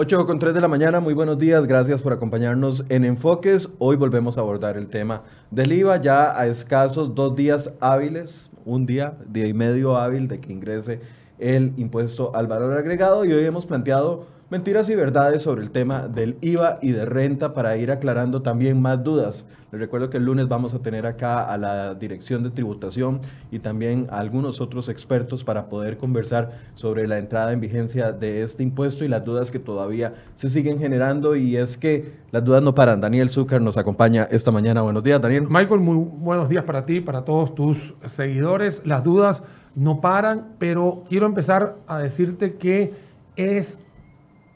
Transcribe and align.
8 0.00 0.26
con 0.26 0.38
3 0.38 0.54
de 0.54 0.60
la 0.60 0.68
mañana, 0.68 1.00
muy 1.00 1.12
buenos 1.12 1.40
días, 1.40 1.66
gracias 1.66 2.00
por 2.00 2.12
acompañarnos 2.12 2.84
en 2.88 3.04
Enfoques. 3.04 3.68
Hoy 3.78 3.96
volvemos 3.96 4.38
a 4.38 4.42
abordar 4.42 4.76
el 4.76 4.86
tema 4.86 5.24
del 5.50 5.72
IVA 5.72 5.96
ya 5.96 6.38
a 6.38 6.46
escasos 6.46 7.16
dos 7.16 7.34
días 7.34 7.72
hábiles, 7.80 8.48
un 8.64 8.86
día, 8.86 9.14
día 9.26 9.48
y 9.48 9.54
medio 9.54 9.96
hábil 9.96 10.28
de 10.28 10.38
que 10.38 10.52
ingrese 10.52 11.00
el 11.40 11.72
impuesto 11.76 12.36
al 12.36 12.46
valor 12.46 12.78
agregado 12.78 13.24
y 13.24 13.32
hoy 13.32 13.44
hemos 13.44 13.66
planteado 13.66 14.26
Mentiras 14.50 14.88
y 14.88 14.94
verdades 14.94 15.42
sobre 15.42 15.60
el 15.60 15.70
tema 15.70 16.08
del 16.08 16.38
IVA 16.40 16.78
y 16.80 16.92
de 16.92 17.04
renta 17.04 17.52
para 17.52 17.76
ir 17.76 17.90
aclarando 17.90 18.40
también 18.40 18.80
más 18.80 19.04
dudas. 19.04 19.44
Les 19.70 19.78
recuerdo 19.78 20.08
que 20.08 20.16
el 20.16 20.24
lunes 20.24 20.48
vamos 20.48 20.72
a 20.72 20.78
tener 20.78 21.04
acá 21.04 21.44
a 21.44 21.58
la 21.58 21.94
Dirección 21.94 22.42
de 22.42 22.48
Tributación 22.48 23.20
y 23.50 23.58
también 23.58 24.06
a 24.10 24.20
algunos 24.20 24.62
otros 24.62 24.88
expertos 24.88 25.44
para 25.44 25.68
poder 25.68 25.98
conversar 25.98 26.52
sobre 26.76 27.06
la 27.06 27.18
entrada 27.18 27.52
en 27.52 27.60
vigencia 27.60 28.10
de 28.10 28.42
este 28.42 28.62
impuesto 28.62 29.04
y 29.04 29.08
las 29.08 29.22
dudas 29.22 29.50
que 29.50 29.58
todavía 29.58 30.14
se 30.34 30.48
siguen 30.48 30.78
generando 30.78 31.36
y 31.36 31.58
es 31.58 31.76
que 31.76 32.14
las 32.30 32.42
dudas 32.42 32.62
no 32.62 32.74
paran. 32.74 33.02
Daniel 33.02 33.28
Zúcar 33.28 33.60
nos 33.60 33.76
acompaña 33.76 34.28
esta 34.30 34.50
mañana. 34.50 34.80
Buenos 34.80 35.04
días, 35.04 35.20
Daniel. 35.20 35.46
Michael, 35.46 35.80
muy 35.80 35.96
buenos 36.10 36.48
días 36.48 36.64
para 36.64 36.86
ti, 36.86 37.02
para 37.02 37.22
todos 37.22 37.54
tus 37.54 37.94
seguidores. 38.06 38.86
Las 38.86 39.04
dudas 39.04 39.42
no 39.74 40.00
paran, 40.00 40.54
pero 40.58 41.04
quiero 41.06 41.26
empezar 41.26 41.76
a 41.86 41.98
decirte 41.98 42.54
que 42.54 42.94
es 43.36 43.78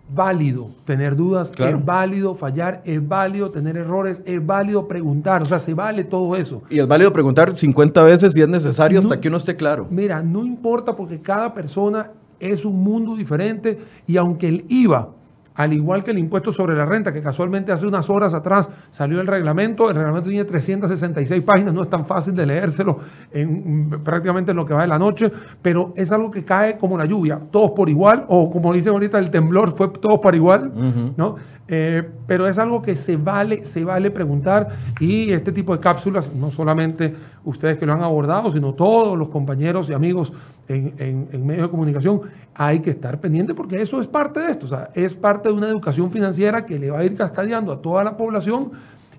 válido 0.09 0.71
tener 0.85 1.17
dudas, 1.17 1.53
es 1.57 1.85
válido 1.85 2.35
fallar, 2.35 2.83
es 2.85 3.07
válido 3.07 3.51
tener 3.51 3.77
errores, 3.77 4.21
es 4.25 4.45
válido 4.45 4.87
preguntar, 4.87 5.43
o 5.43 5.47
sea, 5.47 5.59
se 5.59 5.75
vale 5.75 6.05
todo 6.05 6.37
eso. 6.37 6.63
Y 6.69 6.79
es 6.81 6.87
válido 6.87 7.13
preguntar 7.13 7.55
50 7.55 8.03
veces 8.03 8.35
si 8.35 8.43
es 8.43 8.49
necesario 8.49 8.99
hasta 8.99 9.21
que 9.21 9.29
uno 9.29 9.39
esté 9.39 9.57
claro. 9.57 9.87
Mira, 9.91 10.23
no 10.23 10.45
importa 10.45 10.95
porque 10.95 11.21
cada 11.21 11.55
persona 11.55 12.11
es 12.39 12.65
un 12.65 12.83
mundo 12.83 13.17
diferente 13.17 13.79
y 14.07 14.17
aunque 14.17 14.49
el 14.49 14.65
IVA 14.69 15.09
al 15.55 15.73
igual 15.73 16.03
que 16.03 16.11
el 16.11 16.19
impuesto 16.19 16.53
sobre 16.53 16.75
la 16.75 16.87
renta, 16.87 17.13
que 17.13 17.23
casualmente 17.23 17.73
hace 17.73 17.87
unas 17.87 18.09
horas 18.09 18.35
atrás 18.35 18.69
salió 18.91 19.21
el 19.21 19.27
reglamento, 19.27 19.91
el 19.91 19.97
reglamento 19.97 20.29
tiene 20.29 20.45
366 20.45 21.43
páginas, 21.43 21.75
no 21.75 21.83
es 21.83 21.91
tan 21.91 22.07
fácil 22.07 22.35
de 22.35 22.47
leérselo 22.47 23.01
en, 23.33 23.91
prácticamente 24.03 24.53
en 24.53 24.57
lo 24.57 24.67
que 24.67 24.75
va 24.75 24.83
de 24.83 24.89
la 24.89 24.99
noche, 24.99 25.31
pero 25.61 25.93
es 25.97 26.11
algo 26.13 26.31
que 26.31 26.45
cae 26.45 26.79
como 26.79 26.97
la 26.97 27.05
lluvia, 27.05 27.39
todos 27.51 27.73
por 27.73 27.89
igual, 27.89 28.25
o 28.29 28.51
como 28.51 28.73
dicen 28.73 28.93
ahorita, 28.93 29.19
el 29.19 29.31
temblor 29.31 29.77
fue 29.77 29.89
todos 29.89 30.21
por 30.21 30.35
igual, 30.35 30.73
¿no? 31.17 31.37
Eh, 31.69 32.03
pero 32.27 32.47
es 32.47 32.59
algo 32.59 32.83
que 32.83 32.97
se 32.97 33.17
vale, 33.17 33.65
se 33.65 33.85
vale 33.85 34.11
preguntar 34.11 34.69
y 35.01 35.33
este 35.33 35.53
tipo 35.53 35.73
de 35.75 35.81
cápsulas, 35.81 36.31
no 36.35 36.51
solamente 36.51 37.15
ustedes 37.45 37.79
que 37.79 37.87
lo 37.87 37.93
han 37.93 38.03
abordado, 38.03 38.51
sino 38.51 38.75
todos 38.75 39.17
los 39.17 39.29
compañeros 39.29 39.89
y 39.89 39.95
amigos 39.95 40.33
en, 40.75 41.47
medios 41.47 41.67
de 41.67 41.71
comunicación, 41.71 42.23
hay 42.55 42.81
que 42.81 42.91
estar 42.91 43.21
pendiente 43.21 43.55
porque 43.55 43.81
eso 43.81 44.01
es 44.01 44.07
parte 44.07 44.41
de 44.41 44.51
esto, 44.51 44.67
es 44.95 45.15
parte 45.15 45.49
de 45.49 45.55
una 45.55 45.69
educación 45.69 46.11
financiera 46.11 46.65
que 46.67 46.79
le 46.79 46.91
va 46.91 47.01
a 47.01 47.05
ir 47.05 47.15
cascadeando 47.15 47.73
a 47.73 47.81
toda 47.81 48.05
la 48.05 48.17
población 48.17 48.73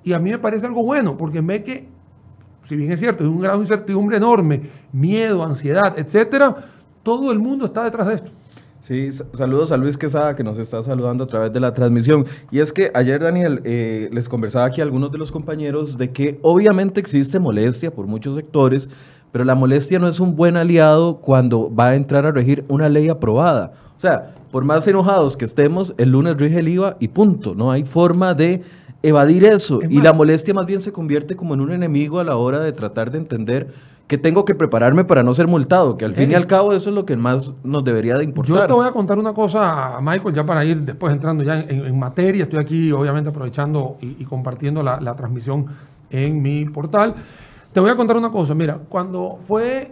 y 0.03 0.13
a 0.13 0.19
mí 0.19 0.31
me 0.31 0.39
parece 0.39 0.65
algo 0.65 0.83
bueno 0.83 1.17
porque 1.17 1.41
ve 1.41 1.63
que, 1.63 1.87
si 2.67 2.75
bien 2.75 2.91
es 2.91 2.99
cierto, 2.99 3.23
es 3.23 3.29
un 3.29 3.41
grado 3.41 3.57
de 3.57 3.63
incertidumbre 3.63 4.17
enorme, 4.17 4.69
miedo, 4.91 5.43
ansiedad, 5.43 5.97
etcétera, 5.97 6.55
todo 7.03 7.31
el 7.31 7.39
mundo 7.39 7.65
está 7.65 7.83
detrás 7.83 8.07
de 8.07 8.13
esto. 8.15 8.31
Sí, 8.83 9.11
saludos 9.33 9.71
a 9.71 9.77
Luis 9.77 9.97
Quesada 9.97 10.35
que 10.35 10.43
nos 10.43 10.59
está 10.59 10.83
saludando 10.83 11.23
a 11.23 11.27
través 11.27 11.53
de 11.53 11.59
la 11.61 11.73
transmisión. 11.73 12.25
Y 12.51 12.59
es 12.59 12.73
que 12.73 12.91
ayer, 12.93 13.21
Daniel, 13.21 13.61
eh, 13.63 14.09
les 14.11 14.27
conversaba 14.27 14.65
aquí 14.65 14.81
a 14.81 14.83
algunos 14.83 15.09
de 15.09 15.17
los 15.17 15.31
compañeros 15.31 15.97
de 15.97 16.11
que 16.11 16.37
obviamente 16.41 16.99
existe 16.99 17.39
molestia 17.39 17.91
por 17.91 18.07
muchos 18.07 18.35
sectores, 18.35 18.89
pero 19.33 19.45
la 19.45 19.55
molestia 19.55 19.97
no 19.97 20.07
es 20.07 20.19
un 20.19 20.35
buen 20.35 20.55
aliado 20.57 21.17
cuando 21.17 21.73
va 21.73 21.87
a 21.87 21.95
entrar 21.95 22.27
a 22.27 22.31
regir 22.31 22.63
una 22.67 22.87
ley 22.87 23.09
aprobada. 23.09 23.71
O 23.97 23.99
sea, 23.99 24.35
por 24.51 24.63
más 24.63 24.87
enojados 24.87 25.35
que 25.35 25.43
estemos, 25.43 25.95
el 25.97 26.11
lunes 26.11 26.37
rige 26.37 26.59
el 26.59 26.67
IVA 26.67 26.97
y 26.99 27.07
punto. 27.07 27.55
No 27.55 27.71
hay 27.71 27.83
forma 27.83 28.35
de 28.35 28.61
evadir 29.01 29.43
eso. 29.43 29.79
Y 29.89 30.01
la 30.01 30.13
molestia 30.13 30.53
más 30.53 30.67
bien 30.67 30.81
se 30.81 30.91
convierte 30.91 31.35
como 31.35 31.55
en 31.55 31.61
un 31.61 31.71
enemigo 31.71 32.19
a 32.19 32.23
la 32.23 32.35
hora 32.35 32.59
de 32.59 32.73
tratar 32.73 33.09
de 33.09 33.17
entender 33.17 33.73
que 34.05 34.19
tengo 34.19 34.45
que 34.45 34.53
prepararme 34.53 35.03
para 35.03 35.23
no 35.23 35.33
ser 35.33 35.47
multado, 35.47 35.97
que 35.97 36.05
al 36.05 36.13
fin 36.13 36.29
y 36.29 36.35
al 36.35 36.45
cabo 36.45 36.71
eso 36.71 36.91
es 36.91 36.95
lo 36.95 37.03
que 37.03 37.17
más 37.17 37.55
nos 37.63 37.83
debería 37.83 38.19
de 38.19 38.25
importar. 38.25 38.55
Yo 38.55 38.67
te 38.67 38.73
voy 38.73 38.85
a 38.87 38.91
contar 38.91 39.17
una 39.17 39.33
cosa, 39.33 39.97
Michael, 39.99 40.35
ya 40.35 40.45
para 40.45 40.63
ir 40.63 40.81
después 40.81 41.11
entrando 41.11 41.43
ya 41.43 41.59
en, 41.59 41.97
materia, 41.97 42.43
estoy 42.43 42.59
aquí 42.59 42.91
obviamente 42.91 43.31
aprovechando 43.31 43.97
y, 43.99 44.23
compartiendo 44.25 44.83
la, 44.83 45.01
la, 45.01 45.15
transmisión 45.15 45.65
en 46.11 46.39
mi 46.39 46.65
portal. 46.65 47.15
Te 47.73 47.79
voy 47.79 47.89
a 47.89 47.95
contar 47.95 48.17
una 48.17 48.29
cosa, 48.29 48.53
mira, 48.53 48.77
cuando 48.87 49.39
fue 49.47 49.91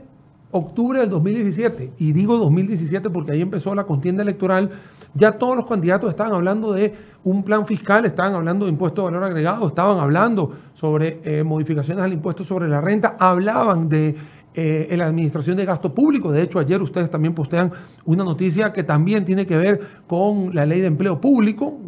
octubre 0.52 1.00
del 1.00 1.09
2017, 1.09 1.94
y 1.97 2.12
digo 2.12 2.38
2017 2.38 3.09
porque 3.09 3.31
ahí 3.31 3.42
empezó 3.42 3.74
la 3.74 3.86
contienda 3.86 4.22
electoral, 4.22 4.69
ya 5.16 5.31
todos 5.31 5.56
los 5.56 5.66
candidatos 5.66 6.12
estaban 6.12 6.34
hablando 6.34 6.74
de 6.74 6.94
un 7.24 7.42
plan 7.44 7.66
fiscal, 7.66 8.06
estaban 8.06 8.36
hablando 8.36 8.66
de 8.66 8.72
impuesto 8.72 9.02
de 9.02 9.06
valor 9.06 9.24
agregado, 9.24 9.66
estaban 9.66 10.00
hablando 10.00 10.52
sobre 10.75 11.22
eh, 11.24 11.44
modificaciones 11.44 12.03
al 12.03 12.14
impuesto 12.14 12.44
sobre 12.44 12.69
la 12.69 12.81
renta, 12.81 13.16
hablaban 13.19 13.90
de 13.90 14.16
eh, 14.53 14.94
la 14.96 15.08
administración 15.08 15.58
de 15.58 15.66
gasto 15.66 15.92
público. 15.92 16.31
De 16.31 16.44
hecho, 16.44 16.59
ayer 16.59 16.81
ustedes 16.84 17.09
también 17.09 17.34
postean 17.34 17.72
una 18.06 18.24
noticia 18.24 18.72
que 18.72 18.84
también 18.84 19.25
tiene 19.25 19.48
que 19.48 19.58
ver 19.58 19.81
con 20.06 20.53
la 20.53 20.68
ley 20.68 20.81
de 20.81 20.88
empleo 20.88 21.19
público, 21.19 21.80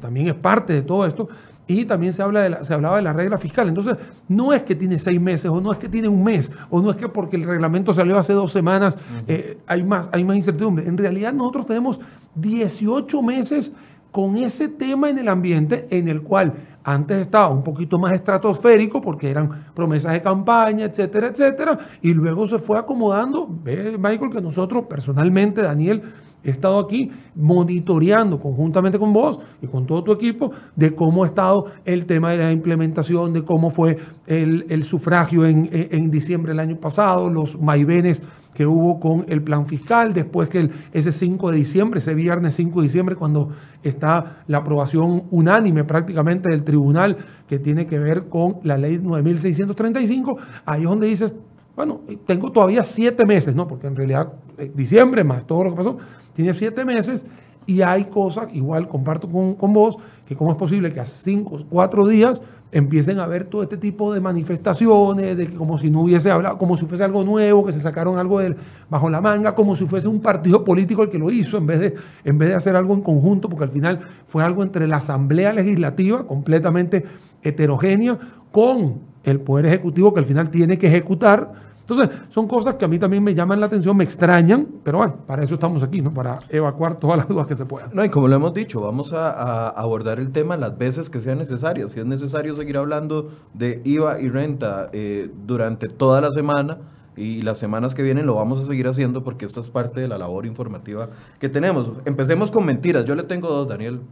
también 0.00 0.28
es 0.28 0.34
parte 0.34 0.74
de 0.74 0.82
todo 0.82 1.06
esto. 1.06 1.28
Y 1.68 1.84
también 1.84 2.12
se, 2.12 2.22
habla 2.22 2.40
de 2.40 2.64
se 2.64 2.74
hablaba 2.74 2.96
de 2.96 3.02
la 3.02 3.12
regla 3.12 3.38
fiscal. 3.38 3.68
Entonces, 3.68 3.96
no 4.26 4.52
es 4.52 4.62
que 4.62 4.74
tiene 4.74 4.98
seis 4.98 5.20
meses, 5.20 5.50
o 5.50 5.60
no 5.60 5.70
es 5.70 5.78
que 5.78 5.88
tiene 5.88 6.08
un 6.08 6.24
mes, 6.24 6.50
o 6.70 6.80
no 6.80 6.90
es 6.90 6.96
que 6.96 7.08
porque 7.08 7.36
el 7.36 7.44
reglamento 7.44 7.92
salió 7.94 8.18
hace 8.18 8.32
dos 8.32 8.50
semanas 8.50 8.96
eh, 9.26 9.58
hay, 9.66 9.84
más, 9.84 10.08
hay 10.12 10.24
más 10.24 10.36
incertidumbre. 10.36 10.88
En 10.88 10.96
realidad, 10.96 11.32
nosotros 11.32 11.66
tenemos 11.66 12.00
18 12.34 13.22
meses 13.22 13.70
con 14.10 14.36
ese 14.38 14.68
tema 14.68 15.10
en 15.10 15.18
el 15.18 15.28
ambiente 15.28 15.86
en 15.90 16.08
el 16.08 16.22
cual 16.22 16.54
antes 16.84 17.18
estaba 17.18 17.50
un 17.50 17.62
poquito 17.62 17.98
más 17.98 18.12
estratosférico 18.12 19.02
porque 19.02 19.30
eran 19.30 19.66
promesas 19.74 20.14
de 20.14 20.22
campaña, 20.22 20.86
etcétera, 20.86 21.28
etcétera, 21.28 21.78
y 22.00 22.14
luego 22.14 22.46
se 22.46 22.58
fue 22.58 22.78
acomodando. 22.78 23.46
Ve, 23.62 23.98
Michael, 23.98 24.32
que 24.32 24.40
nosotros 24.40 24.86
personalmente, 24.86 25.60
Daniel, 25.60 26.02
He 26.48 26.52
estado 26.52 26.78
aquí 26.78 27.10
monitoreando 27.34 28.40
conjuntamente 28.40 28.98
con 28.98 29.12
vos 29.12 29.38
y 29.60 29.66
con 29.66 29.86
todo 29.86 30.02
tu 30.02 30.12
equipo 30.12 30.50
de 30.74 30.94
cómo 30.94 31.24
ha 31.24 31.26
estado 31.26 31.66
el 31.84 32.06
tema 32.06 32.30
de 32.30 32.38
la 32.38 32.50
implementación, 32.50 33.34
de 33.34 33.42
cómo 33.42 33.70
fue 33.70 33.98
el, 34.26 34.82
sufragio 34.84 35.44
en, 35.44 36.10
diciembre 36.10 36.52
del 36.52 36.60
año 36.60 36.76
pasado, 36.76 37.28
los 37.28 37.60
maivenes 37.60 38.22
que 38.54 38.64
hubo 38.64 38.98
con 38.98 39.26
el 39.28 39.42
plan 39.42 39.66
fiscal, 39.66 40.14
después 40.14 40.48
que 40.48 40.70
ese 40.94 41.12
5 41.12 41.50
de 41.50 41.58
diciembre, 41.58 42.00
ese 42.00 42.14
viernes 42.14 42.54
5 42.54 42.80
de 42.80 42.86
diciembre, 42.86 43.14
cuando 43.14 43.50
está 43.82 44.38
la 44.46 44.58
aprobación 44.58 45.24
unánime 45.30 45.84
prácticamente 45.84 46.48
del 46.48 46.64
tribunal 46.64 47.18
que 47.46 47.58
tiene 47.58 47.86
que 47.86 47.98
ver 47.98 48.24
con 48.30 48.56
la 48.62 48.78
ley 48.78 48.98
9635, 48.98 50.38
ahí 50.64 50.80
es 50.80 50.88
donde 50.88 51.08
dices, 51.08 51.34
bueno, 51.78 52.00
tengo 52.26 52.50
todavía 52.50 52.82
siete 52.82 53.24
meses, 53.24 53.54
¿no? 53.54 53.68
Porque 53.68 53.86
en 53.86 53.94
realidad 53.94 54.32
eh, 54.58 54.68
diciembre 54.74 55.22
más 55.22 55.46
todo 55.46 55.62
lo 55.62 55.70
que 55.70 55.76
pasó, 55.76 55.98
tiene 56.38 56.54
siete 56.54 56.84
meses 56.84 57.24
y 57.66 57.82
hay 57.82 58.04
cosas, 58.04 58.46
igual 58.54 58.86
comparto 58.86 59.28
con, 59.28 59.72
vos, 59.72 59.96
que 60.24 60.36
cómo 60.36 60.52
es 60.52 60.56
posible 60.56 60.92
que 60.92 61.00
a 61.00 61.04
cinco, 61.04 61.58
cuatro 61.68 62.06
días 62.06 62.40
empiecen 62.70 63.18
a 63.18 63.26
ver 63.26 63.46
todo 63.46 63.64
este 63.64 63.76
tipo 63.76 64.14
de 64.14 64.20
manifestaciones, 64.20 65.36
de 65.36 65.48
que 65.48 65.56
como 65.56 65.78
si 65.78 65.90
no 65.90 66.02
hubiese 66.02 66.30
hablado, 66.30 66.56
como 66.56 66.76
si 66.76 66.86
fuese 66.86 67.02
algo 67.02 67.24
nuevo, 67.24 67.66
que 67.66 67.72
se 67.72 67.80
sacaron 67.80 68.18
algo 68.18 68.38
del, 68.38 68.54
bajo 68.88 69.10
la 69.10 69.20
manga, 69.20 69.56
como 69.56 69.74
si 69.74 69.84
fuese 69.84 70.06
un 70.06 70.20
partido 70.20 70.62
político 70.62 71.02
el 71.02 71.08
que 71.08 71.18
lo 71.18 71.28
hizo, 71.28 71.58
en 71.58 71.66
vez, 71.66 71.80
de, 71.80 71.94
en 72.22 72.38
vez 72.38 72.50
de 72.50 72.54
hacer 72.54 72.76
algo 72.76 72.94
en 72.94 73.00
conjunto, 73.00 73.48
porque 73.48 73.64
al 73.64 73.72
final 73.72 73.98
fue 74.28 74.44
algo 74.44 74.62
entre 74.62 74.86
la 74.86 74.98
Asamblea 74.98 75.52
Legislativa, 75.52 76.24
completamente 76.24 77.04
heterogénea, 77.42 78.16
con 78.52 79.00
el 79.24 79.40
Poder 79.40 79.66
Ejecutivo, 79.66 80.14
que 80.14 80.20
al 80.20 80.26
final 80.26 80.50
tiene 80.50 80.78
que 80.78 80.86
ejecutar 80.86 81.67
entonces, 81.88 82.18
son 82.28 82.46
cosas 82.46 82.74
que 82.74 82.84
a 82.84 82.88
mí 82.88 82.98
también 82.98 83.24
me 83.24 83.34
llaman 83.34 83.60
la 83.60 83.66
atención, 83.66 83.96
me 83.96 84.04
extrañan, 84.04 84.66
pero 84.84 84.98
bueno, 84.98 85.16
para 85.26 85.42
eso 85.42 85.54
estamos 85.54 85.82
aquí, 85.82 86.02
¿no? 86.02 86.12
Para 86.12 86.40
evacuar 86.50 86.98
todas 86.98 87.16
las 87.16 87.28
dudas 87.28 87.46
que 87.46 87.56
se 87.56 87.64
puedan. 87.64 87.90
No, 87.94 88.04
y 88.04 88.10
como 88.10 88.28
lo 88.28 88.36
hemos 88.36 88.52
dicho, 88.52 88.82
vamos 88.82 89.14
a, 89.14 89.68
abordar 89.68 90.20
el 90.20 90.30
tema 90.30 90.58
las 90.58 90.76
veces 90.76 91.08
que 91.08 91.20
sean 91.20 91.38
necesarias. 91.38 91.92
Si 91.92 92.00
es 92.00 92.04
necesario 92.04 92.54
seguir 92.54 92.76
hablando 92.76 93.30
de 93.54 93.80
IVA 93.84 94.20
y 94.20 94.28
renta 94.28 94.90
eh, 94.92 95.30
durante 95.46 95.88
toda 95.88 96.20
la 96.20 96.30
semana, 96.30 96.78
y 97.16 97.42
las 97.42 97.58
semanas 97.58 97.96
que 97.96 98.02
vienen 98.02 98.26
lo 98.26 98.36
vamos 98.36 98.60
a 98.60 98.64
seguir 98.64 98.86
haciendo 98.86 99.24
porque 99.24 99.44
esta 99.44 99.58
es 99.58 99.70
parte 99.70 100.00
de 100.00 100.06
la 100.06 100.18
labor 100.18 100.46
informativa 100.46 101.08
que 101.40 101.48
tenemos. 101.48 101.90
Empecemos 102.04 102.50
con 102.52 102.64
mentiras. 102.64 103.06
Yo 103.06 103.16
le 103.16 103.24
tengo 103.24 103.48
dos, 103.48 103.66
Daniel, 103.66 104.02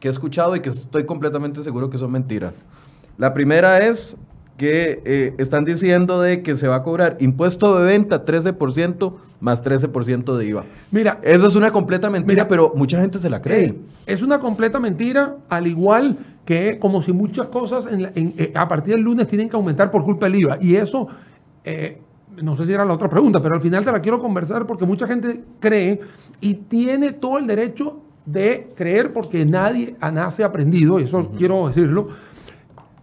que 0.00 0.08
he 0.08 0.10
escuchado 0.10 0.56
y 0.56 0.60
que 0.60 0.70
estoy 0.70 1.04
completamente 1.04 1.62
seguro 1.62 1.90
que 1.90 1.98
son 1.98 2.12
mentiras. 2.12 2.64
La 3.18 3.34
primera 3.34 3.78
es 3.80 4.16
que 4.56 5.02
eh, 5.04 5.34
están 5.38 5.64
diciendo 5.64 6.20
de 6.20 6.42
que 6.42 6.56
se 6.56 6.66
va 6.66 6.76
a 6.76 6.82
cobrar 6.82 7.16
impuesto 7.20 7.78
de 7.78 7.86
venta 7.86 8.24
13% 8.24 9.12
más 9.40 9.62
13% 9.62 10.36
de 10.36 10.46
IVA. 10.46 10.64
Mira, 10.90 11.20
eso 11.22 11.46
es 11.46 11.56
una 11.56 11.70
completa 11.70 12.08
mentira, 12.08 12.48
pero 12.48 12.72
mucha 12.74 13.00
gente 13.00 13.18
se 13.18 13.28
la 13.28 13.42
cree. 13.42 13.66
Eh, 13.66 13.78
es 14.06 14.22
una 14.22 14.40
completa 14.40 14.80
mentira, 14.80 15.36
al 15.48 15.66
igual 15.66 16.16
que 16.46 16.78
como 16.78 17.02
si 17.02 17.12
muchas 17.12 17.48
cosas 17.48 17.86
eh, 17.90 18.52
a 18.54 18.66
partir 18.66 18.94
del 18.94 19.02
lunes 19.02 19.26
tienen 19.26 19.48
que 19.48 19.56
aumentar 19.56 19.90
por 19.90 20.04
culpa 20.04 20.26
del 20.26 20.36
IVA. 20.36 20.58
Y 20.60 20.76
eso, 20.76 21.08
no 22.40 22.56
sé 22.56 22.66
si 22.66 22.72
era 22.72 22.84
la 22.84 22.94
otra 22.94 23.10
pregunta, 23.10 23.42
pero 23.42 23.56
al 23.56 23.60
final 23.60 23.84
te 23.84 23.92
la 23.92 24.00
quiero 24.00 24.18
conversar 24.18 24.66
porque 24.66 24.86
mucha 24.86 25.06
gente 25.06 25.42
cree 25.60 26.00
y 26.40 26.54
tiene 26.54 27.12
todo 27.12 27.38
el 27.38 27.46
derecho 27.46 28.00
de 28.26 28.72
creer, 28.74 29.12
porque 29.12 29.44
nadie 29.44 29.96
nace 30.12 30.42
aprendido, 30.44 30.98
y 30.98 31.04
eso 31.04 31.30
quiero 31.38 31.68
decirlo, 31.68 32.08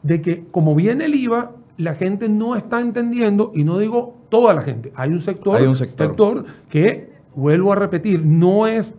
de 0.04 0.22
que 0.22 0.46
como 0.52 0.76
viene 0.76 1.06
el 1.06 1.16
IVA, 1.16 1.52
la 1.78 1.96
gente 1.96 2.30
no 2.30 2.56
está 2.56 2.80
entendiendo, 2.80 3.52
y 3.56 3.64
no 3.64 3.80
digo 3.80 4.18
toda 4.30 4.54
la 4.54 4.62
gente, 4.62 4.92
hay 4.96 5.12
un 5.12 5.22
sector, 5.22 5.58
hay 5.58 5.66
un 5.66 5.76
sector. 5.76 6.46
que, 6.70 7.12
vuelvo 7.36 7.74
a 7.74 7.76
repetir, 7.76 8.24
no 8.24 8.68
es 8.68 8.94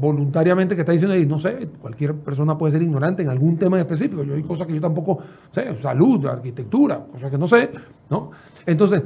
voluntariamente 0.00 0.74
que 0.74 0.82
está 0.82 0.92
diciendo, 0.92 1.16
no 1.28 1.38
sé, 1.38 1.68
cualquier 1.80 2.14
persona 2.14 2.56
puede 2.58 2.72
ser 2.72 2.82
ignorante 2.82 3.22
en 3.22 3.28
algún 3.28 3.56
tema 3.56 3.78
específico. 3.78 4.22
Yo 4.24 4.34
hay 4.34 4.42
cosas 4.42 4.66
que 4.66 4.74
yo 4.74 4.80
tampoco 4.80 5.18
sé, 5.50 5.80
salud, 5.80 6.26
arquitectura, 6.26 7.04
cosas 7.12 7.30
que 7.30 7.38
no 7.38 7.46
sé, 7.46 7.70
¿no? 8.10 8.30
Entonces, 8.66 9.02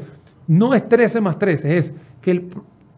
no 0.47 0.75
es 0.75 0.89
13 0.89 1.21
más 1.21 1.39
13, 1.39 1.79
es 1.79 1.93
que 2.21 2.31
el, 2.31 2.51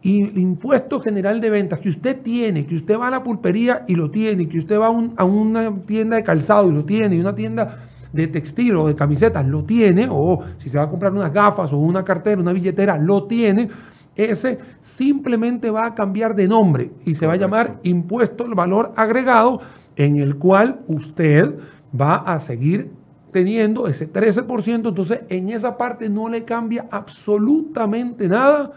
impuesto 0.03 0.99
general 0.99 1.39
de 1.39 1.51
ventas 1.51 1.79
que 1.79 1.89
usted 1.89 2.21
tiene, 2.21 2.65
que 2.65 2.73
usted 2.73 2.97
va 2.97 3.09
a 3.09 3.11
la 3.11 3.21
pulpería 3.21 3.83
y 3.87 3.93
lo 3.93 4.09
tiene, 4.09 4.47
que 4.47 4.57
usted 4.57 4.79
va 4.79 4.87
a, 4.87 5.23
una 5.23 5.75
tienda 5.85 6.15
de 6.15 6.23
calzado 6.23 6.69
y 6.69 6.73
lo 6.73 6.85
tiene, 6.85 7.17
y 7.17 7.19
una 7.19 7.35
tienda 7.35 7.90
de 8.13 8.27
textil 8.27 8.75
o 8.75 8.87
de 8.87 8.95
camisetas 8.95 9.45
lo 9.47 9.63
tiene, 9.63 10.07
o 10.09 10.41
si 10.57 10.69
se 10.69 10.77
va 10.77 10.85
a 10.85 10.89
comprar 10.89 11.11
unas 11.13 11.33
gafas 11.33 11.71
o 11.71 11.77
una 11.77 12.03
cartera, 12.03 12.41
una 12.41 12.53
billetera, 12.53 12.97
lo 12.97 13.23
tiene, 13.23 13.69
ese 14.15 14.59
simplemente 14.79 15.69
va 15.69 15.85
a 15.85 15.95
cambiar 15.95 16.35
de 16.35 16.47
nombre 16.47 16.91
y 17.05 17.15
se 17.15 17.25
va 17.25 17.33
a 17.33 17.37
llamar 17.37 17.79
impuesto 17.83 18.43
al 18.43 18.55
valor 18.55 18.91
agregado, 18.95 19.61
en 19.95 20.17
el 20.17 20.35
cual 20.37 20.81
usted 20.87 21.55
va 21.99 22.15
a 22.15 22.39
seguir 22.39 22.91
teniendo 23.31 23.87
ese 23.87 24.11
13%, 24.11 24.89
entonces 24.89 25.21
en 25.29 25.49
esa 25.49 25.77
parte 25.77 26.09
no 26.09 26.27
le 26.27 26.43
cambia 26.43 26.87
absolutamente 26.91 28.27
nada 28.27 28.73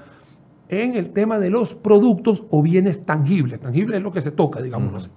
en 0.68 0.94
el 0.94 1.10
tema 1.10 1.38
de 1.38 1.50
los 1.50 1.74
productos 1.74 2.44
o 2.50 2.62
bienes 2.62 3.04
tangibles. 3.04 3.60
Tangible 3.60 3.96
es 3.96 4.02
lo 4.02 4.12
que 4.12 4.20
se 4.20 4.30
toca, 4.30 4.62
digamos 4.62 4.94
así. 4.94 5.10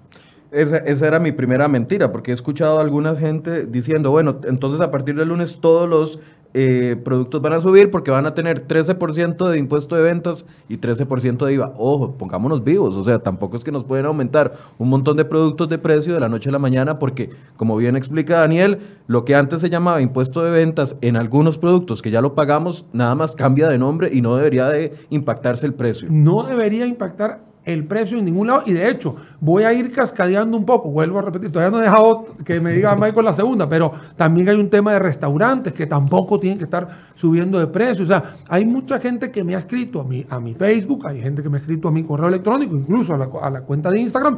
Esa, 0.51 0.77
esa, 0.77 1.07
era 1.07 1.19
mi 1.19 1.33
primera 1.33 1.67
mentira, 1.67 2.11
porque 2.11 2.31
he 2.31 2.33
escuchado 2.33 2.79
a 2.79 2.81
alguna 2.81 3.15
gente 3.15 3.65
diciendo, 3.65 4.11
bueno, 4.11 4.39
entonces 4.45 4.79
a 4.79 4.91
partir 4.91 5.15
del 5.15 5.27
lunes 5.27 5.59
todos 5.59 5.89
los 5.89 6.19
eh, 6.53 6.95
productos 7.03 7.41
van 7.41 7.53
a 7.53 7.61
subir 7.61 7.91
porque 7.91 8.09
van 8.09 8.25
a 8.25 8.33
tener 8.33 8.67
13% 8.67 9.49
de 9.49 9.59
impuesto 9.59 9.95
de 9.95 10.01
ventas 10.01 10.45
y 10.69 10.77
13% 10.77 11.45
de 11.45 11.53
IVA. 11.53 11.73
Ojo, 11.77 12.17
pongámonos 12.17 12.63
vivos, 12.63 12.95
o 12.95 13.03
sea, 13.03 13.19
tampoco 13.19 13.57
es 13.57 13.63
que 13.63 13.71
nos 13.71 13.83
pueden 13.83 14.05
aumentar 14.05 14.53
un 14.77 14.89
montón 14.89 15.17
de 15.17 15.25
productos 15.25 15.69
de 15.69 15.77
precio 15.77 16.13
de 16.13 16.19
la 16.19 16.29
noche 16.29 16.49
a 16.49 16.51
la 16.51 16.59
mañana 16.59 16.97
porque, 16.97 17.29
como 17.57 17.75
bien 17.77 17.95
explica 17.95 18.39
Daniel, 18.39 18.79
lo 19.07 19.25
que 19.25 19.35
antes 19.35 19.61
se 19.61 19.69
llamaba 19.69 20.01
impuesto 20.01 20.41
de 20.41 20.51
ventas 20.51 20.95
en 21.01 21.15
algunos 21.15 21.57
productos 21.57 22.01
que 22.01 22.11
ya 22.11 22.21
lo 22.21 22.33
pagamos, 22.33 22.85
nada 22.93 23.13
más 23.13 23.35
cambia 23.35 23.67
de 23.67 23.77
nombre 23.77 24.09
y 24.11 24.21
no 24.21 24.35
debería 24.35 24.67
de 24.67 24.93
impactarse 25.09 25.65
el 25.65 25.73
precio. 25.73 26.07
No 26.09 26.43
debería 26.43 26.85
impactar 26.85 27.46
el 27.67 27.83
precio 27.83 28.17
en 28.17 28.25
ningún 28.25 28.47
lado. 28.47 28.63
Y 28.65 28.71
de 28.71 28.89
hecho, 28.89 29.17
voy 29.41 29.63
a 29.63 29.73
ir 29.73 29.91
cascadeando 29.91 30.57
un 30.57 30.65
poco. 30.65 30.89
Vuelvo 30.89 31.19
a 31.19 31.21
repetir, 31.21 31.51
todavía 31.51 31.77
no 31.77 31.83
he 31.83 31.85
dejado 31.85 32.25
que 32.45 32.61
me 32.61 32.71
diga 32.71 32.95
Michael 32.95 33.25
la 33.25 33.33
segunda, 33.33 33.67
pero 33.67 33.91
también 34.15 34.47
hay 34.47 34.55
un 34.55 34.69
tema 34.69 34.93
de 34.93 34.99
restaurantes 34.99 35.73
que 35.73 35.85
tampoco 35.85 36.39
tienen 36.39 36.57
que 36.57 36.63
estar 36.63 36.87
subiendo 37.15 37.59
de 37.59 37.67
precio. 37.67 38.05
O 38.05 38.07
sea, 38.07 38.37
hay 38.47 38.63
mucha 38.63 38.99
gente 38.99 39.31
que 39.31 39.43
me 39.43 39.53
ha 39.53 39.59
escrito 39.59 39.99
a 39.99 40.05
mi, 40.05 40.25
a 40.29 40.39
mi 40.39 40.53
Facebook, 40.53 41.05
hay 41.05 41.21
gente 41.21 41.43
que 41.43 41.49
me 41.49 41.57
ha 41.57 41.59
escrito 41.59 41.89
a 41.89 41.91
mi 41.91 42.03
correo 42.03 42.29
electrónico, 42.29 42.73
incluso 42.73 43.13
a 43.13 43.49
la, 43.49 43.61
cuenta 43.61 43.91
de 43.91 43.99
Instagram, 43.99 44.37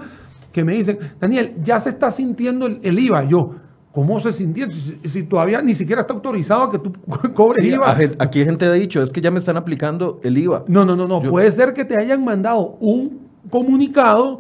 que 0.52 0.64
me 0.64 0.74
dicen, 0.74 0.98
Daniel, 1.20 1.54
ya 1.62 1.80
se 1.80 1.90
está 1.92 2.10
sintiendo 2.10 2.66
el, 2.66 3.00
IVA. 3.00 3.26
Yo, 3.26 3.54
¿Cómo 3.92 4.20
se 4.20 4.32
sintió? 4.32 4.68
Si, 5.06 5.24
todavía 5.24 5.62
ni 5.62 5.74
siquiera 5.74 6.02
está 6.02 6.14
autorizado 6.14 6.64
a 6.64 6.72
que 6.72 6.80
tú 6.80 6.94
cobres 7.34 7.66
IVA. 7.66 7.98
Aquí 8.20 8.44
gente 8.44 8.66
ha 8.66 8.72
dicho, 8.72 9.02
es 9.02 9.12
que 9.12 9.20
ya 9.20 9.32
me 9.32 9.40
están 9.40 9.58
aplicando 9.58 10.20
el 10.24 10.38
IVA. 10.38 10.66
No, 10.68 10.86
no, 10.86 10.96
no, 10.96 11.08
no. 11.08 11.20
Puede 11.22 11.52
ser 11.52 11.74
que 11.74 11.86
te 11.86 12.00
hayan 12.00 12.24
mandado 12.24 12.78
un 12.80 13.30
comunicado, 13.50 14.40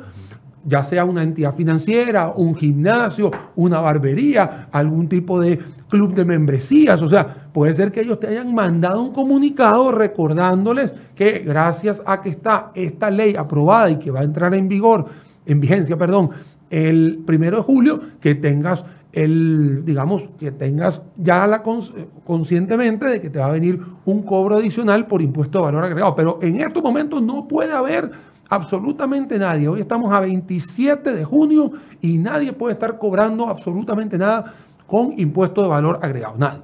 ya 0.65 0.83
sea 0.83 1.03
una 1.03 1.23
entidad 1.23 1.55
financiera, 1.55 2.29
un 2.29 2.55
gimnasio, 2.55 3.31
una 3.55 3.79
barbería, 3.79 4.67
algún 4.71 5.09
tipo 5.09 5.39
de 5.39 5.57
club 5.89 6.13
de 6.13 6.25
membresías. 6.25 7.01
O 7.01 7.09
sea, 7.09 7.25
puede 7.51 7.73
ser 7.73 7.91
que 7.91 8.01
ellos 8.01 8.19
te 8.19 8.27
hayan 8.27 8.53
mandado 8.53 9.01
un 9.01 9.13
comunicado 9.13 9.91
recordándoles 9.91 10.93
que 11.15 11.39
gracias 11.39 12.03
a 12.05 12.21
que 12.21 12.29
está 12.29 12.71
esta 12.75 13.09
ley 13.09 13.35
aprobada 13.35 13.89
y 13.89 13.97
que 13.97 14.11
va 14.11 14.19
a 14.19 14.23
entrar 14.23 14.53
en 14.53 14.67
vigor, 14.67 15.05
en 15.47 15.59
vigencia, 15.59 15.97
perdón, 15.97 16.29
el 16.69 17.23
primero 17.25 17.57
de 17.57 17.63
julio, 17.63 17.99
que 18.21 18.35
tengas 18.35 18.85
el, 19.11 19.83
digamos, 19.85 20.29
que 20.39 20.51
tengas 20.51 21.01
ya 21.17 21.47
la 21.47 21.63
conscientemente 21.63 23.07
de 23.07 23.21
que 23.21 23.29
te 23.29 23.39
va 23.39 23.47
a 23.47 23.51
venir 23.51 23.79
un 24.05 24.23
cobro 24.23 24.57
adicional 24.57 25.07
por 25.07 25.21
impuesto 25.21 25.59
de 25.59 25.65
valor 25.65 25.83
agregado. 25.83 26.15
Pero 26.15 26.39
en 26.41 26.61
estos 26.61 26.83
momentos 26.83 27.21
no 27.21 27.47
puede 27.47 27.73
haber 27.73 28.11
absolutamente 28.49 29.39
nadie. 29.39 29.67
Hoy 29.67 29.81
estamos 29.81 30.11
a 30.11 30.19
27 30.19 31.13
de 31.13 31.23
junio 31.23 31.71
y 32.01 32.17
nadie 32.17 32.53
puede 32.53 32.73
estar 32.73 32.97
cobrando 32.97 33.47
absolutamente 33.47 34.17
nada 34.17 34.53
con 34.85 35.13
impuesto 35.17 35.61
de 35.61 35.67
valor 35.67 35.99
agregado. 36.01 36.35
Nadie. 36.37 36.61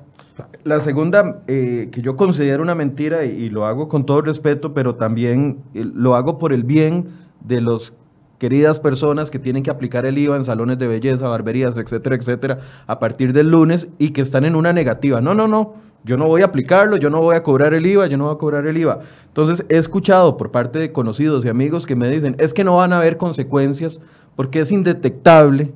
La 0.64 0.80
segunda, 0.82 1.44
eh, 1.48 1.90
que 1.92 2.02
yo 2.02 2.16
considero 2.16 2.62
una 2.62 2.76
mentira 2.76 3.24
y, 3.24 3.50
lo 3.50 3.66
hago 3.66 3.88
con 3.88 4.06
todo 4.06 4.22
respeto, 4.22 4.74
pero 4.74 4.96
también 4.96 5.60
eh, 5.74 5.86
lo 5.86 6.16
hago 6.16 6.38
por 6.38 6.52
el 6.52 6.64
bien 6.64 7.06
de 7.42 7.62
los 7.62 7.94
queridas 8.38 8.80
personas 8.80 9.32
que 9.32 9.40
tienen 9.40 9.64
que 9.64 9.72
aplicar 9.72 10.06
el 10.06 10.18
IVA 10.18 10.36
en 10.36 10.44
salones 10.44 10.78
de 10.78 10.88
belleza, 10.88 11.28
barberías, 11.28 11.78
etcétera, 11.78 12.16
etcétera, 12.16 12.58
a 12.88 13.00
partir 13.00 13.34
del 13.34 13.50
lunes 13.50 13.88
y 13.98 14.10
que 14.12 14.22
están 14.22 14.46
en 14.46 14.56
una 14.56 14.74
negativa. 14.74 15.22
No, 15.22 15.34
no, 15.34 15.48
no, 15.48 15.76
yo 16.04 16.18
no 16.18 16.28
voy 16.28 16.44
a 16.44 16.46
aplicarlo, 16.46 16.98
yo 16.98 17.10
no 17.10 17.22
voy 17.22 17.36
a 17.36 17.44
cobrar 17.44 17.74
el 17.74 17.86
IVA, 17.86 18.08
yo 18.08 18.18
no 18.18 18.26
voy 18.26 18.36
a 18.36 18.38
cobrar 18.38 18.68
el 18.68 18.78
IVA. 18.78 19.00
Entonces 19.28 19.66
he 19.70 19.78
escuchado 19.78 20.38
por 20.38 20.52
parte 20.52 20.80
de 20.80 20.92
conocidos 20.92 21.46
y 21.46 21.50
amigos 21.50 21.86
que 21.86 21.96
me 21.96 22.10
dicen, 22.10 22.36
es 22.38 22.54
que 22.54 22.64
no 22.64 22.78
van 22.78 22.94
a 22.94 22.98
haber 22.98 23.18
consecuencias 23.18 24.00
porque 24.36 24.60
es 24.60 24.72
indetectable 24.72 25.74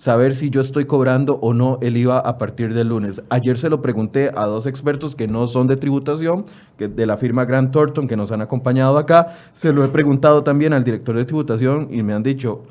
saber 0.00 0.34
si 0.34 0.48
yo 0.48 0.62
estoy 0.62 0.86
cobrando 0.86 1.38
o 1.42 1.52
no 1.52 1.76
el 1.82 1.94
IVA 1.94 2.20
a 2.20 2.38
partir 2.38 2.72
del 2.72 2.88
lunes. 2.88 3.22
Ayer 3.28 3.58
se 3.58 3.68
lo 3.68 3.82
pregunté 3.82 4.30
a 4.34 4.46
dos 4.46 4.64
expertos 4.64 5.14
que 5.14 5.28
no 5.28 5.46
son 5.46 5.66
de 5.66 5.76
tributación, 5.76 6.46
que 6.78 6.88
de 6.88 7.04
la 7.04 7.18
firma 7.18 7.44
Grant 7.44 7.70
Thornton, 7.70 8.08
que 8.08 8.16
nos 8.16 8.32
han 8.32 8.40
acompañado 8.40 8.96
acá. 8.96 9.26
Se 9.52 9.74
lo 9.74 9.84
he 9.84 9.88
preguntado 9.88 10.42
también 10.42 10.72
al 10.72 10.84
director 10.84 11.14
de 11.14 11.26
tributación 11.26 11.88
y 11.90 12.02
me 12.02 12.14
han 12.14 12.22
dicho, 12.22 12.62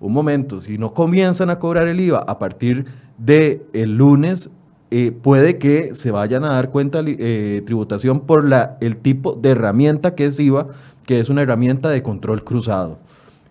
un 0.00 0.14
momento, 0.14 0.62
si 0.62 0.78
no 0.78 0.94
comienzan 0.94 1.50
a 1.50 1.58
cobrar 1.58 1.86
el 1.86 2.00
IVA 2.00 2.20
a 2.20 2.38
partir 2.38 2.86
del 3.18 3.60
el 3.74 3.98
lunes, 3.98 4.48
eh, 4.90 5.12
puede 5.12 5.58
que 5.58 5.94
se 5.94 6.10
vayan 6.10 6.46
a 6.46 6.54
dar 6.54 6.70
cuenta 6.70 7.00
eh, 7.04 7.62
tributación 7.66 8.20
por 8.20 8.42
la, 8.42 8.78
el 8.80 8.96
tipo 8.96 9.34
de 9.34 9.50
herramienta 9.50 10.14
que 10.14 10.24
es 10.24 10.40
IVA, 10.40 10.68
que 11.04 11.20
es 11.20 11.28
una 11.28 11.42
herramienta 11.42 11.90
de 11.90 12.02
control 12.02 12.42
cruzado. 12.42 13.00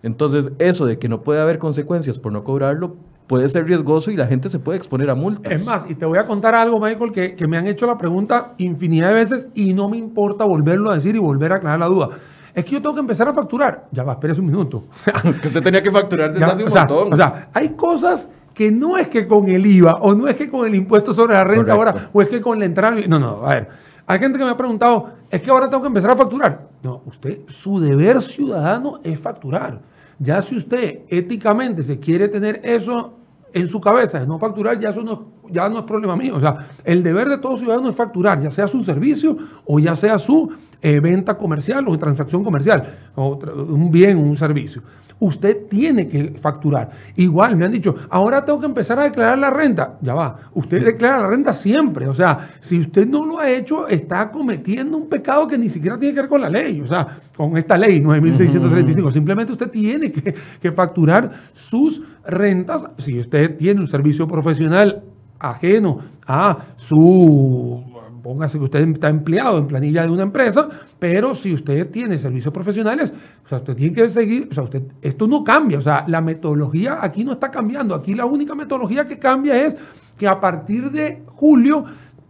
Entonces, 0.02 0.50
eso 0.58 0.84
de 0.84 0.98
que 0.98 1.08
no 1.08 1.22
puede 1.22 1.40
haber 1.40 1.58
consecuencias 1.60 2.18
por 2.18 2.32
no 2.32 2.42
cobrarlo, 2.42 2.96
puede 3.30 3.48
ser 3.48 3.64
riesgoso 3.64 4.10
y 4.10 4.16
la 4.16 4.26
gente 4.26 4.48
se 4.48 4.58
puede 4.58 4.76
exponer 4.76 5.08
a 5.08 5.14
multas. 5.14 5.52
Es 5.52 5.64
más, 5.64 5.88
y 5.88 5.94
te 5.94 6.04
voy 6.04 6.18
a 6.18 6.26
contar 6.26 6.52
algo, 6.52 6.80
Michael, 6.80 7.12
que, 7.12 7.46
me 7.46 7.56
han 7.56 7.68
hecho 7.68 7.86
la 7.86 7.96
pregunta 7.96 8.54
infinidad 8.58 9.10
de 9.10 9.14
veces 9.14 9.46
y 9.54 9.72
no 9.72 9.88
me 9.88 9.98
importa 9.98 10.44
volverlo 10.44 10.90
a 10.90 10.96
decir 10.96 11.14
y 11.14 11.20
volver 11.20 11.52
a 11.52 11.56
aclarar 11.58 11.78
la 11.78 11.86
duda. 11.86 12.08
Es 12.52 12.64
que 12.64 12.72
yo 12.72 12.82
tengo 12.82 12.96
que 12.96 13.02
empezar 13.02 13.28
a 13.28 13.32
facturar. 13.32 13.86
Ya 13.92 14.02
va, 14.02 14.14
espérese 14.14 14.40
un 14.40 14.48
minuto. 14.48 14.82
es 15.24 15.40
que 15.40 15.46
usted 15.46 15.62
tenía 15.62 15.80
que 15.80 15.92
facturar 15.92 16.32
desde 16.32 16.44
hace 16.44 16.64
un 16.64 16.70
montón. 16.70 17.12
O 17.12 17.16
sea, 17.16 17.50
hay 17.54 17.68
cosas 17.76 18.28
que 18.52 18.72
no 18.72 18.98
es 18.98 19.06
que 19.06 19.28
con 19.28 19.48
el 19.48 19.64
IVA 19.64 19.92
o 20.00 20.12
no 20.12 20.26
es 20.26 20.34
que 20.34 20.50
con 20.50 20.66
el 20.66 20.74
impuesto 20.74 21.12
sobre 21.12 21.34
la 21.34 21.44
renta 21.44 21.72
ahora 21.72 22.10
o 22.12 22.20
es 22.20 22.28
que 22.28 22.40
con 22.40 22.58
la 22.58 22.64
entrada. 22.64 22.96
No, 23.06 23.20
no, 23.20 23.46
a 23.46 23.50
ver. 23.50 23.68
Hay 24.08 24.18
gente 24.18 24.40
que 24.40 24.44
me 24.44 24.50
ha 24.50 24.56
preguntado, 24.56 25.12
es 25.30 25.40
que 25.40 25.52
ahora 25.52 25.70
tengo 25.70 25.82
que 25.82 25.88
empezar 25.88 26.10
a 26.10 26.16
facturar. 26.16 26.66
No, 26.82 27.02
usted, 27.06 27.42
su 27.46 27.78
deber 27.78 28.20
ciudadano 28.20 28.98
es 29.04 29.20
facturar. 29.20 29.82
Ya 30.18 30.42
si 30.42 30.56
usted 30.56 31.02
éticamente 31.08 31.84
se 31.84 32.00
quiere 32.00 32.28
tener 32.28 32.60
eso 32.64 33.19
en 33.52 33.68
su 33.68 33.80
cabeza 33.80 34.20
de 34.20 34.26
no 34.26 34.38
facturar, 34.38 34.78
ya 34.78 34.90
eso 34.90 35.02
no, 35.02 35.26
ya 35.50 35.68
no 35.68 35.78
es 35.78 35.84
problema 35.84 36.16
mío. 36.16 36.36
O 36.36 36.40
sea, 36.40 36.68
el 36.84 37.02
deber 37.02 37.28
de 37.28 37.38
todo 37.38 37.56
ciudadano 37.56 37.90
es 37.90 37.96
facturar, 37.96 38.40
ya 38.40 38.50
sea 38.50 38.68
su 38.68 38.82
servicio 38.82 39.36
o 39.64 39.78
ya 39.78 39.96
sea 39.96 40.18
su 40.18 40.52
eh, 40.82 40.98
venta 41.00 41.36
comercial 41.36 41.84
o 41.88 41.98
transacción 41.98 42.42
comercial, 42.42 42.82
o 43.14 43.36
un 43.36 43.90
bien 43.90 44.16
o 44.16 44.20
un 44.20 44.36
servicio. 44.36 44.82
Usted 45.18 45.68
tiene 45.68 46.08
que 46.08 46.30
facturar. 46.40 46.90
Igual 47.16 47.54
me 47.54 47.66
han 47.66 47.72
dicho, 47.72 47.94
ahora 48.08 48.42
tengo 48.42 48.58
que 48.58 48.64
empezar 48.64 48.98
a 48.98 49.02
declarar 49.02 49.36
la 49.36 49.50
renta. 49.50 49.98
Ya 50.00 50.14
va, 50.14 50.38
usted 50.54 50.82
declara 50.82 51.18
la 51.18 51.28
renta 51.28 51.52
siempre. 51.52 52.08
O 52.08 52.14
sea, 52.14 52.52
si 52.60 52.80
usted 52.80 53.06
no 53.06 53.26
lo 53.26 53.38
ha 53.38 53.50
hecho, 53.50 53.86
está 53.86 54.30
cometiendo 54.30 54.96
un 54.96 55.10
pecado 55.10 55.46
que 55.46 55.58
ni 55.58 55.68
siquiera 55.68 55.98
tiene 55.98 56.14
que 56.14 56.22
ver 56.22 56.30
con 56.30 56.40
la 56.40 56.48
ley. 56.48 56.80
O 56.80 56.86
sea, 56.86 57.18
con 57.36 57.54
esta 57.58 57.76
ley 57.76 58.00
9635. 58.00 59.10
Simplemente 59.10 59.52
usted 59.52 59.70
tiene 59.70 60.10
que, 60.10 60.34
que 60.58 60.72
facturar 60.72 61.30
sus 61.52 62.00
rentas. 62.24 62.86
Si 62.98 63.18
usted 63.18 63.56
tiene 63.56 63.80
un 63.80 63.88
servicio 63.88 64.26
profesional 64.26 65.02
ajeno 65.38 65.98
a 66.26 66.58
su 66.76 67.82
póngase 68.22 68.58
que 68.58 68.64
usted 68.64 68.86
está 68.88 69.08
empleado 69.08 69.58
en 69.58 69.66
planilla 69.66 70.02
de 70.02 70.10
una 70.10 70.22
empresa, 70.22 70.68
pero 70.98 71.34
si 71.34 71.54
usted 71.54 71.90
tiene 71.90 72.18
servicios 72.18 72.52
profesionales, 72.52 73.12
usted 73.50 73.74
tiene 73.74 73.94
que 73.94 74.08
seguir, 74.08 74.48
o 74.50 74.54
sea, 74.54 74.64
usted, 74.64 74.82
esto 75.02 75.26
no 75.26 75.42
cambia, 75.42 75.78
o 75.78 75.82
sea, 75.82 76.04
la 76.06 76.20
metodología 76.20 76.98
aquí 77.00 77.24
no 77.24 77.32
está 77.32 77.50
cambiando, 77.50 77.94
aquí 77.94 78.14
la 78.14 78.26
única 78.26 78.54
metodología 78.54 79.06
que 79.06 79.18
cambia 79.18 79.66
es 79.66 79.76
que 80.16 80.28
a 80.28 80.38
partir 80.38 80.90
de 80.90 81.22
julio, 81.26 81.84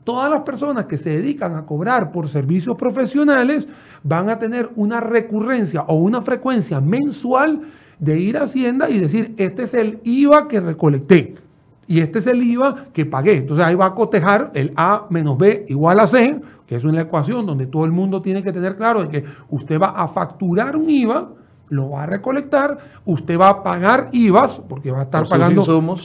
todas 0.05 0.31
las 0.31 0.41
personas 0.43 0.87
que 0.87 0.97
se 0.97 1.11
dedican 1.11 1.55
a 1.57 1.67
cobrar 1.67 2.11
por 2.13 2.29
servicios 2.29 2.77
profesionales 2.77 3.69
van 4.03 4.31
a 4.31 4.39
tener 4.39 4.71
una 4.77 5.01
recurrencia 5.01 5.83
o 5.83 5.95
una 5.97 6.23
frecuencia 6.23 6.81
mensual 6.81 7.63
de 8.01 8.19
ir 8.19 8.37
a 8.37 8.45
Hacienda 8.45 8.91
y 8.91 8.99
decir, 8.99 9.35
este 9.37 9.63
es 9.63 9.75
el 9.75 10.01
IVA 10.05 10.49
que 10.49 10.61
recolecté 10.61 11.37
y 11.87 12.01
este 12.01 12.19
es 12.21 12.27
el 12.27 12.43
IVA 12.43 12.87
que 12.93 13.05
pagué. 13.05 13.37
Entonces 13.37 13.65
ahí 13.65 13.75
va 13.75 13.87
a 13.87 13.95
cotejar 13.95 14.51
el 14.55 14.73
A 14.77 15.07
menos 15.11 15.37
B 15.37 15.67
igual 15.69 16.01
a 16.01 16.07
C, 16.07 16.41
que 16.67 16.77
es 16.77 16.85
una 16.85 17.03
ecuación 17.03 17.47
donde 17.47 17.67
todo 17.67 17.85
el 17.85 17.93
mundo 17.93 18.23
tiene 18.23 18.43
que 18.43 18.53
tener 18.53 18.77
claro 18.77 19.03
de 19.03 19.09
que 19.09 19.25
usted 19.51 19.79
va 19.79 19.89
a 19.89 20.09
facturar 20.09 20.77
un 20.77 20.89
IVA 20.89 21.31
lo 21.71 21.91
va 21.91 22.03
a 22.03 22.07
recolectar, 22.07 22.79
usted 23.05 23.39
va 23.39 23.49
a 23.49 23.63
pagar 23.63 24.09
IVAs, 24.13 24.61
porque 24.69 24.91
va 24.91 25.01
a 25.01 25.03
estar 25.05 25.27
pagando 25.27 25.63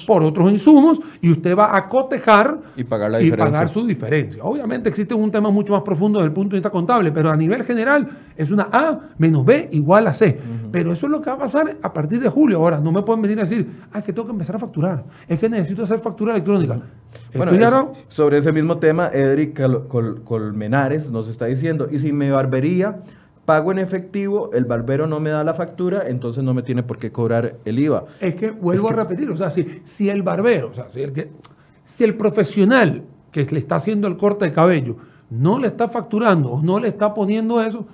por 0.07 0.23
otros 0.23 0.51
insumos, 0.51 0.99
y 1.21 1.31
usted 1.31 1.57
va 1.57 1.75
a 1.75 1.89
cotejar 1.89 2.57
y 2.77 2.83
pagar, 2.83 3.67
su 3.67 3.85
diferencia. 3.85 4.43
Obviamente 4.43 4.89
existe 4.89 5.13
un 5.13 5.31
tema 5.31 5.49
mucho 5.49 5.73
más 5.73 5.81
profundo 5.81 6.19
desde 6.19 6.27
el 6.27 6.33
punto 6.33 6.51
de 6.51 6.59
vista 6.59 6.69
contable, 6.69 7.11
pero 7.11 7.29
a 7.29 7.35
nivel 7.35 7.63
general 7.63 8.07
es 8.37 8.51
una 8.51 8.69
A 8.71 8.99
menos 9.17 9.43
B 9.43 9.69
igual 9.71 10.07
a 10.07 10.13
C. 10.13 10.39
Pero 10.71 10.93
eso 10.93 11.07
es 11.07 11.11
lo 11.11 11.21
que 11.21 11.29
va 11.29 11.35
a 11.35 11.39
pasar 11.39 11.77
a 11.81 11.93
partir 11.93 12.19
de 12.19 12.29
julio. 12.29 12.59
Ahora, 12.59 12.79
no 12.79 12.91
me 12.91 13.01
pueden 13.01 13.21
venir 13.21 13.39
a 13.39 13.43
decir, 13.43 13.67
ah, 13.91 13.99
es 13.99 14.05
que 14.05 14.13
tengo 14.13 14.27
que 14.27 14.33
empezar 14.33 14.55
a 14.55 14.59
facturar, 14.59 15.03
es 15.27 15.39
que 15.39 15.49
necesito 15.49 15.83
hacer 15.83 15.99
factura 15.99 16.31
electrónica. 16.33 16.79
Bueno, 17.33 17.93
sobre 18.07 18.37
ese 18.37 18.51
mismo 18.51 18.77
tema, 18.77 19.09
Edric 19.11 19.59
Colmenares 20.23 21.11
nos 21.11 21.27
está 21.27 21.45
diciendo, 21.45 21.87
y 21.91 21.99
si 21.99 22.11
me 22.11 22.29
barbería 22.29 22.99
pago 23.45 23.71
en 23.71 23.79
efectivo, 23.79 24.49
el 24.53 24.65
barbero 24.65 25.07
no 25.07 25.19
me 25.19 25.29
da 25.29 25.43
la 25.43 25.53
factura, 25.53 26.03
entonces 26.07 26.43
no 26.43 26.53
me 26.53 26.63
tiene 26.63 26.83
por 26.83 26.97
qué 26.97 27.11
cobrar 27.11 27.55
el 27.63 27.79
IVA. 27.79 28.05
Es 28.19 28.35
que 28.35 28.51
vuelvo 28.51 28.89
a 28.89 28.93
repetir, 28.93 29.29
o 29.29 29.37
sea, 29.37 29.51
si, 29.51 29.81
si 29.83 30.09
el 30.09 30.23
barbero, 30.23 30.69
o 30.69 30.73
sea, 30.73 30.89
si 30.91 31.01
el, 31.01 31.13
que, 31.13 31.29
si 31.85 32.03
el 32.03 32.15
profesional 32.15 33.03
que 33.31 33.45
le 33.45 33.59
está 33.59 33.75
haciendo 33.75 34.07
el 34.07 34.17
corte 34.17 34.45
de 34.45 34.53
cabello 34.53 34.95
no 35.29 35.59
le 35.59 35.67
está 35.67 35.87
facturando 35.89 36.51
o 36.51 36.61
no 36.61 36.79
le 36.79 36.87
está 36.87 37.13
poniendo 37.13 37.61
eso, 37.61 37.85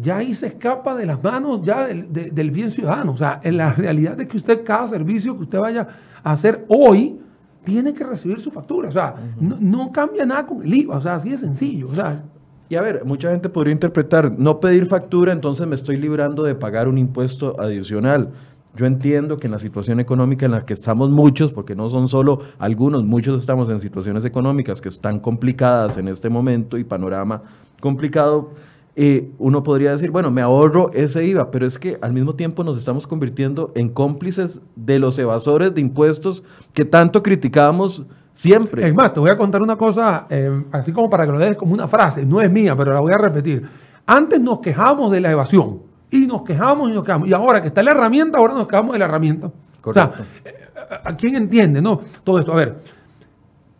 ya 0.00 0.18
ahí 0.18 0.34
se 0.34 0.46
escapa 0.46 0.94
de 0.94 1.06
las 1.06 1.22
manos 1.22 1.62
ya 1.62 1.86
del, 1.86 2.50
bien 2.50 2.70
ciudadano. 2.70 3.12
O 3.12 3.16
sea, 3.16 3.40
en 3.42 3.56
la 3.56 3.72
realidad 3.72 4.20
es 4.20 4.28
que 4.28 4.36
usted 4.36 4.64
cada 4.64 4.86
servicio 4.86 5.36
que 5.36 5.42
usted 5.42 5.58
vaya 5.58 5.86
a 6.22 6.32
hacer 6.32 6.64
hoy, 6.68 7.20
tiene 7.64 7.94
que 7.94 8.04
recibir 8.04 8.40
su 8.40 8.50
factura. 8.50 8.88
O 8.88 8.92
sea, 8.92 9.14
no, 9.40 9.56
no, 9.58 9.90
cambia 9.90 10.26
nada 10.26 10.46
con 10.46 10.62
el 10.62 10.74
IVA. 10.74 10.98
O 10.98 11.00
sea, 11.00 11.14
así 11.14 11.30
de 11.30 11.38
sencillo. 11.38 11.88
O 11.88 11.94
sea, 11.94 12.22
y 12.68 12.76
a 12.76 12.80
ver, 12.80 13.04
mucha 13.04 13.30
gente 13.30 13.48
podría 13.48 13.72
interpretar, 13.72 14.32
no 14.38 14.60
pedir 14.60 14.86
factura, 14.86 15.32
entonces 15.32 15.66
me 15.66 15.74
estoy 15.74 15.96
librando 15.96 16.42
de 16.42 16.54
pagar 16.54 16.88
un 16.88 16.98
impuesto 16.98 17.60
adicional. 17.60 18.30
Yo 18.76 18.86
entiendo 18.86 19.36
que 19.36 19.46
en 19.46 19.52
la 19.52 19.58
situación 19.58 20.00
económica 20.00 20.46
en 20.46 20.52
la 20.52 20.64
que 20.64 20.72
estamos 20.72 21.10
muchos, 21.10 21.52
porque 21.52 21.76
no 21.76 21.88
son 21.90 22.08
solo 22.08 22.40
algunos, 22.58 23.04
muchos 23.04 23.40
estamos 23.40 23.68
en 23.68 23.78
situaciones 23.78 24.24
económicas 24.24 24.80
que 24.80 24.88
están 24.88 25.20
complicadas 25.20 25.96
en 25.96 26.08
este 26.08 26.28
momento 26.28 26.76
y 26.76 26.84
panorama 26.84 27.42
complicado, 27.80 28.50
eh, 28.96 29.30
uno 29.38 29.62
podría 29.62 29.92
decir, 29.92 30.10
bueno, 30.10 30.30
me 30.30 30.40
ahorro 30.40 30.90
ese 30.92 31.24
IVA, 31.24 31.50
pero 31.50 31.66
es 31.66 31.78
que 31.78 31.98
al 32.00 32.12
mismo 32.12 32.34
tiempo 32.34 32.64
nos 32.64 32.78
estamos 32.78 33.06
convirtiendo 33.06 33.72
en 33.74 33.88
cómplices 33.88 34.60
de 34.74 34.98
los 34.98 35.18
evasores 35.18 35.74
de 35.74 35.80
impuestos 35.80 36.44
que 36.72 36.84
tanto 36.84 37.22
criticábamos 37.22 38.04
Siempre. 38.34 38.86
Es 38.86 38.94
más, 38.94 39.14
te 39.14 39.20
voy 39.20 39.30
a 39.30 39.36
contar 39.36 39.62
una 39.62 39.76
cosa, 39.76 40.26
eh, 40.28 40.64
así 40.72 40.92
como 40.92 41.08
para 41.08 41.24
que 41.24 41.32
lo 41.32 41.38
des 41.38 41.56
como 41.56 41.72
una 41.72 41.86
frase, 41.86 42.26
no 42.26 42.40
es 42.40 42.50
mía, 42.50 42.74
pero 42.76 42.92
la 42.92 43.00
voy 43.00 43.12
a 43.12 43.16
repetir. 43.16 43.66
Antes 44.04 44.40
nos 44.40 44.58
quejamos 44.58 45.12
de 45.12 45.20
la 45.20 45.30
evasión 45.30 45.80
y 46.10 46.26
nos 46.26 46.42
quejamos 46.42 46.90
y 46.90 46.92
nos 46.92 47.04
quejamos. 47.04 47.28
Y 47.28 47.32
ahora 47.32 47.62
que 47.62 47.68
está 47.68 47.82
la 47.82 47.92
herramienta, 47.92 48.38
ahora 48.38 48.54
nos 48.54 48.66
quejamos 48.66 48.92
de 48.92 48.98
la 48.98 49.04
herramienta. 49.04 49.50
Correcto. 49.80 50.12
O 50.12 50.16
sea, 50.16 50.26
eh, 50.44 50.68
¿a 51.04 51.16
quién 51.16 51.36
entiende, 51.36 51.80
no? 51.80 52.00
Todo 52.24 52.40
esto. 52.40 52.52
A 52.52 52.56
ver, 52.56 52.76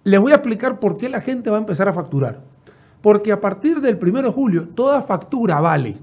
les 0.04 0.20
voy 0.20 0.30
a 0.30 0.36
explicar 0.36 0.78
por 0.78 0.96
qué 0.96 1.08
la 1.08 1.20
gente 1.20 1.50
va 1.50 1.56
a 1.56 1.60
empezar 1.60 1.88
a 1.88 1.92
facturar. 1.92 2.40
Porque 3.02 3.32
a 3.32 3.40
partir 3.40 3.80
del 3.80 3.98
1 4.00 4.22
de 4.22 4.30
julio, 4.30 4.68
toda 4.68 5.02
factura 5.02 5.60
vale. 5.60 5.96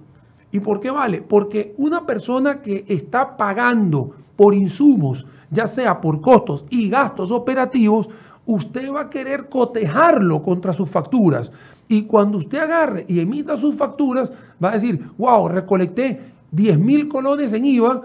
¿Y 0.51 0.59
por 0.59 0.81
qué 0.81 0.91
vale? 0.91 1.21
Porque 1.21 1.73
una 1.77 2.05
persona 2.05 2.61
que 2.61 2.83
está 2.87 3.37
pagando 3.37 4.13
por 4.35 4.53
insumos, 4.53 5.25
ya 5.49 5.67
sea 5.67 6.01
por 6.01 6.19
costos 6.19 6.65
y 6.69 6.89
gastos 6.89 7.31
operativos, 7.31 8.09
usted 8.53 8.91
va 8.91 9.01
a 9.01 9.09
querer 9.09 9.49
cotejarlo 9.49 10.43
contra 10.43 10.73
sus 10.73 10.89
facturas. 10.89 11.51
Y 11.87 12.03
cuando 12.03 12.37
usted 12.37 12.59
agarre 12.59 13.05
y 13.07 13.19
emita 13.19 13.57
sus 13.57 13.75
facturas, 13.75 14.31
va 14.63 14.69
a 14.69 14.73
decir, 14.73 15.03
wow, 15.17 15.47
recolecté 15.47 16.19
10 16.51 16.79
mil 16.79 17.07
colones 17.07 17.53
en 17.53 17.65
IVA, 17.65 18.01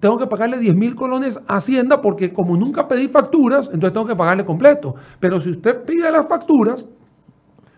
tengo 0.00 0.18
que 0.18 0.26
pagarle 0.26 0.58
10 0.58 0.74
mil 0.74 0.94
colones 0.94 1.38
a 1.46 1.56
Hacienda 1.56 2.00
porque 2.00 2.32
como 2.32 2.56
nunca 2.56 2.88
pedí 2.88 3.08
facturas, 3.08 3.66
entonces 3.66 3.92
tengo 3.92 4.06
que 4.06 4.16
pagarle 4.16 4.44
completo. 4.44 4.94
Pero 5.18 5.40
si 5.40 5.50
usted 5.50 5.84
pide 5.84 6.10
las 6.10 6.26
facturas, 6.26 6.84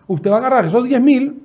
usted 0.07 0.31
va 0.31 0.35
a 0.35 0.39
agarrar 0.39 0.65
esos 0.65 0.85
10 0.85 1.01
mil 1.01 1.41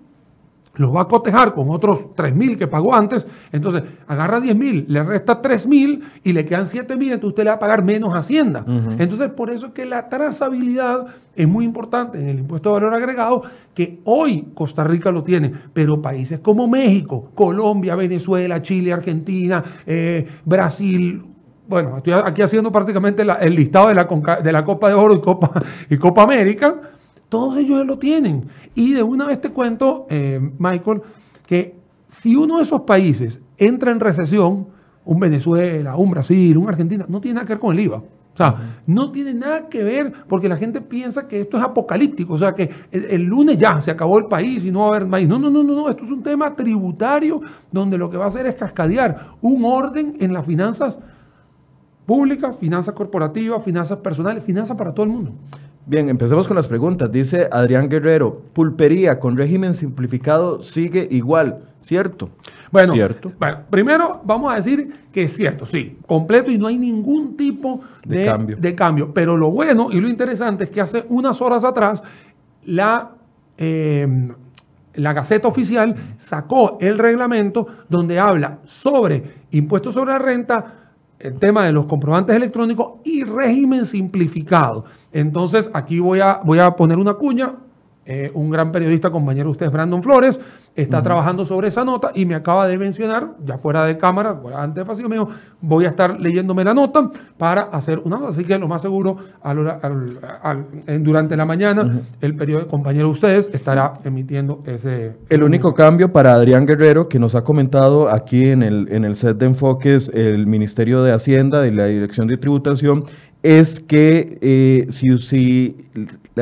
los 0.79 0.95
va 0.95 1.03
a 1.03 1.09
cotejar 1.09 1.55
con 1.55 1.71
otros 1.71 2.15
3 2.15 2.35
mil 2.35 2.57
que 2.57 2.67
pagó 2.67 2.95
antes, 2.95 3.27
entonces 3.53 3.83
agarra 4.07 4.41
10 4.41 4.57
mil, 4.57 4.85
le 4.89 5.03
resta 5.03 5.43
3 5.43 5.67
mil 5.67 6.03
y 6.25 6.33
le 6.33 6.47
quedan 6.47 6.67
7 6.67 6.97
mil, 6.97 7.13
entonces 7.13 7.31
usted 7.31 7.45
le 7.45 7.51
va 7.51 7.57
a 7.57 7.59
pagar 7.59 7.85
menos 7.85 8.15
Hacienda. 8.15 8.65
Entonces, 8.99 9.31
por 9.31 9.51
eso 9.51 9.67
es 9.67 9.73
que 9.73 9.85
la 9.85 10.09
trazabilidad 10.09 11.07
es 11.35 11.47
muy 11.47 11.65
importante 11.65 12.19
en 12.19 12.29
el 12.29 12.39
impuesto 12.39 12.71
de 12.71 12.75
valor 12.75 12.95
agregado, 12.95 13.43
que 13.75 14.01
hoy 14.05 14.49
Costa 14.55 14.85
Rica 14.85 15.11
lo 15.11 15.23
tiene, 15.23 15.53
pero 15.73 16.01
países 16.01 16.41
como 16.41 16.67
México, 16.67 17.31
Colombia, 17.35 17.95
Venezuela, 17.95 18.63
Chile, 18.63 18.93
Argentina, 18.93 19.63
eh, 19.87 20.27
Brasil, 20.45 21.23
bueno, 21.69 21.99
estoy 21.99 22.15
aquí 22.15 22.43
haciendo 22.43 22.73
prácticamente 22.73 23.23
el 23.23 23.55
listado 23.55 23.89
de 23.89 23.95
la, 23.95 24.09
de 24.43 24.53
la 24.53 24.65
Copa 24.65 24.89
de 24.89 24.95
Oro 24.95 25.15
y 25.15 25.21
Copa, 25.21 25.51
y 25.91 25.97
Copa 25.99 26.23
América, 26.23 26.75
todos 27.29 27.57
ellos 27.59 27.85
lo 27.87 27.99
tienen. 27.99 28.49
Y 28.75 28.93
de 28.93 29.03
una 29.03 29.27
vez 29.27 29.41
te 29.41 29.51
cuento, 29.51 30.07
eh, 30.09 30.41
Michael, 30.59 31.03
que 31.47 31.77
si 32.07 32.37
uno 32.37 32.59
de 32.59 32.63
esos 32.63 32.83
países 32.83 33.41
entra 33.57 33.91
en 33.91 34.01
recesión, 34.01 34.67
un 35.05 35.21
Venezuela, 35.21 35.97
un 35.97 36.11
Brasil, 36.11 36.57
un 36.57 36.69
Argentina, 36.69 37.07
no 37.09 37.21
tiene 37.21 37.37
nada 37.37 37.47
que 37.47 37.55
ver 37.55 37.61
con 37.61 37.75
el 37.75 37.85
IVA. 37.85 37.97
O 37.97 38.37
sea, 38.39 38.55
no 38.87 39.11
tiene 39.11 39.35
nada 39.35 39.69
que 39.69 39.83
ver 39.83 40.13
porque 40.29 40.49
la 40.49 40.57
gente 40.57 40.81
piensa 40.81 41.27
que 41.27 41.41
esto 41.41 41.57
es 41.57 41.65
apocalíptico, 41.65 42.35
o 42.35 42.39
sea, 42.39 42.55
que 42.55 42.71
el, 42.93 43.25
lunes 43.25 43.59
ya 43.59 43.81
se 43.81 43.91
acabó 43.91 44.17
el 44.17 44.27
país 44.27 44.65
y 44.65 44.71
no 44.71 44.81
va 44.81 44.85
a 44.85 44.89
haber 44.97 45.11
país. 45.11 45.29
No, 45.29 45.41
no, 45.41 45.51
no, 45.51 45.65
no, 45.65 45.75
no, 45.75 45.89
esto 45.89 46.05
es 46.05 46.11
un 46.13 46.23
tema 46.23 46.55
tributario 46.55 47.41
donde 47.73 47.99
lo 47.99 48.09
que 48.09 48.17
va 48.17 48.27
a 48.27 48.29
hacer 48.29 48.47
es 48.47 48.55
cascadear 48.55 49.33
un 49.41 49.65
orden 49.65 50.19
en 50.21 50.33
las 50.33 50.47
finanzas 50.47 51.01
públicas, 52.07 52.57
finanzas 52.61 52.95
corporativas, 52.95 53.65
finanzas 53.65 53.99
personales, 53.99 54.45
finanzas 54.45 54.77
para 54.77 54.95
todo 54.95 55.05
el 55.05 55.11
mundo. 55.11 55.33
Bien, 55.89 56.11
empecemos 56.11 56.47
con 56.47 56.55
las 56.55 56.69
preguntas. 56.69 57.11
Dice 57.11 57.49
Adrián 57.51 57.89
Guerrero, 57.89 58.43
pulpería 58.53 59.19
con 59.19 59.39
régimen 59.39 59.73
simplificado 59.73 60.63
sigue 60.63 61.09
igual, 61.11 61.61
¿cierto? 61.81 62.29
Bueno, 62.71 62.93
¿Cierto? 62.93 63.33
bueno, 63.39 63.61
primero 63.71 64.21
vamos 64.23 64.53
a 64.53 64.57
decir 64.57 64.93
que 65.11 65.23
es 65.23 65.35
cierto, 65.35 65.65
sí, 65.65 65.97
completo 66.07 66.51
y 66.51 66.59
no 66.59 66.67
hay 66.67 66.77
ningún 66.77 67.39
tipo 67.39 67.81
de, 68.05 68.27
cambio. 68.27 68.57
de 68.59 68.75
cambio. 68.75 69.15
Pero 69.15 69.35
lo 69.35 69.51
bueno 69.51 69.89
y 69.91 69.99
lo 69.99 70.11
interesante 70.11 70.65
es 70.65 70.71
que 70.71 70.83
hace 70.83 71.07
unas 71.09 71.41
horas 71.41 71.65
atrás 71.65 72.03
la, 72.67 73.13
em, 73.57 74.29
la 74.93 75.15
Gaceta 75.15 75.49
Oficial 75.49 75.97
sacó 76.19 76.77
el 76.83 76.99
reglamento 76.99 77.67
donde 77.89 78.19
habla 78.19 78.59
sobre 78.65 79.47
impuestos 79.53 79.95
sobre 79.95 80.13
la 80.13 80.19
renta, 80.19 80.88
el 81.19 81.39
tema 81.39 81.65
de 81.67 81.73
los 81.73 81.87
comprobantes 81.87 82.37
electrónicos 82.37 83.01
y 83.05 83.25
régimen 83.25 83.85
simplificado. 83.87 84.85
Entonces, 85.13 85.69
aquí 85.73 85.99
voy 85.99 86.21
a, 86.21 86.41
voy 86.45 86.61
a 86.61 86.71
poner 86.71 86.99
una 86.99 87.15
cuña. 87.15 87.55
Eh, 88.11 88.31
un 88.33 88.49
gran 88.49 88.73
periodista, 88.73 89.11
compañero 89.11 89.49
de 89.49 89.51
ustedes, 89.51 89.71
Brandon 89.71 90.03
Flores, 90.03 90.41
está 90.75 91.03
trabajando 91.03 91.45
sobre 91.45 91.69
esa 91.69 91.85
nota 91.85 92.11
y 92.15 92.25
me 92.25 92.35
acaba 92.35 92.67
de 92.67 92.79
mencionar, 92.79 93.35
ya 93.45 93.59
fuera 93.59 93.85
de 93.85 93.99
cámara, 93.99 94.35
antes 94.57 94.77
de 94.77 94.85
pasillo 94.87 95.11
mío, 95.11 95.29
voy 95.61 95.85
a 95.85 95.89
estar 95.89 96.19
leyéndome 96.19 96.65
la 96.65 96.73
nota 96.73 97.11
para 97.37 97.65
hacer 97.65 98.01
una 98.03 98.17
nota. 98.17 98.31
Así 98.31 98.45
que 98.45 98.59
lo 98.59 98.67
más 98.67 98.81
seguro, 98.81 99.19
durante 101.01 101.37
la 101.37 101.45
mañana, 101.45 102.01
el 102.23 102.35
periódico, 102.35 102.71
compañero 102.71 103.09
de 103.09 103.13
ustedes, 103.13 103.51
estará 103.53 103.99
emitiendo 104.03 104.63
ese... 104.65 105.13
El 105.29 105.43
único 105.43 105.75
cambio 105.75 106.11
para 106.11 106.33
Adrián 106.33 106.65
Guerrero, 106.65 107.11
que 107.11 107.19
nos 107.19 107.35
ha 107.35 107.45
comentado 107.45 108.09
aquí 108.09 108.47
en 108.49 108.63
el, 108.63 108.89
en 108.91 109.05
el 109.05 109.17
set 109.17 109.37
de 109.37 109.45
enfoques 109.45 110.11
el 110.15 110.47
Ministerio 110.47 111.03
de 111.03 111.13
Hacienda 111.13 111.67
y 111.67 111.73
la 111.73 111.85
Dirección 111.85 112.27
de 112.27 112.39
Tributación, 112.39 113.05
es 113.43 113.81
que 113.81 114.39
eh, 114.41 114.87
si, 114.91 115.17
si 115.19 115.77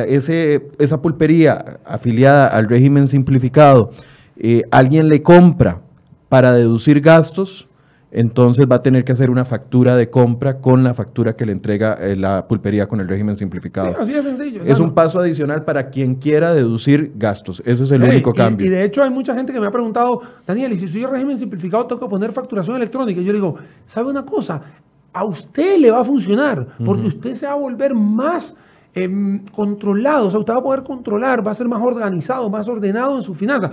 ese, 0.05 0.69
esa 0.79 1.00
pulpería 1.00 1.79
afiliada 1.85 2.47
al 2.49 2.69
régimen 2.69 3.09
simplificado, 3.09 3.93
eh, 4.37 4.62
alguien 4.71 5.09
le 5.09 5.23
compra 5.23 5.81
para 6.29 6.53
deducir 6.53 7.00
gastos, 7.00 7.69
entonces 8.11 8.67
va 8.71 8.76
a 8.76 8.83
tener 8.83 9.05
que 9.05 9.12
hacer 9.12 9.31
una 9.31 9.45
factura 9.45 9.97
de 9.97 10.09
compra 10.11 10.59
con 10.59 10.83
la 10.85 10.95
factura 10.95 11.37
que 11.37 11.45
le 11.45 11.53
entrega 11.53 11.95
eh, 11.95 12.17
la 12.17 12.47
pulpería 12.47 12.87
con 12.87 13.00
el 13.00 13.09
régimen 13.09 13.37
simplificado. 13.37 13.95
así 14.00 14.12
de 14.12 14.23
sencillo. 14.23 14.62
Es 14.65 14.79
un 14.79 14.93
paso 14.93 15.21
adicional 15.21 15.65
para 15.65 15.91
quien 15.91 16.15
quiera 16.15 16.55
deducir 16.55 17.12
gastos. 17.17 17.62
Ese 17.65 17.85
es 17.85 17.91
el 17.91 18.03
único 18.03 18.33
cambio. 18.33 18.67
Y 18.67 18.71
de 18.71 18.85
hecho 18.85 19.03
hay 19.03 19.11
mucha 19.11 19.35
gente 19.35 19.53
que 19.53 19.61
me 19.61 19.67
ha 19.67 19.71
preguntado, 19.71 20.23
Daniel, 20.47 20.73
¿y 20.73 20.79
si 20.79 20.88
soy 20.88 21.03
el 21.03 21.11
régimen 21.11 21.37
simplificado 21.37 21.87
tengo 21.87 22.00
que 22.00 22.09
poner 22.09 22.33
facturación 22.33 22.76
electrónica? 22.76 23.21
Y 23.21 23.25
yo 23.25 23.33
digo, 23.33 23.57
¿sabe 23.87 24.11
una 24.11 24.25
cosa? 24.25 24.62
a 25.17 25.25
usted 25.25 25.79
le 25.79 25.91
va 25.91 26.00
a 26.00 26.05
funcionar, 26.05 26.67
porque 26.85 27.07
usted 27.07 27.35
se 27.35 27.47
va 27.47 27.53
a 27.53 27.57
volver 27.57 27.95
más 27.95 28.55
em, 28.97 29.45
controlado, 29.47 30.26
o 30.26 30.31
sea, 30.31 30.41
usted 30.41 30.55
va 30.55 30.59
a 30.59 30.62
poder 30.62 30.83
controlar, 30.83 31.47
va 31.47 31.53
a 31.53 31.55
ser 31.55 31.69
más 31.69 31.81
organizado, 31.81 32.50
más 32.50 32.67
ordenado 32.67 33.17
en 33.17 33.23
sus 33.23 33.37
finanzas. 33.37 33.71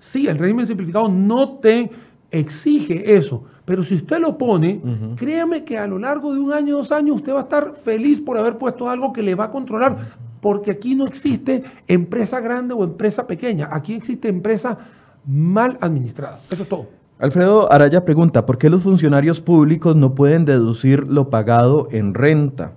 Sí, 0.00 0.26
el 0.26 0.36
régimen 0.36 0.66
simplificado 0.66 1.08
no 1.08 1.58
te 1.58 1.90
exige 2.30 3.16
eso. 3.16 3.44
Pero 3.64 3.82
si 3.82 3.94
usted 3.94 4.18
lo 4.18 4.36
pone, 4.36 4.82
créame 5.16 5.64
que 5.64 5.78
a 5.78 5.86
lo 5.86 5.98
largo 5.98 6.34
de 6.34 6.40
un 6.40 6.52
año, 6.52 6.76
dos 6.76 6.92
años, 6.92 7.16
usted 7.16 7.32
va 7.32 7.40
a 7.40 7.42
estar 7.44 7.72
feliz 7.82 8.20
por 8.20 8.36
haber 8.36 8.58
puesto 8.58 8.90
algo 8.90 9.12
que 9.12 9.22
le 9.22 9.34
va 9.34 9.44
a 9.44 9.50
controlar, 9.50 9.96
porque 10.42 10.72
aquí 10.72 10.94
no 10.94 11.06
existe 11.06 11.64
empresa 11.86 12.40
grande 12.40 12.74
o 12.74 12.84
empresa 12.84 13.26
pequeña, 13.26 13.70
aquí 13.72 13.94
existe 13.94 14.28
empresa 14.28 14.76
mal 15.26 15.78
administrada. 15.80 16.40
Eso 16.50 16.64
es 16.64 16.68
todo. 16.68 16.86
Alfredo 17.18 17.72
Araya 17.72 18.04
pregunta, 18.04 18.44
¿por 18.44 18.58
qué 18.58 18.68
los 18.68 18.82
funcionarios 18.82 19.40
públicos 19.40 19.96
no 19.96 20.14
pueden 20.14 20.44
deducir 20.44 21.06
lo 21.06 21.30
pagado 21.30 21.88
en 21.90 22.12
renta? 22.12 22.72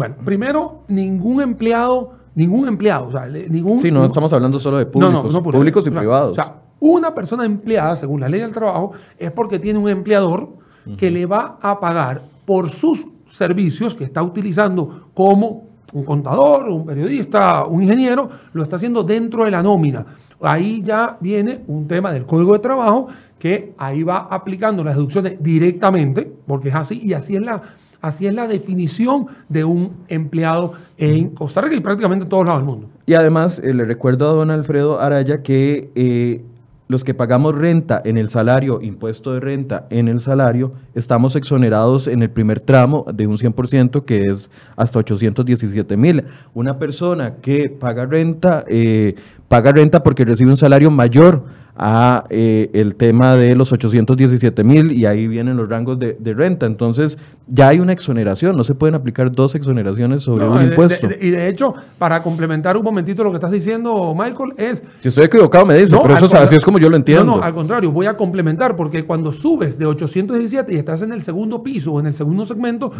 Bueno, 0.00 0.14
primero, 0.24 0.84
ningún 0.88 1.42
empleado, 1.42 2.12
ningún 2.34 2.66
empleado, 2.68 3.08
o 3.08 3.12
sea, 3.12 3.26
ningún... 3.26 3.82
Sí, 3.82 3.90
no 3.90 4.06
estamos 4.06 4.32
hablando 4.32 4.58
solo 4.58 4.78
de 4.78 4.86
públicos, 4.86 5.40
públicos 5.40 5.86
y 5.86 5.90
privados. 5.90 6.32
O 6.32 6.34
sea, 6.34 6.54
una 6.80 7.14
persona 7.14 7.44
empleada, 7.44 7.96
según 7.96 8.22
la 8.22 8.28
ley 8.30 8.40
del 8.40 8.50
trabajo, 8.50 8.92
es 9.18 9.30
porque 9.30 9.58
tiene 9.58 9.78
un 9.78 9.90
empleador 9.90 10.48
que 10.96 11.10
le 11.10 11.26
va 11.26 11.58
a 11.60 11.78
pagar 11.78 12.22
por 12.46 12.70
sus 12.70 13.04
servicios 13.28 13.94
que 13.94 14.04
está 14.04 14.22
utilizando 14.22 15.08
como 15.12 15.66
un 15.92 16.04
contador, 16.06 16.70
un 16.70 16.86
periodista, 16.86 17.66
un 17.66 17.82
ingeniero, 17.82 18.30
lo 18.54 18.62
está 18.62 18.76
haciendo 18.76 19.02
dentro 19.02 19.44
de 19.44 19.50
la 19.50 19.62
nómina. 19.62 20.06
Ahí 20.40 20.80
ya 20.82 21.18
viene 21.20 21.60
un 21.66 21.86
tema 21.86 22.10
del 22.10 22.24
código 22.24 22.54
de 22.54 22.60
trabajo 22.60 23.08
que 23.38 23.74
ahí 23.76 24.02
va 24.02 24.28
aplicando 24.30 24.82
las 24.82 24.94
deducciones 24.94 25.36
directamente, 25.42 26.32
porque 26.46 26.70
es 26.70 26.74
así, 26.74 27.02
y 27.04 27.12
así 27.12 27.36
es 27.36 27.42
la, 27.42 27.60
así 28.00 28.26
es 28.26 28.34
la 28.34 28.46
definición 28.46 29.26
de 29.48 29.64
un 29.64 29.92
empleado 30.08 30.72
en 30.98 31.30
Costa 31.30 31.60
Rica 31.60 31.76
y 31.76 31.80
prácticamente 31.80 32.24
en 32.24 32.28
todos 32.28 32.46
lados 32.46 32.60
del 32.60 32.66
mundo. 32.66 32.88
Y 33.06 33.14
además, 33.14 33.60
eh, 33.62 33.74
le 33.74 33.84
recuerdo 33.84 34.28
a 34.28 34.32
don 34.32 34.50
Alfredo 34.50 35.00
Araya 35.00 35.42
que 35.42 35.90
eh, 35.94 36.42
los 36.90 37.04
que 37.04 37.14
pagamos 37.14 37.54
renta 37.54 38.02
en 38.04 38.16
el 38.16 38.28
salario, 38.28 38.80
impuesto 38.82 39.32
de 39.32 39.38
renta 39.38 39.86
en 39.90 40.08
el 40.08 40.20
salario, 40.20 40.72
estamos 40.94 41.36
exonerados 41.36 42.08
en 42.08 42.20
el 42.20 42.30
primer 42.30 42.58
tramo 42.58 43.06
de 43.14 43.28
un 43.28 43.36
100% 43.36 44.04
que 44.04 44.26
es 44.26 44.50
hasta 44.74 44.98
817 44.98 45.96
mil. 45.96 46.24
Una 46.52 46.80
persona 46.80 47.36
que 47.36 47.68
paga 47.70 48.06
renta, 48.06 48.64
eh, 48.66 49.14
paga 49.46 49.70
renta 49.70 50.02
porque 50.02 50.24
recibe 50.24 50.50
un 50.50 50.56
salario 50.56 50.90
mayor 50.90 51.44
a 51.76 52.24
eh, 52.30 52.70
el 52.74 52.94
tema 52.94 53.36
de 53.36 53.54
los 53.54 53.72
817 53.72 54.64
mil 54.64 54.92
y 54.92 55.06
ahí 55.06 55.26
vienen 55.26 55.56
los 55.56 55.68
rangos 55.68 55.98
de, 55.98 56.16
renta. 56.34 56.66
Entonces 56.66 57.18
ya 57.46 57.68
hay 57.68 57.80
una 57.80 57.92
exoneración, 57.92 58.56
no 58.56 58.64
se 58.64 58.74
pueden 58.74 58.94
aplicar 58.94 59.32
dos 59.32 59.54
exoneraciones 59.54 60.22
sobre 60.22 60.46
un 60.46 60.62
impuesto. 60.62 61.08
y 61.20 61.30
de 61.30 61.48
hecho, 61.48 61.74
para 61.98 62.22
complementar 62.22 62.76
un 62.76 62.84
momentito 62.84 63.24
lo 63.24 63.30
que 63.30 63.36
estás 63.36 63.50
diciendo, 63.50 64.14
Michael, 64.16 64.54
es... 64.56 64.82
Si 65.00 65.08
estoy 65.08 65.24
equivocado 65.24 65.66
me 65.66 65.74
dice, 65.74 65.96
pero 66.02 66.14
eso 66.14 66.36
así 66.36 66.56
es 66.56 66.64
como 66.64 66.78
yo 66.78 66.90
lo 66.90 66.96
entiendo. 66.96 67.24
No, 67.24 67.36
no, 67.38 67.42
al 67.42 67.54
contrario, 67.54 67.90
voy 67.90 68.06
a 68.06 68.16
complementar 68.16 68.76
porque 68.76 69.04
cuando 69.04 69.32
subes 69.32 69.78
de 69.78 69.86
817 69.86 70.72
y 70.72 70.76
estás 70.76 71.02
en 71.02 71.12
el 71.12 71.22
segundo 71.22 71.62
piso 71.62 71.92
o 71.92 72.00
en 72.00 72.06
el 72.06 72.14
segundo 72.14 72.44
segmento, 72.46 72.92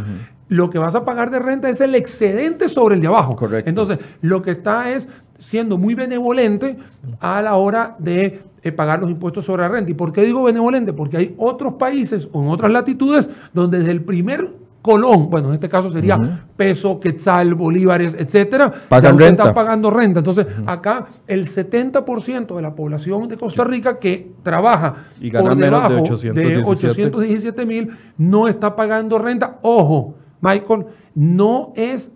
lo 0.49 0.71
que 0.71 0.79
vas 0.79 0.95
a 0.95 1.05
pagar 1.05 1.31
de 1.31 1.39
renta 1.39 1.69
es 1.69 1.81
el 1.81 1.95
excedente 1.95 2.69
sobre 2.69 2.97
el 2.97 3.01
de 3.01 3.07
abajo. 3.07 3.37
Correcto. 3.37 3.69
Entonces, 3.69 3.99
lo 4.23 4.43
que 4.43 4.53
está 4.53 4.91
es 4.91 5.09
siendo 5.41 5.79
muy 5.79 5.95
benevolente 5.95 6.77
a 7.19 7.43
la 7.43 7.57
hora 7.57 7.97
de 7.99 8.43
eh, 8.63 8.73
pagar 8.73 9.01
los 9.01 9.11
impuestos 9.11 9.45
sobre 9.45 9.63
la 9.63 9.69
renta. 9.69 9.91
¿Y 9.91 9.95
por 9.95 10.13
qué 10.13 10.23
digo 10.23 10.45
benevolente? 10.45 10.93
Porque 10.93 11.17
hay 11.17 11.35
otros 11.39 11.75
países 11.75 12.29
o 12.33 12.43
en 12.43 12.49
otras 12.49 12.71
latitudes 12.71 13.29
donde 13.53 13.79
desde 13.79 13.91
el 13.91 14.03
primer 14.03 14.51
colón, 14.83 15.29
bueno, 15.29 15.49
en 15.49 15.55
este 15.55 15.69
caso 15.69 15.91
sería 15.91 16.19
peso, 16.57 17.01
quetzal, 17.01 17.55
bolívares, 17.55 18.15
etcétera, 18.15 18.73
Pagan 18.89 19.19
ya 19.19 19.27
renta. 19.27 19.43
está 19.43 19.55
pagando 19.55 19.91
renta. 19.91 20.21
Entonces, 20.21 20.47
acá 20.67 21.07
el 21.27 21.47
70% 21.47 22.55
de 22.55 22.63
la 22.63 22.75
población 22.75 23.29
de 23.29 23.37
Costa 23.37 23.65
Rica 23.65 23.99
que 23.99 24.33
trabaja 24.43 24.95
y 25.21 25.31
por 25.31 25.57
menos 25.57 25.83
de 26.21 26.33
debajo 26.33 26.71
817 26.71 27.67
mil 27.67 27.91
no 28.17 28.49
está 28.49 28.75
pagando 28.75 29.19
renta. 29.19 29.59
Ojo, 29.63 30.15
Michael, 30.41 30.87
no 31.15 31.73
es 31.77 32.11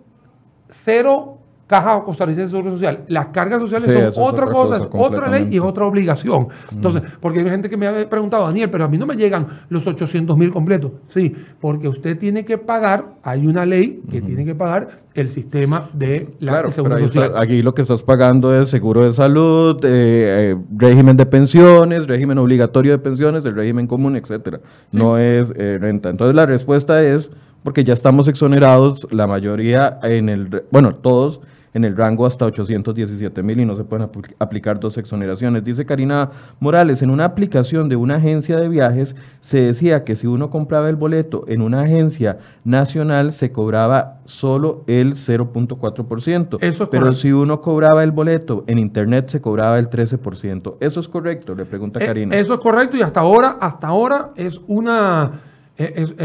cero 0.69 1.34
Caja 1.67 2.03
Costarricense 2.03 2.43
de 2.43 2.49
Seguro 2.49 2.73
Social. 2.73 2.99
Las 3.07 3.27
cargas 3.27 3.59
sociales 3.59 4.13
son 4.13 4.23
otra, 4.23 4.45
cosa, 4.45 4.77
es 4.77 4.87
otra 4.91 5.29
ley 5.29 5.47
y 5.51 5.55
es 5.55 5.63
otra 5.63 5.85
obligación. 5.85 6.47
Entonces, 6.71 7.01
porque 7.19 7.39
hay 7.39 7.49
gente 7.49 7.69
que 7.69 7.77
me 7.77 7.87
ha 7.87 8.07
preguntado, 8.07 8.45
Daniel, 8.45 8.69
pero 8.69 8.85
a 8.85 8.87
mí 8.87 8.99
no 8.99 9.07
me 9.07 9.15
llegan 9.15 9.47
los 9.69 9.87
800 9.87 10.37
mil 10.37 10.51
completos. 10.51 10.91
Sí, 11.07 11.35
porque 11.59 11.87
usted 11.87 12.19
tiene 12.19 12.45
que 12.45 12.59
pagar, 12.59 13.05
hay 13.23 13.47
una 13.47 13.65
ley 13.65 14.01
que 14.11 14.21
tiene 14.21 14.45
que 14.45 14.53
pagar 14.53 15.05
el 15.15 15.31
sistema 15.31 15.89
de 15.93 16.35
la 16.39 16.69
Seguro 16.71 16.99
Social. 16.99 17.33
aquí 17.37 17.63
lo 17.63 17.73
que 17.73 17.81
estás 17.81 18.03
pagando 18.03 18.53
es 18.53 18.69
seguro 18.69 19.03
de 19.03 19.13
salud, 19.13 19.77
eh, 19.83 20.51
eh, 20.53 20.57
régimen 20.75 21.17
de 21.17 21.25
pensiones, 21.25 22.05
régimen 22.05 22.37
obligatorio 22.37 22.91
de 22.91 22.99
pensiones, 22.99 23.45
el 23.45 23.55
régimen 23.55 23.87
común, 23.87 24.17
etcétera. 24.17 24.59
No 24.91 25.17
es 25.17 25.51
eh, 25.57 25.77
renta. 25.79 26.09
Entonces, 26.09 26.35
la 26.35 26.45
respuesta 26.45 27.01
es 27.01 27.31
porque 27.63 27.83
ya 27.83 27.93
estamos 27.93 28.27
exonerados, 28.27 29.07
la 29.09 29.25
mayoría 29.25 29.97
en 30.03 30.29
el, 30.29 30.63
bueno, 30.69 30.93
todos 30.93 31.41
en 31.75 31.83
el 31.83 31.95
rango 31.95 32.25
hasta 32.25 32.45
817 32.45 33.43
mil 33.43 33.59
y 33.59 33.65
no 33.65 33.75
se 33.75 33.83
pueden 33.83 34.09
aplicar 34.39 34.79
dos 34.79 34.97
exoneraciones. 34.97 35.61
Dice 35.63 35.85
Karina 35.85 36.31
Morales, 36.61 37.01
en 37.01 37.09
una 37.09 37.25
aplicación 37.25 37.89
de 37.89 37.97
una 37.97 38.15
agencia 38.15 38.57
de 38.57 38.69
viajes 38.69 39.13
se 39.41 39.61
decía 39.61 40.05
que 40.05 40.15
si 40.15 40.25
uno 40.25 40.49
compraba 40.49 40.87
el 40.89 40.95
boleto 40.95 41.43
en 41.49 41.61
una 41.61 41.81
agencia 41.81 42.37
nacional 42.63 43.33
se 43.33 43.51
cobraba 43.51 44.21
solo 44.23 44.85
el 44.87 45.15
0.4%. 45.15 46.59
Eso 46.61 46.89
pero 46.89 47.13
si 47.13 47.33
uno 47.33 47.59
cobraba 47.59 48.05
el 48.05 48.11
boleto 48.11 48.63
en 48.67 48.79
internet 48.79 49.27
se 49.27 49.41
cobraba 49.41 49.77
el 49.77 49.89
13%. 49.89 50.77
¿Eso 50.79 50.99
es 51.01 51.09
correcto? 51.09 51.55
Le 51.55 51.65
pregunta 51.65 52.01
eh, 52.01 52.05
Karina. 52.05 52.37
Eso 52.37 52.53
es 52.53 52.61
correcto 52.61 52.95
y 52.95 53.01
hasta 53.01 53.19
ahora, 53.19 53.57
hasta 53.59 53.87
ahora 53.87 54.29
es 54.37 54.61
una... 54.67 55.41
es, 55.75 56.15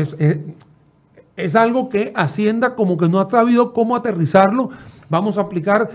es 1.37 1.57
algo 1.57 1.89
que 1.89 2.13
Hacienda 2.15 2.77
como 2.77 2.97
que 2.97 3.09
no 3.09 3.19
ha 3.19 3.29
sabido 3.29 3.73
cómo 3.73 3.97
aterrizarlo 3.97 4.71
vamos 5.11 5.37
a 5.37 5.43
aplicar, 5.43 5.91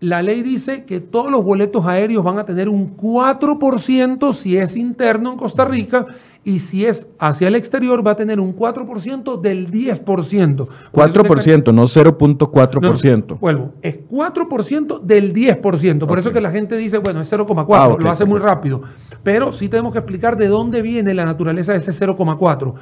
la 0.00 0.22
ley 0.22 0.42
dice 0.42 0.84
que 0.84 1.00
todos 1.00 1.30
los 1.30 1.44
boletos 1.44 1.86
aéreos 1.86 2.24
van 2.24 2.38
a 2.38 2.44
tener 2.44 2.68
un 2.68 2.96
4% 2.96 4.32
si 4.32 4.56
es 4.56 4.76
interno 4.76 5.32
en 5.32 5.38
Costa 5.38 5.64
Rica 5.64 6.06
y 6.44 6.58
si 6.58 6.84
es 6.84 7.06
hacia 7.20 7.46
el 7.46 7.54
exterior 7.54 8.04
va 8.04 8.12
a 8.12 8.16
tener 8.16 8.40
un 8.40 8.56
4% 8.56 9.40
del 9.40 9.70
10%. 9.70 10.66
4%, 10.92 11.72
no 11.72 11.84
0.4%. 11.84 13.38
vuelvo, 13.38 13.74
es 13.80 13.96
4% 14.10 15.00
del 15.00 15.32
10%. 15.32 16.06
Por 16.06 16.18
eso 16.18 16.32
que 16.32 16.40
la 16.40 16.50
gente 16.50 16.76
dice, 16.76 16.98
bueno, 16.98 17.20
es 17.20 17.32
0,4, 17.32 17.66
ah, 17.70 17.96
lo 17.96 18.10
hace 18.10 18.24
muy 18.24 18.40
rápido. 18.40 18.82
Pero 19.22 19.52
sí 19.52 19.68
tenemos 19.68 19.92
que 19.92 19.98
explicar 19.98 20.36
de 20.36 20.48
dónde 20.48 20.82
viene 20.82 21.14
la 21.14 21.24
naturaleza 21.24 21.74
de 21.74 21.78
ese 21.78 21.92
0,4. 21.92 22.74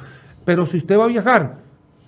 Pero 0.43 0.65
si 0.65 0.77
usted 0.77 0.97
va 0.97 1.03
a 1.03 1.07
viajar, 1.07 1.57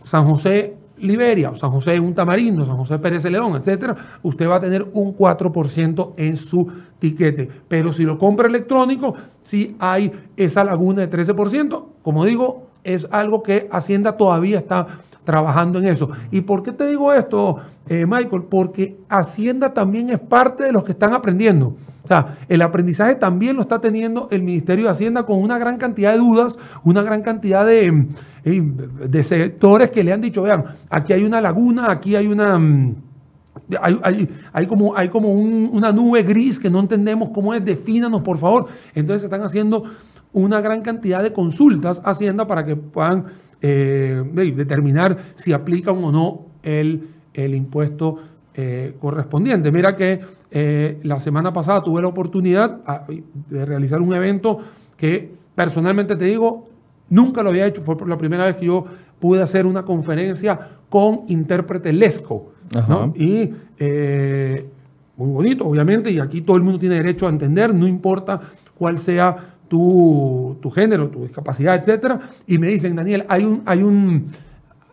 San 0.06 0.26
José 0.26 0.74
Liberia, 1.04 1.52
o 1.52 1.56
San 1.56 1.72
José 1.72 2.00
un 2.00 2.14
Tamarindo, 2.14 2.66
San 2.66 2.78
José 2.78 2.98
Pérez 3.00 3.24
de 3.24 3.30
León, 3.30 3.56
etcétera, 3.56 3.96
usted 4.24 4.50
va 4.50 4.56
a 4.56 4.60
tener 4.60 4.88
un 4.94 5.16
4% 5.16 6.14
en 6.18 6.38
su 6.38 6.72
tiquete. 7.00 7.50
Pero 7.68 7.94
si 7.94 8.04
lo 8.04 8.18
compra 8.18 8.48
electrónico, 8.48 9.16
si 9.44 9.76
hay 9.80 10.12
esa 10.38 10.64
laguna 10.64 11.06
de 11.06 11.10
13%. 11.10 11.86
Como 12.02 12.26
digo, 12.26 12.68
es 12.84 13.08
algo 13.12 13.44
que 13.44 13.68
Hacienda 13.72 14.18
todavía 14.18 14.58
está 14.58 14.88
trabajando 15.24 15.80
en 15.80 15.88
eso. 15.88 16.10
¿Y 16.32 16.42
por 16.42 16.64
qué 16.64 16.72
te 16.72 16.88
digo 16.88 17.14
esto, 17.14 17.60
eh, 17.88 18.06
Michael? 18.06 18.44
Porque 18.50 18.98
Hacienda 19.10 19.74
también 19.74 20.10
es 20.10 20.20
parte 20.20 20.66
de 20.66 20.72
los 20.72 20.84
que 20.84 20.94
están 20.94 21.14
aprendiendo. 21.14 21.76
O 22.04 22.08
sea, 22.08 22.38
el 22.50 22.62
aprendizaje 22.62 23.16
también 23.16 23.56
lo 23.56 23.62
está 23.62 23.80
teniendo 23.80 24.28
el 24.30 24.44
Ministerio 24.44 24.86
de 24.86 24.92
Hacienda 24.92 25.24
con 25.24 25.40
una 25.40 25.58
gran 25.58 25.78
cantidad 25.78 26.12
de 26.12 26.18
dudas, 26.18 26.58
una 26.84 27.02
gran 27.02 27.22
cantidad 27.22 27.66
de, 27.66 29.24
sectores 29.24 29.90
que 29.90 30.04
le 30.04 30.12
han 30.12 30.20
dicho, 30.20 30.42
vean, 30.42 30.66
aquí 30.90 31.14
hay 31.14 31.24
una 31.24 31.40
laguna, 31.40 31.90
aquí 31.90 32.16
hay 32.16 32.28
una... 32.28 32.60
Mm, 32.60 32.96
hay, 34.52 34.68
como, 34.68 34.98
hay 34.98 35.08
como 35.10 35.32
una 35.32 35.92
nube 35.92 36.24
gris 36.24 36.60
que 36.60 36.70
no 36.70 36.80
entendemos 36.82 37.30
cómo 37.30 37.54
es, 37.54 37.64
defínanos 37.64 38.22
por 38.22 38.38
favor. 38.38 38.68
Entonces 38.94 39.22
se 39.22 39.28
están 39.28 39.44
haciendo 39.44 39.86
una 40.34 40.60
gran 40.60 40.82
cantidad 40.82 41.24
de 41.24 41.32
consultas 41.32 42.02
a 42.04 42.12
Hacienda 42.12 42.46
para 42.46 42.66
que 42.66 42.76
puedan 42.76 43.26
eh, 43.62 44.24
determinar 44.56 45.18
si 45.36 45.54
aplican 45.54 46.04
o 46.04 46.12
no 46.12 46.48
el 46.64 47.56
impuesto 47.56 48.20
eh, 48.56 48.94
correspondiente. 49.00 49.72
Mira 49.72 49.96
que 49.96 50.22
eh, 50.52 51.00
la 51.04 51.20
semana 51.20 51.52
pasada 51.52 51.84
tuve 51.84 52.02
la 52.02 52.08
oportunidad 52.08 52.82
ah, 52.86 53.06
de 53.50 53.66
realizar 53.66 54.02
un 54.02 54.14
evento 54.14 54.60
que 54.96 55.32
personalmente 55.56 56.16
te 56.16 56.26
digo, 56.26 56.68
nunca 57.10 57.42
lo 57.42 57.50
había 57.50 57.66
hecho, 57.66 57.82
fue 57.84 57.98
por 57.98 58.08
la 58.08 58.18
primera 58.18 58.46
vez 58.46 58.58
que 58.58 58.66
yo 58.66 58.86
pude 59.20 59.42
hacer 59.42 59.66
una 59.66 59.84
conferencia 59.84 60.60
con 60.90 61.22
intérprete 61.28 61.94
Lesco. 61.94 62.54
Y 63.16 63.50
eh, 63.80 64.66
muy 65.18 65.32
bonito, 65.32 65.66
obviamente, 65.66 66.12
y 66.12 66.20
aquí 66.20 66.42
todo 66.42 66.58
el 66.58 66.64
mundo 66.64 66.80
tiene 66.80 66.96
derecho 66.96 67.28
a 67.28 67.30
entender, 67.30 67.74
no 67.74 67.88
importa 67.88 68.42
cuál 68.78 69.00
sea 69.00 69.56
tu, 69.68 70.58
tu 70.62 70.70
género, 70.70 71.10
tu 71.10 71.24
discapacidad, 71.24 71.76
etcétera. 71.76 72.20
Y 72.46 72.58
me 72.58 72.68
dicen, 72.68 72.96
Daniel, 72.96 73.26
hay, 73.28 73.46
un, 73.46 73.64
hay, 73.66 73.82
un, 73.82 74.28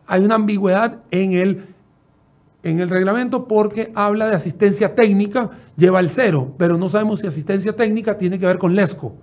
hay 0.07 0.25
una 0.25 0.37
ambigüedad 0.37 1.01
en 1.11 1.33
el 1.33 1.64
en 2.62 2.81
el 2.81 2.90
reglamento 2.90 3.46
porque 3.46 3.90
habla 3.94 4.29
de 4.29 4.37
asistencia 4.37 4.94
técnica, 4.94 5.51
lleva 5.77 6.01
el 6.01 6.11
cero, 6.11 6.53
pero 6.59 6.77
no 6.77 6.88
sabemos 6.88 7.20
si 7.20 7.27
asistencia 7.27 7.75
técnica 7.75 8.18
tiene 8.18 8.38
que 8.38 8.46
ver 8.46 8.59
con 8.59 8.75
LESCO. 8.75 9.14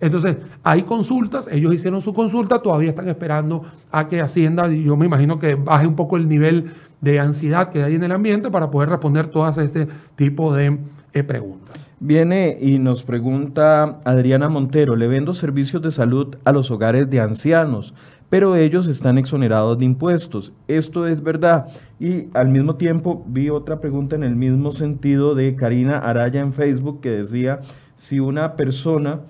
Entonces, 0.00 0.36
hay 0.62 0.82
consultas, 0.82 1.48
ellos 1.50 1.72
hicieron 1.72 2.00
su 2.00 2.12
consulta, 2.12 2.60
todavía 2.60 2.90
están 2.90 3.08
esperando 3.08 3.64
a 3.90 4.08
que 4.08 4.20
Hacienda, 4.20 4.68
yo 4.68 4.96
me 4.96 5.06
imagino 5.06 5.38
que 5.38 5.54
baje 5.54 5.86
un 5.86 5.96
poco 5.96 6.16
el 6.16 6.28
nivel 6.28 6.72
de 7.00 7.20
ansiedad 7.20 7.70
que 7.70 7.82
hay 7.82 7.94
en 7.94 8.04
el 8.04 8.12
ambiente 8.12 8.50
para 8.50 8.70
poder 8.70 8.90
responder 8.90 9.28
todas 9.28 9.56
este 9.58 9.88
tipo 10.16 10.54
de 10.54 10.78
eh, 11.12 11.22
preguntas. 11.22 11.86
Viene 12.00 12.58
y 12.60 12.78
nos 12.78 13.02
pregunta 13.02 14.00
Adriana 14.04 14.48
Montero, 14.48 14.96
le 14.96 15.06
vendo 15.06 15.32
servicios 15.32 15.80
de 15.80 15.90
salud 15.90 16.36
a 16.44 16.52
los 16.52 16.70
hogares 16.70 17.08
de 17.08 17.20
ancianos, 17.20 17.94
pero 18.30 18.56
ellos 18.56 18.88
están 18.88 19.18
exonerados 19.18 19.78
de 19.78 19.84
impuestos. 19.84 20.52
Esto 20.66 21.06
es 21.06 21.22
verdad. 21.22 21.66
Y 22.00 22.26
al 22.34 22.48
mismo 22.48 22.76
tiempo 22.76 23.24
vi 23.26 23.50
otra 23.50 23.80
pregunta 23.80 24.16
en 24.16 24.24
el 24.24 24.36
mismo 24.36 24.72
sentido 24.72 25.34
de 25.34 25.54
Karina 25.54 25.98
Araya 25.98 26.40
en 26.40 26.52
Facebook 26.52 27.00
que 27.00 27.10
decía, 27.10 27.60
si 27.96 28.20
una 28.20 28.56
persona 28.56 29.20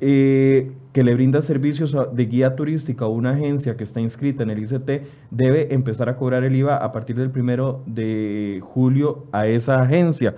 eh, 0.00 0.72
que 0.92 1.02
le 1.02 1.14
brinda 1.14 1.42
servicios 1.42 1.96
de 2.12 2.26
guía 2.26 2.54
turística 2.54 3.06
o 3.06 3.10
una 3.10 3.30
agencia 3.30 3.76
que 3.76 3.84
está 3.84 4.00
inscrita 4.00 4.42
en 4.42 4.50
el 4.50 4.62
ICT 4.62 5.02
debe 5.30 5.74
empezar 5.74 6.08
a 6.08 6.16
cobrar 6.16 6.44
el 6.44 6.54
IVA 6.54 6.76
a 6.76 6.92
partir 6.92 7.16
del 7.16 7.30
primero 7.30 7.82
de 7.86 8.60
julio 8.62 9.24
a 9.32 9.46
esa 9.46 9.82
agencia. 9.82 10.34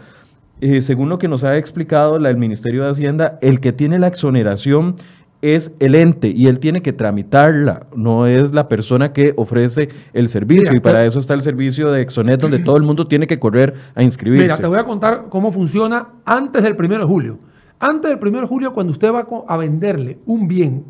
Eh, 0.63 0.81
según 0.81 1.11
lo 1.11 1.19
que 1.19 1.29
nos 1.29 1.45
ha 1.45 1.59
explicado 1.59 2.19
la, 2.19 2.31
el 2.31 2.39
Ministerio 2.39 2.85
de 2.85 2.91
Hacienda, 2.91 3.39
el 3.43 3.61
que 3.61 3.73
tiene 3.73 3.99
la 3.99 4.07
exoneración 4.07 4.97
es 5.43 5.73
el 5.79 5.95
ente 5.95 6.29
y 6.29 6.47
él 6.47 6.59
tiene 6.59 6.83
que 6.83 6.93
tramitarla, 6.93 7.87
no 7.95 8.27
es 8.27 8.53
la 8.53 8.69
persona 8.69 9.13
que 9.13 9.35
ofrece 9.37 9.89
el 10.13 10.29
servicio 10.29 10.75
y 10.75 10.81
para 10.81 11.05
eso 11.05 11.19
está 11.19 11.35
el 11.35 11.43
servicio 11.43 11.91
de 11.91 12.03
Exonet 12.03 12.41
donde 12.41 12.59
todo 12.59 12.77
el 12.77 12.83
mundo 12.83 13.07
tiene 13.07 13.27
que 13.27 13.39
correr 13.39 13.75
a 13.95 14.03
inscribirse. 14.03 14.45
Mira, 14.45 14.57
te 14.57 14.67
voy 14.67 14.79
a 14.79 14.85
contar 14.85 15.27
cómo 15.29 15.53
funciona 15.53 16.09
antes 16.25 16.63
del 16.63 16.75
1 16.79 16.99
de 16.99 17.05
julio. 17.05 17.39
Antes 17.79 18.11
del 18.11 18.29
1 18.29 18.41
de 18.41 18.47
julio, 18.47 18.73
cuando 18.73 18.93
usted 18.93 19.13
va 19.13 19.27
a 19.47 19.57
venderle 19.57 20.19
un 20.25 20.49
bien 20.49 20.85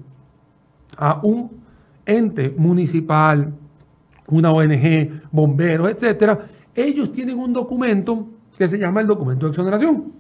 a 0.97 1.21
un 1.23 1.51
ente 2.07 2.55
municipal, 2.57 3.53
una 4.29 4.53
ONG, 4.53 5.23
bomberos, 5.31 5.91
etcétera, 5.91 6.47
ellos 6.75 7.11
tienen 7.13 7.39
un 7.39 7.53
documento 7.53 8.27
que 8.57 8.69
se 8.69 8.79
llama 8.79 9.01
el 9.01 9.07
documento 9.07 9.47
de 9.47 9.51
exoneración. 9.51 10.13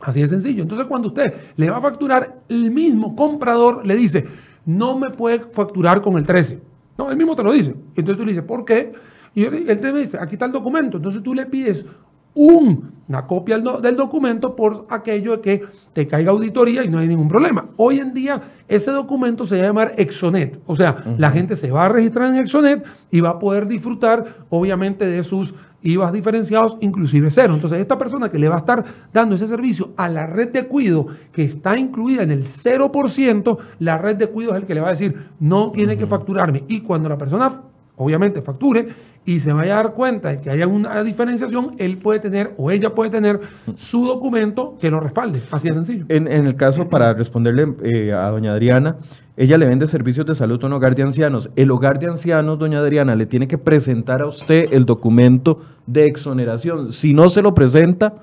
Así 0.00 0.20
de 0.20 0.28
sencillo. 0.28 0.62
Entonces, 0.62 0.86
cuando 0.86 1.08
usted 1.08 1.32
le 1.56 1.70
va 1.70 1.78
a 1.78 1.80
facturar, 1.80 2.40
el 2.48 2.70
mismo 2.70 3.16
comprador 3.16 3.84
le 3.86 3.96
dice, 3.96 4.26
no 4.64 4.98
me 4.98 5.10
puede 5.10 5.40
facturar 5.52 6.02
con 6.02 6.16
el 6.16 6.26
13. 6.26 6.60
No, 6.96 7.10
él 7.10 7.16
mismo 7.16 7.34
te 7.34 7.42
lo 7.42 7.52
dice. 7.52 7.74
Entonces 7.96 8.16
tú 8.16 8.24
le 8.24 8.32
dices, 8.32 8.44
¿por 8.44 8.64
qué? 8.64 8.92
Y 9.34 9.44
él 9.44 9.80
te 9.80 9.92
dice, 9.92 10.18
aquí 10.20 10.34
está 10.34 10.46
el 10.46 10.52
documento. 10.52 10.96
Entonces 10.96 11.22
tú 11.22 11.34
le 11.34 11.46
pides 11.46 11.84
una 12.34 13.26
copia 13.26 13.58
del 13.58 13.96
documento 13.96 14.54
por 14.54 14.86
aquello 14.90 15.36
de 15.36 15.40
que 15.40 15.64
te 15.92 16.06
caiga 16.06 16.30
auditoría 16.30 16.84
y 16.84 16.88
no 16.88 16.98
hay 16.98 17.08
ningún 17.08 17.28
problema. 17.28 17.66
Hoy 17.76 17.98
en 17.98 18.14
día 18.14 18.42
ese 18.68 18.90
documento 18.90 19.46
se 19.46 19.56
va 19.56 19.62
a 19.62 19.66
llamar 19.66 19.94
Exonet, 19.96 20.60
o 20.66 20.76
sea, 20.76 21.04
la 21.16 21.30
gente 21.30 21.56
se 21.56 21.70
va 21.70 21.86
a 21.86 21.88
registrar 21.88 22.28
en 22.28 22.40
Exonet 22.40 22.84
y 23.10 23.20
va 23.20 23.30
a 23.30 23.38
poder 23.38 23.66
disfrutar 23.66 24.24
obviamente 24.50 25.06
de 25.06 25.24
sus 25.24 25.54
IVAs 25.82 26.12
diferenciados, 26.12 26.76
inclusive 26.80 27.30
cero. 27.30 27.54
Entonces, 27.54 27.80
esta 27.80 27.96
persona 27.98 28.30
que 28.30 28.38
le 28.38 28.48
va 28.48 28.56
a 28.56 28.58
estar 28.58 28.84
dando 29.12 29.36
ese 29.36 29.46
servicio 29.46 29.92
a 29.96 30.08
la 30.08 30.26
red 30.26 30.50
de 30.50 30.66
cuido 30.66 31.06
que 31.32 31.44
está 31.44 31.78
incluida 31.78 32.22
en 32.22 32.30
el 32.30 32.44
0%, 32.44 33.58
la 33.78 33.98
red 33.98 34.16
de 34.16 34.26
cuido 34.26 34.52
es 34.52 34.58
el 34.58 34.66
que 34.66 34.74
le 34.74 34.80
va 34.80 34.88
a 34.88 34.92
decir, 34.92 35.28
no 35.38 35.70
tiene 35.70 35.96
que 35.96 36.06
facturarme. 36.06 36.64
Y 36.68 36.80
cuando 36.80 37.08
la 37.08 37.16
persona, 37.16 37.62
obviamente, 37.98 38.42
facture, 38.42 38.88
y 39.24 39.40
se 39.40 39.52
vaya 39.52 39.74
a 39.78 39.82
dar 39.82 39.92
cuenta 39.92 40.30
de 40.30 40.40
que 40.40 40.48
haya 40.48 40.66
una 40.66 41.02
diferenciación, 41.02 41.74
él 41.76 41.98
puede 41.98 42.18
tener 42.20 42.54
o 42.56 42.70
ella 42.70 42.94
puede 42.94 43.10
tener 43.10 43.40
su 43.76 44.06
documento 44.06 44.78
que 44.80 44.90
lo 44.90 45.00
respalde. 45.00 45.42
Así 45.50 45.68
de 45.68 45.74
sencillo. 45.74 46.06
En, 46.08 46.28
el 46.28 46.56
caso, 46.56 46.88
para 46.88 47.12
responderle 47.12 47.74
eh, 47.82 48.12
a 48.12 48.30
doña 48.30 48.52
Adriana, 48.52 48.96
ella 49.36 49.58
le 49.58 49.66
vende 49.66 49.86
servicios 49.86 50.24
de 50.24 50.34
salud 50.34 50.58
a 50.62 50.66
un 50.66 50.72
hogar 50.72 50.94
de 50.94 51.02
ancianos. 51.02 51.50
El 51.56 51.70
hogar 51.70 51.98
de 51.98 52.06
ancianos, 52.06 52.58
doña 52.58 52.78
Adriana, 52.78 53.14
le 53.14 53.26
tiene 53.26 53.46
que 53.46 53.58
presentar 53.58 54.22
a 54.22 54.26
usted 54.26 54.72
el 54.72 54.86
documento 54.86 55.60
de 55.86 56.06
exoneración. 56.06 56.90
Si 56.90 57.12
no 57.12 57.28
se 57.28 57.42
lo 57.42 57.54
presenta, 57.54 58.14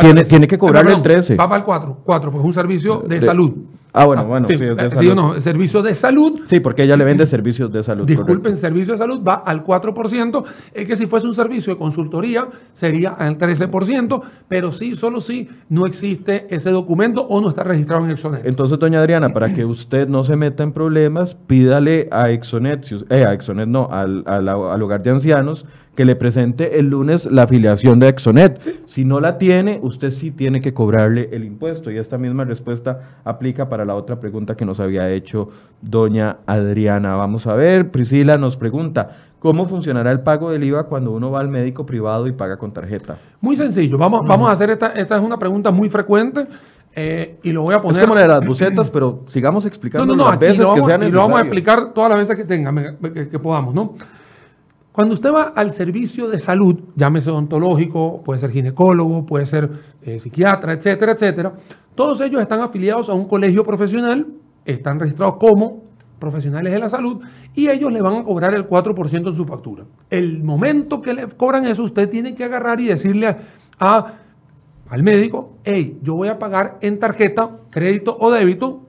tiene, 0.00 0.24
tiene, 0.24 0.46
que 0.46 0.56
cobrarle 0.56 0.94
el 0.94 1.02
13. 1.02 1.36
Va 1.36 1.48
para 1.48 1.58
el 1.58 1.64
4, 1.64 1.98
4, 2.02 2.30
porque 2.30 2.42
es 2.42 2.46
un 2.46 2.54
servicio 2.54 3.00
de 3.00 3.20
salud. 3.20 3.52
Ah, 3.96 4.06
bueno, 4.06 4.22
ah, 4.22 4.24
bueno, 4.24 4.48
sí, 4.48 4.54
es 4.54 4.58
de 4.58 4.90
salud. 4.90 5.12
o 5.12 5.14
no, 5.14 5.40
servicio 5.40 5.80
de 5.80 5.94
salud. 5.94 6.40
Sí, 6.46 6.58
porque 6.58 6.82
ella 6.82 6.96
le 6.96 7.04
vende 7.04 7.26
servicios 7.26 7.70
de 7.70 7.80
salud. 7.84 8.04
Disculpen, 8.04 8.56
servicio 8.56 8.94
de 8.94 8.98
salud 8.98 9.22
va 9.22 9.34
al 9.34 9.64
4%. 9.64 10.44
Es 10.74 10.88
que 10.88 10.96
si 10.96 11.06
fuese 11.06 11.28
un 11.28 11.34
servicio 11.34 11.72
de 11.72 11.78
consultoría 11.78 12.48
sería 12.72 13.10
al 13.10 13.38
13%, 13.38 14.20
pero 14.48 14.72
sí, 14.72 14.96
solo 14.96 15.20
si 15.20 15.48
no 15.68 15.86
existe 15.86 16.52
ese 16.52 16.70
documento 16.70 17.22
o 17.22 17.40
no 17.40 17.50
está 17.50 17.62
registrado 17.62 18.04
en 18.04 18.10
Exonet. 18.10 18.44
Entonces, 18.44 18.80
doña 18.80 18.98
Adriana, 18.98 19.28
para 19.28 19.54
que 19.54 19.64
usted 19.64 20.08
no 20.08 20.24
se 20.24 20.34
meta 20.34 20.64
en 20.64 20.72
problemas, 20.72 21.36
pídale 21.36 22.08
a 22.10 22.30
Exonet, 22.30 22.90
eh, 23.10 23.24
a 23.24 23.32
Exonet 23.32 23.68
no, 23.68 23.88
al, 23.92 24.24
al, 24.26 24.48
al 24.48 24.82
hogar 24.82 25.02
de 25.02 25.10
ancianos, 25.10 25.66
que 25.94 26.04
le 26.04 26.16
presente 26.16 26.78
el 26.78 26.90
lunes 26.90 27.26
la 27.26 27.42
afiliación 27.42 28.00
de 28.00 28.08
Exonet. 28.08 28.86
Si 28.86 29.04
no 29.04 29.20
la 29.20 29.38
tiene, 29.38 29.78
usted 29.82 30.10
sí 30.10 30.30
tiene 30.30 30.60
que 30.60 30.74
cobrarle 30.74 31.28
el 31.32 31.44
impuesto. 31.44 31.90
Y 31.90 31.98
esta 31.98 32.18
misma 32.18 32.44
respuesta 32.44 33.18
aplica 33.24 33.68
para 33.68 33.84
la 33.84 33.94
otra 33.94 34.18
pregunta 34.18 34.56
que 34.56 34.64
nos 34.64 34.80
había 34.80 35.10
hecho 35.10 35.50
doña 35.80 36.38
Adriana. 36.46 37.14
Vamos 37.16 37.46
a 37.46 37.54
ver, 37.54 37.90
Priscila 37.90 38.38
nos 38.38 38.56
pregunta, 38.56 39.10
¿cómo 39.38 39.66
funcionará 39.66 40.10
el 40.10 40.20
pago 40.20 40.50
del 40.50 40.64
IVA 40.64 40.84
cuando 40.84 41.12
uno 41.12 41.30
va 41.30 41.40
al 41.40 41.48
médico 41.48 41.86
privado 41.86 42.26
y 42.26 42.32
paga 42.32 42.56
con 42.56 42.72
tarjeta? 42.72 43.18
Muy 43.40 43.56
sencillo, 43.56 43.96
vamos, 43.96 44.26
vamos 44.26 44.48
a 44.48 44.52
hacer 44.52 44.70
esta, 44.70 44.88
esta 44.88 45.16
es 45.16 45.22
una 45.22 45.38
pregunta 45.38 45.70
muy 45.70 45.88
frecuente. 45.88 46.46
Eh, 46.96 47.40
y 47.42 47.50
lo 47.50 47.62
voy 47.62 47.74
a 47.74 47.82
poner. 47.82 48.00
Es 48.00 48.06
como 48.06 48.18
de 48.18 48.28
las 48.28 48.46
bucetas, 48.46 48.88
pero 48.90 49.24
sigamos 49.26 49.66
explicando 49.66 50.14
las 50.14 50.38
veces 50.38 50.70
que 50.70 50.84
sean 50.84 51.00
necesarias. 51.00 51.08
Y 51.08 51.12
lo 51.12 51.20
vamos 51.22 51.38
a 51.38 51.42
explicar 51.42 51.92
todas 51.92 52.10
las 52.10 52.18
veces 52.20 52.36
que 52.36 52.44
tenga, 52.44 52.96
que, 53.12 53.28
que 53.28 53.38
podamos, 53.38 53.74
¿no? 53.74 53.94
Cuando 54.94 55.14
usted 55.14 55.32
va 55.32 55.52
al 55.56 55.72
servicio 55.72 56.28
de 56.28 56.38
salud, 56.38 56.78
llámese 56.94 57.28
odontológico, 57.28 58.22
puede 58.24 58.38
ser 58.38 58.52
ginecólogo, 58.52 59.26
puede 59.26 59.44
ser 59.44 59.68
eh, 60.02 60.20
psiquiatra, 60.20 60.74
etcétera, 60.74 61.14
etcétera, 61.14 61.52
todos 61.96 62.20
ellos 62.20 62.40
están 62.40 62.60
afiliados 62.60 63.08
a 63.08 63.12
un 63.12 63.26
colegio 63.26 63.64
profesional, 63.64 64.24
están 64.64 65.00
registrados 65.00 65.38
como 65.40 65.82
profesionales 66.20 66.72
de 66.72 66.78
la 66.78 66.88
salud 66.88 67.20
y 67.56 67.68
ellos 67.68 67.92
le 67.92 68.00
van 68.02 68.18
a 68.18 68.22
cobrar 68.22 68.54
el 68.54 68.68
4% 68.68 69.26
en 69.26 69.34
su 69.34 69.44
factura. 69.44 69.82
El 70.10 70.44
momento 70.44 71.00
que 71.00 71.12
le 71.12 71.26
cobran 71.26 71.66
eso, 71.66 71.82
usted 71.82 72.08
tiene 72.08 72.36
que 72.36 72.44
agarrar 72.44 72.78
y 72.78 72.86
decirle 72.86 73.36
a, 73.80 74.12
al 74.88 75.02
médico, 75.02 75.58
hey, 75.64 75.98
yo 76.02 76.14
voy 76.14 76.28
a 76.28 76.38
pagar 76.38 76.78
en 76.82 77.00
tarjeta, 77.00 77.50
crédito 77.68 78.16
o 78.16 78.30
débito, 78.30 78.82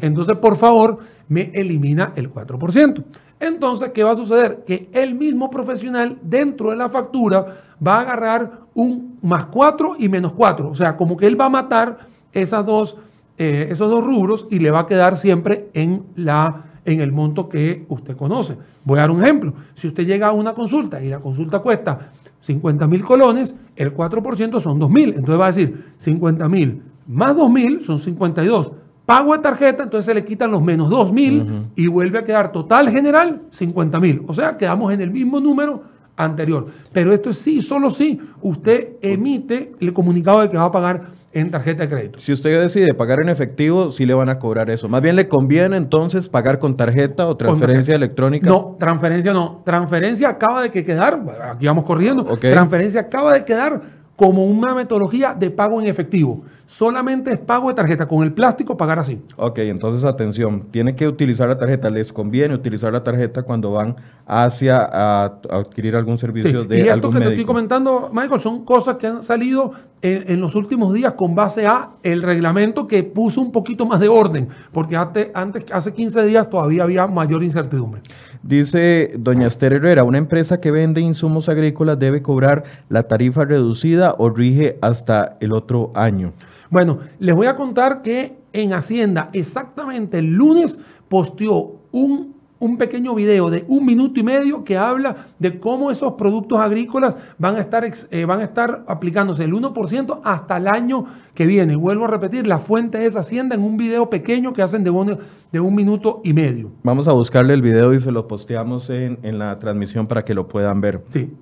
entonces 0.00 0.36
por 0.36 0.56
favor 0.56 0.98
me 1.28 1.50
elimina 1.52 2.12
el 2.14 2.32
4%. 2.32 3.04
Entonces, 3.42 3.90
¿qué 3.92 4.04
va 4.04 4.12
a 4.12 4.16
suceder? 4.16 4.62
Que 4.64 4.88
el 4.92 5.16
mismo 5.16 5.50
profesional 5.50 6.16
dentro 6.22 6.70
de 6.70 6.76
la 6.76 6.88
factura 6.88 7.56
va 7.84 7.96
a 7.96 8.00
agarrar 8.02 8.60
un 8.72 9.18
más 9.20 9.46
4 9.46 9.96
y 9.98 10.08
menos 10.08 10.32
4. 10.32 10.70
O 10.70 10.76
sea, 10.76 10.96
como 10.96 11.16
que 11.16 11.26
él 11.26 11.38
va 11.38 11.46
a 11.46 11.48
matar 11.48 12.06
esas 12.32 12.64
dos, 12.64 12.96
eh, 13.36 13.66
esos 13.68 13.90
dos 13.90 14.04
rubros 14.04 14.46
y 14.48 14.60
le 14.60 14.70
va 14.70 14.80
a 14.80 14.86
quedar 14.86 15.18
siempre 15.18 15.70
en, 15.74 16.04
la, 16.14 16.66
en 16.84 17.00
el 17.00 17.10
monto 17.10 17.48
que 17.48 17.84
usted 17.88 18.16
conoce. 18.16 18.56
Voy 18.84 18.98
a 18.98 19.02
dar 19.02 19.10
un 19.10 19.24
ejemplo. 19.24 19.54
Si 19.74 19.88
usted 19.88 20.06
llega 20.06 20.28
a 20.28 20.32
una 20.32 20.54
consulta 20.54 21.02
y 21.02 21.08
la 21.08 21.18
consulta 21.18 21.58
cuesta 21.58 22.12
50 22.42 22.86
mil 22.86 23.02
colones, 23.02 23.52
el 23.74 23.92
4% 23.92 24.60
son 24.60 24.78
2 24.78 24.88
mil. 24.88 25.08
Entonces 25.08 25.40
va 25.40 25.46
a 25.46 25.52
decir 25.52 25.94
50 25.98 26.48
mil 26.48 26.82
más 27.06 27.36
2 27.36 27.50
mil 27.50 27.84
son 27.84 27.98
52 27.98 28.72
pago 29.06 29.32
de 29.32 29.40
tarjeta, 29.40 29.82
entonces 29.82 30.06
se 30.06 30.14
le 30.14 30.24
quitan 30.24 30.50
los 30.50 30.62
menos 30.62 30.88
2 30.88 31.12
mil 31.12 31.66
y 31.74 31.86
vuelve 31.86 32.18
a 32.18 32.24
quedar 32.24 32.52
total 32.52 32.90
general 32.90 33.42
50 33.50 34.00
mil. 34.00 34.22
O 34.26 34.34
sea, 34.34 34.56
quedamos 34.56 34.92
en 34.92 35.00
el 35.00 35.10
mismo 35.10 35.40
número 35.40 35.82
anterior. 36.16 36.66
Pero 36.92 37.12
esto 37.12 37.30
es 37.30 37.38
sí, 37.38 37.60
solo 37.60 37.90
si 37.90 38.20
usted 38.40 38.96
emite 39.00 39.72
el 39.80 39.92
comunicado 39.92 40.40
de 40.40 40.50
que 40.50 40.56
va 40.56 40.64
a 40.64 40.70
pagar 40.70 41.22
en 41.32 41.50
tarjeta 41.50 41.84
de 41.84 41.88
crédito. 41.88 42.20
Si 42.20 42.32
usted 42.32 42.60
decide 42.60 42.92
pagar 42.94 43.20
en 43.22 43.30
efectivo, 43.30 43.90
sí 43.90 44.04
le 44.04 44.12
van 44.12 44.28
a 44.28 44.38
cobrar 44.38 44.68
eso. 44.68 44.88
Más 44.88 45.00
bien 45.00 45.16
le 45.16 45.28
conviene 45.28 45.78
entonces 45.78 46.28
pagar 46.28 46.58
con 46.58 46.76
tarjeta 46.76 47.26
o 47.26 47.36
transferencia 47.36 47.94
electrónica. 47.94 48.48
No, 48.48 48.76
transferencia 48.78 49.32
no. 49.32 49.62
Transferencia 49.64 50.28
acaba 50.28 50.62
de 50.62 50.70
quedar, 50.70 51.20
aquí 51.50 51.66
vamos 51.66 51.84
corriendo, 51.84 52.24
transferencia 52.36 53.00
acaba 53.00 53.32
de 53.32 53.44
quedar 53.44 53.80
como 54.14 54.44
una 54.44 54.74
metodología 54.74 55.34
de 55.34 55.50
pago 55.50 55.80
en 55.80 55.88
efectivo 55.88 56.44
solamente 56.72 57.30
es 57.32 57.38
pago 57.38 57.68
de 57.68 57.74
tarjeta, 57.74 58.06
con 58.06 58.22
el 58.22 58.32
plástico 58.32 58.76
pagar 58.76 58.98
así. 58.98 59.20
Ok, 59.36 59.58
entonces 59.58 60.04
atención, 60.04 60.68
tiene 60.70 60.96
que 60.96 61.06
utilizar 61.06 61.48
la 61.48 61.58
tarjeta, 61.58 61.90
les 61.90 62.12
conviene 62.12 62.54
utilizar 62.54 62.92
la 62.92 63.04
tarjeta 63.04 63.42
cuando 63.42 63.72
van 63.72 63.96
hacia 64.26 64.78
a, 64.80 65.24
adquirir 65.50 65.94
algún 65.96 66.16
servicio 66.16 66.64
de 66.64 66.78
y 66.78 66.88
esto 66.88 67.10
que 67.10 67.18
te 67.18 67.28
estoy 67.28 67.44
comentando, 67.44 68.10
Michael, 68.12 68.40
son 68.40 68.64
cosas 68.64 68.96
que 68.96 69.06
han 69.06 69.22
salido 69.22 69.72
en, 70.00 70.40
los 70.40 70.54
últimos 70.56 70.94
días 70.94 71.12
con 71.12 71.34
base 71.34 71.66
a 71.66 71.90
el 72.02 72.22
reglamento 72.22 72.86
que 72.88 73.04
puso 73.04 73.40
un 73.40 73.52
poquito 73.52 73.84
más 73.84 74.00
de 74.00 74.08
orden, 74.08 74.48
porque 74.72 74.96
antes, 74.96 75.30
antes 75.34 75.64
hace 75.72 75.92
15 75.92 76.24
días 76.24 76.48
todavía 76.48 76.84
había 76.84 77.06
mayor 77.06 77.44
incertidumbre. 77.44 78.00
Dice 78.42 79.12
doña 79.18 79.46
Esther 79.46 79.74
Herrera, 79.74 80.04
una 80.04 80.18
empresa 80.18 80.58
que 80.60 80.70
vende 80.70 81.02
insumos 81.02 81.48
agrícolas 81.50 81.98
debe 81.98 82.22
cobrar 82.22 82.64
la 82.88 83.04
tarifa 83.04 83.44
reducida 83.44 84.14
o 84.18 84.30
rige 84.30 84.78
hasta 84.80 85.36
el 85.40 85.52
otro 85.52 85.92
año. 85.94 86.32
Bueno, 86.72 86.98
les 87.18 87.36
voy 87.36 87.46
a 87.46 87.54
contar 87.54 88.02
que 88.02 88.38
en 88.52 88.72
Hacienda 88.72 89.28
exactamente 89.32 90.18
el 90.18 90.32
lunes 90.32 90.78
posteó 91.08 91.82
un 91.92 92.32
un 92.62 92.78
pequeño 92.78 93.12
video 93.16 93.50
de 93.50 93.64
un 93.66 93.84
minuto 93.84 94.20
y 94.20 94.22
medio 94.22 94.62
que 94.62 94.78
habla 94.78 95.16
de 95.40 95.58
cómo 95.58 95.90
esos 95.90 96.12
productos 96.12 96.60
agrícolas 96.60 97.16
van 97.36 97.56
a 97.56 97.58
estar, 97.58 97.84
eh, 97.84 98.24
van 98.24 98.38
a 98.38 98.44
estar 98.44 98.84
aplicándose 98.86 99.42
el 99.42 99.52
1% 99.52 100.20
hasta 100.22 100.58
el 100.58 100.68
año 100.68 101.06
que 101.34 101.44
viene. 101.44 101.74
Vuelvo 101.74 102.04
a 102.04 102.06
repetir, 102.06 102.46
la 102.46 102.60
fuente 102.60 103.04
es 103.04 103.16
Hacienda 103.16 103.56
en 103.56 103.64
un 103.64 103.76
video 103.76 104.08
pequeño 104.08 104.52
que 104.52 104.62
hacen 104.62 104.84
de 104.84 104.90
un, 104.90 105.18
de 105.50 105.58
un 105.58 105.74
minuto 105.74 106.20
y 106.22 106.32
medio. 106.32 106.70
Vamos 106.84 107.08
a 107.08 107.12
buscarle 107.12 107.52
el 107.52 107.62
video 107.62 107.94
y 107.94 107.98
se 107.98 108.12
lo 108.12 108.28
posteamos 108.28 108.90
en, 108.90 109.18
en 109.24 109.40
la 109.40 109.58
transmisión 109.58 110.06
para 110.06 110.24
que 110.24 110.32
lo 110.32 110.46
puedan 110.46 110.80
ver. 110.80 111.02
Sí. 111.08 111.32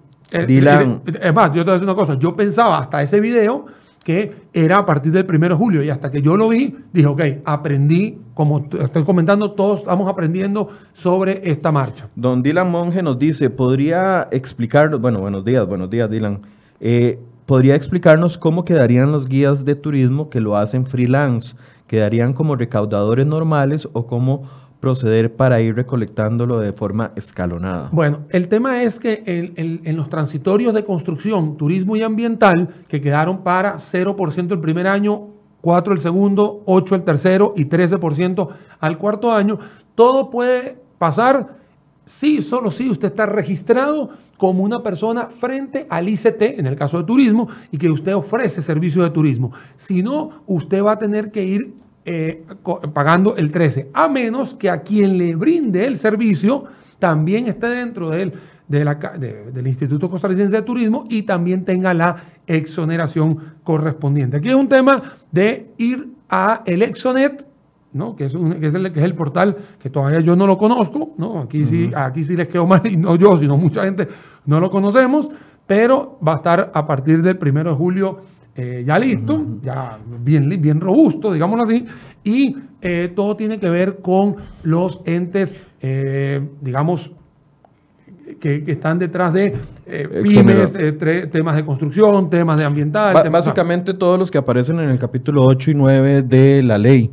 Dylan. 0.47 1.03
Es 1.21 1.35
más, 1.35 1.53
yo 1.53 1.65
te 1.65 1.65
voy 1.65 1.71
a 1.71 1.73
decir 1.75 1.87
una 1.87 1.95
cosa, 1.95 2.15
yo 2.15 2.35
pensaba 2.35 2.79
hasta 2.79 3.03
ese 3.03 3.21
video 3.21 3.67
que 4.05 4.33
era 4.53 4.79
a 4.79 4.87
partir 4.87 5.13
del 5.13 5.27
1 5.29 5.49
de 5.51 5.55
julio. 5.55 5.83
Y 5.83 5.91
hasta 5.91 6.11
que 6.11 6.23
yo 6.23 6.37
lo 6.37 6.49
vi, 6.49 6.75
dije, 6.93 7.07
ok, 7.07 7.23
aprendí, 7.45 8.19
como 8.35 8.67
estoy 8.81 9.05
comentando, 9.05 9.53
todos 9.53 9.81
estamos 9.81 10.09
aprendiendo 10.09 10.69
sobre 10.93 11.51
esta 11.51 11.71
marcha. 11.71 12.09
Don 12.15 12.43
Dylan 12.43 12.71
Monge 12.71 13.03
nos 13.03 13.19
dice, 13.19 13.51
¿podría 13.51 14.29
explicarnos, 14.31 15.01
bueno, 15.01 15.21
buenos 15.21 15.45
días, 15.45 15.67
buenos 15.67 15.91
días 15.91 16.11
Dylan, 16.11 16.41
eh, 16.81 17.19
¿podría 17.47 17.75
explicarnos 17.75 18.39
cómo 18.39 18.65
quedarían 18.65 19.13
los 19.13 19.29
guías 19.29 19.65
de 19.65 19.75
turismo 19.75 20.31
que 20.31 20.41
lo 20.41 20.57
hacen 20.57 20.87
freelance? 20.87 21.57
¿Quedarían 21.87 22.33
como 22.33 22.55
recaudadores 22.55 23.27
normales 23.27 23.89
o 23.93 24.07
como 24.07 24.45
proceder 24.81 25.37
para 25.37 25.61
ir 25.61 25.77
recolectándolo 25.77 26.59
de 26.59 26.73
forma 26.73 27.13
escalonada? 27.15 27.91
Bueno, 27.93 28.21
el 28.31 28.49
tema 28.49 28.83
es 28.83 28.99
que 28.99 29.23
en, 29.27 29.97
los 29.97 30.09
transitorios 30.09 30.75
de 30.75 30.85
construcción, 30.85 31.57
turismo 31.57 31.97
y 31.97 32.03
ambiental, 32.03 32.69
que 32.89 33.01
quedaron 33.01 33.43
para 33.43 33.77
0% 33.77 34.53
el 34.53 34.61
primer 34.61 34.87
año, 34.87 35.29
4 35.61 35.93
el 35.93 36.01
segundo, 36.01 36.63
8 36.65 36.95
el 36.95 37.03
tercero 37.05 37.53
y 37.57 37.67
13% 37.67 38.49
al 38.81 38.99
cuarto 38.99 39.31
año, 39.31 39.59
todo 39.95 40.31
puede 40.31 40.79
pasar 40.99 41.59
si, 42.07 42.41
solo 42.43 42.71
si 42.71 42.89
usted 42.89 43.09
está 43.09 43.27
registrado 43.27 44.11
como 44.39 44.65
una 44.65 44.83
persona 44.83 45.27
frente 45.27 45.87
al 45.91 46.09
ICT, 46.09 46.59
en 46.59 46.67
el 46.67 46.75
caso 46.75 46.97
de 46.97 47.05
turismo, 47.05 47.49
y 47.71 47.77
que 47.77 47.91
usted 47.91 48.15
ofrece 48.15 48.63
servicio 48.63 49.03
de 49.03 49.11
turismo. 49.11 49.53
Si 49.77 50.03
no, 50.03 50.43
usted 50.47 50.83
va 50.83 50.93
a 50.93 50.99
tener 50.99 51.31
que 51.31 51.45
ir 51.45 51.75
eh, 52.05 52.45
pagando 52.95 53.37
el 53.37 53.51
13, 53.51 53.91
a 53.93 54.09
menos 54.09 54.55
que 54.55 54.71
a 54.71 54.83
quien 54.83 55.19
le 55.19 55.37
brinde 55.37 55.87
el 55.87 55.97
servicio 55.97 56.65
también 56.99 57.47
esté 57.47 57.67
dentro 57.69 58.11
del, 58.11 58.33
del 58.69 59.67
Instituto 59.67 60.09
Costarricense 60.09 60.57
de 60.57 60.63
Turismo 60.63 61.07
y 61.09 61.23
también 61.23 61.65
tenga 61.65 61.93
la 61.93 62.17
exoneración 62.47 63.39
correspondiente. 63.65 64.37
Aquí 64.37 64.49
es 64.49 64.55
un 64.55 64.69
tema 64.69 65.03
de 65.31 65.73
ir 65.79 66.09
a 66.29 66.63
el 66.65 66.83
Exonet, 66.83 67.47
¿no? 67.93 68.15
que, 68.17 68.27
es 68.27 68.33
que, 68.33 68.67
es 68.67 68.75
el, 68.75 68.93
que 68.93 69.01
es 69.01 69.05
el 69.05 69.15
portal 69.15 69.57
que 69.83 69.91
todavía 69.91 70.21
yo 70.21 70.37
no 70.37 70.47
lo 70.47 70.57
conozco, 70.57 71.15
¿no? 71.19 71.41
aquí, 71.41 71.65
sí, 71.65 71.91
aquí 71.95 72.25
sí 72.25 72.37
les 72.37 72.49
quedo 72.49 72.67
mal, 72.67 72.83
y 72.87 72.97
no 72.97 73.17
yo, 73.17 73.37
sino 73.39 73.57
mucha 73.57 73.85
gente 73.85 74.09
no 74.47 74.61
lo 74.61 74.71
conocemos, 74.71 75.29
pero 75.67 76.19
va 76.27 76.35
a 76.35 76.37
estar 76.37 76.71
a 76.75 76.87
partir 76.87 77.23
del 77.23 77.39
1 77.41 77.65
de 77.65 77.77
julio 77.77 78.21
eh, 78.57 78.83
ya 78.87 78.99
listo, 78.99 79.45
ya 79.63 79.99
bien, 80.23 80.49
bien 80.61 80.81
robusto, 80.81 81.33
digámoslo 81.33 81.65
así, 81.65 81.87
y 82.25 82.57
eh, 82.83 83.13
todo 83.15 83.37
tiene 83.37 83.59
que 83.59 83.71
ver 83.71 83.99
con 84.03 84.37
los 84.65 85.01
entes, 85.05 85.55
eh, 85.81 86.41
digamos, 86.61 87.13
que, 88.41 88.65
están 88.67 88.99
detrás 88.99 89.33
de 89.33 89.55
pymes, 90.23 90.73
temas 91.31 91.57
de 91.57 91.65
construcción, 91.65 92.31
temas 92.31 92.59
de 92.59 92.65
ambiental. 92.65 93.31
básicamente 93.31 93.95
todos 93.95 94.19
los 94.19 94.31
que 94.31 94.39
aparecen 94.39 94.79
en 94.81 94.89
el 94.89 94.99
capítulo 94.99 95.45
8 95.45 95.71
y 95.71 95.75
9 95.75 96.23
de 96.23 96.63
la 96.63 96.79
ley 96.79 97.11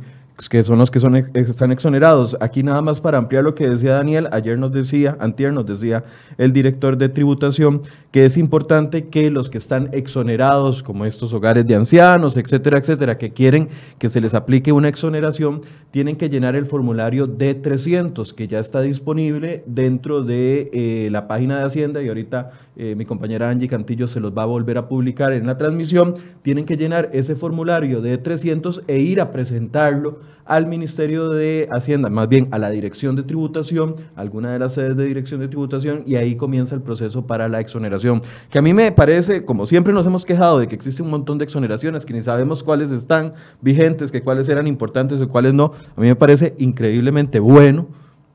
que 0.48 0.62
son 0.62 0.78
los 0.78 0.92
que 0.92 1.00
son, 1.00 1.16
están 1.16 1.72
exonerados. 1.72 2.36
Aquí 2.38 2.62
nada 2.62 2.80
más 2.82 3.00
para 3.00 3.18
ampliar 3.18 3.42
lo 3.42 3.56
que 3.56 3.68
decía 3.68 3.94
Daniel, 3.94 4.28
ayer 4.30 4.56
nos 4.58 4.70
decía, 4.70 5.16
antier 5.18 5.52
nos 5.52 5.66
decía 5.66 6.04
el 6.36 6.52
director 6.52 6.96
de 6.96 7.08
tributación, 7.08 7.82
que 8.12 8.24
es 8.24 8.36
importante 8.36 9.08
que 9.08 9.30
los 9.30 9.50
que 9.50 9.58
están 9.58 9.88
exonerados, 9.92 10.84
como 10.84 11.06
estos 11.06 11.32
hogares 11.32 11.66
de 11.66 11.74
ancianos, 11.74 12.36
etcétera, 12.36 12.78
etcétera, 12.78 13.18
que 13.18 13.32
quieren 13.32 13.68
que 13.98 14.08
se 14.08 14.20
les 14.20 14.34
aplique 14.34 14.70
una 14.70 14.88
exoneración, 14.88 15.62
tienen 15.90 16.14
que 16.14 16.28
llenar 16.28 16.54
el 16.54 16.66
formulario 16.66 17.26
D300, 17.26 18.32
que 18.34 18.46
ya 18.46 18.60
está 18.60 18.80
disponible 18.80 19.64
dentro 19.66 20.22
de 20.22 20.70
eh, 20.72 21.08
la 21.10 21.26
página 21.26 21.58
de 21.58 21.64
Hacienda 21.64 22.02
y 22.02 22.08
ahorita 22.08 22.50
eh, 22.76 22.94
mi 22.94 23.04
compañera 23.04 23.50
Angie 23.50 23.66
Cantillo 23.66 24.06
se 24.06 24.20
los 24.20 24.36
va 24.36 24.42
a 24.44 24.46
volver 24.46 24.78
a 24.78 24.88
publicar 24.88 25.32
en 25.32 25.46
la 25.46 25.58
transmisión. 25.58 26.14
Tienen 26.42 26.64
que 26.64 26.76
llenar 26.76 27.10
ese 27.12 27.34
formulario 27.34 28.02
D300 28.02 28.84
e 28.86 28.98
ir 29.00 29.20
a 29.20 29.32
presentarlo 29.32 30.18
al 30.44 30.66
Ministerio 30.66 31.30
de 31.30 31.68
Hacienda, 31.70 32.08
más 32.08 32.28
bien 32.28 32.48
a 32.50 32.58
la 32.58 32.70
Dirección 32.70 33.16
de 33.16 33.22
Tributación, 33.22 33.96
alguna 34.16 34.52
de 34.52 34.58
las 34.58 34.74
sedes 34.74 34.96
de 34.96 35.04
Dirección 35.04 35.40
de 35.40 35.48
Tributación, 35.48 36.02
y 36.06 36.16
ahí 36.16 36.36
comienza 36.36 36.74
el 36.74 36.82
proceso 36.82 37.26
para 37.26 37.48
la 37.48 37.60
exoneración. 37.60 38.22
Que 38.50 38.58
a 38.58 38.62
mí 38.62 38.72
me 38.72 38.92
parece, 38.92 39.44
como 39.44 39.66
siempre 39.66 39.92
nos 39.92 40.06
hemos 40.06 40.24
quejado 40.24 40.58
de 40.58 40.68
que 40.68 40.74
existe 40.74 41.02
un 41.02 41.10
montón 41.10 41.38
de 41.38 41.44
exoneraciones, 41.44 42.06
que 42.06 42.14
ni 42.14 42.22
sabemos 42.22 42.62
cuáles 42.62 42.90
están 42.90 43.34
vigentes, 43.60 44.10
que 44.10 44.22
cuáles 44.22 44.48
eran 44.48 44.66
importantes 44.66 45.20
o 45.20 45.28
cuáles 45.28 45.54
no, 45.54 45.72
a 45.96 46.00
mí 46.00 46.06
me 46.06 46.16
parece 46.16 46.54
increíblemente 46.58 47.40
bueno 47.40 47.88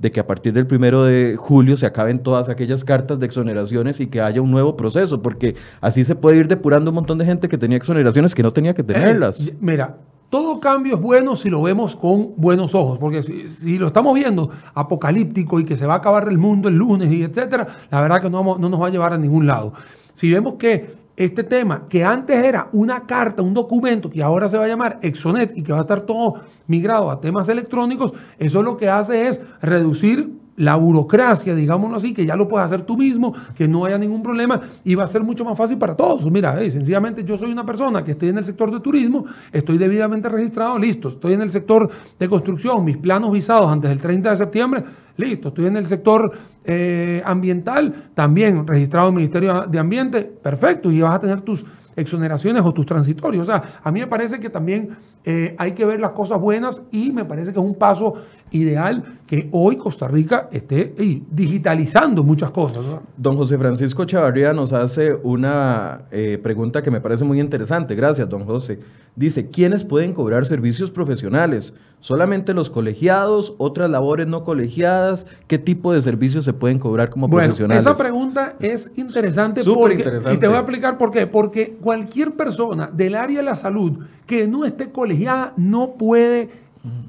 de 0.03 0.11
que 0.11 0.19
a 0.19 0.27
partir 0.27 0.51
del 0.53 0.67
primero 0.67 1.05
de 1.05 1.35
julio 1.37 1.77
se 1.77 1.85
acaben 1.85 2.19
todas 2.19 2.49
aquellas 2.49 2.83
cartas 2.83 3.19
de 3.19 3.25
exoneraciones 3.25 4.01
y 4.01 4.07
que 4.07 4.19
haya 4.19 4.41
un 4.41 4.51
nuevo 4.51 4.75
proceso, 4.75 5.21
porque 5.21 5.55
así 5.79 6.03
se 6.03 6.13
puede 6.13 6.37
ir 6.37 6.47
depurando 6.47 6.91
un 6.91 6.95
montón 6.95 7.17
de 7.17 7.25
gente 7.25 7.47
que 7.47 7.57
tenía 7.57 7.77
exoneraciones 7.77 8.35
que 8.35 8.43
no 8.43 8.51
tenía 8.51 8.73
que 8.73 8.81
eh, 8.81 8.85
tenerlas. 8.85 9.51
mira, 9.61 9.97
todo 10.33 10.59
cambio 10.59 10.95
es 10.95 10.99
bueno 10.99 11.35
si 11.35 11.47
lo 11.47 11.61
vemos 11.61 11.95
con 11.95 12.33
buenos 12.37 12.73
ojos, 12.73 12.97
porque 12.97 13.21
si, 13.21 13.77
lo 13.77 13.85
estamos 13.85 14.15
viendo 14.15 14.49
apocalíptico 14.73 15.59
y 15.59 15.63
que 15.63 15.77
se 15.77 15.85
va 15.85 15.93
a 15.93 15.97
acabar 15.97 16.27
el 16.27 16.39
mundo 16.39 16.69
el 16.69 16.75
lunes 16.75 17.11
y 17.11 17.21
etcétera, 17.21 17.67
la 17.91 18.01
verdad 18.01 18.19
que 18.19 18.31
no, 18.31 18.57
no 18.57 18.67
nos 18.67 18.81
va 18.81 18.87
a 18.87 18.89
llevar 18.89 19.13
a 19.13 19.19
ningún 19.19 19.45
lado. 19.45 19.73
Si 20.15 20.31
vemos 20.31 20.55
que 20.55 20.95
este 21.15 21.43
tema, 21.43 21.83
que 21.87 22.03
antes 22.03 22.43
era 22.43 22.67
una 22.71 23.05
carta, 23.05 23.43
un 23.43 23.53
documento, 23.53 24.09
que 24.09 24.23
ahora 24.23 24.49
se 24.49 24.57
va 24.57 24.65
a 24.65 24.67
llamar 24.67 24.97
Exonet 25.03 25.55
y 25.55 25.61
que 25.61 25.71
va 25.71 25.77
a 25.77 25.81
estar 25.81 26.01
todo 26.01 26.41
migrado 26.65 27.11
a 27.11 27.21
temas 27.21 27.47
electrónicos, 27.47 28.13
eso 28.39 28.63
lo 28.63 28.75
que 28.75 28.89
hace 28.89 29.27
es 29.27 29.39
reducir 29.61 30.31
la 30.55 30.75
burocracia, 30.75 31.55
digámoslo 31.55 31.97
así, 31.97 32.13
que 32.13 32.25
ya 32.25 32.35
lo 32.35 32.47
puedes 32.47 32.65
hacer 32.65 32.83
tú 32.83 32.97
mismo, 32.97 33.33
que 33.55 33.67
no 33.67 33.85
haya 33.85 33.97
ningún 33.97 34.21
problema 34.21 34.61
y 34.83 34.95
va 34.95 35.03
a 35.03 35.07
ser 35.07 35.23
mucho 35.23 35.43
más 35.43 35.57
fácil 35.57 35.77
para 35.77 35.95
todos. 35.95 36.29
Mira, 36.29 36.57
sencillamente 36.69 37.23
yo 37.23 37.37
soy 37.37 37.51
una 37.51 37.65
persona 37.65 38.03
que 38.03 38.11
estoy 38.11 38.29
en 38.29 38.37
el 38.37 38.45
sector 38.45 38.71
de 38.71 38.79
turismo, 38.79 39.25
estoy 39.51 39.77
debidamente 39.77 40.29
registrado, 40.29 40.77
listo, 40.77 41.09
estoy 41.09 41.33
en 41.33 41.41
el 41.41 41.49
sector 41.49 41.89
de 42.19 42.29
construcción, 42.29 42.85
mis 42.85 42.97
planos 42.97 43.31
visados 43.31 43.71
antes 43.71 43.89
del 43.89 43.99
30 43.99 44.29
de 44.31 44.37
septiembre, 44.37 44.83
listo, 45.17 45.49
estoy 45.49 45.65
en 45.65 45.77
el 45.77 45.87
sector 45.87 46.31
eh, 46.65 47.21
ambiental, 47.25 47.93
también 48.13 48.65
registrado 48.67 49.09
en 49.09 49.13
el 49.13 49.17
Ministerio 49.17 49.65
de 49.67 49.79
Ambiente, 49.79 50.21
perfecto, 50.21 50.91
y 50.91 51.01
vas 51.01 51.15
a 51.15 51.19
tener 51.19 51.41
tus 51.41 51.65
exoneraciones 51.95 52.63
o 52.63 52.73
tus 52.73 52.85
transitorios. 52.85 53.47
O 53.47 53.51
sea, 53.51 53.79
a 53.83 53.91
mí 53.91 53.99
me 53.99 54.07
parece 54.07 54.39
que 54.39 54.49
también 54.49 54.89
eh, 55.25 55.55
hay 55.57 55.71
que 55.71 55.85
ver 55.85 55.99
las 55.99 56.11
cosas 56.11 56.39
buenas 56.39 56.81
y 56.91 57.11
me 57.11 57.25
parece 57.25 57.53
que 57.53 57.59
es 57.59 57.65
un 57.65 57.75
paso 57.75 58.15
ideal 58.53 59.03
que 59.25 59.49
hoy 59.51 59.77
Costa 59.77 60.07
Rica 60.07 60.47
esté 60.51 60.93
digitalizando 61.31 62.23
muchas 62.23 62.51
cosas. 62.51 62.83
Don 63.17 63.35
José 63.35 63.57
Francisco 63.57 64.05
Chavarría 64.05 64.53
nos 64.53 64.73
hace 64.73 65.15
una 65.23 66.01
eh, 66.11 66.39
pregunta 66.41 66.83
que 66.83 66.91
me 66.91 67.01
parece 67.01 67.25
muy 67.25 67.39
interesante. 67.39 67.95
Gracias, 67.95 68.29
don 68.29 68.45
José. 68.45 68.79
Dice, 69.15 69.47
¿quiénes 69.47 69.83
pueden 69.83 70.13
cobrar 70.13 70.45
servicios 70.45 70.91
profesionales? 70.91 71.73
¿Solamente 71.99 72.53
los 72.53 72.69
colegiados? 72.69 73.55
¿Otras 73.57 73.89
labores 73.89 74.27
no 74.27 74.43
colegiadas? 74.43 75.25
¿Qué 75.47 75.57
tipo 75.57 75.93
de 75.93 76.01
servicios 76.01 76.43
se 76.43 76.53
pueden 76.53 76.77
cobrar 76.77 77.09
como 77.09 77.27
bueno, 77.27 77.47
profesionales? 77.47 77.83
Esa 77.83 77.95
pregunta 77.95 78.55
es 78.59 78.91
interesante, 78.97 79.63
porque, 79.63 79.95
interesante. 79.95 80.33
Y 80.33 80.37
te 80.37 80.47
voy 80.47 80.57
a 80.57 80.59
explicar 80.59 80.97
por 80.97 81.11
qué. 81.11 81.25
Porque 81.25 81.77
cualquier 81.81 82.33
persona 82.33 82.89
del 82.93 83.15
área 83.15 83.37
de 83.37 83.43
la 83.43 83.55
salud 83.55 83.99
que 84.25 84.47
no 84.47 84.65
esté 84.65 84.91
colegiada 84.91 85.53
no 85.57 85.93
puede 85.93 86.49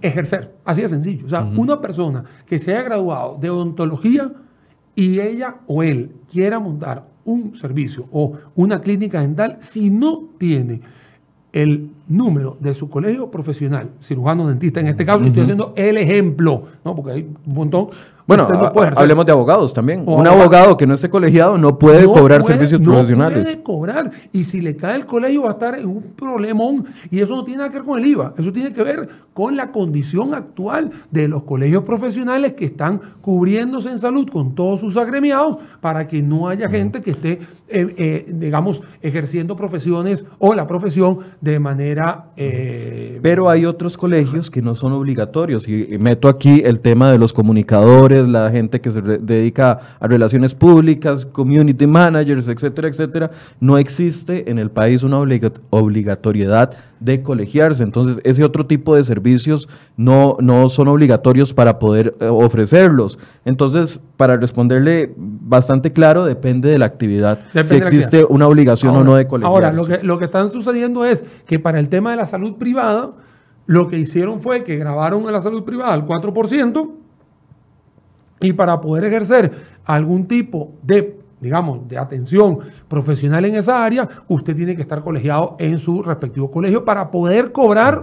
ejercer. 0.03 0.55
Así 0.65 0.83
de 0.83 0.89
sencillo. 0.89 1.27
O 1.27 1.29
sea, 1.29 1.43
una 1.45 1.81
persona 1.81 2.25
que 2.47 2.59
se 2.59 2.73
haya 2.73 2.85
graduado 2.85 3.39
de 3.41 3.51
odontología 3.51 4.33
y 4.95 5.21
ella 5.21 5.57
o 5.67 5.83
él 5.83 6.13
quiera 6.31 6.61
montar 6.61 7.07
un 7.25 7.57
servicio 7.57 8.07
o 8.13 8.35
una 8.55 8.81
clínica 8.81 9.21
dental, 9.21 9.59
si 9.61 9.91
no 9.91 10.29
tiene 10.39 10.81
el 11.53 11.91
número 12.09 12.57
de 12.61 12.75
su 12.75 12.91
colegio 12.91 13.31
profesional, 13.31 13.91
cirujano 14.03 14.49
dentista 14.49 14.81
en 14.81 14.89
este 14.89 15.07
caso, 15.07 15.25
estoy 15.25 15.43
haciendo 15.43 15.73
el 15.77 15.97
ejemplo, 15.97 16.65
¿no? 16.85 16.97
porque 16.97 17.13
hay 17.13 17.29
un 17.47 17.55
montón, 17.55 17.89
bueno, 18.27 18.49
hablemos 18.97 19.27
de 19.27 19.33
abogados 19.33 19.75
también. 19.75 20.03
un 20.07 20.27
abogado 20.27 20.77
que 20.77 20.87
no 20.87 20.95
esté 20.95 21.11
colegiado 21.11 21.59
no 21.59 21.79
puede 21.79 22.05
cobrar 22.05 22.43
servicios 22.43 22.81
profesionales. 22.81 23.39
No 23.39 23.45
puede 23.45 23.63
cobrar. 23.63 24.11
Y 24.33 24.45
si 24.45 24.61
le 24.61 24.77
cae 24.77 24.97
el 24.97 25.07
colegio 25.07 25.43
va 25.43 25.51
a 25.51 25.53
estar 25.53 25.79
en 25.79 25.87
un 25.87 26.03
problemón. 26.17 26.87
Y 27.11 27.21
eso 27.21 27.37
no 27.37 27.45
tiene 27.45 27.59
nada 27.59 27.71
que 27.71 27.77
ver 27.77 27.87
con 27.87 27.99
el 27.99 28.07
IVA. 28.07 28.35
Eso 28.39 28.53
tiene 28.53 28.73
que 28.73 28.83
ver 28.83 29.09
con 29.35 29.57
la 29.57 29.73
condición 29.73 30.33
actual 30.33 30.91
de 31.11 31.29
los 31.29 31.43
colegios 31.43 31.85
profesionales 31.85 32.55
que 32.55 32.67
están 32.67 33.01
cubriéndose 33.21 33.91
en 33.91 33.99
salud 33.99 34.29
con 34.31 34.55
todos 34.55 34.81
sus 34.81 34.97
agremiados 34.97 35.59
para 35.81 36.07
que 36.07 36.23
no 36.23 36.49
haya 36.49 36.69
gente 36.69 37.01
que 37.01 37.11
esté 37.11 37.41
eh, 37.75 37.95
eh, 37.99 38.27
digamos, 38.29 38.83
ejerciendo 39.03 39.57
profesiones 39.57 40.25
o 40.39 40.55
la 40.55 40.67
profesión 40.69 41.19
de 41.41 41.59
manera... 41.59 42.27
Eh, 42.37 43.19
Pero 43.21 43.51
hay 43.51 43.67
otros 43.67 43.97
colegios 43.97 44.49
que 44.49 44.63
no 44.63 44.77
son 44.77 44.93
obligatorios 44.93 45.67
y 45.67 45.99
meto 45.99 46.29
aquí 46.29 46.63
el 46.65 46.79
tema 46.79 47.11
de 47.11 47.19
los 47.19 47.33
comunicadores, 47.33 48.29
la 48.29 48.49
gente 48.53 48.81
que 48.81 48.93
se 48.93 49.03
dedica 49.03 49.81
a 49.99 50.07
relaciones 50.07 50.55
públicas, 50.55 51.27
community 51.27 51.87
managers, 51.89 52.47
etcétera, 52.47 52.87
etcétera. 52.87 53.31
No 53.59 53.77
existe 53.77 54.49
en 54.49 54.61
el 54.61 54.71
país 54.71 55.03
una 55.03 55.19
obligatoriedad 55.19 56.77
de 57.01 57.23
colegiarse. 57.23 57.83
Entonces, 57.83 58.21
ese 58.25 58.45
otro 58.45 58.67
tipo 58.67 58.95
de 58.95 59.05
servicios 59.05 59.69
no, 59.97 60.37
no 60.41 60.69
son 60.69 60.89
obligatorios 60.89 61.53
para 61.53 61.79
poder 61.79 62.17
ofrecerlos. 62.21 63.19
Entonces, 63.45 64.01
para 64.17 64.37
responderle 64.37 65.15
bastante 65.17 65.93
claro, 65.93 66.25
depende 66.25 66.69
de 66.69 66.79
la 66.79 66.87
actividad 66.87 67.41
si 67.65 67.75
existe 67.77 68.25
una 68.29 68.47
obligación 68.47 68.97
o 68.97 69.05
no 69.05 69.17
de 69.17 69.27
colegiarse. 69.27 69.55
Ahora, 69.55 69.73
lo 69.73 69.85
que, 69.87 70.03
lo 70.03 70.19
que 70.19 70.25
están 70.27 70.51
sucediendo 70.51 71.05
es 71.05 71.25
que 71.47 71.59
para 71.59 71.79
el 71.79 71.89
tema 71.89 72.11
de 72.11 72.17
la 72.17 72.27
salud 72.27 72.55
privada, 72.55 73.13
lo 73.67 73.89
que 73.89 73.99
hicieron 73.99 74.41
fue 74.41 74.65
que 74.65 74.77
grabaron 74.77 75.27
a 75.29 75.31
la 75.31 75.43
salud 75.43 75.65
privada 75.65 75.93
al 75.93 76.07
4% 76.07 76.91
y 78.41 78.53
para 78.53 78.81
poder 78.81 79.05
ejercer 79.05 79.53
algún 79.85 80.27
tipo 80.27 80.75
de, 80.83 81.14
digamos, 81.45 81.87
de 81.87 81.99
atención 81.99 82.59
profesional 82.89 83.45
en 83.45 83.57
esa 83.57 83.85
área, 83.85 84.09
usted 84.29 84.57
tiene 84.57 84.75
que 84.75 84.83
estar 84.83 85.03
colegiado 85.03 85.57
en 85.59 85.79
su 85.79 86.03
respectivo 86.03 86.51
colegio 86.51 86.85
para 86.85 87.11
poder 87.11 87.53
cobrar 87.53 88.03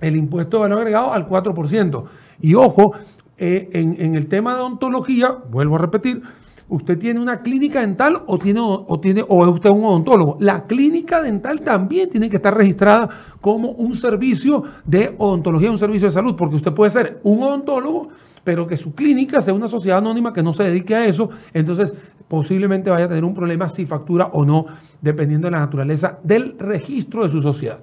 el 0.00 0.16
impuesto 0.16 0.58
de 0.58 0.60
valor 0.60 0.78
agregado 0.78 1.12
al 1.12 1.26
4%. 1.26 2.04
Y 2.42 2.54
ojo, 2.54 2.92
eh, 3.38 3.70
en, 3.72 3.96
en 3.98 4.14
el 4.14 4.26
tema 4.26 4.54
de 4.54 4.60
odontología, 4.60 5.34
vuelvo 5.50 5.76
a 5.76 5.78
repetir, 5.78 6.22
usted 6.68 6.98
tiene 6.98 7.20
una 7.20 7.40
clínica 7.40 7.80
dental 7.80 8.22
o, 8.26 8.38
tiene, 8.38 8.60
o, 8.60 9.00
tiene, 9.00 9.24
o 9.26 9.44
es 9.44 9.54
usted 9.54 9.70
un 9.70 9.84
odontólogo. 9.84 10.36
La 10.40 10.66
clínica 10.66 11.22
dental 11.22 11.62
también 11.62 12.10
tiene 12.10 12.28
que 12.28 12.36
estar 12.36 12.54
registrada 12.54 13.08
como 13.40 13.70
un 13.70 13.94
servicio 13.94 14.64
de 14.84 15.14
odontología, 15.16 15.70
un 15.70 15.78
servicio 15.78 16.08
de 16.08 16.12
salud, 16.12 16.34
porque 16.36 16.56
usted 16.56 16.72
puede 16.72 16.90
ser 16.90 17.20
un 17.22 17.42
odontólogo, 17.42 18.10
pero 18.44 18.66
que 18.66 18.76
su 18.76 18.94
clínica 18.94 19.40
sea 19.40 19.54
una 19.54 19.68
sociedad 19.68 19.98
anónima 19.98 20.32
que 20.32 20.42
no 20.42 20.52
se 20.52 20.64
dedique 20.64 20.94
a 20.94 21.06
eso, 21.06 21.30
entonces 21.52 21.92
posiblemente 22.28 22.90
vaya 22.90 23.04
a 23.04 23.08
tener 23.08 23.24
un 23.24 23.34
problema 23.34 23.68
si 23.68 23.86
factura 23.86 24.26
o 24.32 24.44
no, 24.44 24.66
dependiendo 25.00 25.46
de 25.46 25.52
la 25.52 25.60
naturaleza 25.60 26.18
del 26.22 26.56
registro 26.58 27.24
de 27.24 27.30
su 27.30 27.42
sociedad. 27.42 27.80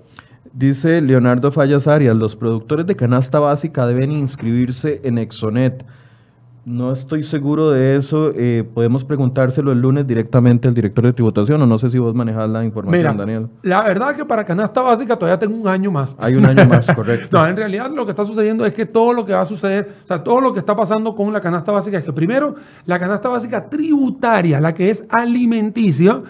Dice 0.51 1.01
Leonardo 1.01 1.51
Fallas 1.51 1.87
Arias, 1.87 2.15
los 2.15 2.35
productores 2.35 2.87
de 2.87 2.95
canasta 2.95 3.39
básica 3.39 3.85
deben 3.85 4.11
inscribirse 4.11 5.01
en 5.03 5.19
Exonet. 5.19 5.85
No 6.65 6.91
estoy 6.91 7.23
seguro 7.23 7.71
de 7.71 7.95
eso. 7.95 8.31
Eh, 8.35 8.63
podemos 8.73 9.03
preguntárselo 9.03 9.71
el 9.71 9.81
lunes 9.81 10.05
directamente 10.05 10.67
al 10.67 10.73
director 10.73 11.05
de 11.05 11.13
tributación 11.13 11.61
o 11.61 11.65
no 11.65 11.77
sé 11.77 11.89
si 11.89 11.97
vos 11.97 12.13
manejas 12.13 12.49
la 12.49 12.63
información, 12.63 13.17
Daniel. 13.17 13.47
La 13.63 13.81
verdad 13.83 14.15
que 14.15 14.25
para 14.25 14.43
canasta 14.43 14.81
básica 14.81 15.17
todavía 15.17 15.39
tengo 15.39 15.55
un 15.55 15.67
año 15.67 15.91
más. 15.91 16.15
Hay 16.19 16.35
un 16.35 16.45
año 16.45 16.65
más, 16.65 16.85
correcto. 16.95 17.39
no, 17.39 17.47
en 17.47 17.55
realidad 17.55 17.89
lo 17.91 18.05
que 18.05 18.11
está 18.11 18.25
sucediendo 18.25 18.65
es 18.65 18.73
que 18.73 18.85
todo 18.85 19.13
lo 19.13 19.25
que 19.25 19.33
va 19.33 19.41
a 19.41 19.45
suceder, 19.45 19.95
o 20.03 20.07
sea, 20.07 20.23
todo 20.23 20.41
lo 20.41 20.53
que 20.53 20.59
está 20.59 20.75
pasando 20.75 21.15
con 21.15 21.31
la 21.33 21.41
canasta 21.41 21.71
básica 21.71 21.97
es 21.97 22.03
que 22.03 22.13
primero, 22.13 22.55
la 22.85 22.99
canasta 22.99 23.29
básica 23.29 23.69
tributaria, 23.69 24.59
la 24.59 24.73
que 24.73 24.89
es 24.89 25.05
alimenticia, 25.09 26.21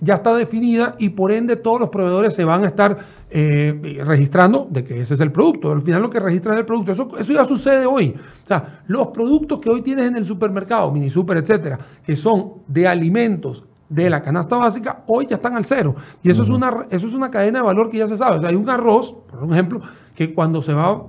ya 0.00 0.14
está 0.14 0.34
definida 0.34 0.96
y 0.98 1.10
por 1.10 1.32
ende 1.32 1.56
todos 1.56 1.80
los 1.80 1.88
proveedores 1.88 2.34
se 2.34 2.44
van 2.44 2.64
a 2.64 2.66
estar 2.66 2.98
eh, 3.30 4.00
registrando 4.04 4.66
de 4.70 4.84
que 4.84 5.00
ese 5.00 5.14
es 5.14 5.20
el 5.20 5.32
producto. 5.32 5.72
Al 5.72 5.82
final 5.82 6.02
lo 6.02 6.10
que 6.10 6.20
registran 6.20 6.54
es 6.54 6.60
el 6.60 6.66
producto. 6.66 6.92
Eso, 6.92 7.10
eso 7.18 7.32
ya 7.32 7.44
sucede 7.44 7.86
hoy. 7.86 8.14
O 8.44 8.46
sea, 8.46 8.82
los 8.86 9.08
productos 9.08 9.60
que 9.60 9.70
hoy 9.70 9.82
tienes 9.82 10.06
en 10.06 10.16
el 10.16 10.24
supermercado, 10.24 10.92
mini 10.92 11.10
super, 11.10 11.36
etcétera, 11.38 11.78
que 12.04 12.16
son 12.16 12.54
de 12.68 12.86
alimentos 12.86 13.64
de 13.88 14.10
la 14.10 14.22
canasta 14.22 14.56
básica, 14.56 15.04
hoy 15.06 15.26
ya 15.26 15.36
están 15.36 15.54
al 15.54 15.64
cero. 15.64 15.94
Y 16.22 16.30
eso, 16.30 16.42
es, 16.42 16.48
una, 16.48 16.86
eso 16.90 17.06
es 17.06 17.12
una 17.12 17.30
cadena 17.30 17.60
de 17.60 17.64
valor 17.64 17.90
que 17.90 17.98
ya 17.98 18.08
se 18.08 18.16
sabe. 18.16 18.38
O 18.38 18.40
sea, 18.40 18.48
hay 18.50 18.56
un 18.56 18.68
arroz, 18.68 19.14
por 19.30 19.52
ejemplo, 19.52 19.80
que 20.14 20.34
cuando 20.34 20.62
se 20.62 20.72
va, 20.72 21.02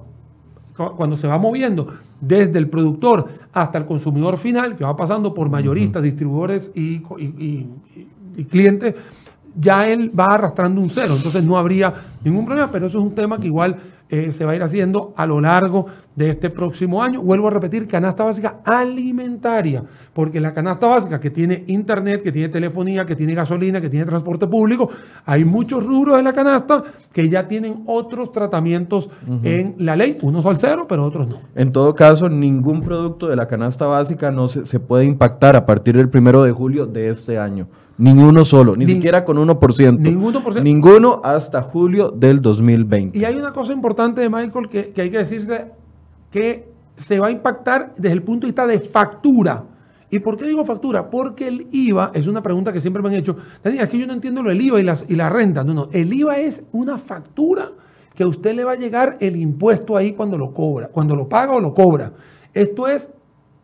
cuando 0.76 1.18
se 1.18 1.28
va 1.28 1.38
moviendo 1.38 1.88
desde 2.20 2.58
el 2.58 2.70
productor 2.70 3.28
hasta 3.54 3.78
el 3.78 3.86
consumidor 3.86 4.38
final, 4.38 4.76
que 4.76 4.84
va 4.84 4.96
pasando 4.96 5.34
por 5.34 5.50
mayoristas, 5.50 6.02
distribuidores 6.02 6.72
y, 6.74 7.02
y 7.18 7.68
clientes, 8.44 8.96
ya 9.58 9.88
él 9.88 10.12
va 10.18 10.26
arrastrando 10.26 10.82
un 10.82 10.90
cero, 10.90 11.14
entonces 11.16 11.44
no 11.44 11.58
habría 11.58 11.94
ningún 12.24 12.46
problema, 12.46 12.70
pero 12.72 12.88
eso 12.88 12.98
es 12.98 13.04
un 13.04 13.16
tema 13.16 13.38
que 13.38 13.48
igual 13.48 13.78
eh, 14.08 14.32
se 14.32 14.46
va 14.46 14.52
a 14.52 14.56
ir 14.56 14.62
haciendo 14.62 15.14
a 15.18 15.26
lo 15.26 15.42
largo 15.42 15.88
de 16.16 16.30
este 16.30 16.52
próximo 16.52 17.02
año. 17.02 17.24
Vuelvo 17.24 17.48
a 17.48 17.52
repetir, 17.52 17.88
canasta 17.88 18.24
básica 18.24 18.58
alimentaria, 18.64 19.84
porque 20.14 20.40
la 20.40 20.54
canasta 20.54 20.86
básica 20.86 21.20
que 21.20 21.32
tiene 21.32 21.64
internet, 21.68 22.22
que 22.22 22.32
tiene 22.32 22.50
telefonía, 22.50 23.06
que 23.06 23.16
tiene 23.16 23.34
gasolina, 23.34 23.82
que 23.82 23.90
tiene 23.90 24.06
transporte 24.06 24.46
público, 24.46 24.92
hay 25.26 25.44
muchos 25.44 25.84
rubros 25.84 26.18
de 26.18 26.24
la 26.24 26.34
canasta 26.34 26.84
que 27.12 27.28
ya 27.30 27.48
tienen 27.48 27.84
otros 27.88 28.32
tratamientos 28.32 29.10
en 29.44 29.76
la 29.80 29.96
ley, 29.96 30.20
unos 30.22 30.46
al 30.46 30.60
cero, 30.60 30.86
pero 30.88 31.04
otros 31.04 31.28
no. 31.28 31.40
En 31.56 31.72
todo 31.72 31.96
caso, 31.96 32.30
ningún 32.30 32.84
producto 32.84 33.28
de 33.28 33.36
la 33.36 33.48
canasta 33.48 33.88
básica 33.88 34.30
no 34.30 34.48
se, 34.48 34.68
se 34.68 34.80
puede 34.80 35.06
impactar 35.06 35.56
a 35.56 35.66
partir 35.66 35.98
del 35.98 36.10
primero 36.10 36.44
de 36.44 36.52
julio 36.52 36.86
de 36.86 37.10
este 37.10 37.40
año. 37.40 37.68
Ninguno 37.98 38.44
solo, 38.44 38.76
ni, 38.76 38.86
siquiera 38.86 39.24
con 39.24 39.38
1%. 39.38 39.98
Ninguno, 39.98 40.44
por 40.44 40.62
Ninguno 40.62 41.22
hasta 41.24 41.62
julio 41.62 42.12
del 42.12 42.42
2020. 42.42 43.18
Y 43.18 43.24
hay 43.24 43.36
una 43.36 43.54
cosa 43.54 43.72
importante 43.72 44.22
de 44.22 44.30
Michael 44.30 44.68
que, 44.68 44.94
hay 45.02 45.10
que 45.10 45.18
decirse 45.18 45.72
que 46.30 46.68
se 46.98 47.20
va 47.20 47.28
a 47.28 47.32
impactar 47.32 47.94
desde 47.96 48.12
el 48.12 48.24
punto 48.24 48.48
de 48.48 48.52
vista 48.52 48.68
de 48.68 48.80
factura. 48.80 49.64
¿Y 50.10 50.20
por 50.20 50.36
qué 50.36 50.46
digo 50.46 50.66
factura? 50.66 51.10
Porque 51.10 51.48
el 51.48 51.68
IVA, 51.72 52.12
es 52.14 52.28
una 52.28 52.44
pregunta 52.44 52.74
que 52.74 52.82
siempre 52.82 53.02
me 53.02 53.10
han 53.10 53.16
hecho, 53.16 53.38
Daniel, 53.64 53.86
es 53.86 53.90
que 53.90 53.98
yo 53.98 54.08
no 54.08 54.14
entiendo 54.14 54.44
lo 54.44 54.50
del 54.50 54.62
IVA 54.62 54.82
y, 54.82 54.84
las, 54.84 55.06
y 55.08 55.16
la 55.16 55.30
renta. 55.30 55.64
No, 55.64 55.74
no, 55.74 55.90
el 55.94 56.14
IVA 56.14 56.40
es 56.40 56.64
una 56.74 56.98
factura 56.98 57.72
que 58.14 58.24
a 58.24 58.28
usted 58.28 58.56
le 58.56 58.64
va 58.66 58.74
a 58.74 58.76
llegar 58.76 59.18
el 59.22 59.38
impuesto 59.38 59.96
ahí 59.96 60.14
cuando 60.14 60.38
lo 60.38 60.54
cobra, 60.54 60.90
cuando 60.90 61.16
lo 61.16 61.30
paga 61.30 61.54
o 61.54 61.62
lo 61.62 61.74
cobra. 61.74 62.12
Esto 62.54 62.88
es 62.88 63.10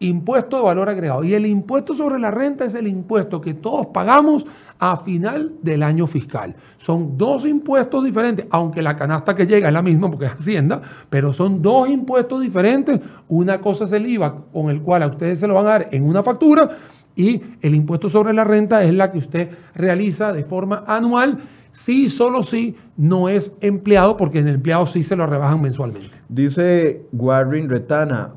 impuesto 0.02 0.58
de 0.58 0.64
valor 0.64 0.90
agregado. 0.90 1.24
Y 1.24 1.34
el 1.34 1.46
impuesto 1.46 1.94
sobre 1.94 2.20
la 2.20 2.32
renta 2.32 2.66
es 2.66 2.76
el 2.76 2.88
impuesto 2.88 3.40
que 3.40 3.54
todos 3.54 3.88
pagamos 3.88 4.46
a 4.80 4.98
final 4.98 5.54
del 5.62 5.84
año 5.84 6.08
fiscal. 6.08 6.56
Son 6.78 7.18
dos 7.18 7.46
impuestos 7.46 8.04
diferentes, 8.04 8.46
aunque 8.50 8.82
la 8.82 8.98
canasta 8.98 9.36
que 9.36 9.46
llega 9.46 9.68
es 9.68 9.74
la 9.74 9.82
misma 9.82 10.10
porque 10.10 10.26
es 10.26 10.32
Hacienda, 10.34 10.82
pero 11.10 11.32
son 11.34 11.62
dos 11.62 11.88
impuestos 11.90 12.42
diferentes. 12.42 13.00
Una 13.30 13.62
cosa 13.62 13.86
es 13.86 13.92
el 13.92 14.08
IVA 14.08 14.44
con 14.52 14.70
el 14.70 14.82
cual 14.82 15.04
a 15.04 15.08
ustedes 15.08 15.40
se 15.40 15.48
lo 15.48 15.54
van 15.54 15.66
a 15.68 15.70
dar 15.70 15.90
en 15.92 16.04
una 16.04 16.24
factura 16.24 16.70
y 17.16 17.42
el 17.62 17.76
impuesto 17.76 18.10
sobre 18.10 18.34
la 18.34 18.44
renta 18.44 18.84
es 18.84 18.94
la 18.94 19.12
que 19.12 19.20
usted 19.20 19.50
realiza 19.76 20.34
de 20.34 20.44
forma 20.44 20.84
anual. 20.88 21.40
Sí, 21.72 22.10
solo 22.10 22.44
sí, 22.44 22.76
no 22.98 23.30
es 23.30 23.54
empleado, 23.62 24.18
porque 24.18 24.40
en 24.40 24.48
el 24.48 24.56
empleado 24.56 24.88
sí 24.88 25.04
se 25.04 25.16
lo 25.16 25.26
rebajan 25.26 25.62
mensualmente. 25.62 26.10
Dice 26.28 27.04
Warren 27.14 27.70
Retana, 27.70 28.32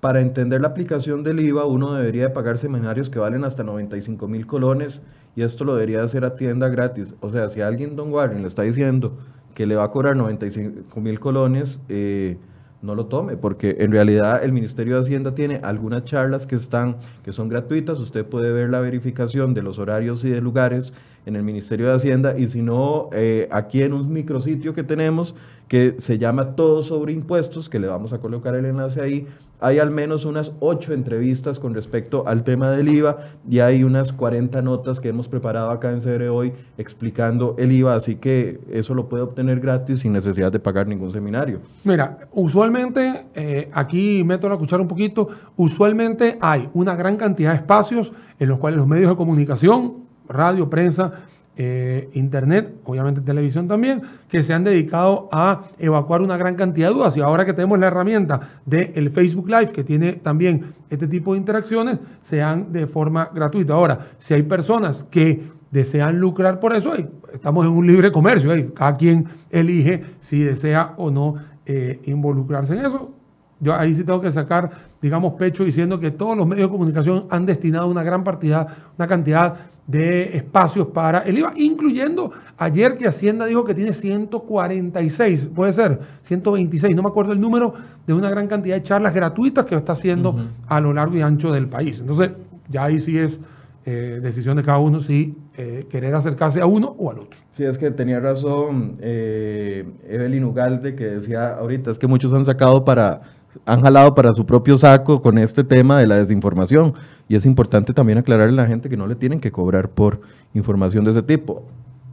para 0.00 0.20
entender 0.20 0.60
la 0.60 0.68
aplicación 0.68 1.24
del 1.24 1.40
IVA, 1.40 1.64
uno 1.64 1.94
debería 1.94 2.24
de 2.24 2.30
pagar 2.30 2.58
seminarios 2.58 3.10
que 3.10 3.18
valen 3.18 3.44
hasta 3.44 3.64
95 3.64 4.28
mil 4.28 4.46
colones 4.46 5.02
y 5.34 5.42
esto 5.42 5.64
lo 5.64 5.74
debería 5.74 6.02
hacer 6.02 6.24
a 6.24 6.34
tienda 6.34 6.68
gratis. 6.68 7.14
O 7.20 7.30
sea, 7.30 7.48
si 7.48 7.60
alguien, 7.60 7.96
don 7.96 8.12
Warren, 8.12 8.42
le 8.42 8.48
está 8.48 8.62
diciendo 8.62 9.18
que 9.54 9.66
le 9.66 9.74
va 9.74 9.84
a 9.84 9.90
cobrar 9.90 10.14
95 10.14 11.00
mil 11.00 11.18
colones, 11.18 11.80
eh, 11.88 12.36
no 12.80 12.94
lo 12.94 13.06
tome, 13.06 13.36
porque 13.36 13.76
en 13.80 13.90
realidad 13.90 14.44
el 14.44 14.52
Ministerio 14.52 14.94
de 14.94 15.00
Hacienda 15.00 15.34
tiene 15.34 15.60
algunas 15.64 16.04
charlas 16.04 16.46
que 16.46 16.54
están, 16.54 16.96
que 17.24 17.32
son 17.32 17.48
gratuitas. 17.48 17.98
Usted 17.98 18.24
puede 18.24 18.52
ver 18.52 18.70
la 18.70 18.78
verificación 18.78 19.52
de 19.52 19.62
los 19.62 19.80
horarios 19.80 20.24
y 20.24 20.30
de 20.30 20.40
lugares 20.40 20.92
en 21.26 21.34
el 21.34 21.42
Ministerio 21.42 21.88
de 21.88 21.94
Hacienda 21.94 22.38
y 22.38 22.46
si 22.46 22.62
no, 22.62 23.10
eh, 23.12 23.48
aquí 23.50 23.82
en 23.82 23.92
un 23.92 24.12
micrositio 24.12 24.74
que 24.74 24.84
tenemos 24.84 25.34
que 25.66 25.96
se 25.98 26.18
llama 26.18 26.54
Todo 26.54 26.82
sobre 26.82 27.12
Impuestos, 27.12 27.68
que 27.68 27.78
le 27.78 27.88
vamos 27.88 28.12
a 28.12 28.18
colocar 28.18 28.54
el 28.54 28.64
enlace 28.64 29.02
ahí, 29.02 29.26
hay 29.60 29.78
al 29.78 29.90
menos 29.90 30.24
unas 30.24 30.52
ocho 30.60 30.92
entrevistas 30.92 31.58
con 31.58 31.74
respecto 31.74 32.26
al 32.26 32.44
tema 32.44 32.70
del 32.70 32.88
IVA 32.88 33.18
y 33.48 33.58
hay 33.58 33.84
unas 33.84 34.12
40 34.12 34.62
notas 34.62 35.00
que 35.00 35.08
hemos 35.08 35.28
preparado 35.28 35.70
acá 35.70 35.92
en 35.92 36.00
CR 36.00 36.28
hoy 36.28 36.52
explicando 36.76 37.54
el 37.58 37.72
IVA, 37.72 37.94
así 37.94 38.16
que 38.16 38.60
eso 38.70 38.94
lo 38.94 39.08
puede 39.08 39.22
obtener 39.22 39.60
gratis 39.60 40.00
sin 40.00 40.12
necesidad 40.12 40.52
de 40.52 40.60
pagar 40.60 40.86
ningún 40.86 41.12
seminario. 41.12 41.60
Mira, 41.84 42.18
usualmente, 42.32 43.26
eh, 43.34 43.68
aquí 43.72 44.22
meto 44.24 44.48
la 44.48 44.56
cuchara 44.56 44.82
un 44.82 44.88
poquito, 44.88 45.28
usualmente 45.56 46.38
hay 46.40 46.68
una 46.74 46.94
gran 46.94 47.16
cantidad 47.16 47.50
de 47.50 47.56
espacios 47.56 48.12
en 48.38 48.48
los 48.48 48.58
cuales 48.58 48.78
los 48.78 48.86
medios 48.86 49.10
de 49.10 49.16
comunicación, 49.16 49.94
radio, 50.28 50.68
prensa, 50.68 51.12
eh, 51.60 52.08
Internet, 52.14 52.72
obviamente 52.84 53.20
televisión 53.20 53.66
también, 53.66 54.00
que 54.28 54.44
se 54.44 54.54
han 54.54 54.62
dedicado 54.62 55.28
a 55.32 55.64
evacuar 55.78 56.22
una 56.22 56.36
gran 56.36 56.54
cantidad 56.54 56.88
de 56.88 56.94
dudas. 56.94 57.16
Y 57.16 57.20
ahora 57.20 57.44
que 57.44 57.52
tenemos 57.52 57.78
la 57.80 57.88
herramienta 57.88 58.40
del 58.64 59.10
Facebook 59.10 59.48
Live, 59.48 59.72
que 59.72 59.82
tiene 59.82 60.14
también 60.14 60.66
este 60.88 61.08
tipo 61.08 61.32
de 61.32 61.40
interacciones, 61.40 61.98
sean 62.22 62.72
de 62.72 62.86
forma 62.86 63.30
gratuita. 63.34 63.74
Ahora, 63.74 63.98
si 64.18 64.34
hay 64.34 64.44
personas 64.44 65.02
que 65.10 65.42
desean 65.70 66.20
lucrar 66.20 66.60
por 66.60 66.74
eso, 66.74 66.94
estamos 67.32 67.66
en 67.66 67.72
un 67.72 67.86
libre 67.86 68.12
comercio, 68.12 68.72
cada 68.72 68.96
quien 68.96 69.26
elige 69.50 70.04
si 70.20 70.44
desea 70.44 70.94
o 70.96 71.10
no 71.10 71.34
eh, 71.66 72.00
involucrarse 72.04 72.74
en 72.74 72.86
eso. 72.86 73.12
Yo 73.60 73.74
ahí 73.74 73.96
sí 73.96 74.04
tengo 74.04 74.20
que 74.20 74.30
sacar 74.30 74.70
digamos, 75.00 75.34
pecho 75.34 75.64
diciendo 75.64 76.00
que 76.00 76.10
todos 76.10 76.36
los 76.36 76.46
medios 76.46 76.68
de 76.68 76.72
comunicación 76.72 77.26
han 77.30 77.46
destinado 77.46 77.88
una 77.88 78.02
gran 78.02 78.24
partida, 78.24 78.66
una 78.98 79.06
cantidad 79.06 79.54
de 79.88 80.36
espacios 80.36 80.88
para 80.88 81.20
el 81.20 81.38
IVA, 81.38 81.54
incluyendo 81.56 82.30
ayer 82.58 82.98
que 82.98 83.08
Hacienda 83.08 83.46
dijo 83.46 83.64
que 83.64 83.74
tiene 83.74 83.94
146, 83.94 85.50
puede 85.54 85.72
ser 85.72 85.98
126, 86.22 86.94
no 86.94 87.02
me 87.02 87.08
acuerdo 87.08 87.32
el 87.32 87.40
número, 87.40 87.72
de 88.06 88.12
una 88.12 88.28
gran 88.28 88.46
cantidad 88.48 88.76
de 88.76 88.82
charlas 88.82 89.14
gratuitas 89.14 89.64
que 89.64 89.74
está 89.74 89.92
haciendo 89.92 90.36
a 90.66 90.78
lo 90.80 90.92
largo 90.92 91.16
y 91.16 91.22
ancho 91.22 91.50
del 91.50 91.68
país. 91.68 92.00
Entonces, 92.00 92.32
ya 92.68 92.84
ahí 92.84 93.00
sí 93.00 93.16
es 93.16 93.40
eh, 93.86 94.20
decisión 94.22 94.58
de 94.58 94.62
cada 94.62 94.78
uno 94.78 95.00
si 95.00 95.34
eh, 95.56 95.86
querer 95.90 96.14
acercarse 96.14 96.60
a 96.60 96.66
uno 96.66 96.94
o 96.98 97.10
al 97.10 97.20
otro. 97.20 97.40
Sí, 97.52 97.64
es 97.64 97.78
que 97.78 97.90
tenía 97.90 98.20
razón 98.20 98.98
eh, 99.00 99.86
Evelyn 100.06 100.44
Ugalde 100.44 100.94
que 100.94 101.04
decía 101.04 101.54
ahorita, 101.54 101.90
es 101.90 101.98
que 101.98 102.06
muchos 102.06 102.34
han 102.34 102.44
sacado 102.44 102.84
para 102.84 103.22
han 103.66 103.80
jalado 103.82 104.14
para 104.14 104.32
su 104.32 104.46
propio 104.46 104.76
saco 104.78 105.20
con 105.20 105.38
este 105.38 105.64
tema 105.64 105.98
de 105.98 106.06
la 106.06 106.16
desinformación. 106.16 106.94
Y 107.28 107.36
es 107.36 107.44
importante 107.46 107.92
también 107.92 108.18
aclararle 108.18 108.60
a 108.60 108.64
la 108.64 108.68
gente 108.68 108.88
que 108.88 108.96
no 108.96 109.06
le 109.06 109.14
tienen 109.14 109.40
que 109.40 109.52
cobrar 109.52 109.88
por 109.90 110.20
información 110.54 111.04
de 111.04 111.10
ese 111.10 111.22
tipo 111.22 111.64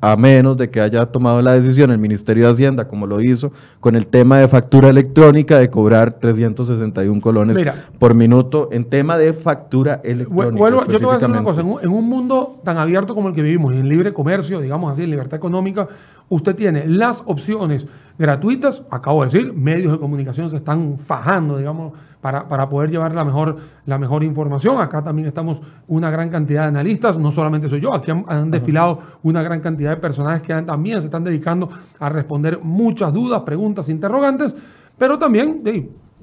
a 0.06 0.16
menos 0.16 0.56
de 0.56 0.70
que 0.70 0.80
haya 0.80 1.08
tomado 1.08 1.42
la 1.42 1.54
decisión 1.54 1.90
el 1.90 1.98
Ministerio 1.98 2.46
de 2.46 2.52
Hacienda, 2.52 2.88
como 2.88 3.08
lo 3.08 3.22
hizo 3.22 3.52
con 3.80 3.96
el 3.96 4.06
tema 4.06 4.38
de 4.38 4.48
factura 4.48 4.90
electrónica, 4.90 5.58
de 5.58 5.72
cobrar 5.72 6.14
361 6.14 7.20
colones 7.20 7.58
por 7.98 8.14
minuto 8.14 8.70
en 8.72 8.86
tema 8.86 9.18
de 9.18 9.34
factura 9.34 10.02
electrónica. 10.04 10.86
yo 10.88 11.00
te 11.00 11.06
voy 11.06 11.10
a 11.10 11.18
decir 11.18 11.30
una 11.30 11.44
cosa, 11.44 11.62
en 11.62 11.90
un, 11.90 12.08
mundo 12.08 12.62
tan 12.64 12.78
abierto 12.78 13.16
como 13.16 13.30
el 13.30 13.34
que 13.34 13.42
vivimos, 13.42 13.74
en 13.74 13.90
libre 13.90 14.14
comercio, 14.14 14.62
digamos 14.62 14.92
así, 14.92 15.02
en 15.02 15.10
libertad 15.10 15.38
económica, 15.38 15.88
usted 16.30 16.56
tiene 16.56 16.88
las 16.88 17.24
opciones 17.26 17.88
gratuitas, 18.20 18.84
acabo 18.92 19.26
de 19.26 19.32
decir, 19.32 19.54
medios 19.54 19.92
de 19.92 19.98
comunicación 19.98 20.52
se 20.52 20.58
están 20.58 21.00
fajando, 21.00 21.58
digamos, 21.58 21.94
para, 22.26 22.48
para, 22.48 22.68
poder 22.68 22.90
llevar 22.90 23.14
la 23.14 23.24
mejor, 23.24 23.56
la 23.86 24.00
mejor 24.00 24.24
información. 24.24 24.82
Acá 24.82 25.04
también 25.04 25.28
estamos 25.28 25.62
una 25.88 26.10
gran 26.10 26.32
cantidad 26.32 26.64
de 26.64 26.70
analistas, 26.70 27.20
no 27.20 27.32
solamente 27.32 27.70
soy 27.70 27.82
yo, 27.82 27.94
aquí 27.94 28.10
han, 28.10 28.50
desfilado 28.50 29.00
una 29.22 29.44
gran 29.44 29.62
cantidad 29.62 29.92
de 29.92 29.98
personajes 29.98 30.42
que 30.42 30.52
también 30.64 31.02
se 31.02 31.06
están 31.06 31.24
dedicando 31.24 31.70
a 32.00 32.10
responder 32.10 32.62
muchas 32.64 33.14
dudas, 33.14 33.44
preguntas, 33.44 33.90
interrogantes, 33.90 34.56
pero 34.98 35.20
también 35.20 35.62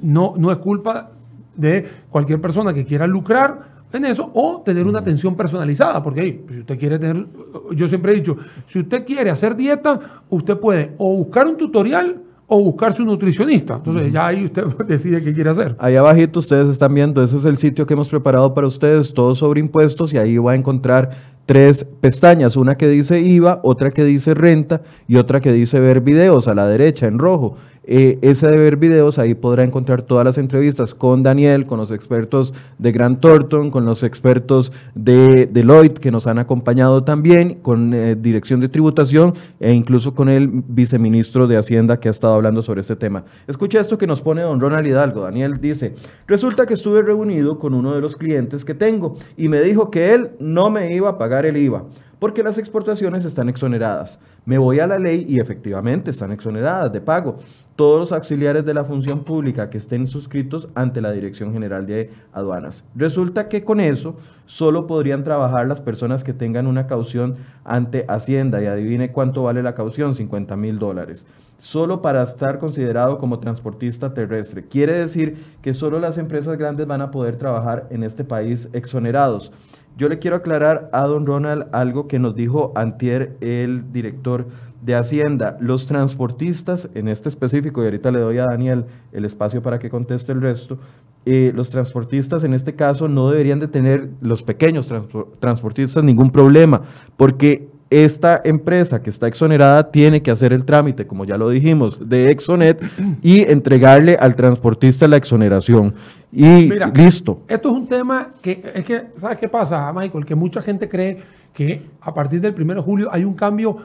no, 0.00 0.34
no 0.36 0.50
es 0.50 0.58
culpa 0.58 1.10
de 1.54 1.88
cualquier 2.10 2.40
persona 2.40 2.74
que 2.74 2.84
quiera 2.84 3.06
lucrar 3.06 3.60
en 3.92 4.04
eso 4.04 4.28
o 4.34 4.60
tener 4.64 4.84
una 4.88 4.98
atención 4.98 5.36
personalizada, 5.36 6.02
porque 6.02 6.44
si 6.50 6.58
usted 6.58 6.78
quiere 6.80 6.98
tener, 6.98 7.28
yo 7.76 7.86
siempre 7.86 8.10
he 8.10 8.16
dicho, 8.16 8.36
si 8.66 8.80
usted 8.80 9.06
quiere 9.06 9.30
hacer 9.30 9.54
dieta, 9.54 10.00
usted 10.30 10.58
puede 10.58 10.96
o 10.98 11.18
buscar 11.18 11.46
un 11.46 11.56
tutorial 11.56 12.22
o 12.54 12.62
buscar 12.62 12.94
su 12.94 13.02
nutricionista. 13.02 13.76
Entonces 13.76 14.12
ya 14.12 14.26
ahí 14.26 14.44
usted 14.44 14.64
decide 14.86 15.22
qué 15.22 15.32
quiere 15.32 15.48
hacer. 15.48 15.74
Ahí 15.78 15.96
abajito 15.96 16.38
ustedes 16.38 16.68
están 16.68 16.92
viendo, 16.92 17.22
ese 17.22 17.36
es 17.36 17.46
el 17.46 17.56
sitio 17.56 17.86
que 17.86 17.94
hemos 17.94 18.10
preparado 18.10 18.52
para 18.52 18.66
ustedes, 18.66 19.14
todo 19.14 19.34
sobre 19.34 19.60
impuestos 19.60 20.12
y 20.12 20.18
ahí 20.18 20.36
va 20.36 20.52
a 20.52 20.54
encontrar 20.54 21.10
tres 21.46 21.86
pestañas, 22.00 22.56
una 22.56 22.76
que 22.76 22.88
dice 22.88 23.20
IVA, 23.20 23.60
otra 23.62 23.90
que 23.90 24.04
dice 24.04 24.34
renta 24.34 24.82
y 25.08 25.16
otra 25.16 25.40
que 25.40 25.50
dice 25.50 25.80
ver 25.80 26.02
videos 26.02 26.46
a 26.46 26.54
la 26.54 26.66
derecha 26.66 27.06
en 27.06 27.18
rojo. 27.18 27.56
Eh, 27.84 28.18
ese 28.22 28.46
de 28.46 28.56
ver 28.56 28.76
videos, 28.76 29.18
ahí 29.18 29.34
podrá 29.34 29.64
encontrar 29.64 30.02
todas 30.02 30.24
las 30.24 30.38
entrevistas 30.38 30.94
con 30.94 31.22
Daniel, 31.22 31.66
con 31.66 31.78
los 31.78 31.90
expertos 31.90 32.54
de 32.78 32.92
Grant 32.92 33.20
Thornton, 33.20 33.70
con 33.70 33.84
los 33.84 34.02
expertos 34.02 34.72
de 34.94 35.46
Deloitte 35.46 35.98
que 35.98 36.12
nos 36.12 36.26
han 36.26 36.38
acompañado 36.38 37.02
también, 37.02 37.54
con 37.54 37.92
eh, 37.92 38.14
Dirección 38.14 38.60
de 38.60 38.68
Tributación 38.68 39.34
e 39.58 39.72
incluso 39.72 40.14
con 40.14 40.28
el 40.28 40.48
viceministro 40.48 41.46
de 41.46 41.56
Hacienda 41.56 41.98
que 41.98 42.08
ha 42.08 42.12
estado 42.12 42.34
hablando 42.34 42.62
sobre 42.62 42.82
este 42.82 42.94
tema. 42.94 43.24
Escucha 43.48 43.80
esto 43.80 43.98
que 43.98 44.06
nos 44.06 44.20
pone 44.20 44.42
don 44.42 44.60
Ronald 44.60 44.86
Hidalgo. 44.86 45.22
Daniel 45.22 45.60
dice, 45.60 45.94
resulta 46.26 46.66
que 46.66 46.74
estuve 46.74 47.02
reunido 47.02 47.58
con 47.58 47.74
uno 47.74 47.94
de 47.94 48.00
los 48.00 48.16
clientes 48.16 48.64
que 48.64 48.74
tengo 48.74 49.16
y 49.36 49.48
me 49.48 49.60
dijo 49.60 49.90
que 49.90 50.14
él 50.14 50.30
no 50.38 50.70
me 50.70 50.94
iba 50.94 51.10
a 51.10 51.18
pagar 51.18 51.46
el 51.46 51.56
IVA 51.56 51.84
porque 52.22 52.44
las 52.44 52.56
exportaciones 52.56 53.24
están 53.24 53.48
exoneradas. 53.48 54.20
Me 54.44 54.56
voy 54.56 54.78
a 54.78 54.86
la 54.86 54.96
ley 54.96 55.26
y 55.28 55.40
efectivamente 55.40 56.12
están 56.12 56.30
exoneradas 56.30 56.92
de 56.92 57.00
pago. 57.00 57.38
Todos 57.74 57.98
los 57.98 58.12
auxiliares 58.12 58.64
de 58.64 58.74
la 58.74 58.84
función 58.84 59.24
pública 59.24 59.68
que 59.68 59.78
estén 59.78 60.06
suscritos 60.06 60.68
ante 60.76 61.00
la 61.00 61.10
Dirección 61.10 61.52
General 61.52 61.84
de 61.84 62.12
Aduanas. 62.32 62.84
Resulta 62.94 63.48
que 63.48 63.64
con 63.64 63.80
eso 63.80 64.14
solo 64.46 64.86
podrían 64.86 65.24
trabajar 65.24 65.66
las 65.66 65.80
personas 65.80 66.22
que 66.22 66.32
tengan 66.32 66.68
una 66.68 66.86
caución 66.86 67.38
ante 67.64 68.04
Hacienda 68.06 68.62
y 68.62 68.66
adivine 68.66 69.10
cuánto 69.10 69.42
vale 69.42 69.60
la 69.60 69.74
caución, 69.74 70.14
50 70.14 70.54
mil 70.54 70.78
dólares 70.78 71.26
solo 71.62 72.02
para 72.02 72.24
estar 72.24 72.58
considerado 72.58 73.18
como 73.18 73.38
transportista 73.38 74.12
terrestre. 74.12 74.64
Quiere 74.64 74.94
decir 74.94 75.44
que 75.62 75.72
solo 75.72 76.00
las 76.00 76.18
empresas 76.18 76.58
grandes 76.58 76.88
van 76.88 77.02
a 77.02 77.12
poder 77.12 77.36
trabajar 77.36 77.86
en 77.90 78.02
este 78.02 78.24
país 78.24 78.68
exonerados. 78.72 79.52
Yo 79.96 80.08
le 80.08 80.18
quiero 80.18 80.36
aclarar 80.36 80.88
a 80.92 81.02
don 81.02 81.26
Ronald 81.26 81.66
algo 81.72 82.08
que 82.08 82.18
nos 82.18 82.34
dijo 82.34 82.72
antier 82.74 83.36
el 83.40 83.92
director 83.92 84.46
de 84.80 84.94
Hacienda. 84.94 85.56
Los 85.60 85.86
transportistas, 85.86 86.88
en 86.94 87.08
este 87.08 87.28
específico, 87.28 87.82
y 87.82 87.84
ahorita 87.84 88.10
le 88.10 88.20
doy 88.20 88.38
a 88.38 88.46
Daniel 88.46 88.86
el 89.12 89.24
espacio 89.24 89.62
para 89.62 89.78
que 89.78 89.90
conteste 89.90 90.32
el 90.32 90.40
resto, 90.40 90.78
eh, 91.24 91.52
los 91.54 91.70
transportistas 91.70 92.42
en 92.42 92.52
este 92.52 92.74
caso 92.74 93.06
no 93.06 93.30
deberían 93.30 93.60
de 93.60 93.68
tener, 93.68 94.10
los 94.20 94.42
pequeños 94.42 94.92
transportistas, 95.38 96.02
ningún 96.02 96.30
problema, 96.30 96.82
porque 97.16 97.68
esta 97.92 98.40
empresa 98.44 99.02
que 99.02 99.10
está 99.10 99.26
exonerada 99.26 99.90
tiene 99.90 100.22
que 100.22 100.30
hacer 100.30 100.52
el 100.52 100.64
trámite, 100.64 101.06
como 101.06 101.24
ya 101.24 101.36
lo 101.36 101.50
dijimos, 101.50 102.08
de 102.08 102.30
Exonet 102.30 102.82
y 103.22 103.42
entregarle 103.42 104.16
al 104.18 104.34
transportista 104.34 105.06
la 105.06 105.18
exoneración. 105.18 105.94
Y 106.32 106.70
listo. 106.94 107.42
Esto 107.48 107.68
es 107.68 107.74
un 107.74 107.86
tema 107.86 108.28
que, 108.40 108.72
es 108.74 108.84
que, 108.84 109.02
¿sabes 109.16 109.38
qué 109.38 109.48
pasa, 109.48 109.92
Michael? 109.92 110.24
Que 110.24 110.34
mucha 110.34 110.62
gente 110.62 110.88
cree 110.88 111.18
que 111.52 111.82
a 112.00 112.14
partir 112.14 112.40
del 112.40 112.54
1 112.58 112.74
de 112.76 112.80
julio 112.80 113.08
hay 113.12 113.24
un 113.24 113.34
cambio 113.34 113.76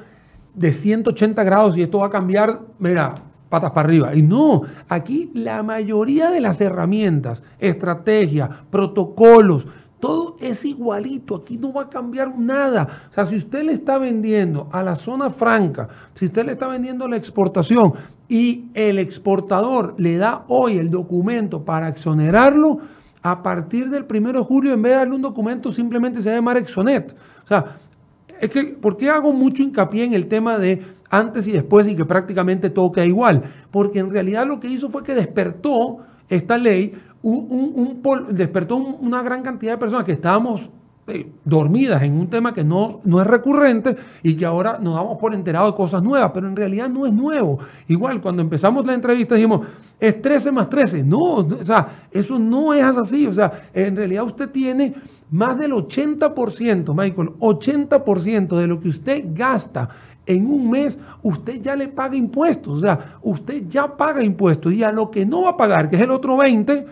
de 0.53 0.71
180 0.71 1.43
grados 1.43 1.77
y 1.77 1.81
esto 1.81 1.99
va 1.99 2.07
a 2.07 2.09
cambiar, 2.09 2.61
mira, 2.79 3.15
patas 3.49 3.71
para 3.71 3.87
arriba. 3.87 4.15
Y 4.15 4.21
no, 4.21 4.63
aquí 4.87 5.31
la 5.33 5.63
mayoría 5.63 6.31
de 6.31 6.41
las 6.41 6.61
herramientas, 6.61 7.43
estrategias, 7.59 8.49
protocolos, 8.69 9.67
todo 9.99 10.37
es 10.39 10.63
igualito, 10.63 11.35
aquí 11.35 11.57
no 11.57 11.73
va 11.73 11.83
a 11.83 11.89
cambiar 11.89 12.37
nada. 12.37 13.07
O 13.11 13.13
sea, 13.13 13.25
si 13.25 13.35
usted 13.35 13.63
le 13.63 13.73
está 13.73 13.97
vendiendo 13.97 14.69
a 14.71 14.83
la 14.83 14.95
zona 14.95 15.29
franca, 15.29 15.87
si 16.13 16.25
usted 16.25 16.45
le 16.45 16.51
está 16.53 16.67
vendiendo 16.67 17.07
la 17.07 17.17
exportación 17.17 17.93
y 18.29 18.65
el 18.73 18.99
exportador 18.99 19.95
le 19.97 20.17
da 20.17 20.43
hoy 20.47 20.77
el 20.77 20.91
documento 20.91 21.63
para 21.63 21.87
exonerarlo, 21.87 22.79
a 23.23 23.43
partir 23.43 23.89
del 23.89 24.05
1 24.09 24.33
de 24.33 24.39
julio, 24.39 24.73
en 24.73 24.81
vez 24.81 24.93
de 24.93 24.97
darle 24.97 25.15
un 25.15 25.21
documento, 25.21 25.71
simplemente 25.71 26.21
se 26.21 26.29
va 26.29 26.35
a 26.35 26.37
llamar 26.37 26.57
Exonet. 26.57 27.13
O 27.43 27.47
sea, 27.47 27.77
es 28.39 28.49
que, 28.49 28.63
¿por 28.65 28.95
qué 28.97 29.09
hago 29.09 29.33
mucho 29.33 29.63
hincapié 29.63 30.05
en 30.05 30.13
el 30.13 30.27
tema 30.27 30.57
de 30.57 30.81
antes 31.09 31.47
y 31.47 31.51
después 31.51 31.87
y 31.87 31.95
que 31.95 32.05
prácticamente 32.05 32.69
todo 32.69 32.91
queda 32.91 33.05
igual? 33.05 33.43
Porque 33.71 33.99
en 33.99 34.11
realidad 34.11 34.47
lo 34.47 34.59
que 34.59 34.67
hizo 34.67 34.89
fue 34.89 35.03
que 35.03 35.15
despertó 35.15 35.99
esta 36.29 36.57
ley 36.57 36.93
un, 37.27 38.27
despertó 38.31 38.77
una 38.77 39.21
gran 39.21 39.43
cantidad 39.43 39.73
de 39.73 39.77
personas 39.77 40.05
que 40.05 40.13
estábamos 40.13 40.69
eh, 41.07 41.25
dormidas 41.45 42.01
en 42.03 42.13
un 42.13 42.29
tema 42.29 42.53
que 42.53 42.63
no, 42.63 42.99
no 43.05 43.21
es 43.21 43.27
recurrente 43.27 43.95
y 44.23 44.35
que 44.35 44.45
ahora 44.45 44.77
nos 44.81 44.95
damos 44.95 45.17
por 45.17 45.33
enterados 45.33 45.71
de 45.71 45.77
cosas 45.77 46.03
nuevas, 46.03 46.31
pero 46.33 46.47
en 46.47 46.55
realidad 46.55 46.89
no 46.89 47.05
es 47.05 47.13
nuevo. 47.13 47.59
Igual, 47.87 48.21
cuando 48.21 48.41
empezamos 48.41 48.85
la 48.85 48.93
entrevista 48.93 49.35
dijimos, 49.35 49.67
es 49.99 50.21
13 50.21 50.51
más 50.51 50.69
13. 50.69 51.03
No, 51.03 51.35
o 51.35 51.63
sea, 51.63 52.07
eso 52.11 52.37
no 52.37 52.73
es 52.73 52.83
así. 52.83 53.25
O 53.25 53.33
sea, 53.33 53.69
en 53.73 53.95
realidad 53.95 54.23
usted 54.23 54.49
tiene 54.49 54.95
más 55.31 55.57
del 55.57 55.71
80%, 55.71 56.93
Michael, 56.93 57.29
80% 57.39 58.57
de 58.57 58.67
lo 58.67 58.79
que 58.79 58.89
usted 58.89 59.25
gasta 59.33 59.89
en 60.27 60.45
un 60.45 60.69
mes 60.69 60.99
usted 61.23 61.61
ya 61.61 61.75
le 61.75 61.87
paga 61.87 62.15
impuestos, 62.15 62.79
o 62.79 62.81
sea, 62.81 63.17
usted 63.21 63.63
ya 63.69 63.95
paga 63.95 64.21
impuestos 64.23 64.73
y 64.73 64.83
a 64.83 64.91
lo 64.91 65.09
que 65.09 65.25
no 65.25 65.43
va 65.43 65.51
a 65.51 65.57
pagar, 65.57 65.89
que 65.89 65.95
es 65.95 66.01
el 66.01 66.11
otro 66.11 66.37
20, 66.37 66.85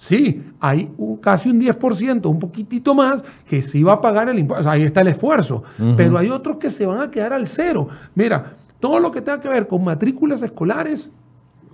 Sí, 0.00 0.42
hay 0.60 0.90
casi 1.20 1.50
un 1.50 1.60
10%, 1.60 2.24
un 2.24 2.38
poquitito 2.38 2.94
más, 2.94 3.22
que 3.46 3.60
sí 3.60 3.82
va 3.82 3.92
a 3.92 4.00
pagar 4.00 4.30
el 4.30 4.38
impuesto. 4.38 4.70
ahí 4.70 4.84
está 4.84 5.02
el 5.02 5.08
esfuerzo. 5.08 5.62
Pero 5.94 6.16
hay 6.16 6.30
otros 6.30 6.56
que 6.56 6.70
se 6.70 6.86
van 6.86 7.02
a 7.02 7.10
quedar 7.10 7.34
al 7.34 7.46
cero. 7.46 7.86
Mira, 8.14 8.54
todo 8.80 8.98
lo 8.98 9.12
que 9.12 9.20
tenga 9.20 9.42
que 9.42 9.50
ver 9.50 9.66
con 9.66 9.84
matrículas 9.84 10.40
escolares, 10.40 11.10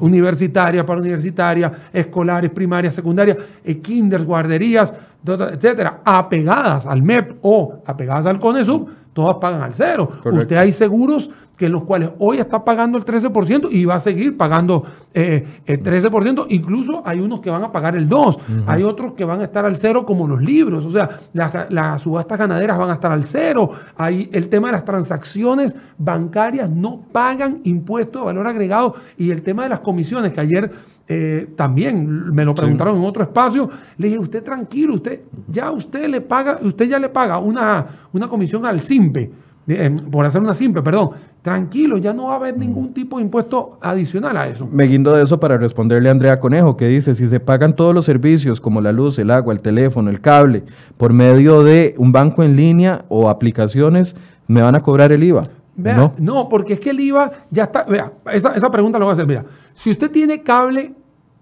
universitarias, 0.00 0.84
para 0.84 0.98
universitarias, 0.98 1.70
escolares, 1.92 2.50
primarias, 2.50 2.96
secundarias, 2.96 3.38
eh, 3.62 3.78
kinders, 3.78 4.24
guarderías, 4.24 4.92
etcétera, 5.24 6.00
apegadas 6.04 6.84
al 6.84 7.02
MEP 7.02 7.36
o 7.42 7.80
apegadas 7.86 8.26
al 8.26 8.40
CONESUB, 8.40 8.88
todas 9.16 9.36
pagan 9.36 9.62
al 9.62 9.72
cero. 9.72 10.10
Usted 10.22 10.56
hay 10.58 10.72
seguros 10.72 11.30
que 11.56 11.66
en 11.66 11.72
los 11.72 11.84
cuales 11.84 12.10
hoy 12.18 12.36
está 12.36 12.62
pagando 12.62 12.98
el 12.98 13.06
13% 13.06 13.68
y 13.72 13.86
va 13.86 13.94
a 13.94 14.00
seguir 14.00 14.36
pagando 14.36 14.84
eh, 15.14 15.62
el 15.64 15.82
13%, 15.82 16.48
incluso 16.50 17.02
hay 17.02 17.18
unos 17.18 17.40
que 17.40 17.48
van 17.48 17.64
a 17.64 17.72
pagar 17.72 17.96
el 17.96 18.10
2%, 18.10 18.64
hay 18.66 18.82
otros 18.82 19.14
que 19.14 19.24
van 19.24 19.40
a 19.40 19.44
estar 19.44 19.64
al 19.64 19.76
cero 19.76 20.04
como 20.04 20.28
los 20.28 20.42
libros, 20.42 20.84
o 20.84 20.90
sea, 20.90 21.20
las, 21.32 22.02
subastas 22.02 22.38
ganaderas 22.38 22.76
van 22.76 22.90
a 22.90 22.94
estar 22.94 23.10
al 23.10 23.24
cero, 23.24 23.70
hay 23.96 24.28
el 24.34 24.50
tema 24.50 24.68
de 24.68 24.72
las 24.72 24.84
transacciones 24.84 25.74
bancarias 25.96 26.68
no 26.68 27.00
pagan 27.10 27.60
impuestos 27.64 28.20
de 28.20 28.26
valor 28.26 28.46
agregado. 28.46 28.96
Y 29.16 29.30
el 29.30 29.40
tema 29.40 29.62
de 29.62 29.70
las 29.70 29.80
comisiones, 29.80 30.32
que 30.32 30.40
ayer 30.40 30.70
eh, 31.08 31.48
también 31.56 32.34
me 32.34 32.44
lo 32.44 32.54
preguntaron 32.54 32.96
en 32.96 33.04
otro 33.04 33.22
espacio. 33.22 33.70
Le 33.96 34.08
dije, 34.08 34.18
usted 34.18 34.42
tranquilo, 34.42 34.94
usted 34.94 35.20
ya 35.48 35.70
usted 35.70 36.08
le 36.08 36.20
paga, 36.20 36.58
usted 36.62 36.88
ya 36.88 36.98
le 36.98 37.08
paga 37.08 37.38
una, 37.38 37.86
una 38.12 38.28
comisión 38.28 38.66
al 38.66 38.80
SIMPE, 38.80 39.30
eh, 39.68 39.96
por 40.10 40.24
hacer 40.24 40.40
una 40.40 40.54
SIMPE, 40.54 40.82
perdón. 40.82 41.10
Tranquilo, 41.42 41.96
ya 41.96 42.12
no 42.12 42.24
va 42.24 42.32
a 42.32 42.36
haber 42.36 42.58
ningún 42.58 42.92
tipo 42.92 43.18
de 43.18 43.22
impuesto 43.22 43.78
adicional 43.80 44.36
a 44.36 44.48
eso. 44.48 44.68
Me 44.70 44.84
guindo 44.84 45.12
de 45.12 45.22
eso 45.22 45.38
para 45.38 45.56
responderle 45.56 46.08
a 46.08 46.12
Andrea 46.12 46.40
Conejo, 46.40 46.76
que 46.76 46.88
dice, 46.88 47.14
si 47.14 47.28
se 47.28 47.38
pagan 47.38 47.76
todos 47.76 47.94
los 47.94 48.04
servicios 48.04 48.60
como 48.60 48.80
la 48.80 48.90
luz, 48.90 49.16
el 49.20 49.30
agua, 49.30 49.52
el 49.52 49.60
teléfono, 49.60 50.10
el 50.10 50.20
cable, 50.20 50.64
por 50.96 51.12
medio 51.12 51.62
de 51.62 51.94
un 51.98 52.10
banco 52.10 52.42
en 52.42 52.56
línea 52.56 53.04
o 53.08 53.28
aplicaciones, 53.28 54.16
¿me 54.48 54.60
van 54.60 54.74
a 54.74 54.82
cobrar 54.82 55.12
el 55.12 55.22
IVA? 55.22 55.48
No. 55.76 56.14
no, 56.18 56.48
porque 56.48 56.74
es 56.74 56.80
que 56.80 56.90
el 56.90 57.00
IVA 57.00 57.30
ya 57.50 57.64
está, 57.64 57.84
vea, 57.84 58.12
esa, 58.32 58.54
esa 58.54 58.70
pregunta 58.70 58.98
la 58.98 59.04
voy 59.04 59.10
a 59.10 59.14
hacer, 59.14 59.26
mira, 59.26 59.44
si 59.74 59.90
usted 59.90 60.10
tiene 60.10 60.42
cable 60.42 60.94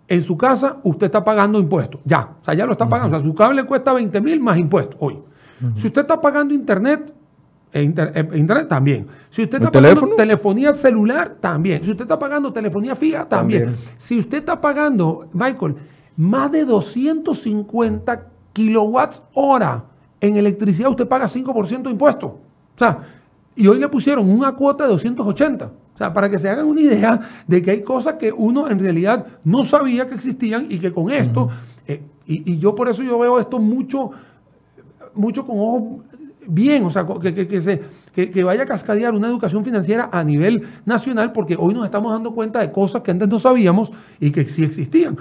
en 0.09 0.22
su 0.22 0.37
casa, 0.37 0.78
usted 0.82 1.07
está 1.07 1.24
pagando 1.24 1.59
impuestos. 1.59 2.01
Ya, 2.05 2.30
o 2.41 2.45
sea, 2.45 2.55
ya 2.55 2.66
lo 2.66 2.72
está 2.72 2.89
pagando. 2.89 3.16
O 3.16 3.20
sea, 3.20 3.28
su 3.28 3.35
cable 3.35 3.64
cuesta 3.64 3.93
20 3.93 4.20
mil 4.20 4.41
más 4.41 4.59
impuestos 4.59 4.97
hoy. 5.01 5.18
Si 5.76 5.87
usted 5.87 6.03
está 6.03 6.20
pagando 6.20 6.53
internet, 6.53 7.14
e 7.72 7.80
e 7.80 8.39
internet 8.39 8.68
también. 8.68 9.07
Si 9.30 9.43
usted 9.43 9.62
está 9.62 9.70
pagando 9.70 10.14
telefonía 10.14 10.74
celular, 10.74 11.37
también. 11.41 11.82
Si 11.82 11.91
usted 11.91 12.05
está 12.05 12.18
pagando 12.18 12.53
telefonía 12.53 12.95
fija, 12.95 13.26
también. 13.26 13.76
Si 13.97 14.18
usted 14.18 14.39
está 14.39 14.61
pagando, 14.61 15.28
Michael, 15.32 15.76
más 16.16 16.53
de 16.53 16.64
250 16.64 18.26
kilowatts 18.53 19.22
hora 19.32 19.85
en 20.20 20.37
electricidad, 20.37 20.91
usted 20.91 21.09
paga 21.09 21.26
5% 21.26 21.82
de 21.82 21.91
impuestos. 21.91 22.30
O 22.30 22.78
sea, 22.78 22.99
y 23.57 23.67
hoy 23.67 23.79
le 23.79 23.89
pusieron 23.89 24.29
una 24.31 24.53
cuota 24.53 24.85
de 24.85 24.91
280. 24.91 25.65
O 25.95 25.97
sea, 25.97 26.13
para 26.13 26.29
que 26.29 26.39
se 26.39 26.49
hagan 26.49 26.67
una 26.67 26.81
idea 26.81 27.21
de 27.47 27.63
que 27.63 27.71
hay 27.71 27.83
cosas 27.83 28.15
que 28.15 28.33
uno 28.33 28.69
en 28.69 28.81
realidad 28.81 29.27
no 29.45 29.65
sabía 29.65 30.09
que 30.09 30.17
existían 30.17 30.67
y 30.69 30.79
que 30.79 30.93
con 30.93 31.11
esto, 31.11 31.51
eh, 31.87 32.03
y, 32.27 32.59
yo 32.59 32.75
por 32.75 32.89
eso 32.89 33.03
yo 33.03 33.19
veo 33.19 33.39
esto 33.39 33.61
mucho, 33.61 34.11
mucho 35.15 35.47
con 35.47 35.57
ojos 35.59 35.83
bien, 36.47 36.85
o 36.85 36.91
sea, 36.91 37.07
que, 37.07 37.61
se, 37.61 37.81
que, 38.13 38.45
vaya 38.45 38.65
a 38.65 38.67
cascadear 38.67 39.15
una 39.15 39.29
educación 39.29 39.65
financiera 39.65 40.09
a 40.13 40.25
nivel 40.25 40.67
nacional, 40.85 41.33
porque 41.33 41.57
hoy 41.59 41.75
nos 41.75 41.85
estamos 41.85 42.13
dando 42.13 42.35
cuenta 42.35 42.61
de 42.61 42.73
cosas 42.73 43.03
que 43.03 43.13
antes 43.13 43.29
no 43.29 43.39
sabíamos 43.39 43.93
y 44.21 44.31
que 44.31 44.45
sí 44.47 44.65
existían. 44.65 45.17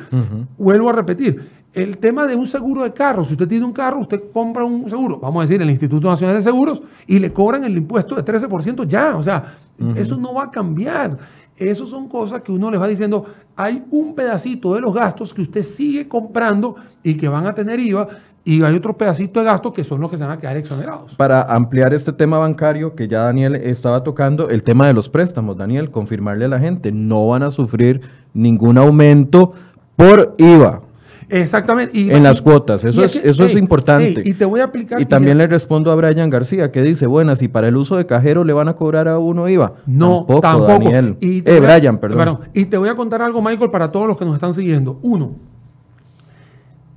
Vuelvo 0.58 0.90
a 0.90 0.94
repetir, 0.94 1.50
el 1.74 1.98
tema 1.98 2.28
de 2.28 2.36
un 2.36 2.46
seguro 2.46 2.84
de 2.84 2.94
carro, 2.94 3.24
si 3.24 3.34
usted 3.34 3.48
tiene 3.48 3.66
un 3.66 3.74
carro, 3.74 4.00
usted 4.00 4.22
compra 4.32 4.64
un 4.64 4.90
seguro, 4.90 5.20
vamos 5.20 5.42
a 5.42 5.48
decir, 5.48 5.62
el 5.62 5.70
Instituto 5.70 6.08
Nacional 6.08 6.36
de 6.36 6.42
Seguros, 6.42 6.82
y 7.08 7.20
le 7.20 7.34
cobran 7.34 7.64
el 7.64 7.76
impuesto 7.76 8.16
de 8.16 8.24
13% 8.24 8.88
ya, 8.88 9.16
o 9.18 9.24
sea, 9.24 9.56
eso 9.96 10.16
no 10.18 10.36
va 10.36 10.44
a 10.44 10.52
cambiar. 10.52 11.18
Esas 11.58 11.90
son 11.90 12.08
cosas 12.08 12.42
que 12.42 12.52
uno 12.52 12.72
les 12.72 12.82
va 12.82 12.88
diciendo, 12.88 13.26
hay 13.56 13.84
un 13.92 14.16
pedacito 14.16 14.74
de 14.74 14.82
los 14.82 14.94
gastos 14.94 15.34
que 15.34 15.42
usted 15.42 15.64
sigue 15.64 16.08
comprando 16.08 16.76
y 17.04 17.16
que 17.16 17.28
van 17.28 17.46
a 17.46 17.54
tener 17.54 17.80
IVA 17.80 18.08
y 18.46 18.62
hay 18.64 18.76
otro 18.76 18.98
pedacito 18.98 19.40
de 19.40 19.46
gastos 19.46 19.72
que 19.72 19.84
son 19.84 20.02
los 20.02 20.10
que 20.10 20.18
se 20.18 20.24
van 20.24 20.34
a 20.34 20.40
quedar 20.40 20.58
exonerados. 20.58 21.16
Para 21.16 21.44
ampliar 21.44 21.94
este 21.94 22.12
tema 22.12 22.40
bancario 22.40 22.96
que 22.96 23.08
ya 23.08 23.22
Daniel 23.22 23.56
estaba 23.56 24.04
tocando, 24.04 24.50
el 24.50 24.64
tema 24.64 24.88
de 24.88 24.94
los 24.94 25.10
préstamos, 25.10 25.58
Daniel, 25.58 25.92
confirmarle 25.92 26.46
a 26.46 26.50
la 26.50 26.60
gente, 26.60 26.92
no 26.92 27.28
van 27.28 27.44
a 27.44 27.52
sufrir 27.52 28.02
ningún 28.34 28.78
aumento 28.78 29.54
por 29.96 30.36
IVA. 30.38 30.82
Exactamente. 31.30 31.98
Y, 31.98 32.12
en 32.12 32.24
las 32.24 32.42
cuotas, 32.42 32.84
eso, 32.84 33.04
es, 33.04 33.16
eso 33.16 33.46
es 33.46 33.56
importante. 33.56 34.22
y 34.24 34.34
te 34.34 34.46
voy 34.46 34.60
a 34.60 34.66
aplicar. 34.66 35.02
Y 35.02 35.06
también 35.06 35.38
le 35.38 35.48
respondo 35.48 35.92
a 35.92 35.96
Brian 35.96 36.30
García, 36.30 36.72
que 36.72 36.82
dice, 36.82 37.08
bueno, 37.08 37.36
si 37.36 37.48
para 37.48 37.68
el 37.68 37.78
uso 37.78 37.98
de 37.98 38.06
cajero 38.06 38.44
le 38.44 38.54
van 38.54 38.68
a 38.68 38.76
cobrar 38.76 39.08
a 39.08 39.20
uno 39.20 39.48
IVA. 39.48 39.74
No, 39.86 40.26
tampoco, 40.42 40.68
Daniel. 40.68 41.18
Y 41.20 41.40
eh, 41.50 41.60
Brian, 41.60 41.98
perdón. 41.98 42.40
Y 42.54 42.66
te 42.66 42.78
voy 42.78 42.90
a 42.90 42.96
contar 42.96 43.22
algo, 43.22 43.42
Michael, 43.42 43.72
para 43.72 43.92
todos 43.92 44.08
los 44.08 44.18
que 44.18 44.26
nos 44.26 44.36
están 44.36 44.54
siguiendo. 44.54 45.00
Uno, 45.02 45.32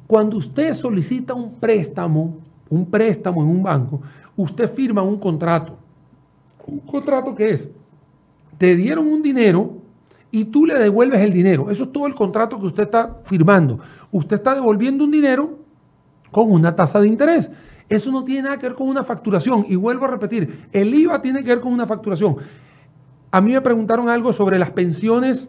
cuando 0.06 0.36
usted 0.36 0.74
solicita 0.74 1.34
un 1.34 1.54
préstamo, 1.54 2.38
un 2.70 2.86
préstamo 2.86 3.42
en 3.42 3.48
un 3.48 3.62
banco, 3.62 4.00
usted 4.36 4.72
firma 4.72 5.02
un 5.02 5.18
contrato. 5.18 5.76
¿Un 6.66 6.80
contrato 6.80 7.34
que 7.34 7.50
es? 7.50 7.68
Te 8.58 8.74
dieron 8.76 9.06
un 9.06 9.22
dinero 9.22 9.74
y 10.30 10.44
tú 10.44 10.66
le 10.66 10.74
devuelves 10.74 11.20
el 11.20 11.32
dinero. 11.32 11.70
Eso 11.70 11.84
es 11.84 11.92
todo 11.92 12.06
el 12.06 12.14
contrato 12.14 12.58
que 12.58 12.66
usted 12.66 12.84
está 12.84 13.16
firmando. 13.24 13.78
Usted 14.16 14.36
está 14.36 14.54
devolviendo 14.54 15.04
un 15.04 15.10
dinero 15.10 15.58
con 16.30 16.50
una 16.50 16.74
tasa 16.74 17.00
de 17.00 17.08
interés. 17.08 17.50
Eso 17.86 18.10
no 18.10 18.24
tiene 18.24 18.42
nada 18.42 18.56
que 18.56 18.66
ver 18.66 18.74
con 18.74 18.88
una 18.88 19.04
facturación. 19.04 19.66
Y 19.68 19.76
vuelvo 19.76 20.06
a 20.06 20.08
repetir, 20.08 20.68
el 20.72 20.94
IVA 20.94 21.20
tiene 21.20 21.42
que 21.42 21.50
ver 21.50 21.60
con 21.60 21.70
una 21.70 21.86
facturación. 21.86 22.36
A 23.30 23.40
mí 23.42 23.52
me 23.52 23.60
preguntaron 23.60 24.08
algo 24.08 24.32
sobre 24.32 24.58
las 24.58 24.70
pensiones 24.70 25.48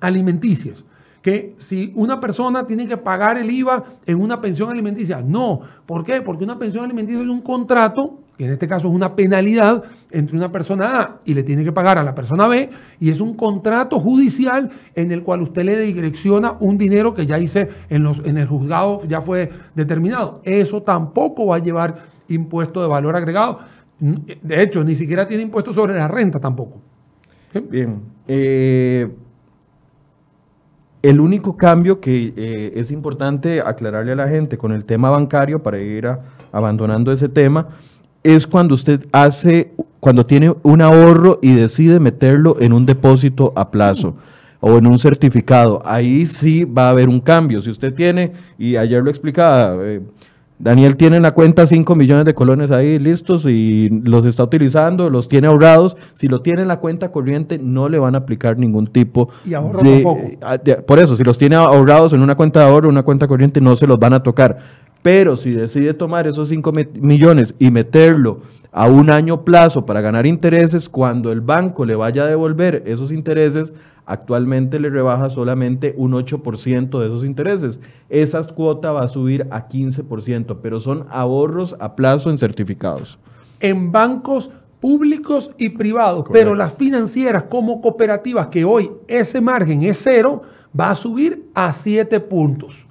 alimenticias 0.00 0.84
que 1.22 1.54
si 1.58 1.92
una 1.94 2.18
persona 2.18 2.66
tiene 2.66 2.86
que 2.88 2.96
pagar 2.96 3.38
el 3.38 3.48
IVA 3.48 3.84
en 4.06 4.20
una 4.20 4.40
pensión 4.40 4.70
alimenticia. 4.70 5.22
No. 5.22 5.60
¿Por 5.86 6.02
qué? 6.04 6.20
Porque 6.20 6.42
una 6.42 6.58
pensión 6.58 6.84
alimenticia 6.84 7.22
es 7.22 7.28
un 7.28 7.42
contrato, 7.42 8.18
que 8.36 8.46
en 8.46 8.52
este 8.52 8.66
caso 8.66 8.88
es 8.88 8.94
una 8.94 9.14
penalidad 9.14 9.84
entre 10.10 10.36
una 10.36 10.50
persona 10.50 11.00
A 11.00 11.20
y 11.24 11.34
le 11.34 11.42
tiene 11.42 11.64
que 11.64 11.72
pagar 11.72 11.98
a 11.98 12.02
la 12.02 12.14
persona 12.14 12.46
B, 12.46 12.70
y 13.00 13.10
es 13.10 13.20
un 13.20 13.34
contrato 13.34 13.98
judicial 13.98 14.70
en 14.94 15.12
el 15.12 15.22
cual 15.22 15.42
usted 15.42 15.64
le 15.64 15.80
direcciona 15.80 16.56
un 16.60 16.78
dinero 16.78 17.14
que 17.14 17.26
ya 17.26 17.38
hice 17.38 17.68
en, 17.88 18.02
los, 18.02 18.20
en 18.24 18.38
el 18.38 18.46
juzgado, 18.46 19.02
ya 19.06 19.20
fue 19.22 19.50
determinado. 19.74 20.40
Eso 20.44 20.82
tampoco 20.82 21.46
va 21.46 21.56
a 21.56 21.58
llevar 21.58 21.96
impuesto 22.28 22.80
de 22.80 22.88
valor 22.88 23.16
agregado. 23.16 23.58
De 23.98 24.62
hecho, 24.62 24.84
ni 24.84 24.94
siquiera 24.94 25.26
tiene 25.26 25.42
impuesto 25.42 25.72
sobre 25.72 25.94
la 25.94 26.08
renta 26.08 26.40
tampoco. 26.40 26.80
Bien. 27.70 28.00
Eh, 28.26 29.08
el 31.02 31.20
único 31.20 31.56
cambio 31.56 32.00
que 32.00 32.32
eh, 32.34 32.72
es 32.74 32.90
importante 32.90 33.60
aclararle 33.60 34.12
a 34.12 34.16
la 34.16 34.28
gente 34.28 34.56
con 34.56 34.72
el 34.72 34.84
tema 34.84 35.10
bancario 35.10 35.62
para 35.62 35.78
ir 35.78 36.08
abandonando 36.50 37.12
ese 37.12 37.28
tema 37.28 37.68
es 38.24 38.46
cuando 38.46 38.74
usted 38.74 39.06
hace, 39.12 39.72
cuando 40.00 40.26
tiene 40.26 40.52
un 40.62 40.82
ahorro 40.82 41.38
y 41.42 41.52
decide 41.52 42.00
meterlo 42.00 42.56
en 42.58 42.72
un 42.72 42.86
depósito 42.86 43.52
a 43.54 43.70
plazo 43.70 44.16
o 44.60 44.78
en 44.78 44.86
un 44.86 44.98
certificado. 44.98 45.82
Ahí 45.84 46.24
sí 46.24 46.64
va 46.64 46.88
a 46.88 46.90
haber 46.90 47.08
un 47.08 47.20
cambio. 47.20 47.60
Si 47.60 47.70
usted 47.70 47.92
tiene, 47.94 48.32
y 48.58 48.76
ayer 48.76 49.02
lo 49.02 49.10
explicaba, 49.10 49.76
eh, 49.80 50.00
Daniel 50.58 50.96
tiene 50.96 51.16
en 51.16 51.22
la 51.22 51.32
cuenta 51.32 51.66
5 51.66 51.94
millones 51.96 52.24
de 52.24 52.32
colones 52.32 52.70
ahí 52.70 52.98
listos 52.98 53.44
y 53.44 53.90
los 53.90 54.24
está 54.24 54.44
utilizando, 54.44 55.10
los 55.10 55.28
tiene 55.28 55.48
ahorrados. 55.48 55.96
Si 56.14 56.28
lo 56.28 56.40
tiene 56.40 56.62
en 56.62 56.68
la 56.68 56.78
cuenta 56.78 57.12
corriente, 57.12 57.58
no 57.58 57.90
le 57.90 57.98
van 57.98 58.14
a 58.14 58.18
aplicar 58.18 58.56
ningún 58.56 58.86
tipo 58.86 59.28
de, 59.44 60.38
de, 60.64 60.76
Por 60.76 60.98
eso, 60.98 61.16
si 61.16 61.24
los 61.24 61.36
tiene 61.36 61.56
ahorrados 61.56 62.14
en 62.14 62.22
una 62.22 62.36
cuenta 62.36 62.60
de 62.60 62.70
ahorro, 62.70 62.88
una 62.88 63.02
cuenta 63.02 63.28
corriente, 63.28 63.60
no 63.60 63.76
se 63.76 63.86
los 63.86 63.98
van 63.98 64.14
a 64.14 64.22
tocar. 64.22 64.58
Pero 65.04 65.36
si 65.36 65.50
decide 65.50 65.92
tomar 65.92 66.26
esos 66.26 66.48
5 66.48 66.72
millones 66.72 67.54
y 67.58 67.70
meterlo 67.70 68.40
a 68.72 68.88
un 68.88 69.10
año 69.10 69.44
plazo 69.44 69.84
para 69.84 70.00
ganar 70.00 70.24
intereses, 70.24 70.88
cuando 70.88 71.30
el 71.30 71.42
banco 71.42 71.84
le 71.84 71.94
vaya 71.94 72.22
a 72.22 72.26
devolver 72.26 72.82
esos 72.86 73.12
intereses, 73.12 73.74
actualmente 74.06 74.80
le 74.80 74.88
rebaja 74.88 75.28
solamente 75.28 75.92
un 75.98 76.12
8% 76.12 76.98
de 76.98 77.06
esos 77.06 77.22
intereses. 77.22 77.80
Esa 78.08 78.42
cuota 78.44 78.92
va 78.92 79.02
a 79.02 79.08
subir 79.08 79.46
a 79.50 79.68
15%, 79.68 80.56
pero 80.62 80.80
son 80.80 81.04
ahorros 81.10 81.76
a 81.80 81.96
plazo 81.96 82.30
en 82.30 82.38
certificados. 82.38 83.18
En 83.60 83.92
bancos 83.92 84.50
públicos 84.80 85.50
y 85.58 85.68
privados, 85.68 86.24
pero 86.32 86.54
las 86.54 86.72
financieras 86.72 87.42
como 87.42 87.82
cooperativas, 87.82 88.46
que 88.46 88.64
hoy 88.64 88.90
ese 89.06 89.42
margen 89.42 89.82
es 89.82 90.00
cero, 90.02 90.40
va 90.80 90.92
a 90.92 90.94
subir 90.94 91.50
a 91.52 91.74
7 91.74 92.20
puntos. 92.20 92.83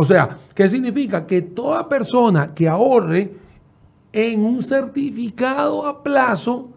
O 0.00 0.04
sea, 0.04 0.38
¿qué 0.54 0.68
significa? 0.68 1.26
Que 1.26 1.42
toda 1.42 1.88
persona 1.88 2.54
que 2.54 2.68
ahorre 2.68 3.32
en 4.12 4.44
un 4.44 4.62
certificado 4.62 5.84
a 5.84 6.04
plazo 6.04 6.68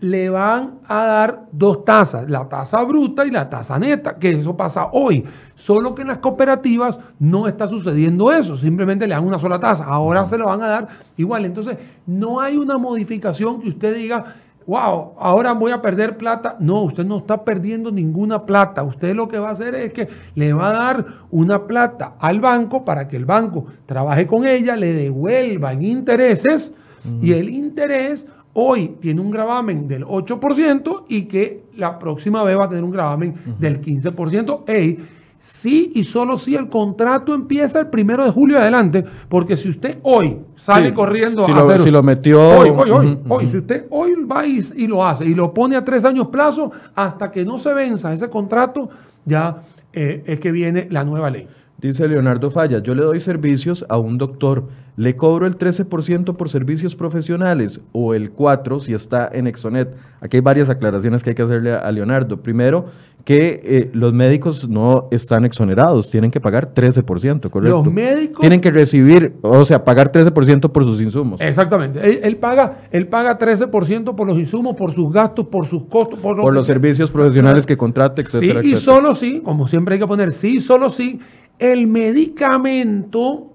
le 0.00 0.30
van 0.30 0.78
a 0.88 1.04
dar 1.04 1.44
dos 1.52 1.84
tasas, 1.84 2.30
la 2.30 2.48
tasa 2.48 2.82
bruta 2.84 3.26
y 3.26 3.30
la 3.30 3.50
tasa 3.50 3.78
neta, 3.78 4.18
que 4.18 4.30
eso 4.30 4.56
pasa 4.56 4.88
hoy. 4.92 5.26
Solo 5.54 5.94
que 5.94 6.00
en 6.00 6.08
las 6.08 6.18
cooperativas 6.18 6.98
no 7.18 7.46
está 7.46 7.66
sucediendo 7.66 8.32
eso, 8.32 8.56
simplemente 8.56 9.06
le 9.06 9.12
dan 9.12 9.26
una 9.26 9.38
sola 9.38 9.60
tasa, 9.60 9.84
ahora 9.84 10.24
se 10.24 10.38
lo 10.38 10.46
van 10.46 10.62
a 10.62 10.68
dar 10.68 10.88
igual. 11.18 11.44
Entonces, 11.44 11.76
no 12.06 12.40
hay 12.40 12.56
una 12.56 12.78
modificación 12.78 13.60
que 13.60 13.68
usted 13.68 13.94
diga, 13.94 14.36
wow, 14.66 15.14
ahora 15.18 15.52
voy 15.52 15.72
a 15.72 15.82
perder 15.82 16.16
plata. 16.16 16.56
No, 16.60 16.82
usted 16.82 17.04
no 17.04 17.18
está 17.18 17.44
perdiendo 17.44 17.90
ninguna 17.90 18.44
plata. 18.44 18.82
Usted 18.82 19.14
lo 19.14 19.28
que 19.28 19.38
va 19.38 19.48
a 19.50 19.52
hacer 19.52 19.74
es 19.74 19.92
que 19.92 20.08
le 20.34 20.52
va 20.52 20.70
a 20.70 20.72
dar 20.72 21.06
una 21.30 21.66
plata 21.66 22.14
al 22.18 22.40
banco 22.40 22.84
para 22.84 23.08
que 23.08 23.16
el 23.16 23.24
banco 23.24 23.66
trabaje 23.86 24.26
con 24.26 24.46
ella, 24.46 24.76
le 24.76 24.92
devuelva 24.92 25.72
en 25.72 25.82
intereses 25.82 26.72
y 27.20 27.32
el 27.32 27.50
interés 27.50 28.26
hoy 28.54 28.96
tiene 29.00 29.20
un 29.20 29.30
gravamen 29.30 29.86
del 29.86 30.04
8% 30.04 31.04
y 31.08 31.22
que 31.24 31.64
la 31.76 31.98
próxima 31.98 32.42
vez 32.44 32.56
va 32.58 32.64
a 32.64 32.68
tener 32.68 32.84
un 32.84 32.92
gravamen 32.92 33.34
del 33.58 33.82
15%. 33.82 34.62
Ey, 34.66 34.98
sí 35.44 35.92
y 35.94 36.04
solo 36.04 36.38
si 36.38 36.54
el 36.54 36.68
contrato 36.68 37.34
empieza 37.34 37.80
el 37.80 37.88
primero 37.88 38.24
de 38.24 38.30
julio 38.30 38.58
adelante, 38.58 39.04
porque 39.28 39.56
si 39.56 39.68
usted 39.68 39.98
hoy 40.02 40.38
sale 40.56 40.94
corriendo 40.94 41.44
si 41.44 41.52
a 41.52 41.54
lo, 41.54 41.78
Si 41.78 41.90
lo 41.90 42.02
metió... 42.02 42.40
Hoy, 42.40 42.70
hoy, 42.70 43.18
hoy, 43.28 43.48
si 43.48 43.58
usted 43.58 43.86
hoy 43.90 44.14
va 44.24 44.46
y, 44.46 44.86
lo 44.86 45.04
hace 45.04 45.26
y 45.26 45.34
lo 45.34 45.52
pone 45.52 45.76
a 45.76 45.84
tres 45.84 46.04
años 46.04 46.28
plazo, 46.28 46.72
hasta 46.94 47.30
que 47.30 47.44
no 47.44 47.58
se 47.58 47.74
venza 47.74 48.12
ese 48.12 48.30
contrato, 48.30 48.88
ya 49.24 49.62
eh, 49.92 50.24
es 50.26 50.40
que 50.40 50.50
viene 50.50 50.88
la 50.90 51.04
nueva 51.04 51.30
ley. 51.30 51.46
Dice 51.84 52.08
Leonardo 52.08 52.50
Falla, 52.50 52.78
yo 52.78 52.94
le 52.94 53.02
doy 53.02 53.20
servicios 53.20 53.84
a 53.90 53.98
un 53.98 54.16
doctor, 54.16 54.68
le 54.96 55.16
cobro 55.16 55.46
el 55.46 55.58
13% 55.58 56.34
por 56.34 56.48
servicios 56.48 56.96
profesionales 56.96 57.78
o 57.92 58.14
el 58.14 58.34
4% 58.34 58.80
si 58.80 58.94
está 58.94 59.28
en 59.30 59.46
Exonet. 59.46 59.94
Aquí 60.22 60.38
hay 60.38 60.40
varias 60.40 60.70
aclaraciones 60.70 61.22
que 61.22 61.28
hay 61.28 61.36
que 61.36 61.42
hacerle 61.42 61.74
a 61.74 61.92
Leonardo. 61.92 62.38
Primero, 62.38 62.86
que 63.24 63.60
eh, 63.64 63.90
los 63.92 64.14
médicos 64.14 64.66
no 64.66 65.08
están 65.10 65.44
exonerados, 65.44 66.10
tienen 66.10 66.30
que 66.30 66.40
pagar 66.40 66.72
13%, 66.72 67.50
¿correcto? 67.50 67.82
Los 67.84 67.92
médicos... 67.92 68.40
Tienen 68.40 68.62
que 68.62 68.70
recibir, 68.70 69.34
o 69.42 69.66
sea, 69.66 69.84
pagar 69.84 70.10
13% 70.10 70.72
por 70.72 70.84
sus 70.84 71.02
insumos. 71.02 71.38
Exactamente. 71.42 72.26
Él, 72.26 72.36
paga, 72.38 72.78
él 72.92 73.08
paga 73.08 73.38
13% 73.38 74.14
por 74.14 74.26
los 74.26 74.38
insumos, 74.38 74.74
por 74.74 74.92
sus 74.92 75.12
gastos, 75.12 75.48
por 75.48 75.66
sus 75.66 75.84
costos. 75.84 76.18
Por, 76.18 76.54
los 76.54 76.64
servicios 76.64 77.10
profesionales 77.10 77.66
que 77.66 77.76
contrate, 77.76 78.22
etcétera, 78.22 78.62
Sí, 78.62 78.72
y 78.72 78.76
solo 78.76 79.14
sí, 79.14 79.42
como 79.44 79.68
siempre 79.68 79.94
hay 79.94 80.00
que 80.00 80.06
poner 80.06 80.32
sí, 80.32 80.60
solo 80.60 80.88
sí, 80.88 81.20
el 81.58 81.86
medicamento 81.86 83.50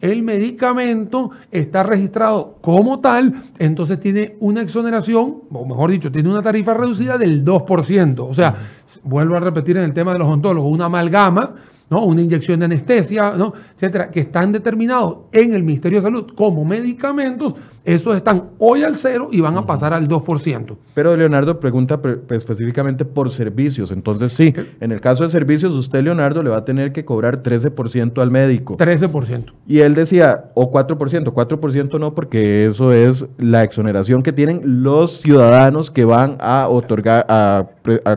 el 0.00 0.22
medicamento 0.22 1.30
está 1.50 1.82
registrado 1.82 2.58
como 2.60 3.00
tal, 3.00 3.44
entonces 3.58 3.98
tiene 3.98 4.36
una 4.40 4.60
exoneración, 4.60 5.44
o 5.50 5.64
mejor 5.64 5.90
dicho, 5.90 6.12
tiene 6.12 6.28
una 6.28 6.42
tarifa 6.42 6.74
reducida 6.74 7.16
del 7.16 7.42
2%. 7.42 8.18
O 8.18 8.34
sea, 8.34 8.54
vuelvo 9.02 9.34
a 9.36 9.40
repetir 9.40 9.78
en 9.78 9.84
el 9.84 9.94
tema 9.94 10.12
de 10.12 10.18
los 10.18 10.28
ontólogos, 10.28 10.70
una 10.70 10.86
amalgama 10.86 11.54
¿no? 11.94 12.04
una 12.04 12.20
inyección 12.20 12.58
de 12.58 12.64
anestesia, 12.64 13.34
¿no? 13.36 13.52
etcétera, 13.74 14.10
que 14.10 14.20
están 14.20 14.50
determinados 14.50 15.18
en 15.32 15.54
el 15.54 15.62
Ministerio 15.62 15.98
de 15.98 16.02
Salud 16.02 16.26
como 16.34 16.64
medicamentos, 16.64 17.54
esos 17.84 18.16
están 18.16 18.50
hoy 18.58 18.82
al 18.82 18.96
cero 18.96 19.28
y 19.30 19.40
van 19.40 19.56
a 19.58 19.66
pasar 19.66 19.92
al 19.92 20.08
2%. 20.08 20.76
Pero 20.94 21.16
Leonardo 21.16 21.60
pregunta 21.60 22.00
específicamente 22.30 23.04
por 23.04 23.30
servicios. 23.30 23.92
Entonces, 23.92 24.32
sí, 24.32 24.54
en 24.80 24.90
el 24.90 25.00
caso 25.00 25.22
de 25.22 25.28
servicios, 25.28 25.72
usted, 25.74 26.02
Leonardo, 26.02 26.42
le 26.42 26.50
va 26.50 26.58
a 26.58 26.64
tener 26.64 26.92
que 26.92 27.04
cobrar 27.04 27.42
13% 27.42 28.22
al 28.22 28.30
médico. 28.30 28.78
13%. 28.78 29.52
Y 29.66 29.80
él 29.80 29.94
decía, 29.94 30.46
o 30.54 30.72
4%, 30.72 31.24
4% 31.32 32.00
no, 32.00 32.14
porque 32.14 32.66
eso 32.66 32.92
es 32.92 33.26
la 33.38 33.62
exoneración 33.62 34.22
que 34.22 34.32
tienen 34.32 34.82
los 34.82 35.20
ciudadanos 35.20 35.90
que 35.90 36.04
van 36.04 36.38
a 36.40 36.68
otorgar, 36.68 37.26
a, 37.28 37.68
a 38.04 38.16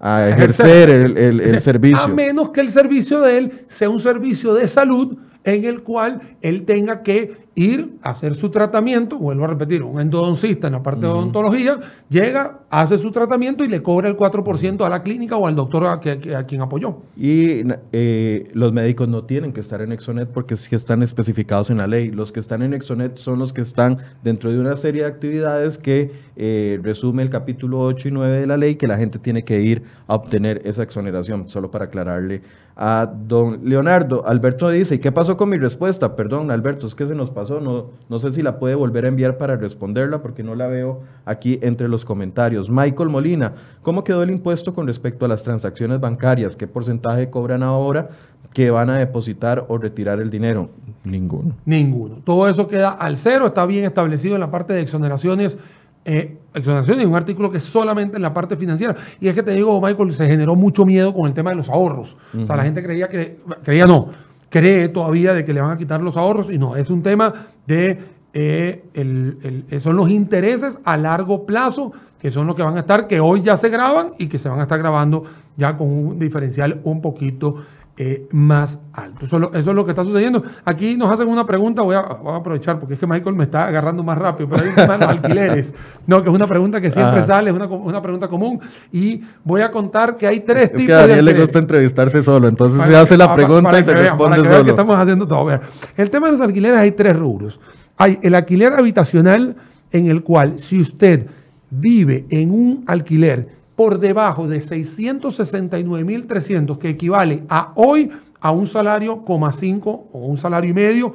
ejercer 0.28 0.90
el, 0.90 1.40
el, 1.40 1.60
servicio. 1.60 2.04
A 2.04 2.08
menos 2.08 2.50
que 2.50 2.60
el 2.60 2.70
servicio 2.70 3.20
de 3.20 3.38
él 3.38 3.64
sea 3.68 3.90
un 3.90 4.00
servicio 4.00 4.54
de 4.54 4.66
salud 4.66 5.16
en 5.44 5.64
el 5.64 5.82
cual 5.82 6.20
él 6.42 6.64
tenga 6.64 7.02
que 7.02 7.50
ir 7.54 7.98
a 8.02 8.10
hacer 8.10 8.36
su 8.36 8.50
tratamiento, 8.50 9.18
vuelvo 9.18 9.44
a 9.44 9.48
repetir, 9.48 9.82
un 9.82 10.00
endodoncista 10.00 10.68
en 10.68 10.74
la 10.74 10.82
parte 10.82 11.02
de 11.02 11.08
odontología, 11.08 11.78
llega, 12.08 12.60
hace 12.70 12.96
su 12.96 13.10
tratamiento 13.10 13.64
y 13.64 13.68
le 13.68 13.82
cobra 13.82 14.08
el 14.08 14.16
4% 14.16 14.84
a 14.84 14.88
la 14.88 15.02
clínica 15.02 15.36
o 15.36 15.46
al 15.46 15.56
doctor 15.56 15.86
a, 15.86 16.00
quien 16.00 16.60
apoyó. 16.62 16.98
Y 17.16 17.62
eh, 17.92 18.48
los 18.54 18.72
médicos 18.72 19.08
no 19.08 19.24
tienen 19.24 19.52
que 19.52 19.60
estar 19.60 19.82
en 19.82 19.92
Exonet 19.92 20.28
porque 20.28 20.56
sí 20.56 20.74
están 20.74 21.02
especificados 21.02 21.70
en 21.70 21.78
la 21.78 21.86
ley. 21.86 22.10
Los 22.10 22.32
que 22.32 22.40
están 22.40 22.62
en 22.62 22.72
Exonet 22.72 23.18
son 23.18 23.38
los 23.38 23.52
que 23.52 23.62
están 23.62 23.98
dentro 24.22 24.50
de 24.50 24.58
una 24.58 24.76
serie 24.76 25.02
de 25.02 25.08
actividades 25.08 25.76
que 25.76 26.12
eh, 26.36 26.78
resume 26.82 27.22
el 27.22 27.30
capítulo 27.30 27.80
8 27.80 28.08
y 28.08 28.10
9 28.12 28.40
de 28.40 28.46
la 28.46 28.56
ley 28.56 28.76
que 28.76 28.86
la 28.86 28.96
gente 28.96 29.18
tiene 29.18 29.44
que 29.44 29.60
ir 29.60 29.82
a 30.06 30.14
obtener 30.14 30.62
esa 30.64 30.82
exoneración, 30.82 31.48
solo 31.48 31.70
para 31.70 31.86
aclararle 31.86 32.42
a 32.76 33.10
don 33.26 33.60
Leonardo. 33.68 34.26
Alberto 34.26 34.68
dice, 34.70 34.94
¿y 34.94 34.98
qué 34.98 35.12
pasó 35.12 35.36
con 35.36 35.48
mi 35.48 35.58
respuesta? 35.58 36.16
Perdón, 36.16 36.50
Alberto, 36.50 36.86
es 36.86 36.94
que 36.94 37.06
se 37.06 37.14
nos 37.14 37.30
pasó, 37.30 37.60
no, 37.60 37.90
no 38.08 38.18
sé 38.18 38.32
si 38.32 38.42
la 38.42 38.58
puede 38.58 38.74
volver 38.74 39.04
a 39.04 39.08
enviar 39.08 39.36
para 39.36 39.56
responderla 39.56 40.22
porque 40.22 40.42
no 40.42 40.54
la 40.54 40.66
veo 40.66 41.02
aquí 41.24 41.58
entre 41.62 41.88
los 41.88 42.04
comentarios. 42.04 42.70
Michael 42.70 43.08
Molina, 43.08 43.52
¿cómo 43.82 44.04
quedó 44.04 44.22
el 44.22 44.30
impuesto 44.30 44.72
con 44.72 44.86
respecto 44.86 45.24
a 45.24 45.28
las 45.28 45.42
transacciones 45.42 46.00
bancarias? 46.00 46.56
¿Qué 46.56 46.66
porcentaje 46.66 47.28
cobran 47.30 47.62
ahora 47.62 48.08
que 48.52 48.70
van 48.70 48.90
a 48.90 48.98
depositar 48.98 49.66
o 49.68 49.78
retirar 49.78 50.20
el 50.20 50.30
dinero? 50.30 50.70
Ninguno. 51.04 51.54
Ninguno. 51.64 52.16
Todo 52.24 52.48
eso 52.48 52.68
queda 52.68 52.90
al 52.90 53.16
cero, 53.16 53.46
está 53.46 53.64
bien 53.66 53.84
establecido 53.84 54.34
en 54.34 54.40
la 54.40 54.50
parte 54.50 54.72
de 54.72 54.80
exoneraciones 54.80 55.58
eh, 56.04 56.38
exoneración 56.54 57.00
y 57.00 57.04
un 57.04 57.14
artículo 57.14 57.50
que 57.50 57.58
es 57.58 57.64
solamente 57.64 58.16
en 58.16 58.22
la 58.22 58.32
parte 58.32 58.56
financiera. 58.56 58.96
Y 59.20 59.28
es 59.28 59.34
que 59.34 59.42
te 59.42 59.52
digo, 59.52 59.80
Michael, 59.80 60.12
se 60.12 60.26
generó 60.26 60.56
mucho 60.56 60.86
miedo 60.86 61.12
con 61.12 61.26
el 61.26 61.34
tema 61.34 61.50
de 61.50 61.56
los 61.56 61.68
ahorros. 61.68 62.16
O 62.36 62.46
sea, 62.46 62.56
la 62.56 62.64
gente 62.64 62.82
creía 62.82 63.08
que, 63.08 63.38
creía 63.62 63.86
no, 63.86 64.10
cree 64.48 64.88
todavía 64.88 65.34
de 65.34 65.44
que 65.44 65.52
le 65.52 65.60
van 65.60 65.72
a 65.72 65.78
quitar 65.78 66.00
los 66.02 66.16
ahorros 66.16 66.50
y 66.50 66.58
no, 66.58 66.76
es 66.76 66.90
un 66.90 67.02
tema 67.02 67.46
de, 67.66 67.98
eh, 68.32 68.84
el, 68.94 69.64
son 69.80 69.96
los 69.96 70.10
intereses 70.10 70.78
a 70.84 70.96
largo 70.96 71.46
plazo 71.46 71.92
que 72.20 72.30
son 72.30 72.46
los 72.46 72.54
que 72.54 72.62
van 72.62 72.76
a 72.76 72.80
estar, 72.80 73.06
que 73.06 73.18
hoy 73.18 73.42
ya 73.42 73.56
se 73.56 73.70
graban 73.70 74.12
y 74.18 74.26
que 74.26 74.38
se 74.38 74.48
van 74.48 74.60
a 74.60 74.62
estar 74.62 74.78
grabando 74.78 75.24
ya 75.56 75.76
con 75.76 75.88
un 75.88 76.18
diferencial 76.18 76.80
un 76.84 77.00
poquito 77.00 77.64
eh, 78.02 78.26
más 78.30 78.78
alto. 78.94 79.26
Eso, 79.26 79.52
es 79.52 79.66
lo 79.66 79.84
que 79.84 79.90
está 79.90 80.02
sucediendo. 80.02 80.42
Aquí 80.64 80.96
nos 80.96 81.12
hacen 81.12 81.28
una 81.28 81.44
pregunta, 81.44 81.82
voy 81.82 81.96
a, 81.96 81.98
aprovechar 81.98 82.80
porque 82.80 82.94
es 82.94 83.00
que 83.00 83.06
Michael 83.06 83.36
me 83.36 83.44
está 83.44 83.66
agarrando 83.66 84.02
más 84.02 84.16
rápido, 84.16 84.48
pero 84.48 84.62
hay 84.62 84.70
un 84.70 84.74
tema 84.74 84.94
de 84.94 84.98
los 85.00 85.08
alquileres, 85.16 85.74
no, 86.06 86.22
que 86.22 86.30
es 86.30 86.34
una 86.34 86.46
pregunta 86.46 86.80
que 86.80 86.90
siempre 86.90 87.22
sale, 87.24 87.50
es 87.50 87.56
una, 87.56 88.00
pregunta 88.00 88.26
común. 88.26 88.58
Y 88.90 89.20
voy 89.44 89.60
a 89.60 89.70
contar 89.70 90.16
que 90.16 90.26
hay 90.26 90.40
tres 90.40 90.72
tipos 90.72 90.86
que 90.86 90.94
a 90.94 91.06
Daniel 91.06 91.26
le 91.26 91.40
gusta 91.40 91.58
entrevistarse 91.58 92.22
solo, 92.22 92.48
entonces 92.48 92.82
se 92.82 92.96
hace 92.96 93.18
la 93.18 93.34
pregunta 93.34 93.78
y 93.78 93.84
se 93.84 93.92
responde 93.92 94.48
solo. 94.48 94.64
Que 94.64 94.70
estamos 94.70 94.96
haciendo 94.96 95.28
todo. 95.28 95.60
El 95.94 96.08
tema 96.08 96.28
de 96.28 96.32
los 96.32 96.40
alquileres 96.40 96.78
hay 96.78 96.92
tres 96.92 97.14
rubros. 97.14 97.60
Hay 97.98 98.18
el 98.22 98.34
alquiler 98.34 98.72
habitacional 98.72 99.56
en 99.92 100.06
el 100.06 100.22
cual 100.22 100.58
si 100.58 100.80
usted 100.80 101.26
vive 101.68 102.24
en 102.30 102.50
un 102.50 102.84
alquiler 102.86 103.59
por 103.80 103.98
debajo 103.98 104.46
de 104.46 104.60
669.300, 104.60 106.76
que 106.76 106.90
equivale 106.90 107.44
a 107.48 107.72
hoy 107.76 108.10
a 108.38 108.50
un 108.50 108.66
salario, 108.66 109.24
5 109.26 110.08
o 110.12 110.26
un 110.26 110.36
salario 110.36 110.68
y 110.68 110.74
medio, 110.74 111.14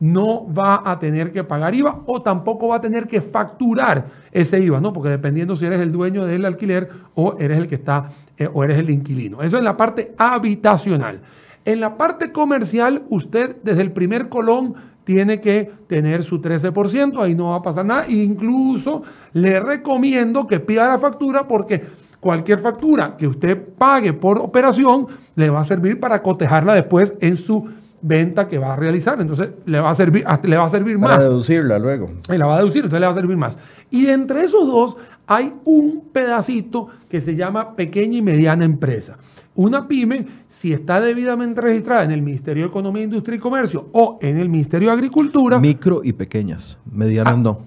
no 0.00 0.50
va 0.50 0.80
a 0.90 0.98
tener 0.98 1.30
que 1.30 1.44
pagar 1.44 1.74
IVA 1.74 2.04
o 2.06 2.22
tampoco 2.22 2.68
va 2.68 2.76
a 2.76 2.80
tener 2.80 3.06
que 3.06 3.20
facturar 3.20 4.06
ese 4.32 4.58
IVA, 4.60 4.80
¿no? 4.80 4.94
Porque 4.94 5.10
dependiendo 5.10 5.56
si 5.56 5.66
eres 5.66 5.82
el 5.82 5.92
dueño 5.92 6.24
del 6.24 6.46
alquiler 6.46 6.88
o 7.14 7.36
eres 7.38 7.58
el 7.58 7.68
que 7.68 7.74
está 7.74 8.08
eh, 8.38 8.48
o 8.50 8.64
eres 8.64 8.78
el 8.78 8.88
inquilino. 8.88 9.42
Eso 9.42 9.58
es 9.58 9.62
la 9.62 9.76
parte 9.76 10.14
habitacional. 10.16 11.20
En 11.66 11.80
la 11.80 11.98
parte 11.98 12.32
comercial, 12.32 13.02
usted 13.10 13.58
desde 13.62 13.82
el 13.82 13.92
primer 13.92 14.30
colón 14.30 14.74
tiene 15.04 15.42
que 15.42 15.70
tener 15.86 16.22
su 16.22 16.40
13%, 16.40 17.22
ahí 17.22 17.34
no 17.34 17.50
va 17.50 17.56
a 17.56 17.62
pasar 17.62 17.84
nada. 17.84 18.08
Incluso 18.08 19.02
le 19.34 19.60
recomiendo 19.60 20.46
que 20.46 20.60
pida 20.60 20.88
la 20.88 20.98
factura 20.98 21.46
porque 21.46 22.05
cualquier 22.26 22.58
factura 22.58 23.16
que 23.16 23.28
usted 23.28 23.56
pague 23.78 24.12
por 24.12 24.38
operación 24.38 25.06
le 25.36 25.48
va 25.48 25.60
a 25.60 25.64
servir 25.64 26.00
para 26.00 26.20
cotejarla 26.20 26.74
después 26.74 27.14
en 27.20 27.36
su 27.36 27.68
venta 28.02 28.48
que 28.48 28.58
va 28.58 28.72
a 28.72 28.76
realizar. 28.76 29.20
Entonces 29.20 29.50
le 29.64 29.78
va 29.78 29.90
a 29.90 29.94
servir, 29.94 30.24
le 30.42 30.56
va 30.56 30.64
a 30.64 30.68
servir 30.68 30.98
más. 30.98 31.10
Para 31.10 31.22
deducirla 31.22 31.78
luego. 31.78 32.10
Y 32.28 32.36
la 32.36 32.46
va 32.46 32.56
a 32.56 32.58
deducir, 32.58 32.78
entonces 32.78 32.98
le 32.98 33.06
va 33.06 33.12
a 33.12 33.14
servir 33.14 33.36
más. 33.36 33.56
Y 33.92 34.06
entre 34.08 34.42
esos 34.42 34.66
dos 34.66 34.96
hay 35.28 35.52
un 35.64 36.08
pedacito 36.12 36.88
que 37.08 37.20
se 37.20 37.36
llama 37.36 37.76
pequeña 37.76 38.18
y 38.18 38.22
mediana 38.22 38.64
empresa. 38.64 39.16
Una 39.54 39.86
pyme, 39.86 40.26
si 40.48 40.72
está 40.72 41.00
debidamente 41.00 41.60
registrada 41.60 42.02
en 42.02 42.10
el 42.10 42.22
Ministerio 42.22 42.64
de 42.64 42.70
Economía, 42.70 43.04
Industria 43.04 43.36
y 43.36 43.38
Comercio 43.38 43.88
o 43.92 44.18
en 44.20 44.36
el 44.38 44.48
Ministerio 44.48 44.88
de 44.88 44.94
Agricultura. 44.94 45.60
Micro 45.60 46.00
y 46.02 46.12
pequeñas, 46.12 46.76
medianas 46.90 47.34
ah, 47.34 47.36
no. 47.36 47.60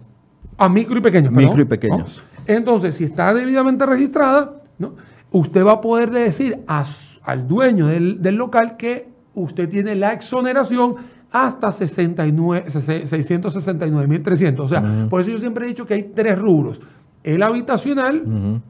A 0.57 0.67
micro 0.67 0.97
y 0.97 1.01
pequeñas. 1.01 1.31
Micro 1.31 1.61
y 1.61 1.65
pequeñas. 1.65 2.21
Entonces, 2.49 2.95
si 2.95 3.03
está 3.03 3.31
debidamente 3.31 3.85
registrada, 3.85 4.53
¿no? 4.79 4.95
usted 5.31 5.63
va 5.63 5.73
a 5.73 5.81
poder 5.81 6.09
decir 6.09 6.57
al 6.65 7.47
dueño 7.47 7.85
del, 7.85 8.17
local 8.35 8.75
que 8.75 9.07
usted 9.35 9.69
tiene 9.69 9.93
la 9.93 10.13
exoneración 10.13 10.95
hasta 11.31 11.67
669.300. 11.67 14.59
O 14.59 14.67
sea, 14.67 14.83
por 15.11 15.21
eso 15.21 15.29
yo 15.29 15.37
siempre 15.37 15.65
he 15.65 15.67
dicho 15.67 15.85
que 15.85 15.93
hay 15.93 16.11
tres 16.15 16.39
rubros. 16.39 16.81
El 17.23 17.43
habitacional, 17.43 18.23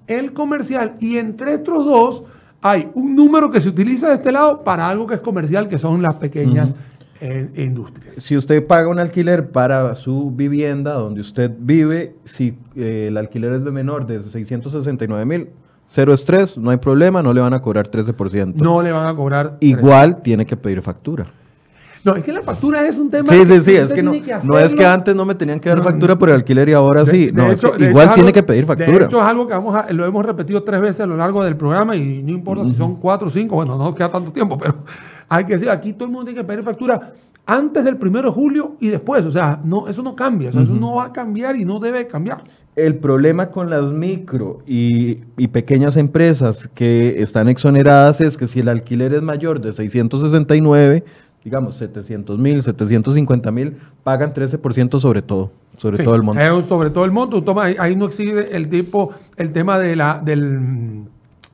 el 0.08 0.34
comercial 0.34 0.96
y 1.00 1.18
entre 1.18 1.54
estos 1.54 1.86
dos 1.86 2.24
hay 2.62 2.90
un 2.96 3.16
número 3.16 3.50
que 3.50 3.62
se 3.62 3.70
utiliza 3.70 4.10
de 4.10 4.16
este 4.16 4.34
lado 4.34 4.66
para 4.66 4.90
algo 4.90 5.08
que 5.08 5.16
es 5.16 5.22
comercial, 5.22 5.70
que 5.70 5.78
son 5.78 6.02
las 6.02 6.16
pequeñas 6.16 6.76
industrias. 7.22 8.16
Si 8.16 8.38
usted 8.38 8.66
paga 8.66 8.88
un 8.88 9.00
alquiler 9.00 9.50
para 9.50 9.96
su 9.96 10.32
vivienda 10.32 10.94
donde 10.94 11.22
usted 11.22 11.52
vive, 11.58 12.16
si 12.26 12.58
eh, 12.76 13.08
el 13.10 13.18
alquiler 13.18 13.54
es 13.54 13.66
de 13.66 13.72
menor 13.72 14.08
de 14.08 14.22
669 14.22 15.26
mil, 15.26 15.50
cero 15.88 16.14
estrés, 16.14 16.58
no 16.58 16.70
hay 16.70 16.78
problema, 16.78 17.22
no 17.22 17.34
le 17.34 17.42
van 17.42 17.54
a 17.54 17.62
cobrar 17.62 17.90
13%. 17.90 18.54
No 18.56 18.82
le 18.82 18.92
van 18.92 19.08
a 19.08 19.16
cobrar. 19.16 19.58
Igual 19.60 20.22
tiene 20.22 20.46
que 20.46 20.56
pedir 20.56 20.82
factura. 20.82 21.28
No, 22.04 22.16
es 22.16 22.24
que 22.24 22.32
la 22.32 22.42
factura 22.42 22.88
es 22.88 22.98
un 22.98 23.10
tema. 23.10 23.28
Sí, 23.28 23.44
sí, 23.46 23.60
sí, 23.60 23.76
es 23.76 23.92
que 23.92 24.02
no, 24.02 24.14
no 24.44 24.58
es 24.58 24.74
que 24.74 24.86
antes 24.86 25.14
no 25.14 25.26
me 25.26 25.36
tenían 25.36 25.60
que 25.60 25.68
dar 25.68 25.84
factura 25.84 26.18
por 26.18 26.30
el 26.30 26.36
alquiler 26.36 26.70
y 26.70 26.74
ahora 26.74 27.06
sí. 27.06 27.30
no, 27.34 27.52
igual 27.52 28.14
tiene 28.14 28.32
que 28.32 28.44
pedir 28.44 28.66
factura. 28.66 29.00
De 29.00 29.06
hecho, 29.06 29.22
es 29.22 29.28
algo 29.28 29.48
que 29.48 29.54
vamos 29.54 29.76
a, 29.76 29.92
lo 29.92 30.06
hemos 30.06 30.26
repetido 30.26 30.64
tres 30.64 30.80
veces 30.80 31.02
a 31.02 31.06
lo 31.06 31.18
largo 31.18 31.44
del 31.44 31.58
programa 31.58 31.96
y 31.96 32.24
no 32.24 32.32
importa 32.32 32.64
si 32.64 32.74
son 32.76 32.96
cuatro 32.96 33.28
o 33.28 33.32
cinco, 33.32 33.56
bueno, 33.56 33.78
no 33.78 33.94
queda 33.94 34.10
tanto 34.10 34.32
tiempo, 34.32 34.58
pero 34.58 34.76
hay 35.30 35.46
que 35.46 35.54
decir, 35.54 35.70
aquí 35.70 35.94
todo 35.94 36.06
el 36.06 36.12
mundo 36.12 36.26
tiene 36.26 36.42
que 36.42 36.48
pedir 36.48 36.64
factura 36.64 37.14
antes 37.46 37.84
del 37.84 37.98
primero 37.98 38.30
de 38.30 38.34
julio 38.34 38.76
y 38.80 38.90
después. 38.90 39.26
O 39.26 39.32
sea, 39.32 39.60
no, 39.64 39.88
eso 39.88 40.04
no 40.04 40.16
cambia. 40.16 40.50
Eso 40.50 40.62
no 40.62 40.96
va 40.96 41.06
a 41.06 41.14
cambiar 41.14 41.56
y 41.56 41.66
no 41.66 41.80
debe 41.80 42.08
cambiar. 42.08 42.44
El 42.76 42.96
problema 42.96 43.48
con 43.50 43.70
las 43.70 43.92
micro 43.92 44.60
y, 44.66 45.20
y, 45.38 45.48
pequeñas 45.48 45.98
empresas 45.98 46.70
que 46.74 47.22
están 47.22 47.50
exoneradas 47.50 48.22
es 48.22 48.38
que 48.38 48.48
si 48.48 48.60
el 48.60 48.70
alquiler 48.70 49.14
es 49.14 49.22
mayor 49.22 49.60
de 49.60 49.74
669, 49.74 51.04
digamos 51.44 51.76
700 51.76 52.38
mil, 52.38 52.62
750 52.62 53.52
mil, 53.52 53.78
pagan 54.04 54.34
13% 54.34 55.00
sobre 55.00 55.22
todo, 55.22 55.52
sobre 55.78 56.04
todo 56.04 56.16
el 56.16 56.24
monto. 56.24 56.68
sobre 56.68 56.90
todo 56.90 57.06
el 57.06 57.12
monto, 57.12 57.44
toma, 57.44 57.66
ahí, 57.66 57.96
no 57.96 58.06
existe 58.06 58.56
el 58.56 58.70
tipo, 58.70 59.12
el 59.38 59.52
tema 59.52 59.80
de, 59.80 59.96
la, 59.96 60.22
del, 60.24 61.04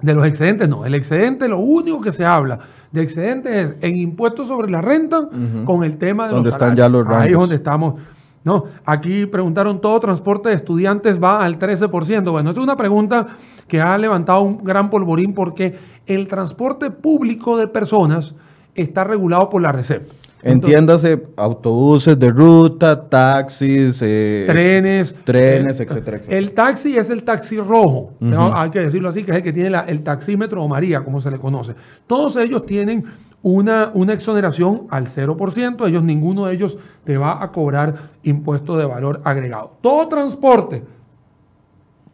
de 0.01 0.13
los 0.13 0.25
excedentes, 0.25 0.67
no, 0.67 0.85
el 0.85 0.93
excedente 0.93 1.47
lo 1.47 1.59
único 1.59 2.01
que 2.01 2.11
se 2.13 2.25
habla 2.25 2.59
de 2.91 3.01
excedente 3.01 3.61
es 3.61 3.75
en 3.81 3.97
impuestos 3.97 4.47
sobre 4.47 4.71
la 4.71 4.81
renta 4.81 5.27
con 5.65 5.83
el 5.83 5.97
tema 5.97 6.27
de 6.27 6.33
¿Dónde 6.33 6.49
están 6.49 6.75
ya 6.75 6.87
los 6.87 7.07
Ahí 7.07 7.31
es 7.31 7.37
donde 7.37 7.55
estamos. 7.55 7.95
No, 8.43 8.65
aquí 8.85 9.25
preguntaron, 9.25 9.81
¿todo 9.81 9.99
transporte 9.99 10.49
de 10.49 10.55
estudiantes 10.55 11.21
va 11.21 11.43
al 11.43 11.57
13%? 11.57 12.31
Bueno, 12.31 12.49
esta 12.49 12.61
es 12.61 12.63
una 12.63 12.77
pregunta 12.77 13.27
que 13.67 13.81
ha 13.81 13.97
levantado 13.97 14.41
un 14.41 14.63
gran 14.63 14.89
polvorín 14.89 15.33
porque 15.33 15.77
el 16.05 16.27
transporte 16.27 16.91
público 16.91 17.57
de 17.57 17.67
personas 17.67 18.35
está 18.75 19.03
regulado 19.03 19.49
por 19.49 19.61
la 19.61 19.71
RECEP. 19.71 20.07
Entiéndase, 20.41 21.27
autobuses 21.37 22.19
de 22.19 22.29
ruta, 22.29 23.09
taxis, 23.09 23.99
eh, 24.03 24.45
trenes, 24.47 25.15
trenes, 25.23 25.79
etcétera, 25.79 26.17
etcétera. 26.17 26.37
El 26.37 26.51
taxi 26.51 26.97
es 26.97 27.09
el 27.09 27.23
taxi 27.23 27.57
rojo, 27.57 28.13
hay 28.21 28.69
que 28.69 28.81
decirlo 28.81 29.09
así, 29.09 29.23
que 29.23 29.31
es 29.31 29.37
el 29.37 29.43
que 29.43 29.53
tiene 29.53 29.75
el 29.87 30.03
taxímetro 30.03 30.63
o 30.63 30.67
María, 30.67 31.03
como 31.03 31.19
se 31.19 31.31
le 31.31 31.39
conoce. 31.39 31.73
Todos 32.05 32.35
ellos 32.35 32.65
tienen 32.65 33.05
una, 33.41 33.91
una 33.93 34.13
exoneración 34.13 34.83
al 34.89 35.07
0%, 35.07 35.87
ellos, 35.87 36.03
ninguno 36.03 36.45
de 36.45 36.53
ellos 36.53 36.77
te 37.03 37.17
va 37.17 37.43
a 37.43 37.51
cobrar 37.51 38.11
impuesto 38.23 38.77
de 38.77 38.85
valor 38.85 39.21
agregado. 39.23 39.77
Todo 39.81 40.07
transporte 40.07 40.83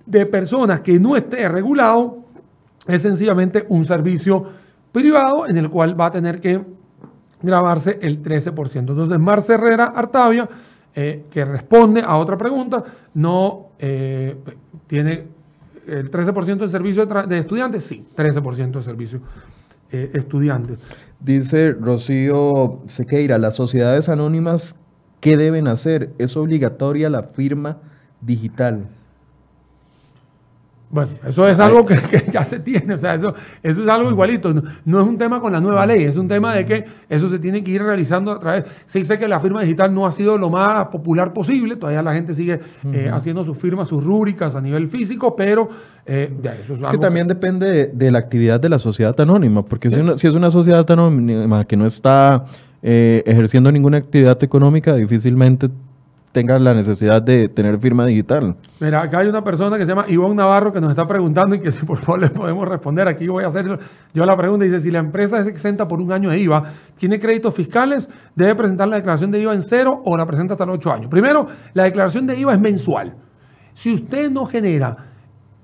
de 0.06 0.26
personas 0.26 0.82
que 0.82 1.00
no 1.00 1.16
esté 1.16 1.48
regulado 1.48 2.26
es 2.88 3.02
sencillamente 3.02 3.66
un 3.70 3.86
servicio 3.86 4.46
privado 4.92 5.48
en 5.48 5.58
el 5.58 5.70
cual 5.70 6.00
va 6.00 6.08
a 6.08 6.12
tener 6.12 6.42
que 6.42 6.62
grabarse 7.42 8.00
el 8.02 8.22
13%. 8.22 8.78
Entonces, 8.80 9.20
Marce 9.20 9.54
Herrera 9.54 9.86
Artavia, 9.96 10.48
eh, 10.94 11.26
que 11.32 11.46
responde 11.46 12.02
a 12.02 12.18
otra 12.18 12.38
pregunta, 12.38 12.84
no 13.14 13.70
eh, 13.80 14.36
tiene 14.88 15.24
el 15.88 16.12
13% 16.12 16.58
de 16.58 16.70
servicio 16.70 17.06
de, 17.06 17.38
estudiantes, 17.38 17.84
sí, 17.86 18.06
13% 18.16 18.72
de 18.72 18.84
servicio 18.84 19.22
eh, 19.92 20.12
estudiantes. 20.14 20.80
Dice 21.20 21.72
Rocío 21.74 22.82
Sequeira, 22.88 23.38
las 23.38 23.56
sociedades 23.56 24.10
anónimas, 24.10 24.76
¿qué 25.20 25.38
deben 25.38 25.68
hacer? 25.68 26.12
¿Es 26.18 26.38
obligatoria 26.38 27.10
la 27.10 27.24
firma 27.24 27.78
digital? 28.22 28.88
Bueno, 30.92 31.12
eso 31.26 31.48
es 31.48 31.58
algo 31.60 31.86
que, 31.86 31.98
ya 32.32 32.44
se 32.44 32.60
tiene, 32.60 32.94
o 32.94 32.98
sea, 32.98 33.16
eso, 33.16 33.34
eso 33.64 33.84
es 33.84 33.90
algo 33.90 34.10
igualito. 34.10 34.54
No, 34.86 35.02
es 35.02 35.08
un 35.08 35.18
tema 35.18 35.40
con 35.40 35.54
la 35.54 35.62
nueva 35.62 35.86
ley, 35.86 36.04
es 36.04 36.18
un 36.18 36.28
tema 36.28 36.54
de 36.54 36.66
que 36.66 36.86
eso 37.08 37.30
se 37.30 37.40
tiene 37.40 37.64
que 37.64 37.72
ir 37.72 37.82
realizando 37.82 38.32
a 38.32 38.40
través. 38.40 38.66
Sí 38.86 39.06
sé 39.06 39.18
que 39.18 39.28
la 39.28 39.40
firma 39.40 39.62
digital 39.62 39.94
no 39.94 40.06
ha 40.06 40.12
sido 40.12 40.38
lo 40.38 40.50
más 40.50 40.88
popular 40.88 41.32
posible, 41.32 41.78
todavía 41.78 42.04
la 42.04 42.14
gente 42.14 42.36
sigue 42.36 42.60
eh, 42.92 43.10
haciendo 43.12 43.46
sus 43.46 43.58
firmas, 43.58 43.88
sus 43.88 44.04
rúbricas 44.04 44.56
a 44.56 44.62
nivel 44.62 44.90
físico, 44.90 45.36
pero 45.36 45.70
eh, 46.06 46.34
eso 46.64 46.74
es, 46.74 46.84
que 46.90 46.98
también 46.98 47.28
depende 47.28 47.92
de, 47.94 48.12
la 48.12 48.20
actividad 48.20 48.60
de 48.60 48.70
la 48.70 48.80
sociedad 48.80 49.18
anónima, 49.20 49.64
porque 49.64 49.90
si, 49.90 50.28
es 50.28 50.36
una 50.36 50.52
sociedad 50.52 50.90
anónima 50.92 51.64
que 51.64 51.78
no 51.78 51.86
está 51.86 52.44
eh, 52.82 53.24
ejerciendo 53.26 53.72
ninguna 53.72 53.98
actividad 53.98 54.44
económica, 54.44 54.96
difícilmente 54.96 55.70
tenga 56.32 56.58
la 56.60 56.74
necesidad 56.74 57.22
de 57.22 57.50
tener 57.50 57.78
firma 57.80 58.06
digital. 58.06 58.56
Mira, 58.80 59.02
acá 59.02 59.20
hay 59.20 59.28
una 59.28 59.44
persona 59.44 59.78
que 59.78 59.84
se 59.84 59.90
llama 59.90 60.06
Ivonne 60.08 60.36
Navarro 60.36 60.72
que 60.72 60.80
nos 60.80 60.90
está 60.90 61.06
preguntando 61.06 61.56
y 61.56 61.60
que 61.60 61.72
si 61.72 61.86
por 61.86 61.98
favor 62.00 62.22
le 62.22 62.30
podemos 62.30 62.68
responder. 62.68 63.08
Aquí 63.08 63.28
voy 63.28 63.44
a 63.44 63.48
hacer 63.48 63.80
yo 64.14 64.26
la 64.26 64.38
pregunta. 64.38 64.66
Dice, 64.66 64.80
si 64.80 64.92
la 64.92 65.00
empresa 65.00 65.40
es 65.40 65.48
exenta 65.48 65.88
por 65.88 66.02
un 66.02 66.12
año 66.12 66.30
de 66.30 66.40
IVA, 66.40 66.64
¿tiene 66.98 67.20
créditos 67.20 67.54
fiscales? 67.54 68.10
¿Debe 68.36 68.56
presentar 68.56 68.88
la 68.88 68.98
declaración 68.98 69.32
de 69.32 69.42
IVA 69.42 69.54
en 69.54 69.64
cero 69.64 70.02
o 70.06 70.16
la 70.16 70.26
presenta 70.26 70.54
hasta 70.54 70.66
los 70.66 70.78
ocho 70.78 70.92
años? 70.92 71.10
Primero, 71.10 71.48
la 71.74 71.84
declaración 71.84 72.26
de 72.26 72.40
IVA 72.40 72.54
es 72.54 72.60
mensual. 72.60 73.14
Si 73.74 73.94
usted 73.94 74.32
no 74.32 74.46
genera 74.46 75.11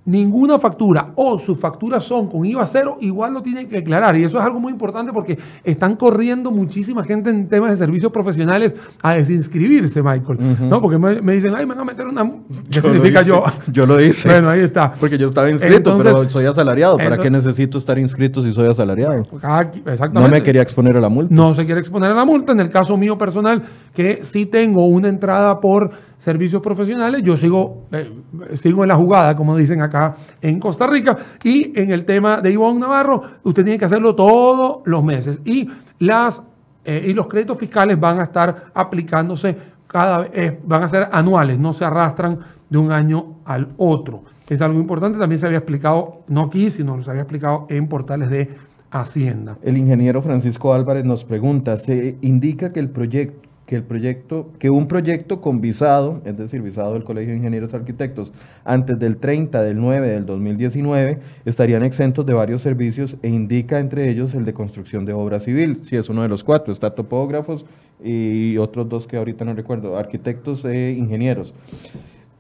ninguna 0.08 0.58
factura 0.58 1.12
o 1.16 1.38
sus 1.38 1.60
facturas 1.60 2.02
son 2.02 2.28
con 2.28 2.46
IVA 2.46 2.66
cero, 2.66 2.98
igual 3.02 3.34
lo 3.34 3.42
tienen 3.42 3.68
que 3.68 3.76
declarar. 3.76 4.16
Y 4.16 4.24
eso 4.24 4.40
es 4.40 4.46
algo 4.46 4.60
muy 4.60 4.72
importante 4.72 5.12
porque 5.12 5.38
están 5.66 5.98
corriendo 5.98 6.50
muchísima 6.50 7.04
gente 7.04 7.30
en 7.30 7.50
temas 7.50 7.72
de 7.72 7.78
servicios 7.78 8.12
profesionales 8.12 8.74
a 9.02 9.16
desinscribirse, 9.16 10.02
Michael. 10.02 10.70
¿no? 10.70 10.82
Porque 10.82 10.98
me, 10.98 11.34
dicen, 11.34 11.54
ay, 11.56 11.66
me 11.66 11.76
van 11.76 11.82
a 11.82 11.86
meter 11.86 12.08
una... 12.08 12.24
¿Qué 12.72 12.82
significa 12.82 13.22
yo? 13.22 13.44
Yo 13.72 13.86
lo 13.86 14.00
hice. 14.02 14.30
Bueno, 14.30 14.50
ahí 14.50 14.62
está. 14.62 14.94
Porque 14.94 15.18
yo 15.18 15.28
estaba 15.28 15.50
inscrito, 15.50 15.98
pero 15.98 16.30
soy 16.30 16.46
asalariado. 16.46 16.98
¿Para 16.98 17.18
qué 17.18 17.30
necesito 17.30 17.78
estar 17.78 18.00
inscrito 18.00 18.42
si 18.42 18.54
soy 18.54 18.70
asalariado? 18.70 19.24
exactamente. 19.24 20.14
No 20.14 20.30
me 20.30 20.42
quería 20.42 20.62
exponer 20.62 20.96
a 20.96 21.02
la 21.02 21.10
multa. 21.10 21.36
No 21.36 21.54
se 21.54 21.66
quiere 21.66 21.82
exponer 21.82 22.12
a 22.12 22.16
la 22.16 22.24
multa. 22.24 22.54
En 22.54 22.62
el 22.62 22.70
caso 22.70 22.96
mío 22.96 23.18
personal, 23.18 23.64
que 23.94 24.20
sí 24.24 24.46
tengo 24.46 24.86
una 24.86 25.10
entrada 25.10 25.60
por 25.60 26.07
servicios 26.28 26.62
profesionales, 26.62 27.24
yo 27.24 27.38
sigo, 27.38 27.86
eh, 27.94 28.12
sigo 28.56 28.84
en 28.84 28.90
la 28.90 28.98
jugada, 28.98 29.34
como 29.38 29.56
dicen 29.56 29.82
acá 29.82 30.18
en 30.42 30.60
Costa 30.60 30.86
Rica, 30.86 31.18
y 31.42 31.72
en 31.80 31.90
el 31.90 32.04
tema 32.04 32.42
de 32.42 32.52
Ivonne 32.52 32.82
Navarro, 32.82 33.24
usted 33.44 33.64
tiene 33.64 33.80
que 33.80 33.86
hacerlo 33.86 34.14
todos 34.14 34.82
los 34.84 35.02
meses. 35.06 35.40
Y, 35.46 35.70
las, 36.00 36.44
eh, 36.84 37.06
y 37.08 37.14
los 37.14 37.28
créditos 37.28 37.58
fiscales 37.58 37.98
van 37.98 38.20
a 38.20 38.24
estar 38.24 38.66
aplicándose 38.74 39.56
cada 39.88 40.18
vez, 40.18 40.32
eh, 40.34 40.60
van 40.66 40.84
a 40.84 40.90
ser 40.90 41.08
anuales, 41.14 41.58
no 41.58 41.72
se 41.72 41.86
arrastran 41.86 42.40
de 42.70 42.78
un 42.78 42.92
año 42.92 43.38
al 43.46 43.70
otro. 43.78 44.24
Es 44.50 44.62
algo 44.62 44.80
importante, 44.80 45.18
también 45.18 45.40
se 45.40 45.46
había 45.46 45.60
explicado, 45.60 46.24
no 46.28 46.42
aquí, 46.42 46.70
sino 46.70 47.02
se 47.04 47.10
había 47.10 47.22
explicado 47.22 47.68
en 47.70 47.88
portales 47.88 48.30
de 48.30 48.50
Hacienda. 48.92 49.58
El 49.64 49.78
ingeniero 49.78 50.22
Francisco 50.22 50.74
Álvarez 50.74 51.06
nos 51.06 51.24
pregunta, 51.24 51.78
se 51.78 52.18
indica 52.22 52.74
que 52.74 52.82
el 52.82 52.90
proyecto 52.90 53.47
que 53.68 53.76
el 53.76 53.84
proyecto, 53.84 54.50
que 54.60 54.70
un 54.70 54.88
proyecto 54.88 55.42
con 55.42 55.60
visado, 55.60 56.22
es 56.24 56.38
decir, 56.38 56.62
visado 56.62 56.94
del 56.94 57.04
Colegio 57.04 57.32
de 57.32 57.38
Ingenieros 57.38 57.74
Arquitectos, 57.74 58.32
antes 58.64 58.98
del 58.98 59.18
30 59.18 59.62
del 59.62 59.78
9 59.78 60.08
del 60.08 60.26
2019, 60.26 61.20
estarían 61.44 61.84
exentos 61.84 62.26
de 62.26 62.34
varios 62.34 62.62
servicios 62.62 63.18
e 63.22 63.28
indica 63.28 63.80
entre 63.80 64.10
ellos 64.10 64.34
el 64.34 64.46
de 64.46 64.54
construcción 64.54 65.04
de 65.04 65.12
obra 65.12 65.42
civil, 65.42 65.80
si 65.84 65.98
es 65.98 66.08
uno 66.08 66.22
de 66.22 66.30
los 66.30 66.46
cuatro, 66.46 66.72
está 66.72 66.96
topógrafos 66.96 67.66
y 68.02 68.58
otros 68.58 68.88
dos 68.88 69.06
que 69.06 69.18
ahorita 69.18 69.44
no 69.44 69.54
recuerdo, 69.54 69.98
arquitectos 69.98 70.64
e 70.64 70.92
ingenieros. 70.92 71.54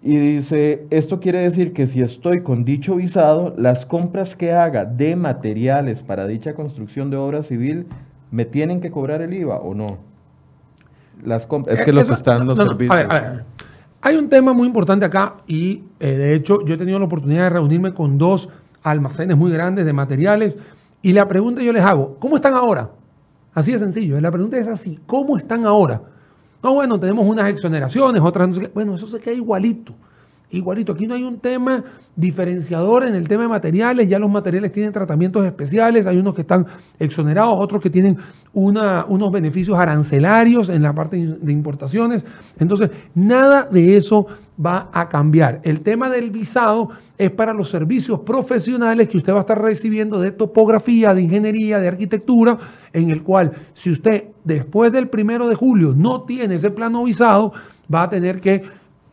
Y 0.01 0.15
dice, 0.15 0.85
esto 0.91 1.19
quiere 1.19 1.39
decir 1.39 1.73
que 1.73 1.87
si 1.87 2.01
estoy 2.01 2.41
con 2.41 2.63
dicho 2.63 2.95
visado, 2.95 3.53
las 3.57 3.85
compras 3.85 4.37
que 4.37 4.53
haga 4.53 4.85
de 4.85 5.17
materiales 5.17 6.03
para 6.03 6.25
dicha 6.25 6.53
construcción 6.53 7.09
de 7.09 7.17
obra 7.17 7.43
civil, 7.43 7.87
¿me 8.31 8.45
tienen 8.45 8.79
que 8.79 8.91
cobrar 8.91 9.21
el 9.21 9.33
IVA 9.33 9.57
o 9.57 9.75
no? 9.75 10.07
Las 11.23 11.47
es 11.67 11.81
que 11.81 11.91
los 11.91 12.09
están 12.09 12.45
los 12.45 12.57
servicios. 12.57 12.99
Hay 14.01 14.15
un 14.15 14.29
tema 14.29 14.53
muy 14.53 14.67
importante 14.67 15.05
acá 15.05 15.37
y 15.47 15.83
eh, 15.99 16.15
de 16.15 16.35
hecho 16.35 16.63
yo 16.63 16.75
he 16.75 16.77
tenido 16.77 16.99
la 16.99 17.05
oportunidad 17.05 17.43
de 17.45 17.49
reunirme 17.49 17.93
con 17.93 18.17
dos 18.17 18.47
almacenes 18.83 19.35
muy 19.35 19.51
grandes 19.51 19.85
de 19.85 19.93
materiales 19.93 20.55
y 21.01 21.13
la 21.13 21.27
pregunta 21.27 21.61
yo 21.61 21.73
les 21.73 21.83
hago, 21.83 22.15
¿cómo 22.19 22.35
están 22.35 22.53
ahora? 22.53 22.89
Así 23.53 23.71
de 23.71 23.79
sencillo, 23.79 24.21
la 24.21 24.31
pregunta 24.31 24.57
es 24.57 24.67
así, 24.67 24.99
¿cómo 25.07 25.35
están 25.35 25.65
ahora? 25.65 26.01
No, 26.61 26.75
bueno, 26.75 26.99
tenemos 26.99 27.25
unas 27.25 27.49
exoneraciones, 27.49 28.21
otras, 28.21 28.73
bueno, 28.73 28.95
eso 28.95 29.07
se 29.07 29.19
queda 29.19 29.33
igualito. 29.33 29.93
Igualito, 30.49 30.93
aquí 30.93 31.07
no 31.07 31.13
hay 31.13 31.23
un 31.23 31.39
tema 31.39 31.83
diferenciador 32.15 33.05
en 33.05 33.15
el 33.15 33.27
tema 33.27 33.43
de 33.43 33.49
materiales, 33.49 34.07
ya 34.07 34.17
los 34.17 34.29
materiales 34.29 34.71
tienen 34.71 34.93
tratamientos 34.93 35.45
especiales, 35.45 36.07
hay 36.07 36.17
unos 36.17 36.33
que 36.33 36.41
están 36.41 36.65
exonerados, 36.97 37.59
otros 37.59 37.81
que 37.81 37.89
tienen 37.89 38.17
unos 38.53 39.31
beneficios 39.31 39.77
arancelarios 39.77 40.69
en 40.69 40.83
la 40.83 40.93
parte 40.93 41.17
de 41.17 41.51
importaciones. 41.51 42.23
Entonces, 42.57 42.89
nada 43.13 43.67
de 43.69 43.97
eso 43.97 44.25
va 44.65 44.89
a 44.93 45.09
cambiar. 45.09 45.59
El 45.63 45.81
tema 45.81 46.09
del 46.09 46.31
visado 46.31 46.89
es 47.17 47.29
para 47.29 47.53
los 47.53 47.69
servicios 47.69 48.21
profesionales 48.21 49.09
que 49.09 49.17
usted 49.17 49.33
va 49.33 49.39
a 49.39 49.41
estar 49.41 49.61
recibiendo 49.61 50.19
de 50.19 50.31
topografía, 50.31 51.13
de 51.13 51.23
ingeniería, 51.23 51.77
de 51.79 51.89
arquitectura, 51.89 52.57
en 52.93 53.11
el 53.11 53.21
cual 53.21 53.51
si 53.73 53.91
usted 53.91 54.29
después 54.45 54.93
del 54.93 55.09
primero 55.09 55.49
de 55.49 55.55
julio 55.55 55.93
no 55.95 56.21
tiene 56.23 56.55
ese 56.55 56.71
plano 56.71 57.03
visado, 57.03 57.51
va 57.93 58.03
a 58.03 58.09
tener 58.09 58.41
que 58.41 58.63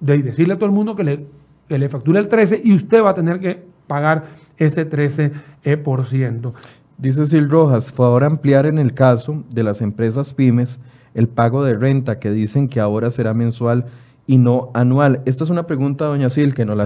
de 0.00 0.22
decirle 0.22 0.54
a 0.54 0.56
todo 0.56 0.66
el 0.66 0.72
mundo 0.72 0.96
que 0.96 1.04
le, 1.04 1.26
le 1.68 1.88
factura 1.88 2.20
el 2.20 2.28
13 2.28 2.60
y 2.64 2.74
usted 2.74 3.02
va 3.02 3.10
a 3.10 3.14
tener 3.14 3.40
que 3.40 3.62
pagar 3.86 4.24
ese 4.56 4.88
13%. 4.88 5.32
Eh, 5.64 6.52
Dice 6.96 7.26
Sil 7.26 7.50
Rojas, 7.50 7.90
favor 7.90 8.22
ampliar 8.22 8.66
en 8.66 8.78
el 8.78 8.94
caso 8.94 9.42
de 9.50 9.64
las 9.64 9.80
empresas 9.80 10.32
pymes 10.32 10.78
el 11.14 11.26
pago 11.28 11.64
de 11.64 11.74
renta 11.74 12.20
que 12.20 12.30
dicen 12.30 12.68
que 12.68 12.78
ahora 12.80 13.10
será 13.10 13.34
mensual 13.34 13.86
y 14.26 14.38
no 14.38 14.70
anual. 14.74 15.20
Esta 15.24 15.44
es 15.44 15.50
una 15.50 15.66
pregunta, 15.66 16.04
doña 16.04 16.30
Sil, 16.30 16.54
que 16.54 16.64
nos 16.64 16.76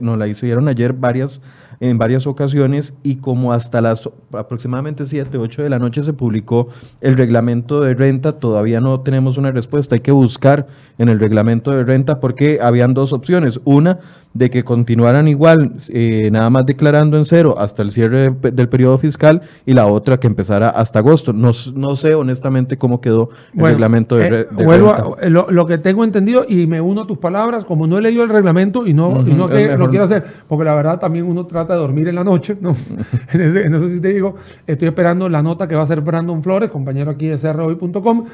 nos 0.00 0.18
la 0.18 0.28
hicieron 0.28 0.68
ayer 0.68 0.92
varias, 0.92 1.40
en 1.80 1.98
varias 1.98 2.26
ocasiones 2.26 2.94
y 3.02 3.16
como 3.16 3.52
hasta 3.52 3.80
las 3.80 4.08
aproximadamente 4.32 5.06
7, 5.06 5.38
8 5.38 5.62
de 5.62 5.70
la 5.70 5.78
noche 5.78 6.02
se 6.02 6.12
publicó 6.12 6.68
el 7.00 7.16
reglamento 7.16 7.80
de 7.80 7.94
renta, 7.94 8.32
todavía 8.32 8.80
no 8.80 9.00
tenemos 9.00 9.36
una 9.38 9.50
respuesta. 9.50 9.94
Hay 9.94 10.00
que 10.00 10.12
buscar 10.12 10.66
en 10.98 11.08
el 11.08 11.20
reglamento 11.20 11.70
de 11.70 11.84
renta 11.84 12.20
porque 12.20 12.60
habían 12.60 12.94
dos 12.94 13.12
opciones. 13.12 13.60
Una, 13.64 13.98
de 14.34 14.50
que 14.50 14.64
continuaran 14.64 15.28
igual, 15.28 15.74
eh, 15.90 16.28
nada 16.32 16.50
más 16.50 16.66
declarando 16.66 17.16
en 17.16 17.24
cero 17.24 17.54
hasta 17.56 17.82
el 17.82 17.92
cierre 17.92 18.30
del 18.30 18.68
periodo 18.68 18.98
fiscal 18.98 19.42
y 19.64 19.72
la 19.74 19.86
otra 19.86 20.18
que 20.18 20.26
empezara 20.26 20.70
hasta 20.70 20.98
agosto. 20.98 21.32
No, 21.32 21.52
no 21.74 21.94
sé 21.94 22.16
honestamente 22.16 22.76
cómo 22.76 23.00
quedó 23.00 23.30
el 23.56 23.64
reglamento 23.64 24.16
de, 24.16 24.40
eh, 24.40 24.46
vuelvo 24.50 25.16
lo, 25.28 25.66
que 25.66 25.78
tengo 25.78 26.02
entendido 26.02 26.44
y 26.48 26.66
me 26.66 26.80
uno 26.80 27.02
a 27.02 27.06
tus 27.06 27.18
palabras, 27.18 27.64
como 27.64 27.86
no 27.86 27.96
he 27.96 28.02
leído 28.02 28.24
el 28.24 28.28
reglamento 28.28 28.88
y 28.88 28.92
no, 28.92 29.22
y 29.24 29.32
no 29.32 29.46
que, 29.46 29.76
lo 29.76 29.88
quiero 29.88 30.04
hacer, 30.04 30.24
porque 30.48 30.64
la 30.64 30.74
verdad 30.74 30.98
también 30.98 31.26
uno 31.26 31.46
trata 31.46 31.74
de 31.74 31.78
dormir 31.78 32.08
en 32.08 32.16
la 32.16 32.24
noche, 32.24 32.56
¿no? 32.60 32.76
en, 33.32 33.74
eso 33.74 33.88
sí 33.88 34.00
te 34.00 34.12
digo, 34.12 34.34
estoy 34.66 34.88
esperando 34.88 35.28
la 35.28 35.42
nota 35.42 35.68
que 35.68 35.76
va 35.76 35.82
a 35.82 35.84
hacer 35.84 36.00
Brandon 36.00 36.42
Flores, 36.42 36.70
compañero 36.70 37.12
aquí 37.12 37.28
de 37.28 37.38
crhoy.com, 37.38 38.24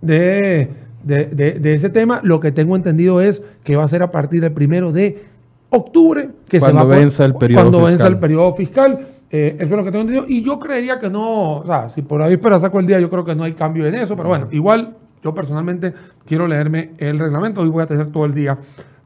de, 0.00 0.68
de, 1.02 1.26
de, 1.58 1.74
ese 1.74 1.90
tema. 1.90 2.20
Lo 2.22 2.38
que 2.38 2.52
tengo 2.52 2.76
entendido 2.76 3.20
es 3.20 3.42
que 3.64 3.74
va 3.74 3.84
a 3.84 3.88
ser 3.88 4.02
a 4.02 4.12
partir 4.12 4.40
del 4.40 4.52
primero 4.52 4.92
de 4.92 5.29
octubre, 5.70 6.30
que 6.48 6.58
cuando 6.58 6.80
se 6.80 6.86
va 6.86 6.96
venza 6.96 7.24
el 7.24 7.34
periodo 7.34 7.62
cuando 7.62 7.78
fiscal. 7.78 7.96
venza 7.96 8.06
el 8.08 8.18
periodo 8.20 8.54
fiscal. 8.54 9.06
Eh, 9.30 9.56
eso 9.58 9.64
es 9.64 9.70
lo 9.70 9.84
que 9.84 9.92
tengo 9.92 10.02
entendido. 10.02 10.26
Y 10.28 10.42
yo 10.42 10.58
creería 10.58 10.98
que 10.98 11.08
no, 11.08 11.58
o 11.58 11.66
sea, 11.66 11.88
si 11.88 12.02
por 12.02 12.20
ahí 12.20 12.34
espera 12.34 12.58
saco 12.58 12.80
el 12.80 12.86
día, 12.86 12.98
yo 12.98 13.08
creo 13.08 13.24
que 13.24 13.34
no 13.34 13.44
hay 13.44 13.52
cambio 13.52 13.86
en 13.86 13.94
eso, 13.94 14.16
pero 14.16 14.28
bueno, 14.28 14.48
igual 14.50 14.96
yo 15.22 15.32
personalmente 15.32 15.94
quiero 16.26 16.46
leerme 16.48 16.92
el 16.98 17.18
reglamento. 17.18 17.60
Hoy 17.60 17.68
voy 17.68 17.82
a 17.82 17.86
tener 17.86 18.10
todo 18.10 18.24
el 18.24 18.34
día 18.34 18.58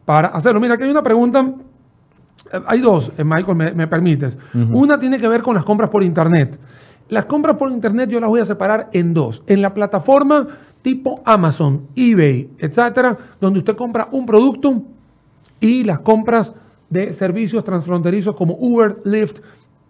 para 0.04 0.28
hacerlo. 0.28 0.60
Mira, 0.60 0.74
aquí 0.74 0.84
hay 0.84 0.90
una 0.90 1.02
pregunta. 1.02 1.46
Eh, 2.52 2.60
hay 2.66 2.80
dos, 2.80 3.12
eh, 3.18 3.24
Michael, 3.24 3.74
me, 3.74 3.86
permites. 3.86 4.38
Una 4.54 4.98
tiene 4.98 5.18
que 5.18 5.28
ver 5.28 5.42
con 5.42 5.54
las 5.54 5.64
compras 5.64 5.90
por 5.90 6.02
Internet. 6.02 6.58
Las 7.10 7.26
compras 7.26 7.56
por 7.56 7.70
Internet 7.70 8.08
yo 8.08 8.18
las 8.18 8.30
voy 8.30 8.40
a 8.40 8.46
separar 8.46 8.88
en 8.92 9.12
dos. 9.12 9.42
En 9.46 9.60
la 9.60 9.74
plataforma 9.74 10.46
tipo 10.84 11.22
Amazon, 11.24 11.88
eBay, 11.96 12.50
etcétera, 12.58 13.16
donde 13.40 13.58
usted 13.60 13.74
compra 13.74 14.08
un 14.12 14.26
producto 14.26 14.82
y 15.64 15.82
las 15.82 16.00
compras 16.00 16.52
de 16.90 17.14
servicios 17.14 17.64
transfronterizos 17.64 18.36
como 18.36 18.54
Uber, 18.60 18.98
Lyft, 19.04 19.40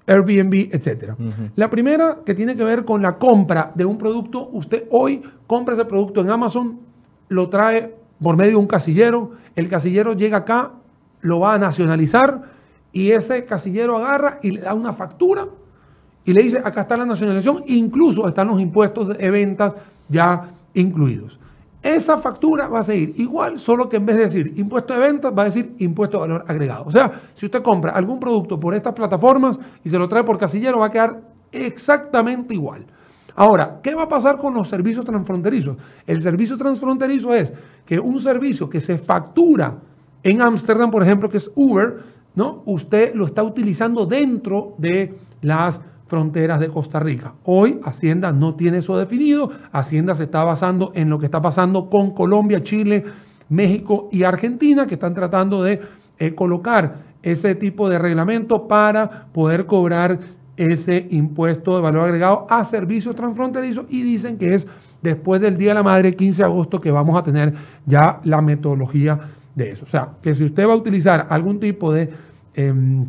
Airbnb, 0.07 0.69
etc. 0.73 1.15
La 1.57 1.69
primera 1.69 2.19
que 2.25 2.33
tiene 2.33 2.55
que 2.55 2.63
ver 2.63 2.85
con 2.85 3.03
la 3.03 3.19
compra 3.19 3.73
de 3.75 3.85
un 3.85 3.99
producto, 3.99 4.51
usted 4.53 4.85
hoy 4.91 5.23
compra 5.49 5.75
ese 5.75 5.85
producto 5.85 6.21
en 6.21 6.31
Amazon, 6.31 6.79
lo 7.29 7.49
trae 7.49 7.93
por 8.23 8.37
medio 8.37 8.53
de 8.53 8.57
un 8.59 8.69
casillero, 8.69 9.33
el 9.57 9.69
casillero 9.69 10.13
llega 10.13 10.39
acá, 10.39 10.75
lo 11.23 11.41
va 11.41 11.55
a 11.55 11.59
nacionalizar 11.59 12.43
y 12.93 13.11
ese 13.11 13.45
casillero 13.45 13.97
agarra 13.97 14.39
y 14.43 14.53
le 14.53 14.61
da 14.61 14.75
una 14.75 14.93
factura 14.93 15.47
y 16.25 16.33
le 16.33 16.43
dice, 16.45 16.59
acá 16.59 16.83
está 16.83 16.97
la 16.97 17.05
nacionalización, 17.05 17.65
incluso 17.67 18.29
están 18.29 18.47
los 18.47 18.61
impuestos 18.61 19.19
de 19.19 19.31
ventas 19.31 19.75
ya 20.09 20.53
incluidos. 20.73 21.41
Esa 21.85 22.17
factura 22.17 22.67
va 22.67 22.79
a 22.79 22.83
seguir 22.83 23.13
igual, 23.19 23.61
solo 23.61 23.91
que 23.91 23.99
en 23.99 24.07
vez 24.07 24.17
de 24.17 24.23
decir 24.23 24.55
impuesto 24.57 24.95
de 24.95 25.01
ventas, 25.01 25.35
va 25.37 25.43
a 25.43 25.45
decir 25.45 25.75
impuesto 25.81 26.17
de 26.17 26.21
valor 26.23 26.45
agregado. 26.49 26.85
O 26.87 26.91
sea, 26.91 27.13
si 27.35 27.45
usted 27.45 27.63
compra 27.63 27.93
algún 27.93 28.19
producto 28.19 28.59
por 28.59 28.75
estas 28.75 28.95
plataformas 28.95 29.59
y 29.85 29.91
se 29.91 29.99
lo 29.99 30.09
trae 30.09 30.25
por 30.25 30.39
casillero, 30.39 30.79
va 30.79 30.87
a 30.87 30.91
quedar 30.91 31.21
exactamente 31.53 32.55
igual. 32.55 32.87
Ahora, 33.37 33.81
¿qué 33.83 33.95
va 33.95 34.05
a 34.05 34.09
pasar 34.09 34.39
con 34.39 34.55
los 34.55 34.67
servicios 34.67 35.05
transfronterizos? 35.05 35.77
El 36.07 36.23
servicio 36.23 36.57
transfronterizo 36.57 37.35
es 37.35 37.53
que 37.85 38.01
un 38.01 38.19
servicio 38.19 38.71
que 38.71 38.81
se 38.81 38.97
factura 38.97 39.75
en 40.23 40.41
Ámsterdam, 40.41 40.91
por 40.91 41.03
ejemplo, 41.03 41.29
que 41.29 41.37
es 41.37 41.51
Uber, 41.55 41.99
¿no? 42.35 42.63
Usted 42.65 43.15
lo 43.15 43.27
está 43.27 43.43
utilizando 43.43 44.07
dentro 44.07 44.75
de 44.79 45.19
las 45.43 45.79
fronteras 46.15 46.61
de 46.61 46.69
Costa 46.69 47.01
Rica. 47.01 47.33
Hoy 47.43 47.81
Hacienda 47.83 48.31
no 48.31 48.55
tiene 48.55 48.79
eso 48.79 48.97
definido. 48.97 49.51
Hacienda 49.73 50.15
se 50.15 50.23
está 50.25 50.45
basando 50.45 50.93
en 50.95 51.11
lo 51.11 51.19
que 51.19 51.25
está 51.25 51.43
pasando 51.43 51.91
con 51.91 52.13
Colombia, 52.13 52.63
Chile, 52.63 53.05
México 53.49 54.09
y 54.13 54.23
Argentina, 54.23 54.87
que 54.87 54.95
están 54.95 55.13
tratando 55.13 55.65
de 55.65 55.81
eh, 56.21 56.33
colocar 56.37 56.99
ese 57.21 57.57
tipo 57.57 57.89
de 57.89 57.99
reglamento 57.99 58.69
para 58.69 59.27
poder 59.33 59.67
cobrar 59.67 60.21
ese 60.57 61.05
impuesto 61.11 61.75
de 61.75 61.83
valor 61.83 62.05
agregado 62.05 62.47
a 62.49 62.65
servicios 62.65 63.17
transfronterizos 63.17 63.87
y 63.89 64.03
dicen 64.03 64.39
que 64.39 64.55
es 64.55 64.69
después 65.03 65.41
del 65.41 65.59
Día 65.59 65.71
de 65.71 65.75
la 65.75 65.83
Madre, 65.83 66.15
15 66.15 66.43
de 66.43 66.45
agosto, 66.45 66.81
que 66.81 66.93
vamos 66.93 67.19
a 67.19 67.25
tener 67.25 67.55
ya 67.87 68.21
la 68.23 68.41
metodología 68.41 69.19
de 69.53 69.73
eso. 69.73 69.85
O 69.85 69.89
sea, 69.89 70.11
que 70.23 70.33
si 70.33 70.45
usted 70.45 70.65
va 70.65 70.75
a 70.75 70.77
utilizar 70.77 71.27
algún 71.29 71.59
tipo 71.59 71.93
de... 71.93 72.09
Em, 72.55 73.05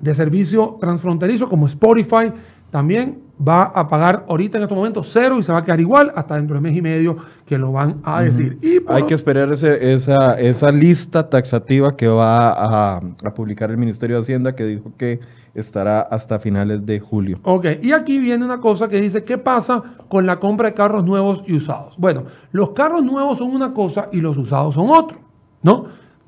de 0.00 0.14
servicio 0.14 0.76
transfronterizo 0.80 1.48
como 1.48 1.66
Spotify, 1.66 2.32
también 2.70 3.18
va 3.46 3.64
a 3.64 3.88
pagar 3.88 4.26
ahorita 4.28 4.58
en 4.58 4.64
estos 4.64 4.76
momentos 4.76 5.08
cero 5.10 5.38
y 5.38 5.42
se 5.42 5.50
va 5.50 5.58
a 5.58 5.64
quedar 5.64 5.80
igual 5.80 6.12
hasta 6.14 6.36
dentro 6.36 6.56
de 6.56 6.60
mes 6.60 6.76
y 6.76 6.82
medio 6.82 7.16
que 7.46 7.56
lo 7.56 7.72
van 7.72 8.00
a 8.04 8.22
decir. 8.22 8.58
Hay 8.86 9.04
que 9.04 9.14
esperar 9.14 9.50
esa, 9.50 10.38
esa 10.38 10.70
lista 10.70 11.28
taxativa 11.28 11.96
que 11.96 12.06
va 12.06 12.50
a, 12.50 12.96
a, 12.98 13.34
publicar 13.34 13.70
el 13.70 13.78
Ministerio 13.78 14.16
de 14.16 14.22
Hacienda 14.22 14.54
que 14.54 14.64
dijo 14.64 14.92
que 14.96 15.20
estará 15.54 16.02
hasta 16.02 16.38
finales 16.38 16.84
de 16.84 17.00
julio. 17.00 17.40
Ok, 17.42 17.66
y 17.82 17.92
aquí 17.92 18.18
viene 18.18 18.44
una 18.44 18.60
cosa 18.60 18.88
que 18.88 19.00
dice, 19.00 19.24
¿qué 19.24 19.38
pasa 19.38 19.82
con 20.08 20.26
la 20.26 20.38
compra 20.38 20.68
de 20.68 20.74
carros 20.74 21.04
nuevos 21.04 21.42
y 21.46 21.54
usados? 21.54 21.96
Bueno, 21.96 22.24
los 22.52 22.70
carros 22.70 23.02
nuevos 23.02 23.38
son 23.38 23.54
una 23.54 23.72
cosa 23.72 24.08
y 24.12 24.20
los 24.20 24.36
usados 24.36 24.74
son 24.74 24.90
otro, 24.90 25.18
¿no? 25.62 25.86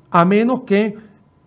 A 0.09 0.25
menos 0.25 0.61
que 0.61 0.97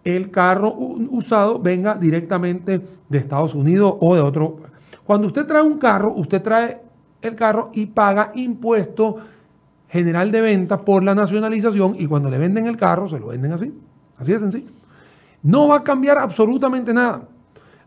el 0.07 0.31
carro 0.31 0.73
usado 0.79 1.59
venga 1.59 1.97
directamente 1.97 2.81
de 3.09 3.19
Estados 3.19 3.57
Unidos 3.57 3.97
o 3.99 4.15
de 4.15 4.21
otro. 4.21 4.59
Cuando 5.05 5.27
usted 5.27 5.47
trae 5.47 5.63
un 5.63 5.79
carro, 5.79 6.13
usted 6.15 6.41
trae 6.41 6.81
el 7.23 7.35
carro 7.35 7.71
y 7.73 7.87
paga 7.87 8.31
impuesto 8.37 9.17
general 9.89 10.31
de 10.31 10.41
venta 10.41 10.79
por 10.79 11.03
la 11.03 11.13
nacionalización 11.15 11.97
y 11.99 12.07
cuando 12.07 12.31
le 12.31 12.39
venden 12.39 12.69
el 12.69 12.77
carro 12.77 13.09
se 13.09 13.19
lo 13.19 13.29
venden 13.29 13.53
así. 13.53 13.75
Así 14.17 14.31
de 14.31 14.39
sencillo. 14.39 14.71
No 15.43 15.67
va 15.67 15.79
a 15.79 15.83
cambiar 15.83 16.19
absolutamente 16.19 16.95
nada. 16.95 17.23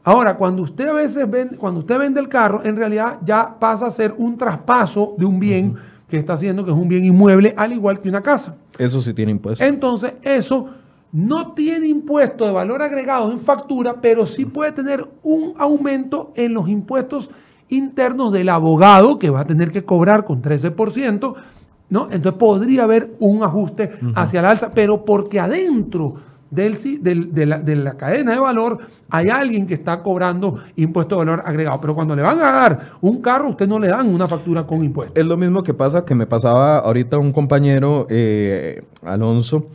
Ahora, 0.04 0.36
cuando 0.36 0.62
usted 0.64 0.90
a 0.90 0.94
veces 0.94 1.30
vende, 1.30 1.56
cuando 1.58 1.80
usted 1.80 1.98
vende 1.98 2.20
el 2.20 2.28
carro, 2.28 2.62
en 2.66 2.76
realidad 2.76 3.20
ya 3.24 3.56
pasa 3.58 3.88
a 3.88 3.92
ser 3.92 4.14
un 4.18 4.38
traspaso 4.38 5.16
de 5.18 5.26
un 5.26 5.40
bien 5.40 5.76
que 6.10 6.18
está 6.18 6.34
haciendo, 6.34 6.66
que 6.66 6.72
es 6.72 6.78
un 6.78 6.90
bien 6.90 7.06
inmueble, 7.06 7.54
al 7.56 7.72
igual 7.72 8.02
que 8.02 8.10
una 8.10 8.22
casa. 8.22 8.58
Eso 8.78 9.00
sí 9.00 9.14
tiene 9.14 9.32
impuesto. 9.32 9.64
Entonces, 9.64 10.14
eso 10.22 10.70
no 11.12 11.53
tiene 11.53 11.88
impuesto 11.88 12.45
de 12.45 12.51
valor 12.51 12.82
agregado 12.82 13.32
en 13.32 13.39
factura, 13.39 13.95
pero 14.01 14.26
sí 14.26 14.45
puede 14.45 14.72
tener 14.72 15.07
un 15.24 15.53
aumento 15.57 16.32
en 16.36 16.53
los 16.53 16.70
impuestos 16.70 17.30
internos 17.70 18.32
del 18.32 18.49
abogado 18.49 19.18
que 19.18 19.30
va 19.30 19.41
a 19.41 19.45
tener 19.45 19.72
que 19.72 19.86
cobrar 19.86 20.26
con 20.26 20.41
13%, 20.41 21.36
¿no? 21.89 22.07
Entonces 22.12 22.34
podría 22.34 22.84
haber 22.84 23.16
un 23.20 23.43
ajuste 23.43 23.91
hacia 24.16 24.39
el 24.39 24.45
alza, 24.45 24.72
pero 24.74 25.05
porque 25.05 25.39
adentro 25.39 26.16
del, 26.51 26.78
de, 27.34 27.45
la, 27.45 27.60
de, 27.60 27.76
la, 27.76 27.93
cadena 27.95 28.32
de 28.32 28.39
valor 28.39 28.80
hay 29.10 29.30
alguien 29.30 29.68
que 29.68 29.76
está 29.76 30.01
cobrando 30.01 30.60
impuesto 30.76 31.16
de 31.16 31.26
valor 31.26 31.43
agregado. 31.45 31.80
Pero 31.82 31.95
cuando 31.95 32.16
le 32.16 32.22
van 32.22 32.39
a 32.39 32.51
dar 32.51 32.91
un 33.01 33.22
carro, 33.22 33.49
usted 33.49 33.68
no 33.68 33.80
le 33.80 33.88
dan 33.88 34.07
una 34.07 34.28
factura 34.28 34.66
con 34.66 34.84
impuestos. 34.84 35.18
Es 35.18 35.26
lo 35.26 35.38
mismo 35.38 35.64
que 35.64 35.74
pasa, 35.74 36.05
que 36.05 36.16
me 36.16 36.26
pasaba 36.26 36.80
ahorita 36.80 37.18
un 37.18 37.32
compañero, 37.32 38.07
eh, 38.10 38.84
Alonso, 39.03 39.68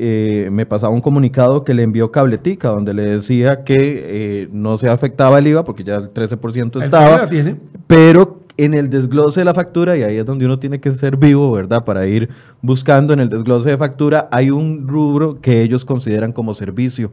eh, 0.00 0.48
me 0.52 0.64
pasaba 0.64 0.92
un 0.92 1.00
comunicado 1.00 1.64
que 1.64 1.74
le 1.74 1.82
envió 1.82 2.12
Cabletica, 2.12 2.68
donde 2.68 2.94
le 2.94 3.02
decía 3.02 3.64
que 3.64 3.74
eh, 3.76 4.48
no 4.52 4.76
se 4.76 4.88
afectaba 4.88 5.40
el 5.40 5.48
IVA 5.48 5.64
porque 5.64 5.82
ya 5.82 5.96
el 5.96 6.14
13% 6.14 6.80
estaba, 6.80 7.28
pero 7.88 8.38
en 8.56 8.74
el 8.74 8.90
desglose 8.90 9.40
de 9.40 9.44
la 9.44 9.54
factura, 9.54 9.96
y 9.96 10.04
ahí 10.04 10.16
es 10.16 10.24
donde 10.24 10.46
uno 10.46 10.60
tiene 10.60 10.78
que 10.78 10.92
ser 10.92 11.16
vivo, 11.16 11.50
¿verdad? 11.50 11.84
Para 11.84 12.06
ir 12.06 12.28
buscando 12.62 13.12
en 13.12 13.18
el 13.18 13.28
desglose 13.28 13.70
de 13.70 13.76
factura, 13.76 14.28
hay 14.30 14.52
un 14.52 14.86
rubro 14.86 15.40
que 15.40 15.62
ellos 15.62 15.84
consideran 15.84 16.30
como 16.30 16.54
servicio 16.54 17.10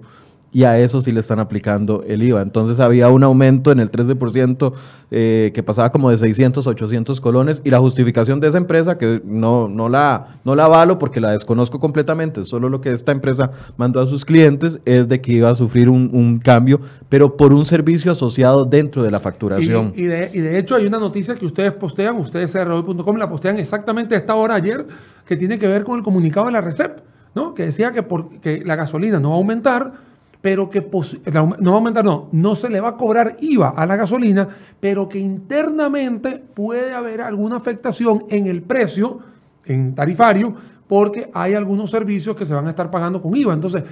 y 0.55 0.63
a 0.63 0.79
eso 0.79 1.01
sí 1.01 1.11
le 1.11 1.19
están 1.19 1.41
aplicando 1.41 2.01
el 2.07 2.23
IVA. 2.23 2.41
Entonces 2.41 2.79
había 2.79 3.09
un 3.09 3.23
aumento 3.23 3.73
en 3.73 3.81
el 3.81 3.91
13% 3.91 4.71
eh, 5.11 5.51
que 5.53 5.63
pasaba 5.63 5.91
como 5.91 6.09
de 6.09 6.17
600 6.17 6.65
a 6.65 6.69
800 6.69 7.19
colones 7.19 7.61
y 7.65 7.71
la 7.71 7.79
justificación 7.79 8.39
de 8.39 8.47
esa 8.47 8.57
empresa, 8.57 8.97
que 8.97 9.21
no, 9.25 9.67
no, 9.67 9.89
la, 9.89 10.39
no 10.45 10.55
la 10.55 10.63
avalo 10.63 10.97
porque 10.97 11.19
la 11.19 11.31
desconozco 11.31 11.77
completamente, 11.81 12.45
solo 12.45 12.69
lo 12.69 12.79
que 12.79 12.93
esta 12.93 13.11
empresa 13.11 13.51
mandó 13.75 13.99
a 13.99 14.07
sus 14.07 14.23
clientes 14.23 14.79
es 14.85 15.09
de 15.09 15.19
que 15.19 15.33
iba 15.33 15.49
a 15.49 15.55
sufrir 15.55 15.89
un, 15.89 16.39
cambio, 16.41 16.79
pero 17.09 17.35
por 17.35 17.51
un 17.51 17.65
servicio 17.65 18.13
asociado 18.13 18.63
dentro 18.63 19.03
de 19.03 19.11
la 19.11 19.19
facturación. 19.19 19.91
Y, 19.93 20.03
de, 20.03 20.29
y 20.33 20.39
de, 20.39 20.57
hecho 20.57 20.75
hay 20.75 20.85
una 20.85 20.99
noticia 20.99 21.35
que 21.35 21.45
ustedes 21.45 21.73
postean, 21.73 22.15
ustedes 22.15 22.53
crhoy.com 22.53 23.17
la 23.17 23.27
postean 23.27 23.59
exactamente 23.59 24.15
a 24.15 24.19
esta 24.19 24.35
hora 24.35 24.55
ayer, 24.55 24.87
que 25.25 25.35
tiene 25.35 25.59
que 25.59 25.67
ver 25.67 25.83
con 25.83 25.97
el 25.97 26.03
comunicado 26.05 26.45
de 26.45 26.53
la 26.53 26.61
RECEP, 26.61 27.01
¿no? 27.33 27.53
que 27.53 27.65
decía 27.65 27.91
que, 27.91 28.03
por, 28.03 28.39
que 28.39 28.63
la 28.63 28.77
gasolina 28.77 29.19
no 29.19 29.31
va 29.31 29.35
a 29.35 29.39
aumentar, 29.39 30.14
pero 30.45 30.69
que 30.69 30.87
no 31.33 31.71
va 31.71 31.77
aumentar, 31.77 32.05
no, 32.05 32.29
no 32.31 32.53
se 32.53 32.69
le 32.69 32.79
va 32.79 32.89
a 32.89 32.97
cobrar 32.97 33.37
IVA 33.39 33.69
a 33.69 33.83
la 33.87 33.95
gasolina, 33.95 34.47
pero 34.79 35.09
que 35.09 35.17
internamente 35.17 36.39
puede 36.53 36.93
haber 36.93 37.21
alguna 37.21 37.55
afectación 37.55 38.25
en 38.29 38.45
el 38.45 38.61
precio, 38.61 39.21
en 39.65 39.95
tarifario, 39.95 40.53
porque 40.87 41.31
hay 41.33 41.55
algunos 41.55 41.89
servicios 41.89 42.35
que 42.35 42.45
se 42.45 42.53
van 42.53 42.67
a 42.67 42.69
estar 42.69 42.91
pagando 42.91 43.23
con 43.23 43.35
IVA. 43.35 43.55
Entonces, 43.55 43.85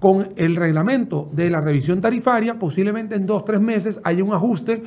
con 0.00 0.30
el 0.34 0.56
reglamento 0.56 1.28
de 1.30 1.48
la 1.48 1.60
revisión 1.60 2.00
tarifaria, 2.00 2.58
posiblemente 2.58 3.14
en 3.14 3.24
dos, 3.24 3.44
tres 3.44 3.60
meses 3.60 4.00
haya 4.02 4.24
un 4.24 4.32
ajuste 4.32 4.82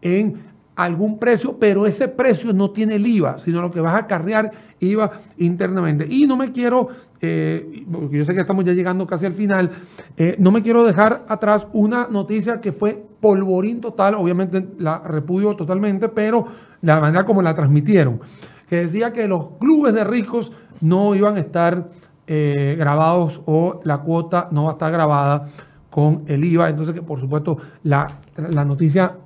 en 0.00 0.36
algún 0.78 1.18
precio, 1.18 1.56
pero 1.58 1.86
ese 1.86 2.06
precio 2.06 2.52
no 2.52 2.70
tiene 2.70 2.94
el 2.94 3.06
IVA, 3.06 3.38
sino 3.38 3.60
lo 3.60 3.72
que 3.72 3.80
vas 3.80 3.94
a 3.94 3.98
acarrear 3.98 4.52
IVA 4.78 5.10
internamente. 5.38 6.06
Y 6.08 6.24
no 6.24 6.36
me 6.36 6.52
quiero, 6.52 6.88
eh, 7.20 7.84
porque 7.90 8.18
yo 8.18 8.24
sé 8.24 8.32
que 8.32 8.42
estamos 8.42 8.64
ya 8.64 8.72
llegando 8.72 9.04
casi 9.04 9.26
al 9.26 9.34
final, 9.34 9.72
eh, 10.16 10.36
no 10.38 10.52
me 10.52 10.62
quiero 10.62 10.84
dejar 10.84 11.24
atrás 11.26 11.66
una 11.72 12.06
noticia 12.08 12.60
que 12.60 12.70
fue 12.70 13.04
polvorín 13.20 13.80
total, 13.80 14.14
obviamente 14.14 14.68
la 14.78 15.00
repudio 15.00 15.56
totalmente, 15.56 16.08
pero 16.08 16.46
la 16.82 17.00
manera 17.00 17.24
como 17.24 17.42
la 17.42 17.56
transmitieron, 17.56 18.20
que 18.68 18.76
decía 18.76 19.12
que 19.12 19.26
los 19.26 19.58
clubes 19.58 19.92
de 19.94 20.04
ricos 20.04 20.52
no 20.80 21.16
iban 21.16 21.38
a 21.38 21.40
estar 21.40 21.88
eh, 22.28 22.76
grabados 22.78 23.40
o 23.46 23.80
la 23.82 23.98
cuota 23.98 24.46
no 24.52 24.64
va 24.64 24.70
a 24.70 24.72
estar 24.74 24.92
grabada 24.92 25.48
con 25.90 26.22
el 26.28 26.44
IVA, 26.44 26.68
entonces 26.68 26.94
que 26.94 27.02
por 27.02 27.18
supuesto 27.18 27.58
la, 27.82 28.06
la 28.36 28.64
noticia 28.64 29.16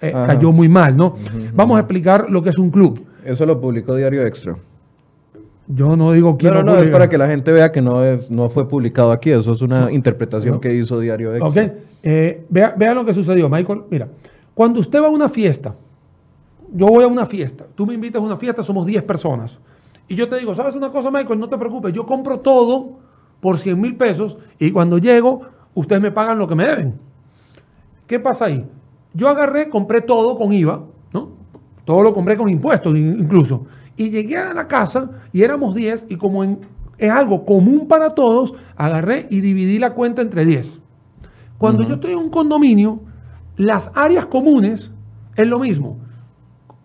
eh, 0.00 0.12
cayó 0.12 0.52
muy 0.52 0.68
mal, 0.68 0.96
¿no? 0.96 1.16
Vamos 1.54 1.76
a 1.76 1.80
explicar 1.80 2.30
lo 2.30 2.42
que 2.42 2.50
es 2.50 2.58
un 2.58 2.70
club. 2.70 3.04
Eso 3.24 3.44
lo 3.46 3.60
publicó 3.60 3.94
Diario 3.94 4.26
Extra. 4.26 4.56
Yo 5.66 5.96
no 5.96 6.12
digo 6.12 6.38
quién 6.38 6.54
No, 6.54 6.62
no, 6.62 6.74
no, 6.74 6.80
es 6.80 6.88
para 6.88 7.08
que 7.10 7.18
la 7.18 7.28
gente 7.28 7.52
vea 7.52 7.70
que 7.70 7.82
no, 7.82 8.02
es, 8.02 8.30
no 8.30 8.48
fue 8.48 8.66
publicado 8.68 9.12
aquí. 9.12 9.30
Eso 9.30 9.52
es 9.52 9.60
una 9.60 9.92
interpretación 9.92 10.60
que 10.60 10.74
hizo 10.74 10.98
Diario 10.98 11.34
Extra. 11.34 11.64
Ok. 11.64 11.72
Eh, 12.02 12.46
vea, 12.48 12.74
vea 12.76 12.94
lo 12.94 13.04
que 13.04 13.12
sucedió, 13.12 13.48
Michael. 13.48 13.82
Mira, 13.90 14.08
cuando 14.54 14.80
usted 14.80 15.02
va 15.02 15.08
a 15.08 15.10
una 15.10 15.28
fiesta, 15.28 15.74
yo 16.72 16.86
voy 16.86 17.04
a 17.04 17.06
una 17.06 17.26
fiesta, 17.26 17.66
tú 17.74 17.86
me 17.86 17.94
invitas 17.94 18.20
a 18.22 18.24
una 18.24 18.36
fiesta, 18.36 18.62
somos 18.62 18.86
10 18.86 19.02
personas. 19.04 19.58
Y 20.08 20.14
yo 20.14 20.28
te 20.28 20.38
digo, 20.38 20.54
¿sabes 20.54 20.74
una 20.74 20.90
cosa, 20.90 21.10
Michael? 21.10 21.38
No 21.38 21.48
te 21.48 21.58
preocupes, 21.58 21.92
yo 21.92 22.06
compro 22.06 22.40
todo 22.40 22.98
por 23.40 23.58
100 23.58 23.80
mil 23.80 23.96
pesos 23.96 24.38
y 24.58 24.70
cuando 24.70 24.98
llego, 24.98 25.42
ustedes 25.74 26.00
me 26.00 26.10
pagan 26.10 26.38
lo 26.38 26.48
que 26.48 26.54
me 26.54 26.66
deben. 26.66 26.94
¿Qué 28.06 28.18
pasa 28.18 28.46
ahí? 28.46 28.64
Yo 29.14 29.28
agarré, 29.28 29.68
compré 29.68 30.00
todo 30.00 30.36
con 30.36 30.52
IVA, 30.52 30.82
¿no? 31.12 31.30
Todo 31.84 32.02
lo 32.02 32.14
compré 32.14 32.36
con 32.36 32.48
impuestos 32.48 32.96
incluso. 32.96 33.66
Y 33.96 34.10
llegué 34.10 34.36
a 34.36 34.54
la 34.54 34.68
casa 34.68 35.10
y 35.32 35.42
éramos 35.42 35.74
10 35.74 36.06
y 36.08 36.16
como 36.16 36.44
es 36.44 37.10
algo 37.10 37.44
común 37.44 37.88
para 37.88 38.14
todos, 38.14 38.54
agarré 38.76 39.26
y 39.30 39.40
dividí 39.40 39.78
la 39.78 39.94
cuenta 39.94 40.22
entre 40.22 40.44
10. 40.44 40.80
Cuando 41.56 41.82
yo 41.82 41.94
estoy 41.94 42.12
en 42.12 42.18
un 42.18 42.30
condominio, 42.30 43.00
las 43.56 43.90
áreas 43.94 44.26
comunes 44.26 44.90
es 45.36 45.46
lo 45.46 45.58
mismo. 45.58 45.98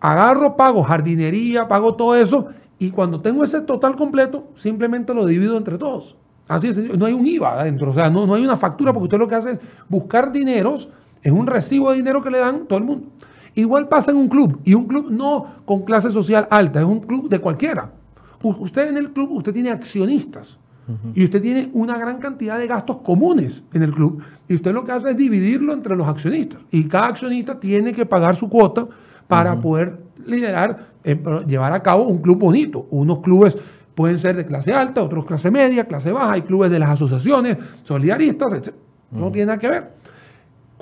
Agarro, 0.00 0.56
pago 0.56 0.82
jardinería, 0.82 1.68
pago 1.68 1.94
todo 1.94 2.16
eso 2.16 2.48
y 2.78 2.90
cuando 2.90 3.20
tengo 3.20 3.44
ese 3.44 3.60
total 3.60 3.96
completo, 3.96 4.48
simplemente 4.56 5.14
lo 5.14 5.26
divido 5.26 5.56
entre 5.56 5.78
todos. 5.78 6.16
Así 6.48 6.68
es, 6.68 6.76
no 6.76 7.06
hay 7.06 7.12
un 7.14 7.26
IVA 7.26 7.60
adentro, 7.60 7.90
o 7.90 7.94
sea, 7.94 8.10
no, 8.10 8.26
no 8.26 8.34
hay 8.34 8.44
una 8.44 8.56
factura 8.56 8.92
porque 8.92 9.04
usted 9.04 9.18
lo 9.18 9.28
que 9.28 9.34
hace 9.34 9.52
es 9.52 9.60
buscar 9.88 10.30
dineros 10.30 10.88
es 11.24 11.32
un 11.32 11.46
recibo 11.46 11.90
de 11.90 11.96
dinero 11.96 12.22
que 12.22 12.30
le 12.30 12.38
dan 12.38 12.66
todo 12.66 12.78
el 12.78 12.84
mundo. 12.84 13.08
Igual 13.56 13.88
pasa 13.88 14.10
en 14.10 14.18
un 14.18 14.28
club, 14.28 14.60
y 14.64 14.74
un 14.74 14.86
club 14.86 15.10
no 15.10 15.46
con 15.64 15.82
clase 15.82 16.10
social 16.10 16.46
alta, 16.50 16.80
es 16.80 16.86
un 16.86 17.00
club 17.00 17.28
de 17.28 17.40
cualquiera. 17.40 17.90
usted 18.42 18.88
en 18.88 18.98
el 18.98 19.10
club, 19.10 19.30
usted 19.32 19.52
tiene 19.52 19.70
accionistas. 19.70 20.56
Y 21.14 21.24
usted 21.24 21.40
tiene 21.40 21.70
una 21.72 21.96
gran 21.96 22.18
cantidad 22.18 22.58
de 22.58 22.66
gastos 22.66 22.98
comunes 22.98 23.62
en 23.72 23.82
el 23.82 23.90
club. 23.90 24.22
Y 24.46 24.56
usted 24.56 24.74
lo 24.74 24.84
que 24.84 24.92
hace 24.92 25.12
es 25.12 25.16
dividirlo 25.16 25.72
entre 25.72 25.96
los 25.96 26.06
accionistas. 26.06 26.60
Y 26.70 26.84
cada 26.84 27.06
accionista 27.06 27.58
tiene 27.58 27.94
que 27.94 28.04
pagar 28.04 28.36
su 28.36 28.50
cuota 28.50 28.86
para 29.26 29.58
poder 29.62 29.98
liderar, 30.26 30.88
eh, 31.02 31.18
llevar 31.46 31.72
a 31.72 31.82
cabo 31.82 32.06
un 32.06 32.18
club 32.18 32.38
bonito. 32.38 32.86
Unos 32.90 33.20
clubes 33.20 33.56
pueden 33.94 34.18
ser 34.18 34.36
de 34.36 34.44
clase 34.44 34.74
alta, 34.74 35.02
otros 35.02 35.24
clase 35.24 35.50
media, 35.50 35.86
clase 35.86 36.12
baja. 36.12 36.32
Hay 36.32 36.42
clubes 36.42 36.70
de 36.70 36.78
las 36.78 36.90
asociaciones 36.90 37.56
solidaristas, 37.84 38.52
etc. 38.52 38.74
No 39.10 39.30
tiene 39.30 39.46
nada 39.46 39.58
que 39.58 39.68
ver. 39.68 39.90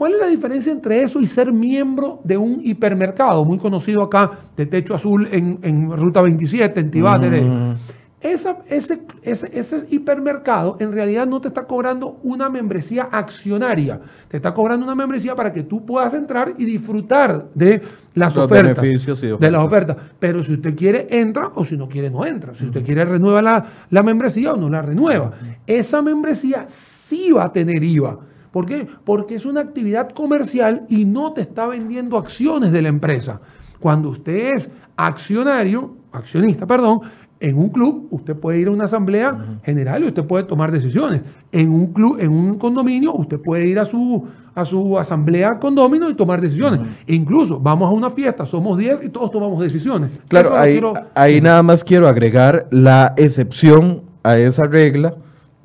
¿Cuál 0.03 0.15
es 0.15 0.19
la 0.21 0.27
diferencia 0.27 0.73
entre 0.73 1.01
eso 1.01 1.21
y 1.21 1.27
ser 1.29 1.53
miembro 1.53 2.19
de 2.25 2.37
un 2.37 2.59
hipermercado 2.61 3.45
muy 3.45 3.57
conocido 3.57 4.03
acá 4.03 4.33
de 4.57 4.67
Techo 4.67 4.97
Azul 4.97 5.29
en, 5.31 5.97
Ruta 5.97 6.21
27, 6.23 6.81
en 6.81 6.91
Tibate? 6.91 7.77
ese, 8.21 8.57
ese, 9.23 9.87
hipermercado 9.91 10.77
en 10.81 10.91
realidad 10.91 11.29
no 11.29 11.41
te 11.41 11.47
está 11.47 11.67
cobrando 11.67 12.19
una 12.25 12.49
membresía 12.49 13.11
accionaria, 13.13 14.01
te 14.27 14.39
está 14.39 14.53
cobrando 14.53 14.85
una 14.85 14.97
membresía 14.97 15.37
para 15.37 15.53
que 15.53 15.63
tú 15.63 15.87
puedas 15.87 16.13
entrar 16.15 16.53
y 16.59 16.65
disfrutar 16.65 17.47
de 17.55 17.83
las 18.15 18.37
ofertas. 18.37 18.83
Beneficios 18.83 19.21
de 19.21 19.51
las 19.53 19.65
ofertas. 19.65 19.97
Pero 20.19 20.43
si 20.43 20.55
usted 20.55 20.75
quiere, 20.75 21.07
entra 21.11 21.53
o 21.55 21.65
si 21.65 21.77
no 21.77 21.89
quiere, 21.89 22.11
no 22.11 22.27
entra. 22.27 22.57
Si 22.57 22.67
usted 22.67 22.85
quiere, 22.85 23.05
renueva 23.05 23.41
la, 23.41 23.67
la 23.89 24.03
membresía 24.03 24.53
o 24.53 24.57
no 24.57 24.69
la 24.69 24.83
renueva. 24.83 25.31
Esa 25.65 26.03
membresía 26.03 26.65
sí 26.67 27.31
va 27.31 27.45
a 27.45 27.53
tener 27.53 27.85
IVA 27.85 28.32
¿Por 28.53 28.67
qué? 28.67 28.87
Porque 29.05 29.35
es 29.35 29.47
una 29.47 29.61
actividad 29.61 30.11
comercial 30.11 30.85
y 30.89 31.05
no 31.05 31.33
te 31.33 31.41
está 31.41 31.67
vendiendo 31.67 32.19
acciones 32.19 32.71
de 32.71 32.83
la 32.83 32.89
empresa. 32.89 33.41
Cuando 33.81 34.11
usted 34.11 34.55
es 34.55 34.71
accionario, 34.97 35.97
accionista, 36.13 36.67
perdón, 36.67 37.01
en 37.41 37.59
un 37.59 37.71
club 37.71 38.07
usted 38.11 38.37
puede 38.37 38.61
ir 38.61 38.69
a 38.69 38.71
una 38.71 38.85
asamblea 38.85 39.37
general 39.65 40.05
y 40.05 40.09
usted 40.09 40.25
puede 40.25 40.45
tomar 40.45 40.71
decisiones. 40.71 41.23
En 41.51 41.71
un 41.71 41.93
club, 41.93 42.19
en 42.21 42.31
un 42.31 42.57
condominio, 42.57 43.15
usted 43.15 43.41
puede 43.41 43.67
ir 43.67 43.81
a 43.81 43.85
su, 43.85 44.29
a 44.55 44.65
su 44.65 44.97
asamblea 44.97 45.59
condominio 45.59 46.09
y 46.09 46.15
tomar 46.15 46.41
decisiones. 46.41 46.83
incluso 47.09 47.59
vamos 47.59 47.89
a 47.89 47.93
una 47.93 48.11
fiesta, 48.11 48.47
somos 48.47 48.79
10 48.79 49.01
y 49.05 49.09
todos 49.09 49.31
tomamos 49.33 49.61
decisiones. 49.61 50.11
Claro, 50.29 50.57
ahí, 50.57 50.81
ahí 51.15 51.41
nada 51.41 51.63
más 51.65 51.83
quiero 51.83 52.07
agregar 52.07 52.69
la 52.71 53.13
excepción 53.17 54.03
a 54.23 54.37
esa 54.37 54.65
regla 54.65 55.17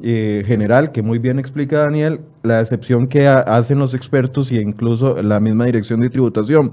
eh, 0.02 0.44
general 0.46 0.92
que 0.92 1.02
muy 1.02 1.18
bien 1.18 1.40
explica 1.40 1.80
Daniel, 1.80 2.22
la 2.48 2.62
excepción 2.62 3.08
que 3.08 3.28
hacen 3.28 3.80
los 3.80 3.94
expertos 3.94 4.52
y 4.52 4.58
incluso 4.58 5.22
la 5.22 5.40
misma 5.40 5.66
dirección 5.66 6.00
de 6.00 6.10
tributación. 6.10 6.72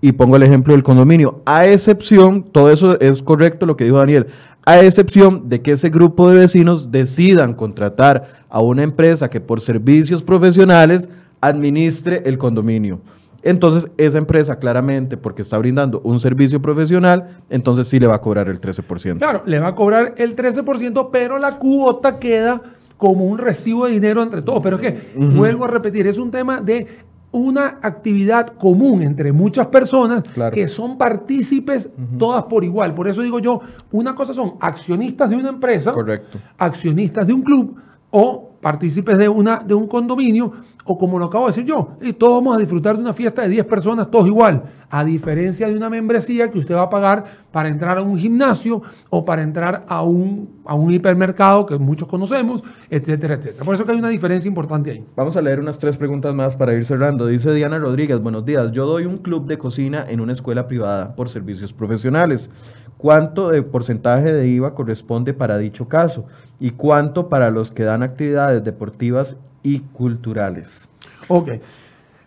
Y 0.00 0.12
pongo 0.12 0.36
el 0.36 0.42
ejemplo 0.42 0.74
del 0.74 0.82
condominio. 0.82 1.40
A 1.46 1.66
excepción, 1.66 2.42
todo 2.42 2.70
eso 2.70 3.00
es 3.00 3.22
correcto 3.22 3.64
lo 3.64 3.76
que 3.76 3.84
dijo 3.84 3.96
Daniel, 3.96 4.26
a 4.66 4.80
excepción 4.80 5.48
de 5.48 5.62
que 5.62 5.72
ese 5.72 5.90
grupo 5.90 6.30
de 6.30 6.40
vecinos 6.40 6.92
decidan 6.92 7.54
contratar 7.54 8.24
a 8.48 8.60
una 8.60 8.82
empresa 8.82 9.28
que 9.28 9.40
por 9.40 9.60
servicios 9.60 10.22
profesionales 10.22 11.08
administre 11.40 12.22
el 12.24 12.38
condominio. 12.38 13.00
Entonces, 13.42 13.86
esa 13.98 14.16
empresa 14.16 14.58
claramente, 14.58 15.18
porque 15.18 15.42
está 15.42 15.58
brindando 15.58 16.00
un 16.02 16.18
servicio 16.18 16.62
profesional, 16.62 17.28
entonces 17.50 17.86
sí 17.86 18.00
le 18.00 18.06
va 18.06 18.14
a 18.14 18.20
cobrar 18.22 18.48
el 18.48 18.58
13%. 18.58 19.18
Claro, 19.18 19.42
le 19.44 19.60
va 19.60 19.68
a 19.68 19.74
cobrar 19.74 20.14
el 20.16 20.34
13%, 20.34 21.10
pero 21.12 21.38
la 21.38 21.58
cuota 21.58 22.18
queda 22.18 22.62
como 22.96 23.24
un 23.24 23.38
recibo 23.38 23.86
de 23.86 23.92
dinero 23.92 24.22
entre 24.22 24.42
todos. 24.42 24.60
Pero 24.62 24.76
es 24.76 24.82
que, 24.82 25.12
vuelvo 25.16 25.64
a 25.64 25.68
repetir, 25.68 26.06
es 26.06 26.18
un 26.18 26.30
tema 26.30 26.60
de 26.60 26.86
una 27.32 27.78
actividad 27.82 28.46
común 28.46 29.02
entre 29.02 29.32
muchas 29.32 29.66
personas 29.66 30.22
que 30.52 30.68
son 30.68 30.96
partícipes 30.96 31.90
todas 32.16 32.44
por 32.44 32.62
igual. 32.62 32.94
Por 32.94 33.08
eso 33.08 33.22
digo 33.22 33.40
yo, 33.40 33.60
una 33.90 34.14
cosa 34.14 34.32
son 34.32 34.54
accionistas 34.60 35.30
de 35.30 35.36
una 35.36 35.48
empresa, 35.48 35.92
Correcto. 35.92 36.38
accionistas 36.58 37.26
de 37.26 37.32
un 37.32 37.42
club 37.42 37.76
o 38.10 38.50
partícipes 38.60 39.18
de, 39.18 39.28
una, 39.28 39.58
de 39.58 39.74
un 39.74 39.88
condominio 39.88 40.52
o 40.84 40.98
como 40.98 41.18
lo 41.18 41.26
acabo 41.26 41.46
de 41.46 41.50
decir 41.50 41.64
yo, 41.64 41.96
y 42.00 42.12
todos 42.12 42.34
vamos 42.34 42.56
a 42.56 42.60
disfrutar 42.60 42.96
de 42.96 43.02
una 43.02 43.14
fiesta 43.14 43.42
de 43.42 43.48
10 43.48 43.66
personas, 43.66 44.10
todos 44.10 44.26
igual, 44.26 44.64
a 44.90 45.02
diferencia 45.02 45.66
de 45.66 45.74
una 45.74 45.88
membresía 45.88 46.50
que 46.50 46.58
usted 46.58 46.74
va 46.74 46.82
a 46.82 46.90
pagar 46.90 47.24
para 47.50 47.68
entrar 47.68 47.96
a 47.96 48.02
un 48.02 48.18
gimnasio 48.18 48.82
o 49.08 49.24
para 49.24 49.42
entrar 49.42 49.84
a 49.88 50.02
un, 50.02 50.60
a 50.64 50.74
un 50.74 50.92
hipermercado 50.92 51.64
que 51.64 51.78
muchos 51.78 52.06
conocemos, 52.06 52.62
etcétera, 52.90 53.34
etcétera. 53.34 53.64
Por 53.64 53.74
eso 53.74 53.86
que 53.86 53.92
hay 53.92 53.98
una 53.98 54.10
diferencia 54.10 54.46
importante 54.46 54.90
ahí. 54.90 55.04
Vamos 55.16 55.36
a 55.36 55.42
leer 55.42 55.58
unas 55.58 55.78
tres 55.78 55.96
preguntas 55.96 56.34
más 56.34 56.54
para 56.54 56.74
ir 56.74 56.84
cerrando. 56.84 57.26
Dice 57.26 57.52
Diana 57.54 57.78
Rodríguez, 57.78 58.20
buenos 58.20 58.44
días, 58.44 58.70
yo 58.72 58.86
doy 58.86 59.06
un 59.06 59.18
club 59.18 59.46
de 59.46 59.56
cocina 59.56 60.04
en 60.08 60.20
una 60.20 60.32
escuela 60.32 60.68
privada 60.68 61.14
por 61.16 61.30
servicios 61.30 61.72
profesionales. 61.72 62.50
¿Cuánto 62.98 63.50
de 63.50 63.62
porcentaje 63.62 64.32
de 64.32 64.46
IVA 64.48 64.74
corresponde 64.74 65.34
para 65.34 65.58
dicho 65.58 65.88
caso? 65.88 66.26
¿Y 66.60 66.70
cuánto 66.70 67.28
para 67.28 67.50
los 67.50 67.70
que 67.70 67.84
dan 67.84 68.02
actividades 68.02 68.62
deportivas 68.64 69.38
y 69.64 69.80
culturales. 69.80 70.88
Ok. 71.26 71.50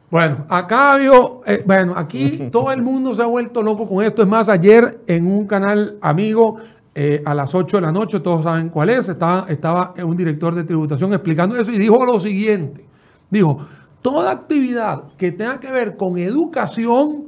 Bueno, 0.10 0.46
acá 0.50 0.98
vio, 0.98 1.42
eh, 1.46 1.64
bueno, 1.66 1.94
aquí 1.96 2.50
todo 2.52 2.72
el 2.74 2.82
mundo 2.82 3.14
se 3.14 3.22
ha 3.22 3.28
vuelto 3.28 3.62
loco 3.62 3.88
con 3.88 4.04
esto. 4.04 4.24
Es 4.24 4.28
más, 4.28 4.50
ayer 4.50 5.00
en 5.08 5.28
un 5.28 5.48
canal 5.48 5.98
amigo 6.02 6.58
eh, 6.94 7.22
a 7.24 7.34
las 7.34 7.54
8 7.56 7.78
de 7.78 7.82
la 7.82 7.92
noche, 7.92 8.20
todos 8.20 8.44
saben 8.44 8.70
cuál 8.70 8.90
es, 8.90 9.08
estaba, 9.08 9.46
estaba 9.48 9.94
un 10.04 10.18
director 10.18 10.54
de 10.56 10.64
tributación 10.64 11.14
explicando 11.14 11.56
eso 11.56 11.72
y 11.72 11.78
dijo 11.78 12.04
lo 12.06 12.20
siguiente. 12.20 12.84
Dijo, 13.30 13.66
toda 14.02 14.32
actividad 14.32 15.04
que 15.18 15.32
tenga 15.32 15.60
que 15.60 15.72
ver 15.72 15.96
con 15.96 16.18
educación 16.18 17.28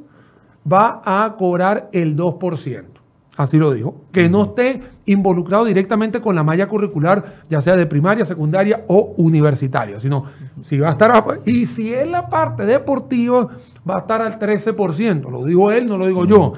va 0.72 1.01
a 1.05 1.36
cobrar 1.38 1.89
el 1.93 2.16
2% 2.16 2.99
así 3.40 3.58
lo 3.58 3.72
dijo, 3.72 4.02
que 4.12 4.28
no 4.28 4.44
esté 4.44 4.82
involucrado 5.06 5.64
directamente 5.64 6.20
con 6.20 6.36
la 6.36 6.44
malla 6.44 6.68
curricular, 6.68 7.38
ya 7.50 7.62
sea 7.62 7.78
de 7.78 7.86
primaria, 7.86 8.26
secundaria 8.26 8.84
o 8.88 9.14
universitaria, 9.16 9.98
sino 9.98 10.26
si 10.62 10.78
va 10.78 10.90
a 10.90 10.92
estar, 10.92 11.40
y 11.46 11.66
si 11.66 11.94
es 11.94 12.06
la 12.06 12.28
parte 12.28 12.66
deportiva, 12.66 13.48
va 13.90 13.96
a 13.96 14.00
estar 14.00 14.22
al 14.22 14.38
13%, 14.38 15.32
lo 15.32 15.46
digo 15.46 15.72
él, 15.72 15.88
no 15.88 15.98
lo 15.98 16.08
digo 16.08 16.26
yo. 16.26 16.54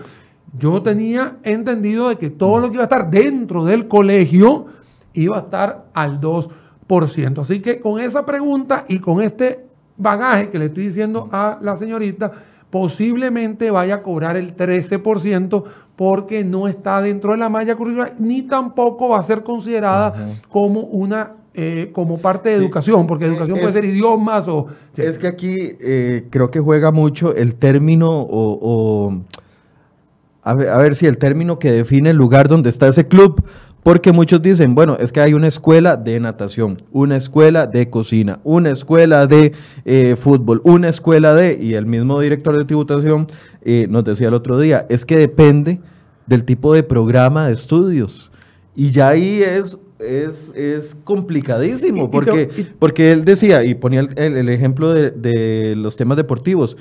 Yo 0.57 0.81
tenía 0.81 1.37
entendido 1.43 2.09
de 2.09 2.17
que 2.17 2.31
todo 2.31 2.59
lo 2.59 2.69
que 2.69 2.73
iba 2.73 2.83
a 2.83 2.85
estar 2.85 3.11
dentro 3.11 3.63
del 3.63 3.87
colegio 3.87 4.65
iba 5.13 5.37
a 5.37 5.41
estar 5.41 5.85
al 5.93 6.19
2%. 6.19 7.41
Así 7.41 7.61
que 7.61 7.79
con 7.79 8.01
esa 8.01 8.25
pregunta 8.25 8.85
y 8.87 8.97
con 8.97 9.21
este 9.21 9.67
bagaje 9.97 10.49
que 10.49 10.57
le 10.57 10.65
estoy 10.65 10.85
diciendo 10.85 11.29
a 11.31 11.59
la 11.61 11.75
señorita, 11.75 12.31
posiblemente 12.71 13.69
vaya 13.69 13.95
a 13.95 14.01
cobrar 14.01 14.35
el 14.37 14.55
13% 14.55 15.63
porque 16.01 16.43
no 16.43 16.67
está 16.67 16.99
dentro 16.99 17.33
de 17.33 17.37
la 17.37 17.47
malla 17.47 17.75
curricular 17.75 18.15
ni 18.17 18.41
tampoco 18.41 19.09
va 19.09 19.19
a 19.19 19.21
ser 19.23 19.43
considerada 19.43 20.39
como 20.49 20.79
una 20.79 21.33
eh, 21.53 21.91
como 21.93 22.17
parte 22.17 22.49
de 22.49 22.55
educación, 22.55 23.05
porque 23.05 23.25
educación 23.25 23.59
puede 23.59 23.71
ser 23.71 23.85
idiomas 23.85 24.47
o... 24.47 24.65
Es 24.97 25.19
que 25.19 25.27
aquí 25.27 25.55
eh, 25.79 26.25
creo 26.31 26.49
que 26.49 26.59
juega 26.59 26.89
mucho 26.89 27.35
el 27.35 27.53
término 27.53 28.09
o... 28.09 29.15
a, 30.41 30.53
ver, 30.55 30.69
a 30.69 30.77
ver 30.79 30.95
si 30.95 31.05
el 31.05 31.19
término 31.19 31.59
que 31.59 31.71
define 31.71 32.09
el 32.09 32.17
lugar 32.17 32.47
donde 32.47 32.71
está 32.71 32.87
ese 32.87 33.07
club, 33.07 33.43
porque 33.83 34.11
muchos 34.11 34.41
dicen, 34.41 34.73
bueno, 34.73 34.97
es 34.99 35.11
que 35.11 35.21
hay 35.21 35.35
una 35.35 35.49
escuela 35.49 35.97
de 35.97 36.19
natación, 36.19 36.77
una 36.91 37.15
escuela 37.15 37.67
de 37.67 37.91
cocina, 37.91 38.39
una 38.43 38.71
escuela 38.71 39.27
de 39.27 39.53
eh, 39.85 40.15
fútbol, 40.19 40.61
una 40.63 40.89
escuela 40.89 41.35
de, 41.35 41.59
y 41.61 41.75
el 41.75 41.85
mismo 41.85 42.19
director 42.19 42.57
de 42.57 42.65
tributación 42.65 43.27
nos 43.89 44.03
decía 44.03 44.29
el 44.29 44.33
otro 44.33 44.57
día, 44.57 44.87
es 44.89 45.05
que 45.05 45.15
depende 45.15 45.79
del 46.31 46.45
tipo 46.45 46.73
de 46.73 46.81
programa 46.81 47.47
de 47.47 47.53
estudios. 47.53 48.31
Y 48.73 48.89
ya 48.89 49.09
ahí 49.09 49.43
es 49.43 49.77
es, 49.99 50.51
es 50.55 50.95
complicadísimo, 51.03 52.09
porque, 52.09 52.71
porque 52.79 53.11
él 53.11 53.23
decía, 53.23 53.63
y 53.63 53.75
ponía 53.75 53.99
el, 53.99 54.49
ejemplo 54.49 54.93
de, 54.93 55.75
los 55.77 55.95
temas 55.95 56.17
deportivos, 56.17 56.75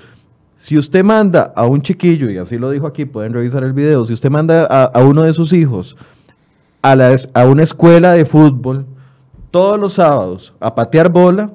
si 0.56 0.78
usted 0.78 1.04
manda 1.04 1.52
a 1.54 1.66
un 1.66 1.82
chiquillo, 1.82 2.30
y 2.30 2.38
así 2.38 2.56
lo 2.56 2.70
dijo 2.70 2.86
aquí, 2.86 3.04
pueden 3.04 3.32
revisar 3.32 3.62
el 3.62 3.72
video, 3.72 4.06
si 4.06 4.12
usted 4.12 4.30
manda 4.30 4.64
a, 4.64 5.02
uno 5.02 5.24
de 5.24 5.34
sus 5.34 5.52
hijos 5.52 5.96
a, 6.80 6.96
la, 6.96 7.14
a 7.34 7.44
una 7.44 7.62
escuela 7.62 8.12
de 8.12 8.24
fútbol 8.24 8.86
todos 9.50 9.78
los 9.78 9.94
sábados 9.94 10.54
a 10.60 10.74
patear 10.74 11.10
bola, 11.10 11.50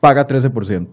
paga 0.00 0.26
13%. 0.26 0.88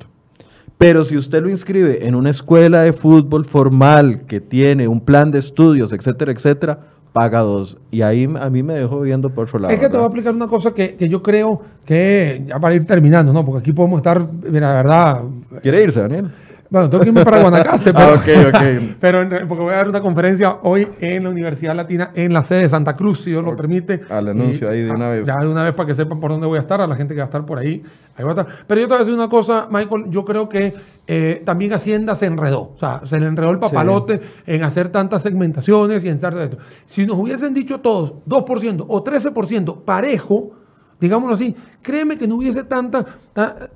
Pero 0.80 1.04
si 1.04 1.18
usted 1.18 1.44
lo 1.44 1.50
inscribe 1.50 2.08
en 2.08 2.16
una 2.16 2.30
escuela 2.30 2.84
de 2.84 2.94
fútbol 2.94 3.44
formal 3.44 4.22
que 4.28 4.40
tiene 4.40 4.88
un 4.88 5.02
plan 5.02 5.30
de 5.30 5.38
estudios, 5.38 5.92
etcétera, 5.92 6.32
etcétera, 6.32 6.80
paga 7.12 7.40
dos. 7.40 7.78
Y 7.92 8.02
ahí 8.02 8.24
a 8.40 8.50
mí 8.50 8.64
me 8.64 8.76
dejó 8.76 9.02
viendo 9.02 9.30
por 9.30 9.44
otro 9.46 9.60
lado. 9.60 9.74
Es 9.74 9.80
que 9.82 9.90
te 9.90 9.98
voy 9.98 10.04
a 10.04 10.08
explicar 10.08 10.34
una 10.34 10.48
cosa 10.48 10.74
que, 10.74 10.96
que, 10.96 11.10
yo 11.10 11.22
creo 11.22 11.62
que, 11.86 12.46
ya 12.48 12.58
para 12.62 12.76
ir 12.76 12.88
terminando, 12.88 13.34
¿no? 13.34 13.44
Porque 13.44 13.60
aquí 13.60 13.74
podemos 13.74 13.98
estar, 13.98 14.26
mira, 14.50 14.70
la 14.70 14.76
verdad. 14.76 15.22
¿Quiere 15.62 15.84
irse, 15.84 16.00
Daniel? 16.00 16.32
Bueno, 16.70 16.88
tengo 16.88 17.04
que 17.04 17.10
irme 17.10 17.26
para 17.26 17.42
Guanacaste, 17.42 17.94
pero, 17.94 18.14
ah, 18.54 18.70
pero 19.00 19.28
porque 19.48 19.64
voy 19.64 19.74
a 19.74 19.78
dar 19.78 19.90
una 19.90 20.02
conferencia 20.02 20.58
hoy 20.62 20.88
en 21.00 21.24
la 21.24 21.30
Universidad 21.32 21.76
Latina 21.76 22.12
en 22.14 22.32
la 22.32 22.44
sede 22.44 22.62
de 22.62 22.70
Santa 22.70 22.96
Cruz, 22.96 23.22
si 23.22 23.32
Dios 23.32 23.44
lo 23.44 23.56
permite. 23.56 24.02
Al 24.08 24.28
anuncio 24.28 24.70
ahí 24.70 24.84
de 24.84 24.92
una 24.92 25.10
vez. 25.10 25.26
Ya 25.26 25.36
de 25.42 25.48
una 25.48 25.64
vez 25.64 25.74
para 25.74 25.88
que 25.88 25.96
sepan 25.96 26.20
por 26.20 26.30
dónde 26.30 26.46
voy 26.46 26.58
a 26.58 26.62
estar, 26.62 26.80
a 26.80 26.86
la 26.86 26.96
gente 26.96 27.16
que 27.16 27.22
va 27.22 27.26
a 27.26 27.30
estar 27.30 27.44
por 27.44 27.58
ahí. 27.58 27.82
ahí 28.16 28.24
va 28.24 28.32
a 28.32 28.42
estar. 28.42 28.48
Pero 28.68 28.82
yo 28.82 28.88
te 28.88 28.90
voy 28.90 28.96
a 28.98 29.00
decir 29.00 29.14
una 29.16 29.30
cosa, 29.30 29.68
Michael, 29.72 30.06
yo 30.10 30.24
creo 30.24 30.48
que 30.48 30.76
eh, 31.08 31.42
también 31.44 31.74
Hacienda 31.74 32.14
se 32.14 32.28
enredó, 32.28 32.74
o 32.76 32.78
sea, 32.78 33.02
se 33.06 33.20
le 33.20 33.26
enredó 33.26 33.50
el 33.50 33.60
papalote 33.60 34.22
en 34.46 34.64
hacer 34.64 34.90
tantas 34.90 35.24
segmentaciones 35.24 36.04
y 36.04 36.10
en 36.10 36.16
estar 36.16 36.38
esto. 36.38 36.58
Si 36.86 37.06
nos 37.08 37.18
hubiesen 37.18 37.56
dicho 37.56 37.80
todos 37.80 38.14
2% 38.28 38.86
o 38.88 39.04
13% 39.04 39.86
parejo, 39.86 40.59
digámoslo 41.00 41.34
así, 41.34 41.56
créeme 41.82 42.18
que 42.18 42.28
no 42.28 42.36
hubiese 42.36 42.64
tanta, 42.64 43.06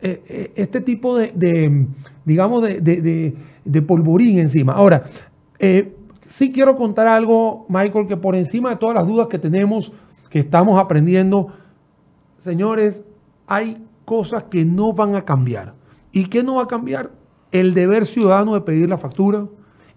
eh, 0.01 0.23
eh, 0.27 0.51
este 0.55 0.81
tipo 0.81 1.17
de, 1.17 1.87
digamos, 2.25 2.63
de, 2.63 3.81
polvorín 3.87 4.39
encima. 4.39 4.73
Ahora, 4.73 5.03
eh, 5.59 5.95
sí 6.27 6.51
quiero 6.51 6.75
contar 6.75 7.07
algo, 7.07 7.65
Michael, 7.69 8.07
que 8.07 8.17
por 8.17 8.35
encima 8.35 8.71
de 8.71 8.75
todas 8.77 8.95
las 8.95 9.07
dudas 9.07 9.27
que 9.27 9.39
tenemos, 9.39 9.91
que 10.29 10.39
estamos 10.39 10.79
aprendiendo, 10.79 11.47
señores, 12.39 13.03
hay 13.47 13.83
cosas 14.05 14.45
que 14.45 14.65
no 14.65 14.93
van 14.93 15.15
a 15.15 15.23
cambiar. 15.23 15.73
¿Y 16.11 16.25
qué 16.25 16.43
no 16.43 16.55
va 16.55 16.63
a 16.63 16.67
cambiar? 16.67 17.11
El 17.51 17.73
deber 17.73 18.05
ciudadano 18.05 18.53
de 18.53 18.61
pedir 18.61 18.89
la 18.89 18.97
factura, 18.97 19.45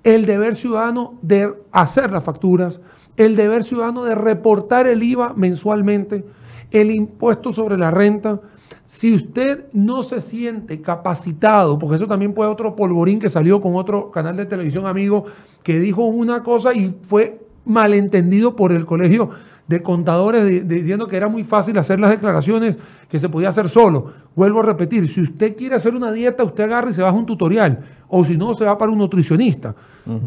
el 0.05 0.27
deber 0.27 0.55
ciudadano 0.55 1.15
de 1.23 1.53
hacer 1.73 2.13
las 2.13 2.23
facturas, 2.23 2.81
el 3.17 3.35
deber 3.35 3.65
ciudadano 3.65 4.05
de 4.05 4.15
reportar 4.15 4.87
el 4.87 5.03
IVA 5.03 5.33
mensualmente, 5.35 6.25
el 6.71 6.91
impuesto 6.91 7.53
sobre 7.53 7.77
la 7.77 7.91
renta. 7.91 8.41
Si 8.89 9.15
usted 9.15 9.67
no 9.73 10.03
se 10.03 10.21
siente 10.21 10.81
capacitado, 10.81 11.79
porque 11.79 11.97
eso 11.97 12.07
también 12.07 12.35
fue 12.35 12.47
otro 12.47 12.75
polvorín 12.77 13.19
que 13.19 13.29
salió 13.29 13.61
con 13.61 13.75
otro 13.77 14.11
canal 14.11 14.37
de 14.37 14.47
televisión 14.47 14.87
amigo 14.87 15.25
que 15.63 15.79
dijo 15.81 16.05
una 16.05 16.43
cosa 16.43 16.73
y 16.73 16.95
fue 17.03 17.41
malentendido 17.65 18.55
por 18.55 18.73
el 18.73 18.87
colegio 18.87 19.31
de 19.67 19.83
contadores 19.83 20.69
diciendo 20.69 21.09
que 21.09 21.17
era 21.17 21.29
muy 21.29 21.43
fácil 21.43 21.77
hacer 21.79 21.99
las 21.99 22.11
declaraciones, 22.11 22.77
que 23.09 23.19
se 23.19 23.29
podía 23.29 23.49
hacer 23.49 23.69
solo. 23.69 24.13
Vuelvo 24.37 24.61
a 24.61 24.63
repetir, 24.63 25.09
si 25.09 25.23
usted 25.23 25.57
quiere 25.57 25.75
hacer 25.75 25.95
una 25.95 26.13
dieta, 26.13 26.45
usted 26.45 26.65
agarra 26.65 26.91
y 26.91 26.93
se 26.93 27.03
va 27.03 27.09
a 27.09 27.13
un 27.13 27.27
tutorial, 27.27 27.81
o 28.09 28.25
si 28.25 28.37
no, 28.37 28.55
se 28.55 28.65
va 28.65 28.79
para 28.79 28.93
un 28.93 28.99
nutricionista. 28.99 29.75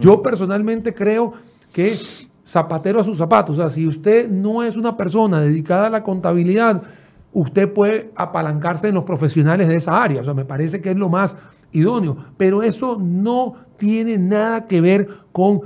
Yo 0.01 0.21
personalmente 0.21 0.93
creo 0.93 1.33
que 1.71 1.95
zapatero 2.49 2.99
a 2.99 3.03
sus 3.03 3.17
zapatos. 3.17 3.57
O 3.57 3.61
sea, 3.61 3.69
si 3.69 3.87
usted 3.87 4.27
no 4.27 4.63
es 4.63 4.75
una 4.75 4.97
persona 4.97 5.39
dedicada 5.39 5.87
a 5.87 5.89
la 5.91 6.03
contabilidad, 6.03 6.81
usted 7.31 7.71
puede 7.71 8.09
apalancarse 8.15 8.87
en 8.87 8.95
los 8.95 9.03
profesionales 9.03 9.67
de 9.67 9.75
esa 9.75 10.01
área. 10.01 10.21
O 10.21 10.23
sea, 10.23 10.33
me 10.33 10.45
parece 10.45 10.81
que 10.81 10.89
es 10.89 10.97
lo 10.97 11.09
más 11.09 11.35
idóneo. 11.71 12.17
Pero 12.37 12.63
eso 12.63 12.97
no 12.99 13.55
tiene 13.77 14.17
nada 14.17 14.65
que 14.65 14.81
ver 14.81 15.07
con 15.31 15.61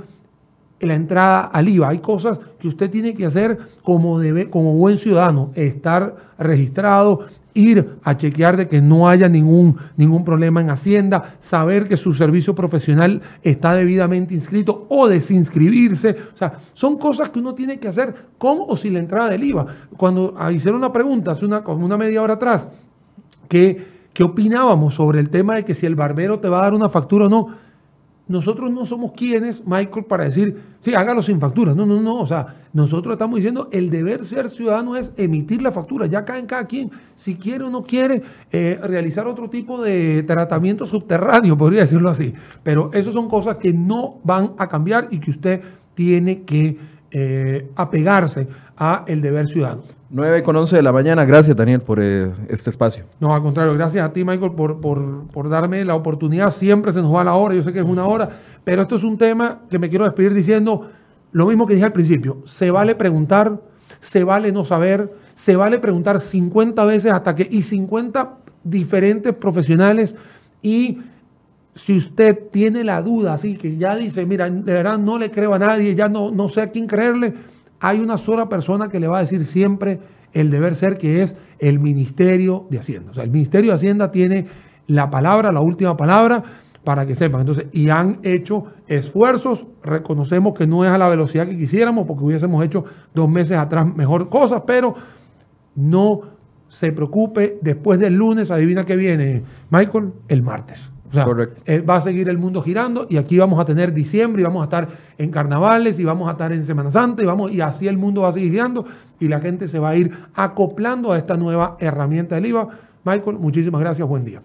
la 0.80 0.94
entrada 0.94 1.46
al 1.46 1.68
IVA. 1.70 1.88
Hay 1.88 2.00
cosas 2.00 2.38
que 2.58 2.68
usted 2.68 2.90
tiene 2.90 3.14
que 3.14 3.24
hacer 3.24 3.58
como, 3.82 4.18
debe, 4.18 4.50
como 4.50 4.74
buen 4.74 4.98
ciudadano, 4.98 5.52
estar 5.54 6.16
registrado, 6.38 7.26
ir 7.54 7.98
a 8.02 8.16
chequear 8.16 8.56
de 8.56 8.68
que 8.68 8.82
no 8.82 9.08
haya 9.08 9.28
ningún, 9.28 9.76
ningún 9.96 10.24
problema 10.24 10.60
en 10.60 10.70
Hacienda, 10.70 11.36
saber 11.38 11.88
que 11.88 11.96
su 11.96 12.12
servicio 12.12 12.54
profesional 12.54 13.22
está 13.42 13.74
debidamente 13.74 14.34
inscrito 14.34 14.86
o 14.90 15.08
desinscribirse. 15.08 16.16
O 16.34 16.36
sea, 16.36 16.58
son 16.74 16.98
cosas 16.98 17.30
que 17.30 17.38
uno 17.38 17.54
tiene 17.54 17.78
que 17.78 17.88
hacer 17.88 18.14
con 18.38 18.58
o 18.60 18.76
sin 18.76 18.94
la 18.94 18.98
entrada 18.98 19.30
del 19.30 19.44
IVA. 19.44 19.66
Cuando 19.96 20.34
hicieron 20.52 20.80
una 20.80 20.92
pregunta 20.92 21.32
hace 21.32 21.46
una, 21.46 21.60
una 21.60 21.96
media 21.96 22.22
hora 22.22 22.34
atrás, 22.34 22.66
que, 23.48 23.86
¿qué 24.12 24.24
opinábamos 24.24 24.94
sobre 24.94 25.20
el 25.20 25.30
tema 25.30 25.54
de 25.54 25.64
que 25.64 25.74
si 25.74 25.86
el 25.86 25.94
barbero 25.94 26.40
te 26.40 26.48
va 26.48 26.58
a 26.58 26.62
dar 26.62 26.74
una 26.74 26.88
factura 26.88 27.26
o 27.26 27.28
no? 27.28 27.63
Nosotros 28.26 28.70
no 28.70 28.86
somos 28.86 29.12
quienes, 29.12 29.66
Michael, 29.66 30.06
para 30.06 30.24
decir, 30.24 30.58
sí, 30.80 30.94
hágalo 30.94 31.20
sin 31.20 31.38
factura. 31.38 31.74
No, 31.74 31.84
no, 31.84 32.00
no. 32.00 32.20
O 32.20 32.26
sea, 32.26 32.46
nosotros 32.72 33.12
estamos 33.12 33.36
diciendo 33.36 33.68
el 33.70 33.90
deber 33.90 34.24
ser 34.24 34.48
ciudadano 34.48 34.96
es 34.96 35.12
emitir 35.18 35.60
la 35.60 35.72
factura. 35.72 36.06
Ya 36.06 36.24
cae 36.24 36.40
en 36.40 36.46
cada 36.46 36.66
quien, 36.66 36.90
si 37.16 37.36
quiere 37.36 37.64
o 37.64 37.70
no 37.70 37.82
quiere 37.82 38.22
eh, 38.50 38.78
realizar 38.82 39.26
otro 39.26 39.50
tipo 39.50 39.82
de 39.82 40.22
tratamiento 40.22 40.86
subterráneo, 40.86 41.56
podría 41.58 41.82
decirlo 41.82 42.08
así. 42.08 42.32
Pero 42.62 42.90
esas 42.94 43.12
son 43.12 43.28
cosas 43.28 43.58
que 43.58 43.74
no 43.74 44.20
van 44.24 44.52
a 44.56 44.68
cambiar 44.68 45.08
y 45.10 45.20
que 45.20 45.30
usted 45.30 45.60
tiene 45.94 46.44
que 46.44 46.78
eh, 47.10 47.70
apegarse 47.76 48.48
a 48.76 49.04
el 49.06 49.20
deber 49.20 49.48
ciudadano. 49.48 49.82
9 50.14 50.44
con 50.44 50.54
11 50.54 50.76
de 50.76 50.82
la 50.82 50.92
mañana. 50.92 51.24
Gracias, 51.24 51.56
Daniel, 51.56 51.80
por 51.80 51.98
eh, 52.00 52.30
este 52.48 52.70
espacio. 52.70 53.04
No, 53.18 53.34
al 53.34 53.42
contrario, 53.42 53.74
gracias 53.74 54.08
a 54.08 54.12
ti, 54.12 54.22
Michael, 54.24 54.52
por, 54.52 54.80
por, 54.80 55.48
darme 55.48 55.84
la 55.84 55.96
oportunidad. 55.96 56.52
Siempre 56.52 56.92
se 56.92 57.02
nos 57.02 57.12
va 57.12 57.24
la 57.24 57.34
hora, 57.34 57.52
yo 57.52 57.64
sé 57.64 57.72
que 57.72 57.80
es 57.80 57.84
una 57.84 58.06
hora, 58.06 58.30
pero 58.62 58.82
esto 58.82 58.94
es 58.94 59.02
un 59.02 59.18
tema 59.18 59.62
que 59.68 59.76
me 59.76 59.88
quiero 59.88 60.04
despedir 60.04 60.32
diciendo 60.32 60.88
lo 61.32 61.46
mismo 61.46 61.66
que 61.66 61.74
dije 61.74 61.86
al 61.86 61.92
principio. 61.92 62.42
Se 62.44 62.70
vale 62.70 62.94
preguntar, 62.94 63.60
se 63.98 64.22
vale 64.22 64.52
no 64.52 64.64
saber, 64.64 65.12
se 65.34 65.56
vale 65.56 65.80
preguntar 65.80 66.20
50 66.20 66.84
veces 66.84 67.10
hasta 67.10 67.34
que, 67.34 67.48
y 67.50 67.62
50 67.62 68.34
diferentes 68.62 69.34
profesionales. 69.34 70.14
Y 70.62 71.00
si 71.74 71.96
usted 71.96 72.38
tiene 72.52 72.84
la 72.84 73.02
duda, 73.02 73.32
así 73.32 73.56
que 73.56 73.76
ya 73.76 73.96
dice, 73.96 74.24
mira, 74.26 74.48
de 74.48 74.72
verdad 74.74 74.96
no 74.96 75.18
le 75.18 75.32
creo 75.32 75.54
a 75.54 75.58
nadie, 75.58 75.96
ya 75.96 76.08
no, 76.08 76.30
no 76.30 76.48
sé 76.48 76.60
a 76.60 76.70
quién 76.70 76.86
creerle 76.86 77.34
hay 77.84 78.00
una 78.00 78.16
sola 78.16 78.48
persona 78.48 78.88
que 78.88 78.98
le 78.98 79.06
va 79.06 79.18
a 79.18 79.20
decir 79.20 79.44
siempre 79.44 80.00
el 80.32 80.50
deber 80.50 80.74
ser, 80.74 80.96
que 80.96 81.22
es 81.22 81.36
el 81.58 81.78
Ministerio 81.78 82.66
de 82.70 82.78
Hacienda. 82.78 83.10
O 83.10 83.14
sea, 83.14 83.24
el 83.24 83.30
Ministerio 83.30 83.72
de 83.72 83.76
Hacienda 83.76 84.10
tiene 84.10 84.46
la 84.86 85.10
palabra, 85.10 85.52
la 85.52 85.60
última 85.60 85.94
palabra, 85.94 86.42
para 86.82 87.04
que 87.04 87.14
sepan. 87.14 87.42
Entonces, 87.42 87.66
y 87.72 87.90
han 87.90 88.20
hecho 88.22 88.64
esfuerzos, 88.86 89.66
reconocemos 89.82 90.56
que 90.56 90.66
no 90.66 90.82
es 90.86 90.90
a 90.90 90.96
la 90.96 91.10
velocidad 91.10 91.46
que 91.46 91.58
quisiéramos, 91.58 92.06
porque 92.06 92.24
hubiésemos 92.24 92.64
hecho 92.64 92.86
dos 93.12 93.28
meses 93.28 93.58
atrás 93.58 93.94
mejor 93.94 94.30
cosas, 94.30 94.62
pero 94.66 94.94
no 95.74 96.22
se 96.70 96.90
preocupe, 96.90 97.58
después 97.60 98.00
del 98.00 98.14
lunes, 98.14 98.50
adivina 98.50 98.84
qué 98.84 98.96
viene, 98.96 99.42
Michael, 99.68 100.10
el 100.28 100.42
martes. 100.42 100.90
Correcto. 101.22 101.62
Eh, 101.66 101.80
va 101.80 101.96
a 101.96 102.00
seguir 102.00 102.28
el 102.28 102.38
mundo 102.38 102.62
girando 102.62 103.06
y 103.08 103.16
aquí 103.16 103.38
vamos 103.38 103.60
a 103.60 103.64
tener 103.64 103.92
diciembre 103.92 104.42
y 104.42 104.44
vamos 104.44 104.62
a 104.62 104.64
estar 104.64 104.88
en 105.18 105.30
carnavales 105.30 105.98
y 105.98 106.04
vamos 106.04 106.28
a 106.28 106.32
estar 106.32 106.52
en 106.52 106.64
Semana 106.64 106.90
Santa 106.90 107.22
y, 107.22 107.26
vamos, 107.26 107.52
y 107.52 107.60
así 107.60 107.86
el 107.86 107.96
mundo 107.96 108.22
va 108.22 108.28
a 108.28 108.32
seguir 108.32 108.50
girando 108.50 108.84
y 109.20 109.28
la 109.28 109.40
gente 109.40 109.68
se 109.68 109.78
va 109.78 109.90
a 109.90 109.96
ir 109.96 110.10
acoplando 110.34 111.12
a 111.12 111.18
esta 111.18 111.36
nueva 111.36 111.76
herramienta 111.78 112.34
del 112.34 112.46
IVA. 112.46 112.68
Michael, 113.04 113.38
muchísimas 113.38 113.80
gracias, 113.80 114.08
buen 114.08 114.24
día. 114.24 114.40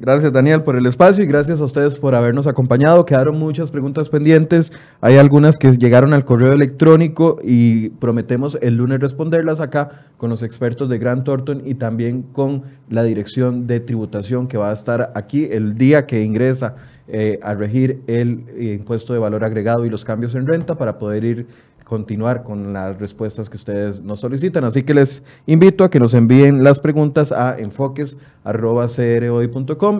Gracias 0.00 0.32
Daniel 0.32 0.62
por 0.62 0.76
el 0.76 0.86
espacio 0.86 1.24
y 1.24 1.26
gracias 1.26 1.60
a 1.60 1.64
ustedes 1.64 1.96
por 1.96 2.14
habernos 2.14 2.46
acompañado. 2.46 3.04
Quedaron 3.04 3.36
muchas 3.36 3.72
preguntas 3.72 4.08
pendientes. 4.08 4.72
Hay 5.00 5.16
algunas 5.16 5.58
que 5.58 5.72
llegaron 5.72 6.14
al 6.14 6.24
correo 6.24 6.52
electrónico 6.52 7.40
y 7.42 7.88
prometemos 7.88 8.56
el 8.62 8.76
lunes 8.76 9.00
responderlas 9.00 9.58
acá 9.58 10.12
con 10.16 10.30
los 10.30 10.44
expertos 10.44 10.88
de 10.88 10.98
Grant 10.98 11.24
Thornton 11.24 11.62
y 11.64 11.74
también 11.74 12.22
con 12.22 12.62
la 12.88 13.02
dirección 13.02 13.66
de 13.66 13.80
tributación 13.80 14.46
que 14.46 14.56
va 14.56 14.70
a 14.70 14.72
estar 14.72 15.10
aquí 15.16 15.48
el 15.50 15.76
día 15.76 16.06
que 16.06 16.22
ingresa 16.22 16.76
eh, 17.08 17.40
a 17.42 17.54
regir 17.54 18.02
el 18.06 18.44
eh, 18.50 18.76
impuesto 18.78 19.14
de 19.14 19.18
valor 19.18 19.42
agregado 19.42 19.84
y 19.84 19.90
los 19.90 20.04
cambios 20.04 20.36
en 20.36 20.46
renta 20.46 20.76
para 20.76 20.98
poder 21.00 21.24
ir 21.24 21.46
continuar 21.88 22.44
con 22.44 22.74
las 22.74 22.98
respuestas 22.98 23.48
que 23.48 23.56
ustedes 23.56 24.02
nos 24.02 24.20
solicitan. 24.20 24.64
Así 24.64 24.82
que 24.82 24.92
les 24.94 25.22
invito 25.46 25.84
a 25.84 25.90
que 25.90 25.98
nos 25.98 26.12
envíen 26.14 26.62
las 26.62 26.80
preguntas 26.80 27.32
a 27.32 27.58
enfoques.com 27.58 28.12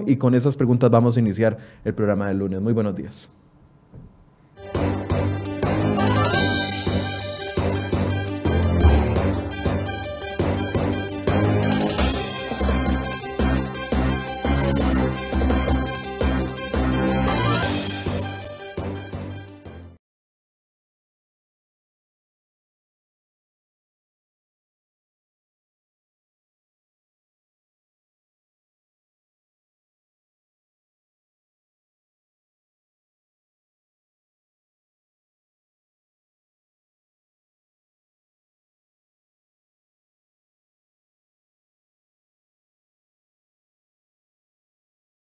y 0.06 0.16
con 0.16 0.34
esas 0.34 0.54
preguntas 0.54 0.90
vamos 0.90 1.16
a 1.16 1.20
iniciar 1.20 1.56
el 1.84 1.94
programa 1.94 2.28
del 2.28 2.38
lunes. 2.38 2.60
Muy 2.60 2.74
buenos 2.74 2.94
días. 2.94 3.30